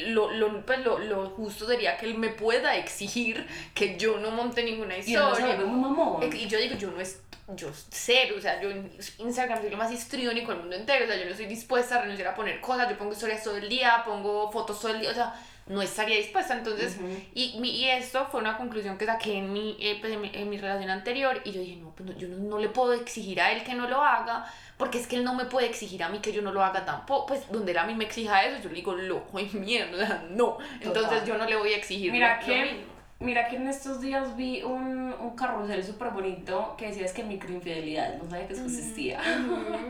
lo, 0.08 0.32
lo, 0.32 0.66
pues 0.66 0.80
lo, 0.80 0.98
lo, 1.00 1.30
justo 1.30 1.68
sería 1.68 1.98
que 1.98 2.08
él 2.08 2.18
me 2.18 2.30
pueda 2.30 2.76
exigir 2.76 3.46
que 3.74 3.98
yo 3.98 4.20
no 4.20 4.32
monte 4.32 4.64
ninguna 4.64 4.98
historia. 4.98 5.58
Y, 6.24 6.36
y 6.36 6.48
yo 6.48 6.58
digo, 6.58 6.76
yo 6.76 6.92
no 6.92 7.00
es 7.00 7.22
yo 7.56 7.70
cero, 7.92 8.36
o 8.38 8.42
sea, 8.42 8.60
yo 8.60 8.72
en 8.72 8.90
Instagram 9.20 9.62
soy 9.62 9.70
lo 9.70 9.78
más 9.78 9.92
histriónico 9.92 10.52
del 10.52 10.62
mundo 10.62 10.76
entero, 10.76 11.06
o 11.06 11.08
sea, 11.08 11.16
yo 11.16 11.26
no 11.26 11.32
estoy 11.32 11.46
dispuesta 11.46 11.96
a 11.96 12.02
renunciar 12.02 12.30
a 12.30 12.36
poner 12.36 12.60
cosas, 12.60 12.90
yo 12.90 12.98
pongo 12.98 13.14
historias 13.14 13.44
todo 13.44 13.58
el 13.58 13.70
día, 13.70 14.02
pongo 14.04 14.52
fotos 14.52 14.80
todo 14.80 14.92
el 14.92 15.02
día, 15.02 15.12
o 15.12 15.14
sea, 15.14 15.34
no 15.68 15.82
estaría 15.82 16.18
dispuesta, 16.18 16.56
entonces, 16.56 16.98
y, 17.34 17.60
y 17.64 17.90
esto 17.90 18.28
fue 18.30 18.40
una 18.40 18.56
conclusión 18.56 19.00
que 19.00 19.06
saqué 19.06 19.40
en 19.40 19.52
mi, 19.52 19.76
eh, 19.80 19.98
pues, 20.00 20.14
en 20.14 20.22
mi, 20.22 20.30
en 20.32 20.48
mi, 20.48 20.58
relación 20.58 20.92
anterior, 20.92 21.42
y 21.44 21.52
yo 21.52 21.62
dije, 21.62 21.76
no, 21.78 21.90
pues 21.96 22.16
yo 22.18 22.28
no, 22.28 22.38
no, 22.38 22.60
le 22.60 22.70
puedo 22.70 22.94
exigir 22.94 23.42
a 23.42 23.52
él 23.52 23.64
que 23.64 23.74
no 23.74 23.90
lo 23.90 24.04
haga, 24.04 24.46
porque 24.78 25.00
es 25.00 25.08
que 25.08 25.16
él 25.16 25.24
no 25.24 25.34
me 25.34 25.46
puede 25.46 25.66
exigir 25.66 26.04
a 26.04 26.10
mí 26.10 26.20
que 26.20 26.32
yo 26.32 26.44
no 26.44 26.52
lo 26.52 26.64
haga 26.64 26.86
tampoco, 26.86 27.26
pues 27.28 27.52
donde 27.52 27.72
él 27.72 27.80
a 27.80 27.86
mí 27.86 27.96
me 27.96 28.06
exija 28.06 28.46
eso, 28.46 28.62
yo 28.62 28.70
le 28.70 28.76
digo, 28.76 28.94
loco 28.94 29.40
y 29.40 29.46
mierda, 29.58 30.24
no, 30.30 30.60
entonces 30.82 31.26
yo 31.26 31.36
no 31.36 31.46
le 31.46 31.56
voy 31.56 31.74
a 31.74 31.78
exigir. 31.78 32.12
Mira 32.12 32.40
que, 32.40 32.86
mira 33.20 33.48
que 33.48 33.56
en 33.56 33.68
estos 33.68 34.02
días 34.02 34.36
vi 34.36 34.62
un, 34.62 35.14
un 35.20 35.36
carrusel 35.36 35.84
súper 35.84 36.10
bonito 36.10 36.76
que 36.78 36.88
decía 36.88 37.06
es 37.06 37.14
que 37.14 37.24
microinfidelidad, 37.24 38.18
no 38.18 38.30
sabía 38.30 38.48
que 38.48 38.54
eso 38.54 38.66
existía. 38.66 39.22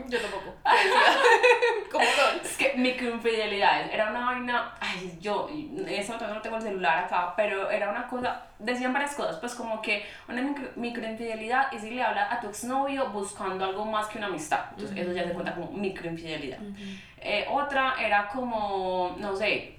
yo 0.08 0.18
tampoco. 0.20 0.54
¿Cómo 1.92 2.04
son? 2.04 2.40
Es 2.44 2.56
que 2.56 2.74
microinfidelidades, 2.76 3.92
era 3.92 4.10
una 4.10 4.26
vaina, 4.26 4.74
ay, 4.80 5.18
yo 5.20 5.48
en 5.50 5.88
ese 5.88 6.12
momento 6.12 6.34
no 6.34 6.40
tengo 6.40 6.56
el 6.56 6.62
celular 6.62 7.04
acá, 7.04 7.34
pero 7.36 7.68
era 7.70 7.90
una 7.90 8.06
cosa, 8.06 8.42
decían 8.58 8.92
varias 8.92 9.14
cosas, 9.14 9.36
pues 9.36 9.54
como 9.54 9.82
que 9.82 10.04
una 10.28 10.54
microinfidelidad 10.76 11.72
es 11.72 11.82
si 11.82 11.90
le 11.90 12.02
habla 12.02 12.32
a 12.32 12.40
tu 12.40 12.48
exnovio 12.48 13.10
buscando 13.10 13.64
algo 13.64 13.84
más 13.84 14.06
que 14.06 14.18
una 14.18 14.28
amistad, 14.28 14.66
entonces 14.70 14.96
eso 14.96 15.12
ya 15.12 15.24
se 15.24 15.32
cuenta 15.32 15.54
como 15.54 15.70
microinfidelidad. 15.72 16.58
eh, 17.18 17.46
otra 17.50 17.94
era 18.00 18.28
como, 18.28 19.16
no 19.18 19.34
sé, 19.34 19.75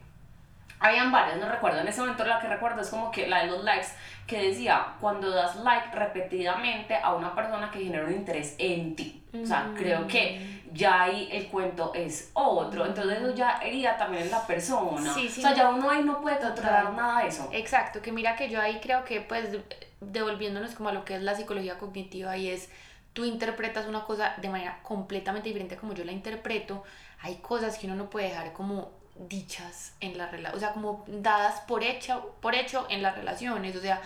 habían 0.79 1.11
varias, 1.11 1.39
no 1.39 1.49
recuerdo. 1.49 1.79
En 1.79 1.87
ese 1.87 2.01
momento 2.01 2.23
la 2.25 2.39
que 2.39 2.47
recuerdo 2.47 2.81
es 2.81 2.89
como 2.89 3.11
que 3.11 3.27
la 3.27 3.43
de 3.43 3.47
los 3.47 3.63
likes, 3.63 3.87
que 4.25 4.49
decía, 4.49 4.93
cuando 4.99 5.29
das 5.31 5.55
like 5.57 5.95
repetidamente 5.95 6.95
a 6.95 7.13
una 7.13 7.33
persona 7.33 7.71
que 7.71 7.79
genera 7.79 8.05
un 8.05 8.13
interés 8.13 8.55
en 8.57 8.95
ti. 8.95 9.23
O 9.41 9.45
sea, 9.45 9.71
creo 9.77 10.07
que 10.07 10.61
ya 10.73 11.03
ahí 11.03 11.29
el 11.31 11.47
cuento 11.47 11.91
es 11.93 12.31
otro. 12.33 12.85
Entonces 12.85 13.19
eso 13.19 13.35
ya 13.35 13.59
hería 13.63 13.97
también 13.97 14.23
en 14.23 14.31
la 14.31 14.45
persona. 14.45 15.13
Sí, 15.13 15.29
sí, 15.29 15.41
o 15.41 15.43
sea, 15.43 15.53
ya 15.53 15.69
uno 15.69 15.89
ahí 15.89 16.03
no 16.03 16.21
puede 16.21 16.39
controlar 16.39 16.93
nada 16.93 17.21
de 17.21 17.27
eso. 17.27 17.49
Exacto, 17.51 18.01
que 18.01 18.11
mira 18.11 18.35
que 18.35 18.49
yo 18.49 18.61
ahí 18.61 18.79
creo 18.81 19.03
que 19.03 19.21
pues 19.21 19.49
devolviéndonos 20.01 20.75
como 20.75 20.89
a 20.89 20.93
lo 20.93 21.05
que 21.05 21.15
es 21.15 21.21
la 21.21 21.35
psicología 21.35 21.77
cognitiva 21.77 22.37
y 22.37 22.49
es 22.49 22.69
tú 23.13 23.25
interpretas 23.25 23.87
una 23.87 24.03
cosa 24.03 24.35
de 24.37 24.49
manera 24.49 24.79
completamente 24.83 25.47
diferente 25.49 25.75
como 25.75 25.93
yo 25.93 26.03
la 26.03 26.11
interpreto, 26.11 26.83
hay 27.21 27.35
cosas 27.37 27.77
que 27.77 27.87
uno 27.87 27.95
no 27.95 28.09
puede 28.09 28.29
dejar 28.29 28.53
como 28.53 28.91
dichas 29.19 29.93
en 29.99 30.17
la 30.17 30.27
relación, 30.27 30.57
o 30.57 30.59
sea, 30.59 30.73
como 30.73 31.03
dadas 31.07 31.61
por 31.61 31.83
hecho, 31.83 32.35
por 32.41 32.55
hecho 32.55 32.85
en 32.89 33.01
las 33.01 33.15
relaciones, 33.15 33.75
o 33.75 33.81
sea, 33.81 34.01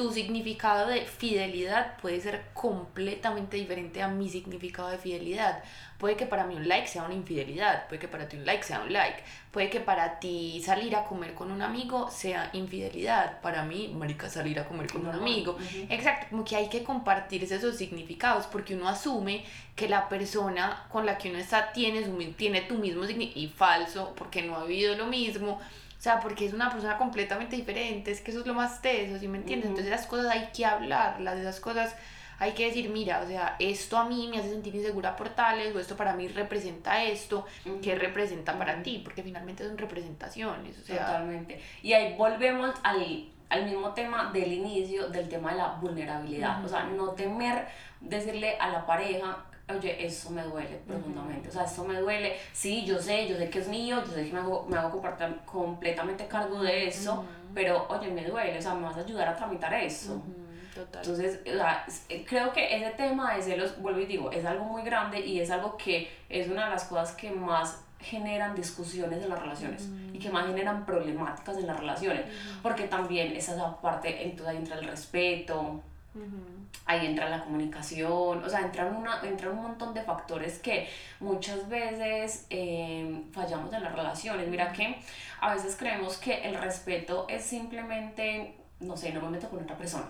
tu 0.00 0.10
significado 0.10 0.86
de 0.86 1.02
fidelidad 1.02 1.98
puede 1.98 2.22
ser 2.22 2.46
completamente 2.54 3.58
diferente 3.58 4.02
a 4.02 4.08
mi 4.08 4.30
significado 4.30 4.88
de 4.88 4.96
fidelidad. 4.96 5.62
Puede 5.98 6.16
que 6.16 6.24
para 6.24 6.46
mí 6.46 6.54
un 6.54 6.66
like 6.66 6.88
sea 6.88 7.02
una 7.02 7.12
infidelidad, 7.12 7.86
puede 7.86 8.00
que 8.00 8.08
para 8.08 8.26
ti 8.26 8.38
un 8.38 8.46
like 8.46 8.64
sea 8.64 8.80
un 8.80 8.94
like, 8.94 9.22
puede 9.50 9.68
que 9.68 9.80
para 9.80 10.18
ti 10.18 10.62
salir 10.64 10.96
a 10.96 11.04
comer 11.04 11.34
con 11.34 11.50
un 11.50 11.60
amigo 11.60 12.10
sea 12.10 12.48
infidelidad, 12.54 13.42
para 13.42 13.62
mí, 13.62 13.94
marica, 13.94 14.30
salir 14.30 14.58
a 14.58 14.64
comer 14.64 14.90
con 14.90 15.06
un 15.06 15.14
amigo. 15.14 15.58
Exacto, 15.90 16.28
como 16.30 16.46
que 16.46 16.56
hay 16.56 16.70
que 16.70 16.82
compartir 16.82 17.44
esos 17.44 17.76
significados 17.76 18.46
porque 18.46 18.74
uno 18.74 18.88
asume 18.88 19.44
que 19.76 19.86
la 19.86 20.08
persona 20.08 20.86
con 20.90 21.04
la 21.04 21.18
que 21.18 21.28
uno 21.28 21.38
está 21.38 21.72
tiene, 21.72 22.06
su, 22.06 22.16
tiene 22.38 22.62
tu 22.62 22.76
mismo 22.76 23.04
significado 23.04 23.38
y 23.38 23.48
falso 23.48 24.14
porque 24.16 24.40
no 24.40 24.56
ha 24.56 24.64
vivido 24.64 24.96
lo 24.96 25.04
mismo 25.04 25.60
o 26.00 26.02
sea, 26.02 26.18
porque 26.18 26.46
es 26.46 26.54
una 26.54 26.70
persona 26.70 26.96
completamente 26.96 27.56
diferente, 27.56 28.10
es 28.10 28.22
que 28.22 28.30
eso 28.30 28.40
es 28.40 28.46
lo 28.46 28.54
más 28.54 28.80
teso, 28.80 29.18
¿sí 29.18 29.28
me 29.28 29.36
entiendes? 29.36 29.68
Entonces 29.68 29.92
esas 29.92 30.06
cosas 30.06 30.34
hay 30.34 30.48
que 30.50 30.64
hablarlas, 30.64 31.38
esas 31.38 31.60
cosas 31.60 31.94
hay 32.38 32.52
que 32.52 32.64
decir, 32.64 32.88
mira, 32.88 33.20
o 33.20 33.26
sea, 33.26 33.56
esto 33.58 33.98
a 33.98 34.06
mí 34.06 34.26
me 34.30 34.38
hace 34.38 34.48
sentir 34.48 34.74
insegura 34.74 35.14
por 35.14 35.28
tales, 35.28 35.76
o 35.76 35.78
esto 35.78 35.98
para 35.98 36.14
mí 36.14 36.26
representa 36.28 37.04
esto, 37.04 37.44
¿qué 37.82 37.96
representa 37.96 38.56
para 38.56 38.82
ti? 38.82 39.02
Porque 39.04 39.22
finalmente 39.22 39.62
son 39.62 39.76
representaciones, 39.76 40.78
o 40.78 40.82
sea... 40.82 41.04
Totalmente. 41.04 41.60
Y 41.82 41.92
ahí 41.92 42.16
volvemos 42.16 42.74
al, 42.82 43.28
al 43.50 43.66
mismo 43.66 43.92
tema 43.92 44.30
del 44.32 44.54
inicio, 44.54 45.10
del 45.10 45.28
tema 45.28 45.50
de 45.50 45.58
la 45.58 45.68
vulnerabilidad, 45.82 46.64
o 46.64 46.68
sea, 46.68 46.84
no 46.84 47.10
temer 47.10 47.66
decirle 48.00 48.56
a 48.58 48.70
la 48.70 48.86
pareja, 48.86 49.44
oye, 49.76 50.04
eso 50.04 50.30
me 50.30 50.42
duele 50.42 50.80
profundamente, 50.86 51.48
o 51.48 51.52
sea, 51.52 51.64
eso 51.64 51.84
me 51.84 51.98
duele, 52.00 52.36
sí, 52.52 52.84
yo 52.84 52.98
sé, 52.98 53.28
yo 53.28 53.36
sé 53.36 53.50
que 53.50 53.58
es 53.58 53.68
mío, 53.68 54.02
yo 54.04 54.12
sé 54.12 54.26
que 54.26 54.32
me 54.32 54.40
hago, 54.40 54.66
me 54.68 54.76
hago 54.76 55.02
completamente 55.44 56.26
cargo 56.26 56.62
de 56.62 56.88
eso, 56.88 57.24
pero 57.54 57.86
oye, 57.88 58.10
me 58.10 58.24
duele, 58.24 58.58
o 58.58 58.62
sea, 58.62 58.74
me 58.74 58.82
vas 58.82 58.96
a 58.96 59.00
ayudar 59.00 59.28
a 59.28 59.36
tramitar 59.36 59.72
eso. 59.74 60.22
Total. 60.74 61.02
Entonces, 61.02 61.40
o 61.46 61.56
sea, 61.56 61.84
eh, 62.08 62.24
creo 62.26 62.52
que 62.52 62.76
ese 62.76 62.90
tema 62.90 63.34
de 63.34 63.42
celos, 63.42 63.80
vuelvo 63.82 64.00
y 64.00 64.06
digo, 64.06 64.30
es 64.30 64.44
algo 64.44 64.64
muy 64.64 64.82
grande 64.82 65.18
y 65.18 65.40
es 65.40 65.50
algo 65.50 65.76
que 65.76 66.10
es 66.28 66.48
una 66.48 66.66
de 66.66 66.70
las 66.70 66.84
cosas 66.84 67.12
que 67.12 67.30
más 67.30 67.82
generan 67.98 68.54
discusiones 68.54 69.22
en 69.22 69.28
las 69.28 69.38
relaciones 69.40 69.88
y 70.12 70.18
que 70.18 70.30
más 70.30 70.46
generan 70.46 70.86
problemáticas 70.86 71.58
en 71.58 71.66
las 71.66 71.78
relaciones, 71.78 72.24
porque 72.62 72.84
también 72.84 73.36
esa 73.36 73.80
parte, 73.80 74.24
entonces 74.24 74.48
ahí 74.48 74.56
entra 74.56 74.78
el 74.78 74.86
respeto, 74.86 75.82
Ahí 76.86 77.06
entra 77.06 77.28
la 77.28 77.44
comunicación, 77.44 78.42
o 78.42 78.48
sea, 78.48 78.60
entran, 78.60 78.96
una, 78.96 79.20
entran 79.22 79.52
un 79.52 79.62
montón 79.62 79.94
de 79.94 80.02
factores 80.02 80.58
que 80.58 80.88
muchas 81.20 81.68
veces 81.68 82.46
eh, 82.50 83.24
fallamos 83.32 83.72
en 83.72 83.84
las 83.84 83.94
relaciones. 83.94 84.48
Mira 84.48 84.72
que 84.72 85.00
a 85.40 85.54
veces 85.54 85.76
creemos 85.76 86.16
que 86.16 86.42
el 86.48 86.56
respeto 86.56 87.26
es 87.28 87.44
simplemente, 87.44 88.56
no 88.80 88.96
sé, 88.96 89.12
no 89.12 89.20
me 89.20 89.30
meto 89.30 89.48
con 89.48 89.62
otra 89.62 89.76
persona, 89.76 90.06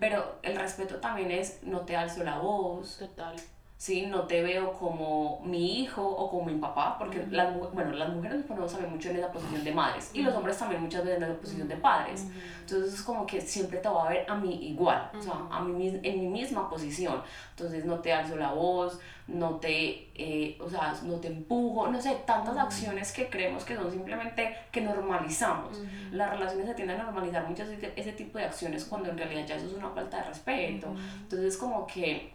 pero 0.00 0.38
el 0.42 0.56
respeto 0.56 0.96
también 0.96 1.30
es 1.30 1.62
no 1.62 1.80
te 1.80 1.96
alzo 1.96 2.24
la 2.24 2.38
voz. 2.38 2.98
Total 2.98 3.36
¿sí? 3.84 4.06
No 4.06 4.22
te 4.22 4.42
veo 4.42 4.72
como 4.72 5.42
mi 5.44 5.80
hijo 5.80 6.02
o 6.02 6.30
como 6.30 6.46
mi 6.46 6.58
papá, 6.58 6.96
porque 6.98 7.26
las, 7.30 7.54
bueno, 7.74 7.92
las 7.92 8.08
mujeres 8.08 8.38
nos 8.38 8.46
ponemos 8.46 8.72
también 8.72 8.90
mucho 8.90 9.10
en 9.10 9.16
esa 9.16 9.30
posición 9.30 9.62
de 9.62 9.72
madres 9.74 10.10
y 10.14 10.22
los 10.22 10.34
hombres 10.34 10.56
también 10.56 10.80
muchas 10.80 11.04
veces 11.04 11.18
en 11.18 11.24
esa 11.24 11.38
posición 11.38 11.68
de 11.68 11.76
padres. 11.76 12.26
Entonces 12.60 12.94
es 12.94 13.02
como 13.02 13.26
que 13.26 13.42
siempre 13.42 13.80
te 13.80 13.88
va 13.90 14.06
a 14.06 14.08
ver 14.08 14.24
a 14.26 14.36
mí 14.36 14.68
igual, 14.68 15.10
o 15.14 15.20
sea, 15.20 15.34
a 15.50 15.60
mí, 15.60 16.00
en 16.02 16.18
mi 16.18 16.28
misma 16.28 16.70
posición. 16.70 17.20
Entonces 17.50 17.84
no 17.84 17.98
te 17.98 18.10
alzo 18.10 18.36
la 18.36 18.52
voz, 18.54 18.98
no 19.26 19.56
te, 19.56 20.08
eh, 20.14 20.56
o 20.62 20.70
sea, 20.70 20.94
no 21.02 21.16
te 21.16 21.28
empujo, 21.28 21.86
no 21.88 22.00
sé, 22.00 22.22
tantas 22.24 22.56
acciones 22.56 23.12
que 23.12 23.28
creemos 23.28 23.64
que 23.64 23.76
son 23.76 23.90
simplemente 23.90 24.56
que 24.72 24.80
normalizamos. 24.80 25.82
Las 26.10 26.30
relaciones 26.30 26.68
se 26.68 26.74
tienden 26.74 27.02
a 27.02 27.04
normalizar 27.04 27.46
muchas 27.46 27.68
ese 27.68 28.12
tipo 28.12 28.38
de 28.38 28.44
acciones 28.44 28.86
cuando 28.86 29.10
en 29.10 29.18
realidad 29.18 29.46
ya 29.46 29.56
eso 29.56 29.66
es 29.66 29.74
una 29.74 29.90
falta 29.90 30.22
de 30.22 30.24
respeto. 30.24 30.88
Entonces 31.20 31.58
como 31.58 31.86
que 31.86 32.32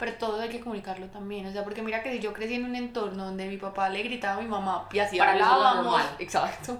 pero 0.00 0.14
todo 0.14 0.40
hay 0.40 0.48
que 0.48 0.58
comunicarlo 0.60 1.06
también, 1.08 1.46
o 1.46 1.52
sea, 1.52 1.62
porque 1.62 1.82
mira 1.82 2.02
que 2.02 2.10
si 2.10 2.18
yo 2.18 2.32
crecí 2.32 2.54
en 2.54 2.64
un 2.64 2.74
entorno 2.74 3.26
donde 3.26 3.46
mi 3.46 3.58
papá 3.58 3.88
le 3.90 4.02
gritaba 4.02 4.38
a 4.38 4.42
mi 4.42 4.48
mamá 4.48 4.88
y 4.92 4.98
así 4.98 5.18
Para 5.18 5.36
eso 5.36 5.44
hablábamos, 5.44 6.00
exacto, 6.18 6.78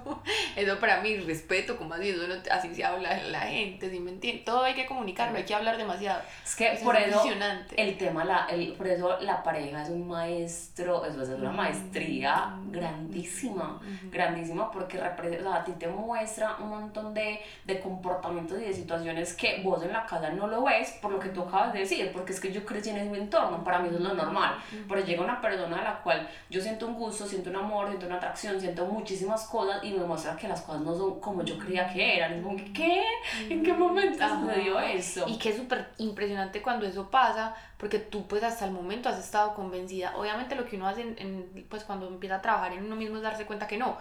eso 0.55 0.79
para 0.79 0.99
mí, 1.01 1.15
respeto, 1.17 1.77
como 1.77 1.93
así, 1.93 2.09
eso 2.09 2.27
no- 2.27 2.35
así 2.51 2.73
se 2.75 2.83
habla 2.83 3.15
la 3.29 3.41
gente, 3.41 3.89
¿sí 3.89 3.99
me 3.99 4.11
entiendes? 4.11 4.43
Todo 4.43 4.63
hay 4.63 4.73
que 4.73 4.85
comunicarlo, 4.87 5.37
hay 5.37 5.45
que 5.45 5.53
hablar 5.55 5.77
demasiado. 5.77 6.21
Es 6.43 6.55
que 6.55 6.71
O 6.71 6.75
sea, 6.75 6.83
por 6.83 6.95
es 6.95 7.07
eso 7.07 7.17
impresionante. 7.23 7.81
el 7.81 7.97
tema, 7.97 8.25
la, 8.25 8.47
el, 8.49 8.73
por 8.73 8.87
eso 8.87 9.17
la 9.21 9.43
pareja 9.43 9.83
es 9.83 9.89
un 9.89 10.07
maestro, 10.07 11.05
eso 11.05 11.21
es 11.21 11.29
una 11.29 11.51
maestría 11.51 12.55
grandísima, 12.71 13.79
grandísima, 14.11 14.71
porque 14.71 14.97
o 14.97 15.01
sea, 15.01 15.15
a 15.55 15.63
ti 15.63 15.71
te 15.73 15.87
muestra 15.87 16.55
un 16.59 16.69
montón 16.69 17.13
de, 17.13 17.39
de 17.65 17.79
comportamientos 17.79 18.59
y 18.59 18.65
de 18.65 18.73
situaciones 18.73 19.33
que 19.33 19.61
vos 19.63 19.83
en 19.83 19.93
la 19.93 20.05
casa 20.05 20.29
no 20.31 20.47
lo 20.47 20.63
ves 20.63 20.97
por 21.01 21.11
lo 21.11 21.19
que 21.19 21.29
tú 21.29 21.43
acabas 21.43 21.73
de 21.73 21.79
decir, 21.79 22.09
porque 22.11 22.33
es 22.33 22.39
que 22.39 22.51
yo 22.51 22.65
crecí 22.65 22.89
en 22.89 22.97
ese 23.11 23.23
entorno, 23.23 23.63
para 23.63 23.79
mí 23.79 23.87
eso 23.89 23.97
es 23.97 24.03
lo 24.03 24.13
normal, 24.13 24.55
pero 24.87 25.01
llega 25.01 25.23
una 25.23 25.39
persona 25.41 25.79
a 25.79 25.83
la 25.83 25.99
cual 26.01 26.27
yo 26.49 26.61
siento 26.61 26.87
un 26.87 26.95
gusto, 26.95 27.25
siento 27.25 27.49
un 27.49 27.55
amor, 27.57 27.87
siento 27.87 28.05
una 28.07 28.15
atracción, 28.15 28.59
siento 28.59 28.85
muchísimas 28.85 29.45
cosas 29.47 29.83
y 29.83 29.91
me 29.91 30.03
muestra 30.03 30.35
que 30.35 30.47
las 30.47 30.61
cosas 30.61 30.81
no 30.81 30.95
son 30.95 31.19
como 31.19 31.43
yo 31.43 31.57
creía 31.57 31.87
que 31.91 32.17
eran, 32.17 32.33
es 32.33 32.43
como 32.43 32.57
que, 32.57 32.73
¿qué? 32.73 33.03
¿En 33.49 33.63
qué 33.63 33.73
momento 33.73 34.23
sucedió 34.27 34.79
eso? 34.79 35.25
Y 35.27 35.37
que 35.37 35.49
es 35.49 35.57
súper 35.57 35.89
impresionante 35.97 36.61
cuando 36.61 36.85
eso 36.85 37.09
pasa, 37.09 37.55
porque 37.77 37.99
tú 37.99 38.27
pues 38.27 38.43
hasta 38.43 38.65
el 38.65 38.71
momento 38.71 39.09
has 39.09 39.19
estado 39.19 39.53
convencida. 39.53 40.13
Obviamente 40.15 40.55
lo 40.55 40.65
que 40.65 40.75
uno 40.75 40.87
hace 40.87 41.01
en, 41.01 41.15
en, 41.17 41.65
pues 41.69 41.83
cuando 41.83 42.07
empieza 42.07 42.35
a 42.35 42.41
trabajar 42.41 42.73
en 42.73 42.85
uno 42.85 42.95
mismo 42.95 43.17
es 43.17 43.23
darse 43.23 43.45
cuenta 43.45 43.67
que 43.67 43.77
no. 43.77 43.97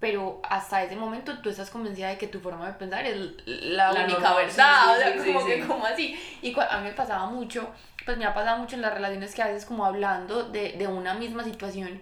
Pero 0.00 0.40
hasta 0.48 0.82
ese 0.82 0.96
momento 0.96 1.40
tú 1.42 1.50
estás 1.50 1.68
convencida 1.68 2.08
de 2.08 2.16
que 2.16 2.26
tu 2.26 2.40
forma 2.40 2.66
de 2.66 2.72
pensar 2.72 3.04
es 3.04 3.18
la, 3.44 3.92
La 3.92 4.04
única 4.04 4.18
normal, 4.20 4.36
verdad. 4.46 4.82
sí, 4.84 4.90
o 4.90 4.96
sea, 4.96 5.12
sí, 5.12 5.18
sí, 5.20 5.32
como 5.34 5.44
sí. 5.46 5.52
que 5.52 5.66
como 5.66 5.84
así. 5.84 6.18
Y 6.40 6.58
a 6.58 6.78
mí 6.78 6.84
me 6.84 6.92
pasaba 6.94 7.26
mucho, 7.26 7.68
pues 8.04 8.18
me 8.18 8.24
ha 8.24 8.34
pasado 8.34 8.58
mucho 8.58 8.76
en 8.76 8.82
las 8.82 8.94
relaciones 8.94 9.34
que 9.34 9.42
a 9.42 9.48
veces 9.48 9.64
como 9.64 9.84
hablando 9.84 10.44
de, 10.44 10.72
de 10.72 10.86
una 10.86 11.14
misma 11.14 11.44
situación, 11.44 12.00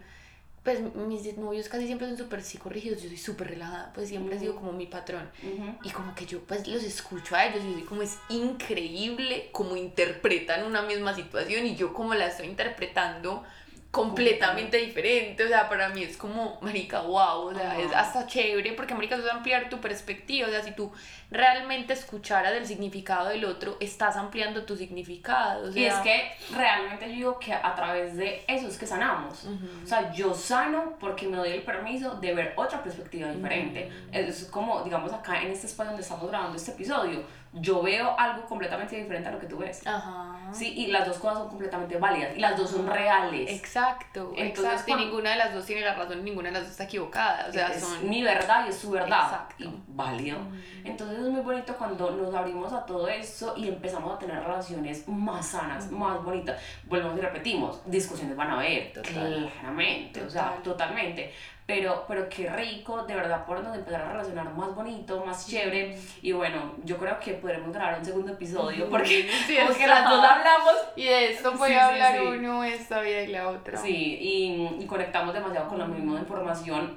pues 0.62 0.80
mis 0.94 1.38
novios 1.38 1.68
casi 1.68 1.86
siempre 1.86 2.08
son 2.08 2.18
súper 2.18 2.42
psicorrígidos, 2.42 3.02
yo 3.02 3.08
soy 3.08 3.16
súper 3.16 3.48
relajada, 3.48 3.90
pues 3.94 4.08
siempre 4.08 4.36
he 4.36 4.38
sido 4.38 4.54
como 4.54 4.72
mi 4.72 4.86
patrón. 4.86 5.30
Ujú. 5.42 5.78
Y 5.82 5.90
como 5.90 6.14
que 6.14 6.26
yo 6.26 6.40
pues 6.40 6.66
los 6.68 6.82
escucho 6.82 7.36
a 7.36 7.46
ellos 7.46 7.64
y 7.64 7.72
soy 7.72 7.82
como 7.82 8.02
es 8.02 8.18
increíble 8.28 9.48
cómo 9.52 9.76
interpretan 9.76 10.64
una 10.66 10.82
misma 10.82 11.14
situación 11.14 11.64
y 11.64 11.74
yo 11.74 11.94
como 11.94 12.14
la 12.14 12.26
estoy 12.26 12.48
interpretando 12.48 13.44
completamente 13.90 14.77
diferente, 14.77 15.44
o 15.44 15.48
sea, 15.48 15.66
para 15.69 15.89
mí 15.89 16.02
es 16.02 16.19
como, 16.19 16.59
marica, 16.60 17.01
wow, 17.01 17.48
o 17.48 17.55
sea, 17.55 17.78
es 17.81 17.90
hasta 17.94 18.27
chévere 18.27 18.74
porque, 18.74 18.94
marica, 18.94 19.16
eso 19.16 19.27
es 19.27 19.32
ampliar 19.32 19.70
tu 19.70 19.81
perspectiva, 19.81 20.47
o 20.47 20.51
sea, 20.51 20.62
si 20.62 20.73
tú 20.73 20.93
realmente 21.31 21.94
escucharas 21.94 22.52
el 22.52 22.66
significado 22.66 23.28
del 23.28 23.47
otro, 23.47 23.78
estás 23.81 24.16
ampliando 24.16 24.65
tu 24.65 24.77
significado, 24.77 25.69
o 25.69 25.73
sea, 25.73 25.82
Y 25.82 25.86
es 25.86 25.94
que 25.97 26.32
realmente 26.55 27.06
yo 27.09 27.15
digo 27.15 27.39
que 27.39 27.55
a 27.55 27.74
través 27.74 28.16
de 28.16 28.44
eso 28.47 28.69
es 28.69 28.77
que 28.77 28.86
sanamos. 28.86 29.44
Ujú. 29.44 29.66
O 29.82 29.86
sea, 29.86 30.12
yo 30.12 30.35
sano 30.35 30.97
porque 31.01 31.27
me 31.27 31.39
doy 31.39 31.51
el 31.51 31.62
permiso 31.62 32.15
de 32.16 32.35
ver 32.35 32.52
otra 32.56 32.82
perspectiva 32.82 33.31
diferente. 33.31 33.90
Es 34.12 34.44
como, 34.44 34.82
digamos, 34.82 35.12
acá 35.12 35.40
en 35.43 35.51
este 35.51 35.66
espacio 35.66 35.93
donde 35.93 36.02
estamos 36.02 36.28
grabando 36.28 36.56
este 36.56 36.73
episodio, 36.73 37.24
yo 37.60 37.82
veo 37.82 38.18
algo 38.18 38.47
completamente 38.47 38.97
diferente 38.97 39.28
a 39.28 39.32
lo 39.32 39.39
que 39.39 39.47
tú 39.47 39.59
ves. 39.59 39.86
Ajá. 39.86 40.36
Sí, 40.52 40.72
y 40.76 40.86
las 40.86 41.06
dos 41.06 41.18
cosas 41.18 41.39
son 41.39 41.48
completamente 41.48 41.98
válidas 41.98 42.36
y 42.36 42.40
las 42.40 42.56
dos 42.56 42.70
son 42.70 42.86
reales. 42.86 43.51
Exacto, 43.51 44.32
Entonces, 44.36 44.72
exacto, 44.72 44.93
y 44.93 45.05
ninguna 45.05 45.30
de 45.30 45.36
las 45.36 45.52
dos 45.55 45.66
tiene 45.66 45.82
la 45.82 45.94
razón, 45.94 46.24
ninguna 46.24 46.48
de 46.48 46.55
las 46.55 46.62
dos 46.62 46.70
está 46.72 46.85
equivocada, 46.85 47.47
o 47.48 47.52
sea, 47.52 47.68
es 47.68 47.82
son... 47.82 48.09
mi 48.09 48.22
verdad 48.22 48.64
y 48.66 48.70
es 48.70 48.76
su 48.78 48.90
verdad 48.90 49.24
Exacto. 49.24 49.64
y 49.64 49.82
válido. 49.89 50.39
Entonces 50.85 51.18
es 51.18 51.28
muy 51.28 51.43
bonito 51.43 51.74
cuando 51.76 52.10
nos 52.12 52.35
abrimos 52.35 52.72
a 52.72 52.85
todo 52.86 53.09
eso 53.09 53.55
y 53.56 53.68
empezamos 53.68 54.14
a 54.14 54.18
tener 54.18 54.43
relaciones 54.43 55.06
más 55.06 55.47
sanas, 55.48 55.90
más 55.90 56.22
bonitas. 56.24 56.60
Volvemos 56.85 57.18
y 57.18 57.20
repetimos, 57.20 57.80
discusiones 57.85 58.36
van 58.36 58.51
a 58.51 58.55
haber, 58.55 58.93
Total. 58.93 59.51
claramente, 59.60 60.22
o 60.22 60.30
sea, 60.30 60.44
Total. 60.48 60.62
totalmente. 60.62 61.32
Pero, 61.68 62.06
pero 62.08 62.26
qué 62.30 62.48
rico, 62.48 63.02
de 63.02 63.14
verdad, 63.14 63.44
podernos 63.44 63.76
empezar 63.76 64.00
a 64.00 64.12
relacionar 64.12 64.54
más 64.54 64.74
bonito, 64.74 65.22
más 65.26 65.46
chévere. 65.46 65.98
Y 66.22 66.32
bueno, 66.32 66.74
yo 66.82 66.96
creo 66.96 67.20
que 67.20 67.34
podremos 67.34 67.74
grabar 67.74 67.98
un 67.98 68.04
segundo 68.06 68.32
episodio 68.32 68.88
porque, 68.88 69.28
Sí, 69.46 69.58
porque 69.66 69.86
las 69.86 70.08
dos 70.08 70.24
hablamos 70.24 70.72
Y 70.96 71.04
de 71.04 71.32
esto 71.32 71.52
puede 71.52 71.74
Sí, 71.74 71.78
hablar 71.78 72.16
sí. 72.16 72.26
uno 72.26 72.64
esta 72.64 73.02
vida 73.02 73.20
y 73.20 73.26
la 73.26 73.48
otra. 73.50 73.76
Sí, 73.76 74.18
y, 74.18 74.82
y 74.82 74.86
conectamos 74.86 75.34
demasiado 75.34 75.68
con 75.68 75.78
la 75.78 75.84
misma 75.84 76.18
información. 76.20 76.96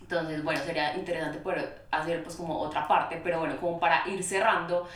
Entonces, 0.00 0.42
bueno, 0.42 0.58
sería 0.64 0.94
interesante 0.96 1.36
poder 1.40 1.84
hacer 1.90 2.22
pues 2.24 2.34
como 2.36 2.58
otra 2.60 2.88
parte, 2.88 3.20
pero 3.22 3.40
bueno, 3.40 3.58
como 3.60 3.78
para 3.78 4.08
ir 4.08 4.22
cerrando, 4.24 4.88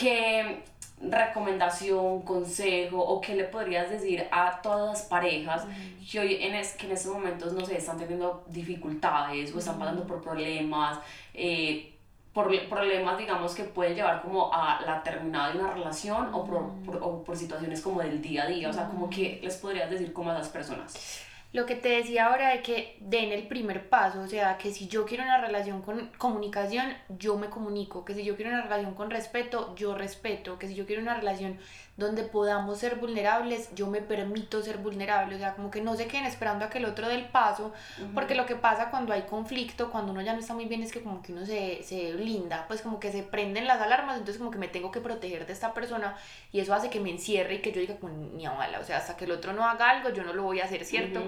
¿qué 0.00 0.64
recomendación, 1.00 2.22
consejo 2.22 2.98
o 3.00 3.20
qué 3.20 3.34
le 3.36 3.44
podrías 3.44 3.90
decir 3.90 4.26
a 4.30 4.60
todas 4.62 4.88
las 4.98 5.02
parejas 5.02 5.64
que 6.10 6.18
hoy 6.20 6.38
en, 6.42 6.54
es, 6.54 6.72
que 6.74 6.86
en 6.86 6.92
estos 6.92 7.12
momentos, 7.12 7.52
no 7.52 7.64
sé, 7.64 7.76
están 7.78 7.98
teniendo 7.98 8.44
dificultades 8.48 9.54
o 9.54 9.58
están 9.58 9.78
pasando 9.78 10.06
por 10.06 10.20
problemas? 10.22 10.98
eh, 11.34 11.94
por 12.32 12.46
problemas, 12.68 13.18
digamos, 13.18 13.52
que 13.54 13.64
pueden 13.64 13.96
llevar 13.96 14.22
como 14.22 14.52
a 14.54 14.80
la 14.82 15.02
terminada 15.02 15.50
de 15.52 15.58
una 15.58 15.72
relación 15.72 16.28
o, 16.32 16.44
por, 16.44 16.70
por- 16.84 16.98
o 17.02 17.24
por 17.24 17.36
situaciones 17.36 17.80
como 17.80 18.00
del 18.00 18.22
día 18.22 18.44
a 18.44 18.46
día, 18.46 18.68
o 18.70 18.72
sea, 18.72 18.86
como 18.86 19.10
que 19.10 19.40
les 19.42 19.56
podrías 19.56 19.90
decir 19.90 20.12
como 20.12 20.30
a 20.30 20.34
esas 20.34 20.48
personas. 20.50 21.24
Lo 21.50 21.64
que 21.64 21.76
te 21.76 21.88
decía 21.88 22.26
ahora 22.26 22.50
de 22.50 22.62
que 22.62 22.98
den 23.00 23.32
el 23.32 23.48
primer 23.48 23.88
paso, 23.88 24.20
o 24.20 24.26
sea, 24.26 24.58
que 24.58 24.70
si 24.70 24.86
yo 24.86 25.06
quiero 25.06 25.24
una 25.24 25.40
relación 25.40 25.80
con 25.80 26.10
comunicación, 26.18 26.92
yo 27.08 27.38
me 27.38 27.48
comunico, 27.48 28.04
que 28.04 28.12
si 28.14 28.22
yo 28.22 28.36
quiero 28.36 28.50
una 28.50 28.62
relación 28.62 28.94
con 28.94 29.10
respeto, 29.10 29.74
yo 29.74 29.94
respeto, 29.94 30.58
que 30.58 30.68
si 30.68 30.74
yo 30.74 30.84
quiero 30.84 31.00
una 31.00 31.14
relación 31.14 31.58
donde 31.98 32.22
podamos 32.22 32.78
ser 32.78 32.94
vulnerables, 32.96 33.74
yo 33.74 33.88
me 33.88 34.00
permito 34.00 34.62
ser 34.62 34.78
vulnerable, 34.78 35.34
o 35.34 35.38
sea, 35.38 35.54
como 35.56 35.70
que 35.70 35.82
no 35.82 35.96
se 35.96 36.06
queden 36.06 36.24
esperando 36.24 36.64
a 36.64 36.70
que 36.70 36.78
el 36.78 36.84
otro 36.86 37.08
dé 37.08 37.16
el 37.16 37.26
paso, 37.26 37.72
porque 38.14 38.34
lo 38.36 38.46
que 38.46 38.54
pasa 38.54 38.88
cuando 38.90 39.12
hay 39.12 39.22
conflicto, 39.22 39.90
cuando 39.90 40.12
uno 40.12 40.22
ya 40.22 40.32
no 40.32 40.38
está 40.38 40.54
muy 40.54 40.64
bien, 40.66 40.82
es 40.82 40.92
que 40.92 41.02
como 41.02 41.20
que 41.20 41.32
uno 41.32 41.44
se, 41.44 41.82
se 41.82 42.14
blinda, 42.14 42.66
pues 42.68 42.82
como 42.82 43.00
que 43.00 43.10
se 43.12 43.24
prenden 43.24 43.66
las 43.66 43.80
alarmas, 43.82 44.14
entonces 44.16 44.38
como 44.38 44.50
que 44.52 44.58
me 44.58 44.68
tengo 44.68 44.90
que 44.92 45.00
proteger 45.00 45.44
de 45.46 45.52
esta 45.52 45.74
persona 45.74 46.16
y 46.52 46.60
eso 46.60 46.72
hace 46.72 46.88
que 46.88 47.00
me 47.00 47.10
encierre 47.10 47.56
y 47.56 47.58
que 47.62 47.72
yo 47.72 47.80
diga 47.80 47.96
como 47.96 48.14
ni 48.14 48.46
a 48.46 48.52
bala, 48.52 48.78
o 48.78 48.84
sea, 48.84 48.98
hasta 48.98 49.16
que 49.16 49.24
el 49.24 49.32
otro 49.32 49.52
no 49.52 49.64
haga 49.68 49.90
algo, 49.90 50.10
yo 50.10 50.22
no 50.22 50.32
lo 50.32 50.44
voy 50.44 50.60
a 50.60 50.64
hacer, 50.66 50.84
¿cierto? 50.84 51.20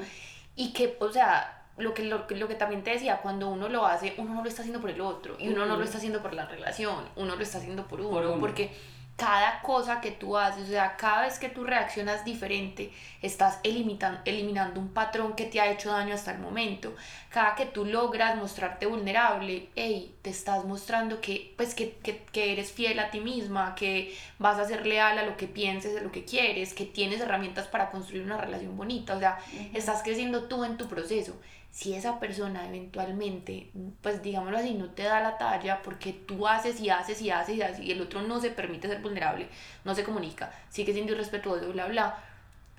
Y 0.55 0.73
que, 0.73 0.97
o 1.01 1.11
sea, 1.11 1.65
lo 1.79 1.95
que, 1.95 2.05
lo, 2.05 2.29
que- 2.29 2.37
lo 2.37 2.47
que 2.47 2.55
también 2.55 2.85
te 2.85 2.91
decía, 2.91 3.19
cuando 3.23 3.49
uno 3.49 3.69
lo 3.69 3.87
hace, 3.87 4.15
uno 4.19 4.35
no 4.35 4.43
lo 4.43 4.49
está 4.49 4.63
haciendo 4.63 4.81
por 4.81 4.91
el 4.91 5.01
otro, 5.01 5.35
y 5.39 5.49
uno 5.49 5.67
no 5.67 5.77
lo 5.77 5.83
está 5.85 5.99
haciendo 5.99 6.23
por 6.23 6.33
la 6.33 6.47
relación, 6.47 7.05
uno 7.17 7.35
lo 7.35 7.43
está 7.43 7.59
haciendo 7.59 7.89
por 7.89 8.01
uno, 8.01 8.11
Por 8.11 8.27
uno. 8.27 8.39
porque 8.39 8.71
cada 9.21 9.61
cosa 9.61 10.01
que 10.01 10.13
tú 10.13 10.39
haces, 10.39 10.65
o 10.65 10.71
sea, 10.71 10.97
cada 10.97 11.23
vez 11.23 11.39
que 11.39 11.51
tú 11.51 11.63
reaccionas 11.63 12.25
diferente, 12.25 12.91
estás 13.21 13.59
eliminando 13.63 14.81
un 14.81 14.89
patrón 14.95 15.35
que 15.35 15.45
te 15.45 15.61
ha 15.61 15.71
hecho 15.71 15.93
daño 15.93 16.15
hasta 16.15 16.33
el 16.33 16.39
momento. 16.39 16.95
Cada 17.31 17.55
que 17.55 17.65
tú 17.65 17.85
logras 17.85 18.36
mostrarte 18.36 18.86
vulnerable, 18.86 19.69
hey, 19.77 20.16
te 20.20 20.31
estás 20.31 20.65
mostrando 20.65 21.20
que, 21.20 21.55
pues, 21.57 21.77
que, 21.77 21.93
que, 22.02 22.24
que 22.32 22.52
eres 22.52 22.73
fiel 22.73 22.98
a 22.98 23.11
ti 23.12 23.20
misma, 23.20 23.77
que 23.77 24.16
vas 24.39 24.59
a 24.59 24.66
ser 24.66 24.85
leal 24.85 25.16
a 25.16 25.24
lo 25.24 25.36
que 25.36 25.47
pienses, 25.47 25.97
a 25.97 26.02
lo 26.02 26.11
que 26.11 26.24
quieres, 26.24 26.74
que 26.74 26.86
tienes 26.86 27.20
herramientas 27.20 27.69
para 27.69 27.93
construir 27.93 28.24
una 28.24 28.36
relación 28.36 28.77
bonita, 28.77 29.15
o 29.15 29.20
sea, 29.20 29.39
estás 29.74 30.02
creciendo 30.02 30.44
tú 30.48 30.65
en 30.65 30.77
tu 30.77 30.89
proceso. 30.89 31.39
Si 31.70 31.94
esa 31.94 32.19
persona 32.19 32.66
eventualmente, 32.66 33.70
pues 34.02 34.23
digámoslo 34.23 34.59
así, 34.59 34.74
no 34.74 34.90
te 34.90 35.05
da 35.05 35.20
la 35.20 35.39
talla 35.39 35.82
porque 35.82 36.12
tú 36.12 36.48
haces 36.48 36.81
y 36.81 36.90
haces 36.90 37.23
y 37.23 37.31
haces 37.31 37.57
y 37.57 37.62
haces 37.62 37.78
y 37.78 37.93
el 37.93 38.01
otro 38.01 38.23
no 38.23 38.40
se 38.40 38.51
permite 38.51 38.89
ser 38.89 39.01
vulnerable, 39.01 39.47
no 39.85 39.94
se 39.94 40.02
comunica, 40.02 40.52
sigue 40.69 40.93
siendo 40.93 41.12
irrespetuoso, 41.12 41.73
bla, 41.73 41.86
bla, 41.86 42.19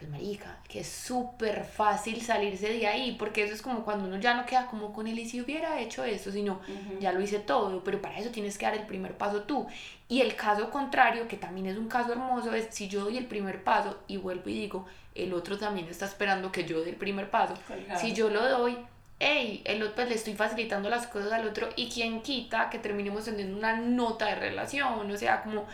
pues 0.01 0.09
marica, 0.09 0.57
que 0.67 0.79
es 0.79 0.87
súper 0.87 1.63
fácil 1.63 2.21
salirse 2.23 2.73
de 2.73 2.87
ahí 2.87 3.15
porque 3.19 3.43
eso 3.43 3.53
es 3.53 3.61
como 3.61 3.83
cuando 3.85 4.07
uno 4.07 4.19
ya 4.19 4.33
no 4.33 4.47
queda 4.47 4.65
como 4.65 4.93
con 4.93 5.05
él 5.05 5.19
y 5.19 5.29
si 5.29 5.39
hubiera 5.39 5.79
hecho 5.79 6.03
eso, 6.03 6.31
sino 6.31 6.59
ya 6.99 7.11
lo 7.11 7.21
hice 7.21 7.37
todo, 7.37 7.83
pero 7.83 8.01
para 8.01 8.17
eso 8.17 8.31
tienes 8.31 8.57
que 8.57 8.65
dar 8.65 8.73
el 8.73 8.87
primer 8.87 9.15
paso 9.15 9.43
tú. 9.43 9.67
Y 10.09 10.21
el 10.21 10.35
caso 10.35 10.71
contrario, 10.71 11.27
que 11.27 11.37
también 11.37 11.67
es 11.67 11.77
un 11.77 11.87
caso 11.87 12.13
hermoso, 12.13 12.51
es 12.55 12.69
si 12.71 12.87
yo 12.87 13.03
doy 13.03 13.17
el 13.17 13.27
primer 13.27 13.63
paso 13.63 13.99
y 14.07 14.17
vuelvo 14.17 14.49
y 14.49 14.53
digo, 14.53 14.87
el 15.13 15.35
otro 15.35 15.59
también 15.59 15.87
está 15.87 16.05
esperando 16.05 16.51
que 16.51 16.65
yo 16.65 16.81
dé 16.81 16.89
el 16.89 16.95
primer 16.95 17.29
paso. 17.29 17.53
Claro. 17.67 17.99
Si 17.99 18.13
yo 18.13 18.31
lo 18.31 18.49
doy, 18.49 18.79
hey, 19.19 19.61
el 19.65 19.83
otro 19.83 19.97
pues 19.97 20.09
le 20.09 20.15
estoy 20.15 20.33
facilitando 20.33 20.89
las 20.89 21.05
cosas 21.05 21.31
al 21.31 21.47
otro 21.47 21.69
y 21.75 21.89
quien 21.89 22.23
quita 22.23 22.71
que 22.71 22.79
terminemos 22.79 23.25
teniendo 23.25 23.55
una 23.55 23.77
nota 23.77 24.25
de 24.25 24.35
relación, 24.35 25.11
o 25.11 25.17
sea, 25.17 25.43
como... 25.43 25.67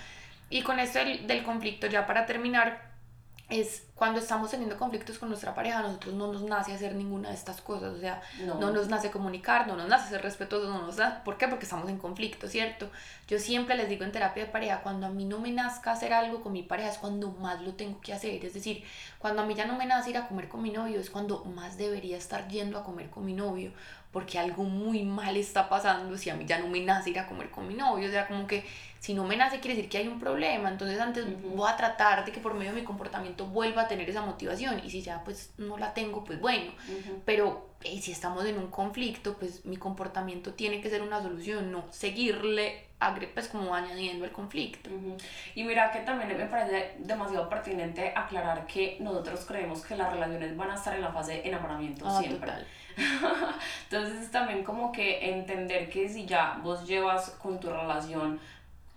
Y 0.50 0.64
con 0.64 0.80
esto 0.80 1.00
del, 1.00 1.28
del 1.28 1.44
conflicto, 1.44 1.88
ya 1.88 2.06
para 2.06 2.26
terminar, 2.26 2.87
es 3.50 3.84
cuando 3.96 4.20
estamos 4.20 4.52
teniendo 4.52 4.78
conflictos 4.78 5.18
con 5.18 5.30
nuestra 5.30 5.56
pareja, 5.56 5.80
a 5.80 5.82
nosotros 5.82 6.14
no 6.14 6.32
nos 6.32 6.44
nace 6.44 6.74
hacer 6.74 6.94
ninguna 6.96 7.30
de 7.30 7.36
estas 7.36 7.62
cosas, 7.62 7.94
o 7.94 8.00
sea, 8.00 8.22
no, 8.46 8.72
nos 8.72 8.90
nace 8.90 9.10
comunicar, 9.10 9.68
no 9.68 9.78
nos 9.78 9.88
nace 9.88 10.10
ser 10.10 10.22
respetuosos, 10.22 10.70
no 10.70 10.86
nos 10.86 10.98
nace, 10.98 11.22
¿por 11.24 11.38
qué? 11.38 11.48
Porque 11.48 11.64
estamos 11.64 11.90
en 11.90 11.98
conflicto, 11.98 12.48
¿cierto? 12.48 12.92
Yo 13.28 13.40
siempre 13.40 13.76
les 13.76 13.88
digo 13.88 14.04
en 14.04 14.12
terapia 14.12 14.46
de 14.46 14.52
pareja, 14.52 14.82
cuando 14.82 15.08
a 15.08 15.10
mí 15.10 15.24
no 15.24 15.40
me 15.40 15.52
nazca 15.52 15.94
hacer 15.94 16.14
algo 16.14 16.42
con 16.44 16.52
mi 16.52 16.62
pareja 16.62 16.90
es 16.90 16.98
cuando 16.98 17.32
más 17.32 17.62
lo 17.62 17.74
tengo 17.74 18.02
que 18.02 18.14
hacer, 18.14 18.44
es 18.44 18.54
decir, 18.54 18.84
cuando 19.18 19.42
a 19.42 19.46
mí 19.46 19.56
ya 19.56 19.66
no 19.66 19.78
me 19.78 19.86
nace 19.86 20.10
ir 20.10 20.18
a 20.18 20.28
comer 20.28 20.50
con 20.50 20.62
mi 20.62 20.72
novio 20.72 21.00
es 21.00 21.10
cuando 21.10 21.46
más 21.46 21.78
debería 21.78 22.18
estar 22.18 22.50
yendo 22.50 22.78
a 22.78 22.84
comer 22.84 23.10
con 23.10 23.26
mi 23.26 23.34
novio, 23.34 23.72
porque 24.12 24.40
algo 24.40 24.64
muy 24.64 25.04
mal 25.04 25.38
está 25.38 25.70
pasando 25.70 26.18
si 26.18 26.30
a 26.30 26.36
mí 26.36 26.46
ya 26.46 26.60
no 26.60 26.68
me 26.68 26.82
nace 26.82 27.12
ir 27.12 27.20
a 27.20 27.28
comer 27.28 27.50
con 27.50 27.68
mi 27.68 27.74
novio, 27.74 28.10
o 28.10 28.12
sea, 28.12 28.28
como 28.28 28.46
que 28.46 28.66
si 29.08 29.14
no 29.14 29.24
me 29.24 29.38
nace 29.38 29.62
quiere 29.62 29.78
decir 29.78 29.90
que 29.90 30.00
hay 30.00 30.08
un 30.10 30.20
problema, 30.20 30.68
entonces 30.68 31.00
antes 31.00 31.26
voy 31.42 31.72
a 31.72 31.78
tratar 31.78 32.26
de 32.26 32.34
que 32.34 32.42
por 32.42 32.54
medio 32.56 32.74
de 32.74 32.82
mi 32.82 32.86
comportamiento 32.86 33.46
vuelva 33.46 33.84
a 33.84 33.88
tener 33.88 34.10
esa 34.10 34.22
motivación. 34.22 34.82
Y 34.84 34.90
si 34.90 35.02
ya 35.02 35.24
pues 35.24 35.54
no 35.58 35.78
la 35.78 35.94
tengo, 35.94 36.26
pues 36.26 36.42
bueno, 36.42 36.74
pero 37.24 37.70
si 37.82 38.12
estamos 38.12 38.44
en 38.44 38.58
un 38.58 38.68
conflicto, 38.68 39.38
pues 39.38 39.66
mi 39.66 39.78
comportamiento 39.78 40.56
tiene 40.56 40.82
que 40.82 40.90
ser 40.90 41.02
una 41.02 41.22
solución, 41.22 41.72
no 41.72 41.86
seguirle 41.90 42.84
pues 43.34 43.48
como 43.48 43.74
añadiendo 43.74 44.26
el 44.26 44.34
conflicto. 44.34 44.90
Y 45.56 45.64
mira 45.64 45.90
que 45.90 46.00
también 46.00 46.38
me 46.38 46.46
parece 46.48 46.96
demasiado 47.00 47.48
pertinente 47.48 48.12
aclarar 48.14 48.68
que 48.68 48.98
nosotros 49.00 49.46
creemos 49.48 49.86
que 49.86 49.96
las 49.96 50.12
relaciones 50.12 50.58
van 50.58 50.72
a 50.72 50.76
estar 50.76 50.94
en 50.94 51.02
la 51.02 51.14
fase 51.14 51.32
de 51.32 51.48
enamoramiento 51.48 52.06
ah, 52.06 52.20
siempre. 52.20 52.52
Entonces 53.90 54.32
también 54.32 54.64
como 54.66 54.92
que 54.92 55.30
entender 55.30 55.90
que 55.90 56.10
si 56.10 56.26
ya 56.26 56.60
vos 56.62 56.86
llevas 56.86 57.30
con 57.42 57.60
tu 57.60 57.70
relación 57.70 58.40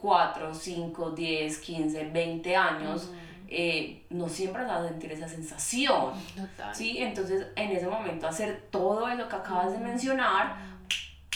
4, 0.01 0.55
5, 0.55 1.11
10, 1.11 1.59
15, 1.59 2.05
20 2.05 2.57
años, 2.57 3.11
eh, 3.49 4.05
no 4.11 4.29
siempre 4.29 4.65
vas 4.65 4.83
a 4.83 4.89
sentir 4.89 5.13
esa 5.13 5.29
sensación. 5.29 6.13
¿sí? 6.73 6.99
Entonces, 6.99 7.47
en 7.57 7.71
ese 7.71 7.87
momento, 7.87 8.27
hacer 8.27 8.69
todo 8.71 9.09
eso 9.09 9.29
que 9.29 9.37
acabas 9.37 9.73
de 9.73 9.79
mencionar, 9.79 10.71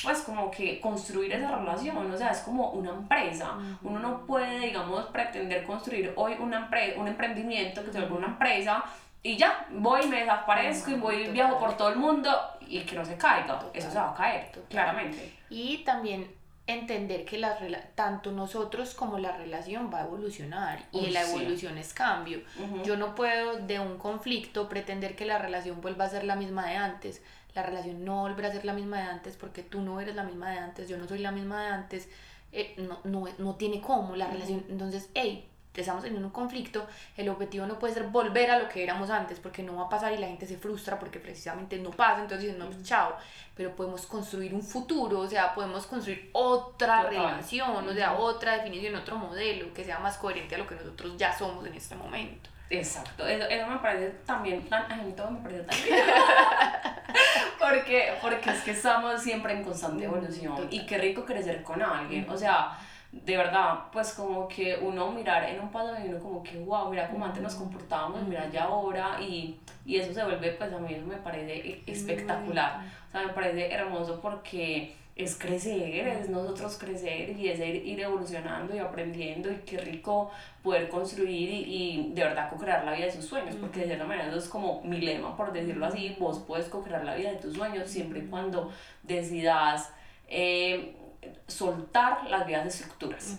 pues 0.02 0.20
como 0.20 0.50
que 0.50 0.80
construir 0.80 1.32
esa 1.32 1.56
relación, 1.56 2.12
o 2.12 2.16
sea, 2.16 2.30
es 2.30 2.40
como 2.40 2.70
una 2.70 2.90
empresa. 2.90 3.56
Uno 3.82 3.98
no 3.98 4.26
puede, 4.26 4.60
digamos, 4.60 5.06
pretender 5.06 5.64
construir 5.64 6.12
hoy 6.16 6.34
una 6.38 6.70
un 6.96 7.08
emprendimiento 7.08 7.82
que 7.82 7.90
se 7.90 8.00
vuelva 8.00 8.16
una 8.16 8.26
empresa 8.26 8.84
y 9.26 9.38
ya, 9.38 9.66
voy, 9.70 10.06
me 10.06 10.20
desaparezco 10.20 10.90
y 10.90 10.94
voy, 10.96 11.28
viajo 11.28 11.58
por 11.58 11.74
todo 11.78 11.88
el 11.88 11.96
mundo 11.96 12.30
y 12.60 12.80
que 12.80 12.94
no 12.94 13.02
se 13.02 13.16
caiga. 13.16 13.58
Eso 13.72 13.90
se 13.90 13.98
va 13.98 14.10
a 14.10 14.14
caer, 14.14 14.52
claramente. 14.68 15.34
Y 15.48 15.78
también 15.78 16.30
entender 16.66 17.24
que 17.24 17.36
la, 17.38 17.58
tanto 17.94 18.32
nosotros 18.32 18.94
como 18.94 19.18
la 19.18 19.36
relación 19.36 19.90
va 19.92 20.00
a 20.00 20.04
evolucionar 20.04 20.86
y 20.92 21.10
la 21.10 21.22
evolución 21.22 21.76
es 21.76 21.92
cambio. 21.92 22.40
Yo 22.84 22.96
no 22.96 23.14
puedo 23.14 23.58
de 23.58 23.80
un 23.80 23.98
conflicto 23.98 24.68
pretender 24.68 25.14
que 25.14 25.26
la 25.26 25.38
relación 25.38 25.80
vuelva 25.80 26.06
a 26.06 26.10
ser 26.10 26.24
la 26.24 26.36
misma 26.36 26.66
de 26.66 26.76
antes. 26.76 27.22
La 27.54 27.62
relación 27.62 28.04
no 28.04 28.22
volverá 28.22 28.48
a 28.48 28.52
ser 28.52 28.64
la 28.64 28.72
misma 28.72 28.98
de 28.98 29.04
antes 29.04 29.36
porque 29.36 29.62
tú 29.62 29.82
no 29.82 30.00
eres 30.00 30.14
la 30.14 30.24
misma 30.24 30.50
de 30.50 30.58
antes, 30.58 30.88
yo 30.88 30.96
no 30.96 31.06
soy 31.06 31.18
la 31.18 31.32
misma 31.32 31.62
de 31.62 31.68
antes. 31.68 32.08
Eh, 32.50 32.74
no, 32.78 32.98
no, 33.04 33.28
no, 33.38 33.56
tiene 33.56 33.80
cómo 33.80 34.16
la 34.16 34.28
relación. 34.28 34.64
Entonces, 34.68 35.10
hey, 35.14 35.48
estamos 35.80 36.04
en 36.04 36.22
un 36.22 36.30
conflicto, 36.30 36.86
el 37.16 37.28
objetivo 37.28 37.66
no 37.66 37.78
puede 37.78 37.94
ser 37.94 38.04
volver 38.04 38.50
a 38.50 38.58
lo 38.58 38.68
que 38.68 38.82
éramos 38.82 39.10
antes, 39.10 39.40
porque 39.40 39.62
no 39.62 39.76
va 39.76 39.86
a 39.86 39.88
pasar 39.88 40.12
y 40.12 40.18
la 40.18 40.26
gente 40.26 40.46
se 40.46 40.56
frustra 40.56 40.98
porque 40.98 41.18
precisamente 41.18 41.78
no 41.78 41.90
pasa, 41.90 42.22
entonces 42.22 42.42
dicen, 42.42 42.58
no, 42.58 42.66
pues, 42.66 42.82
chao, 42.84 43.16
pero 43.54 43.74
podemos 43.74 44.06
construir 44.06 44.54
un 44.54 44.62
futuro, 44.62 45.20
o 45.20 45.28
sea, 45.28 45.54
podemos 45.54 45.86
construir 45.86 46.30
otra 46.32 47.04
relación, 47.04 47.88
o 47.88 47.92
sea, 47.92 48.14
otra 48.14 48.58
definición, 48.58 48.94
otro 48.94 49.16
modelo 49.16 49.72
que 49.72 49.84
sea 49.84 49.98
más 49.98 50.16
coherente 50.16 50.54
a 50.54 50.58
lo 50.58 50.66
que 50.66 50.74
nosotros 50.74 51.16
ya 51.16 51.36
somos 51.36 51.66
en 51.66 51.74
este 51.74 51.94
momento. 51.94 52.50
Exacto, 52.70 53.26
eso, 53.26 53.46
eso 53.48 53.66
me 53.66 53.78
parece 53.78 54.10
también 54.24 54.68
tan, 54.68 54.90
a 54.90 54.96
mí 54.96 55.12
todo 55.12 55.30
me 55.30 55.40
parece 55.40 55.62
tan 55.64 55.76
porque, 57.58 58.14
porque 58.20 58.50
es 58.50 58.62
que 58.62 58.70
estamos 58.72 59.22
siempre 59.22 59.52
en 59.52 59.62
constante 59.62 60.04
evolución 60.04 60.66
y 60.70 60.86
qué 60.86 60.98
rico 60.98 61.24
crecer 61.24 61.62
con 61.62 61.82
alguien, 61.82 62.28
o 62.28 62.36
sea, 62.36 62.78
de 63.22 63.36
verdad, 63.36 63.84
pues 63.92 64.12
como 64.14 64.48
que 64.48 64.76
uno 64.80 65.10
mirar 65.12 65.44
en 65.44 65.60
un 65.60 65.70
pasado 65.70 65.96
y 66.04 66.08
uno 66.08 66.18
como 66.18 66.42
que, 66.42 66.58
wow, 66.58 66.90
mira 66.90 67.08
cómo 67.08 67.24
antes 67.24 67.42
nos 67.42 67.54
comportábamos, 67.54 68.22
mira 68.26 68.50
ya 68.50 68.64
ahora, 68.64 69.20
y, 69.20 69.58
y 69.86 69.96
eso 69.96 70.12
se 70.12 70.24
vuelve, 70.24 70.50
pues 70.52 70.72
a 70.72 70.78
mí 70.78 70.92
eso 70.92 71.06
me 71.06 71.16
parece 71.16 71.54
e, 71.54 71.82
espectacular, 71.86 72.80
o 73.08 73.12
sea, 73.12 73.22
me 73.22 73.32
parece 73.32 73.72
hermoso 73.72 74.20
porque 74.20 74.96
es 75.14 75.36
crecer, 75.38 76.08
es 76.08 76.28
nosotros 76.28 76.76
crecer 76.76 77.30
y 77.38 77.48
es 77.48 77.60
ir, 77.60 78.00
evolucionando 78.00 78.74
y 78.74 78.80
aprendiendo 78.80 79.48
y 79.48 79.58
qué 79.58 79.78
rico 79.78 80.32
poder 80.64 80.88
construir 80.88 81.50
y, 81.50 81.64
y 81.68 82.12
de 82.14 82.24
verdad 82.24 82.50
co-crear 82.50 82.84
la 82.84 82.94
vida 82.94 83.06
de 83.06 83.12
sus 83.12 83.26
sueños, 83.26 83.54
porque 83.54 83.80
de 83.80 83.86
cierta 83.86 84.06
manera 84.06 84.28
eso 84.28 84.38
es 84.38 84.48
como 84.48 84.82
mi 84.82 85.00
lema, 85.00 85.36
por 85.36 85.52
decirlo 85.52 85.86
así, 85.86 86.16
vos 86.18 86.42
puedes 86.44 86.66
co-crear 86.66 87.04
la 87.04 87.14
vida 87.14 87.30
de 87.30 87.36
tus 87.36 87.54
sueños 87.54 87.88
siempre 87.88 88.20
y 88.20 88.26
cuando 88.26 88.72
decidas... 89.04 89.92
Eh, 90.26 90.96
soltar 91.46 92.28
las 92.28 92.46
viejas 92.46 92.66
estructuras. 92.66 93.38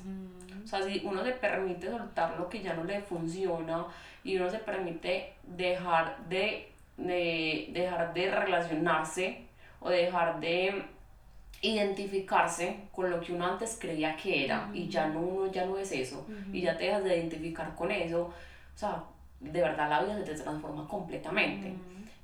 O 0.63 0.67
sea, 0.67 0.81
si 0.83 1.01
uno 1.05 1.23
se 1.23 1.33
permite 1.33 1.89
soltar 1.89 2.39
lo 2.39 2.49
que 2.49 2.61
ya 2.61 2.73
no 2.73 2.83
le 2.83 3.01
funciona 3.01 3.85
y 4.23 4.37
uno 4.37 4.49
se 4.49 4.59
permite 4.59 5.33
dejar 5.43 6.17
de, 6.27 6.71
de 6.97 7.69
dejar 7.71 8.13
de 8.13 8.31
relacionarse 8.31 9.41
o 9.79 9.89
dejar 9.89 10.39
de 10.39 10.83
identificarse 11.61 12.77
con 12.91 13.09
lo 13.09 13.19
que 13.21 13.33
uno 13.33 13.45
antes 13.45 13.77
creía 13.79 14.15
que 14.15 14.45
era 14.45 14.69
y 14.73 14.87
ya 14.87 15.07
no 15.07 15.21
uno 15.21 15.51
ya 15.51 15.65
no 15.65 15.77
es 15.77 15.91
eso 15.91 16.25
y 16.51 16.61
ya 16.61 16.77
te 16.77 16.85
dejas 16.85 17.03
de 17.03 17.17
identificar 17.17 17.75
con 17.75 17.91
eso, 17.91 18.21
o 18.23 18.77
sea, 18.77 19.03
de 19.39 19.61
verdad 19.61 19.89
la 19.89 20.03
vida 20.03 20.17
se 20.17 20.33
te 20.33 20.41
transforma 20.41 20.87
completamente. 20.87 21.73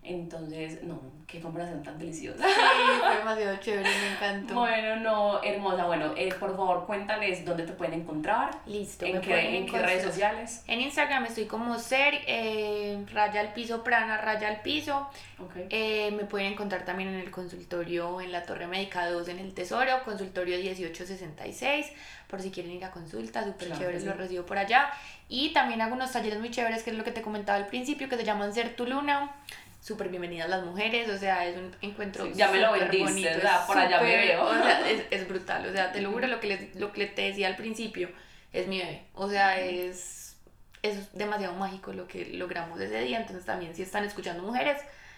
Entonces, 0.03 0.81
no, 0.81 0.99
qué 1.27 1.39
comparación 1.39 1.83
tan 1.83 1.99
deliciosa. 1.99 2.43
Sí, 2.43 2.53
fue 2.99 3.17
demasiado 3.17 3.57
chévere, 3.57 3.87
me 3.87 4.13
encantó. 4.13 4.55
Bueno, 4.55 4.95
no, 4.95 5.43
hermosa. 5.43 5.85
Bueno, 5.85 6.13
eh, 6.17 6.33
por 6.39 6.55
favor, 6.55 6.87
cuéntales 6.87 7.45
dónde 7.45 7.65
te 7.67 7.73
pueden 7.73 8.01
encontrar. 8.01 8.49
Listo. 8.65 9.05
¿En, 9.05 9.21
qué, 9.21 9.57
¿en 9.57 9.67
qué 9.67 9.79
redes 9.79 10.03
sociales? 10.03 10.63
En 10.65 10.81
Instagram 10.81 11.25
estoy 11.25 11.45
como 11.45 11.77
ser, 11.77 12.15
eh, 12.25 13.05
raya 13.13 13.41
al 13.41 13.53
piso, 13.53 13.83
prana, 13.83 14.17
raya 14.17 14.47
al 14.47 14.61
piso. 14.61 15.07
Okay. 15.37 15.67
Eh, 15.69 16.11
me 16.11 16.25
pueden 16.25 16.53
encontrar 16.53 16.83
también 16.83 17.09
en 17.09 17.19
el 17.19 17.29
consultorio 17.29 18.21
en 18.21 18.31
la 18.31 18.43
Torre 18.43 18.65
Médica 18.65 19.07
2 19.07 19.27
en 19.27 19.39
el 19.39 19.53
Tesoro, 19.53 20.03
consultorio 20.03 20.57
1866, 20.57 21.91
por 22.27 22.41
si 22.41 22.49
quieren 22.49 22.71
ir 22.71 22.85
a 22.85 22.91
consulta, 22.91 23.43
súper 23.43 23.77
chéveres, 23.77 24.03
lo 24.03 24.13
recibo 24.13 24.45
por 24.47 24.57
allá. 24.57 24.91
Y 25.29 25.53
también 25.53 25.81
hago 25.81 25.95
unos 25.95 26.11
talleres 26.11 26.39
muy 26.39 26.51
chéveres, 26.51 26.83
que 26.83 26.89
es 26.89 26.97
lo 26.97 27.03
que 27.03 27.11
te 27.11 27.21
comentaba 27.21 27.57
al 27.57 27.67
principio, 27.67 28.09
que 28.09 28.17
se 28.17 28.25
llaman 28.25 28.53
Ser 28.53 28.75
tu 28.75 28.85
Luna 28.85 29.31
súper 29.81 30.09
bienvenidas 30.09 30.47
las 30.47 30.63
mujeres, 30.63 31.09
o 31.09 31.17
sea, 31.17 31.45
es 31.47 31.57
un 31.57 31.75
encuentro 31.81 32.31
ya 32.31 32.49
me 32.51 32.59
lo 32.59 32.71
vendiste, 32.71 33.35
o 33.35 33.41
sea, 33.41 33.65
por 33.65 33.77
allá 33.77 33.99
me 33.99 34.15
veo. 34.15 34.45
O 34.45 34.53
sea, 34.53 34.89
es, 34.89 35.03
es, 35.09 35.27
brutal, 35.27 35.67
o 35.67 35.73
sea, 35.73 35.91
te 35.91 36.01
lo 36.01 36.11
juro 36.11 36.27
lo 36.27 36.39
que, 36.39 36.47
les, 36.47 36.75
lo 36.75 36.93
que 36.93 37.07
te 37.07 37.23
decía 37.23 37.47
al 37.47 37.55
principio, 37.55 38.09
es 38.53 38.67
mi 38.67 38.77
bebé, 38.77 39.01
o 39.15 39.27
sea, 39.27 39.59
es, 39.59 40.37
es 40.83 41.11
demasiado 41.13 41.55
mágico 41.55 41.93
lo 41.93 42.07
que 42.07 42.25
logramos 42.27 42.79
ese 42.79 43.01
día, 43.01 43.19
entonces 43.19 43.43
también 43.43 43.75
si 43.75 43.81
están 43.81 44.05
escuchando 44.05 44.43
mujeres, 44.43 44.77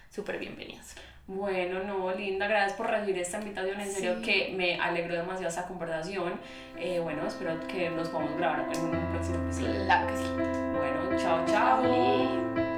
súper 0.10 0.40
bienvenidas. 0.40 0.96
Bueno, 1.26 1.84
no, 1.84 2.14
linda, 2.14 2.48
gracias 2.48 2.74
por 2.74 2.90
recibir 2.90 3.20
esta 3.20 3.40
invitación, 3.40 3.80
en 3.80 3.92
serio 3.92 4.22
que 4.22 4.54
me 4.56 4.80
alegró 4.80 5.16
demasiado 5.16 5.50
esta 5.50 5.68
conversación, 5.68 6.40
eh, 6.78 7.00
bueno, 7.00 7.28
espero 7.28 7.60
que 7.68 7.90
nos 7.90 8.10
podamos 8.10 8.36
grabar 8.38 8.70
en 8.74 8.82
un 8.82 9.12
próximo 9.12 9.46
episodio. 9.46 9.86
Claro 9.86 10.08
que 10.08 10.18
sí. 10.18 10.30
Bueno, 10.78 11.18
chao, 11.18 11.46
chao. 11.46 12.73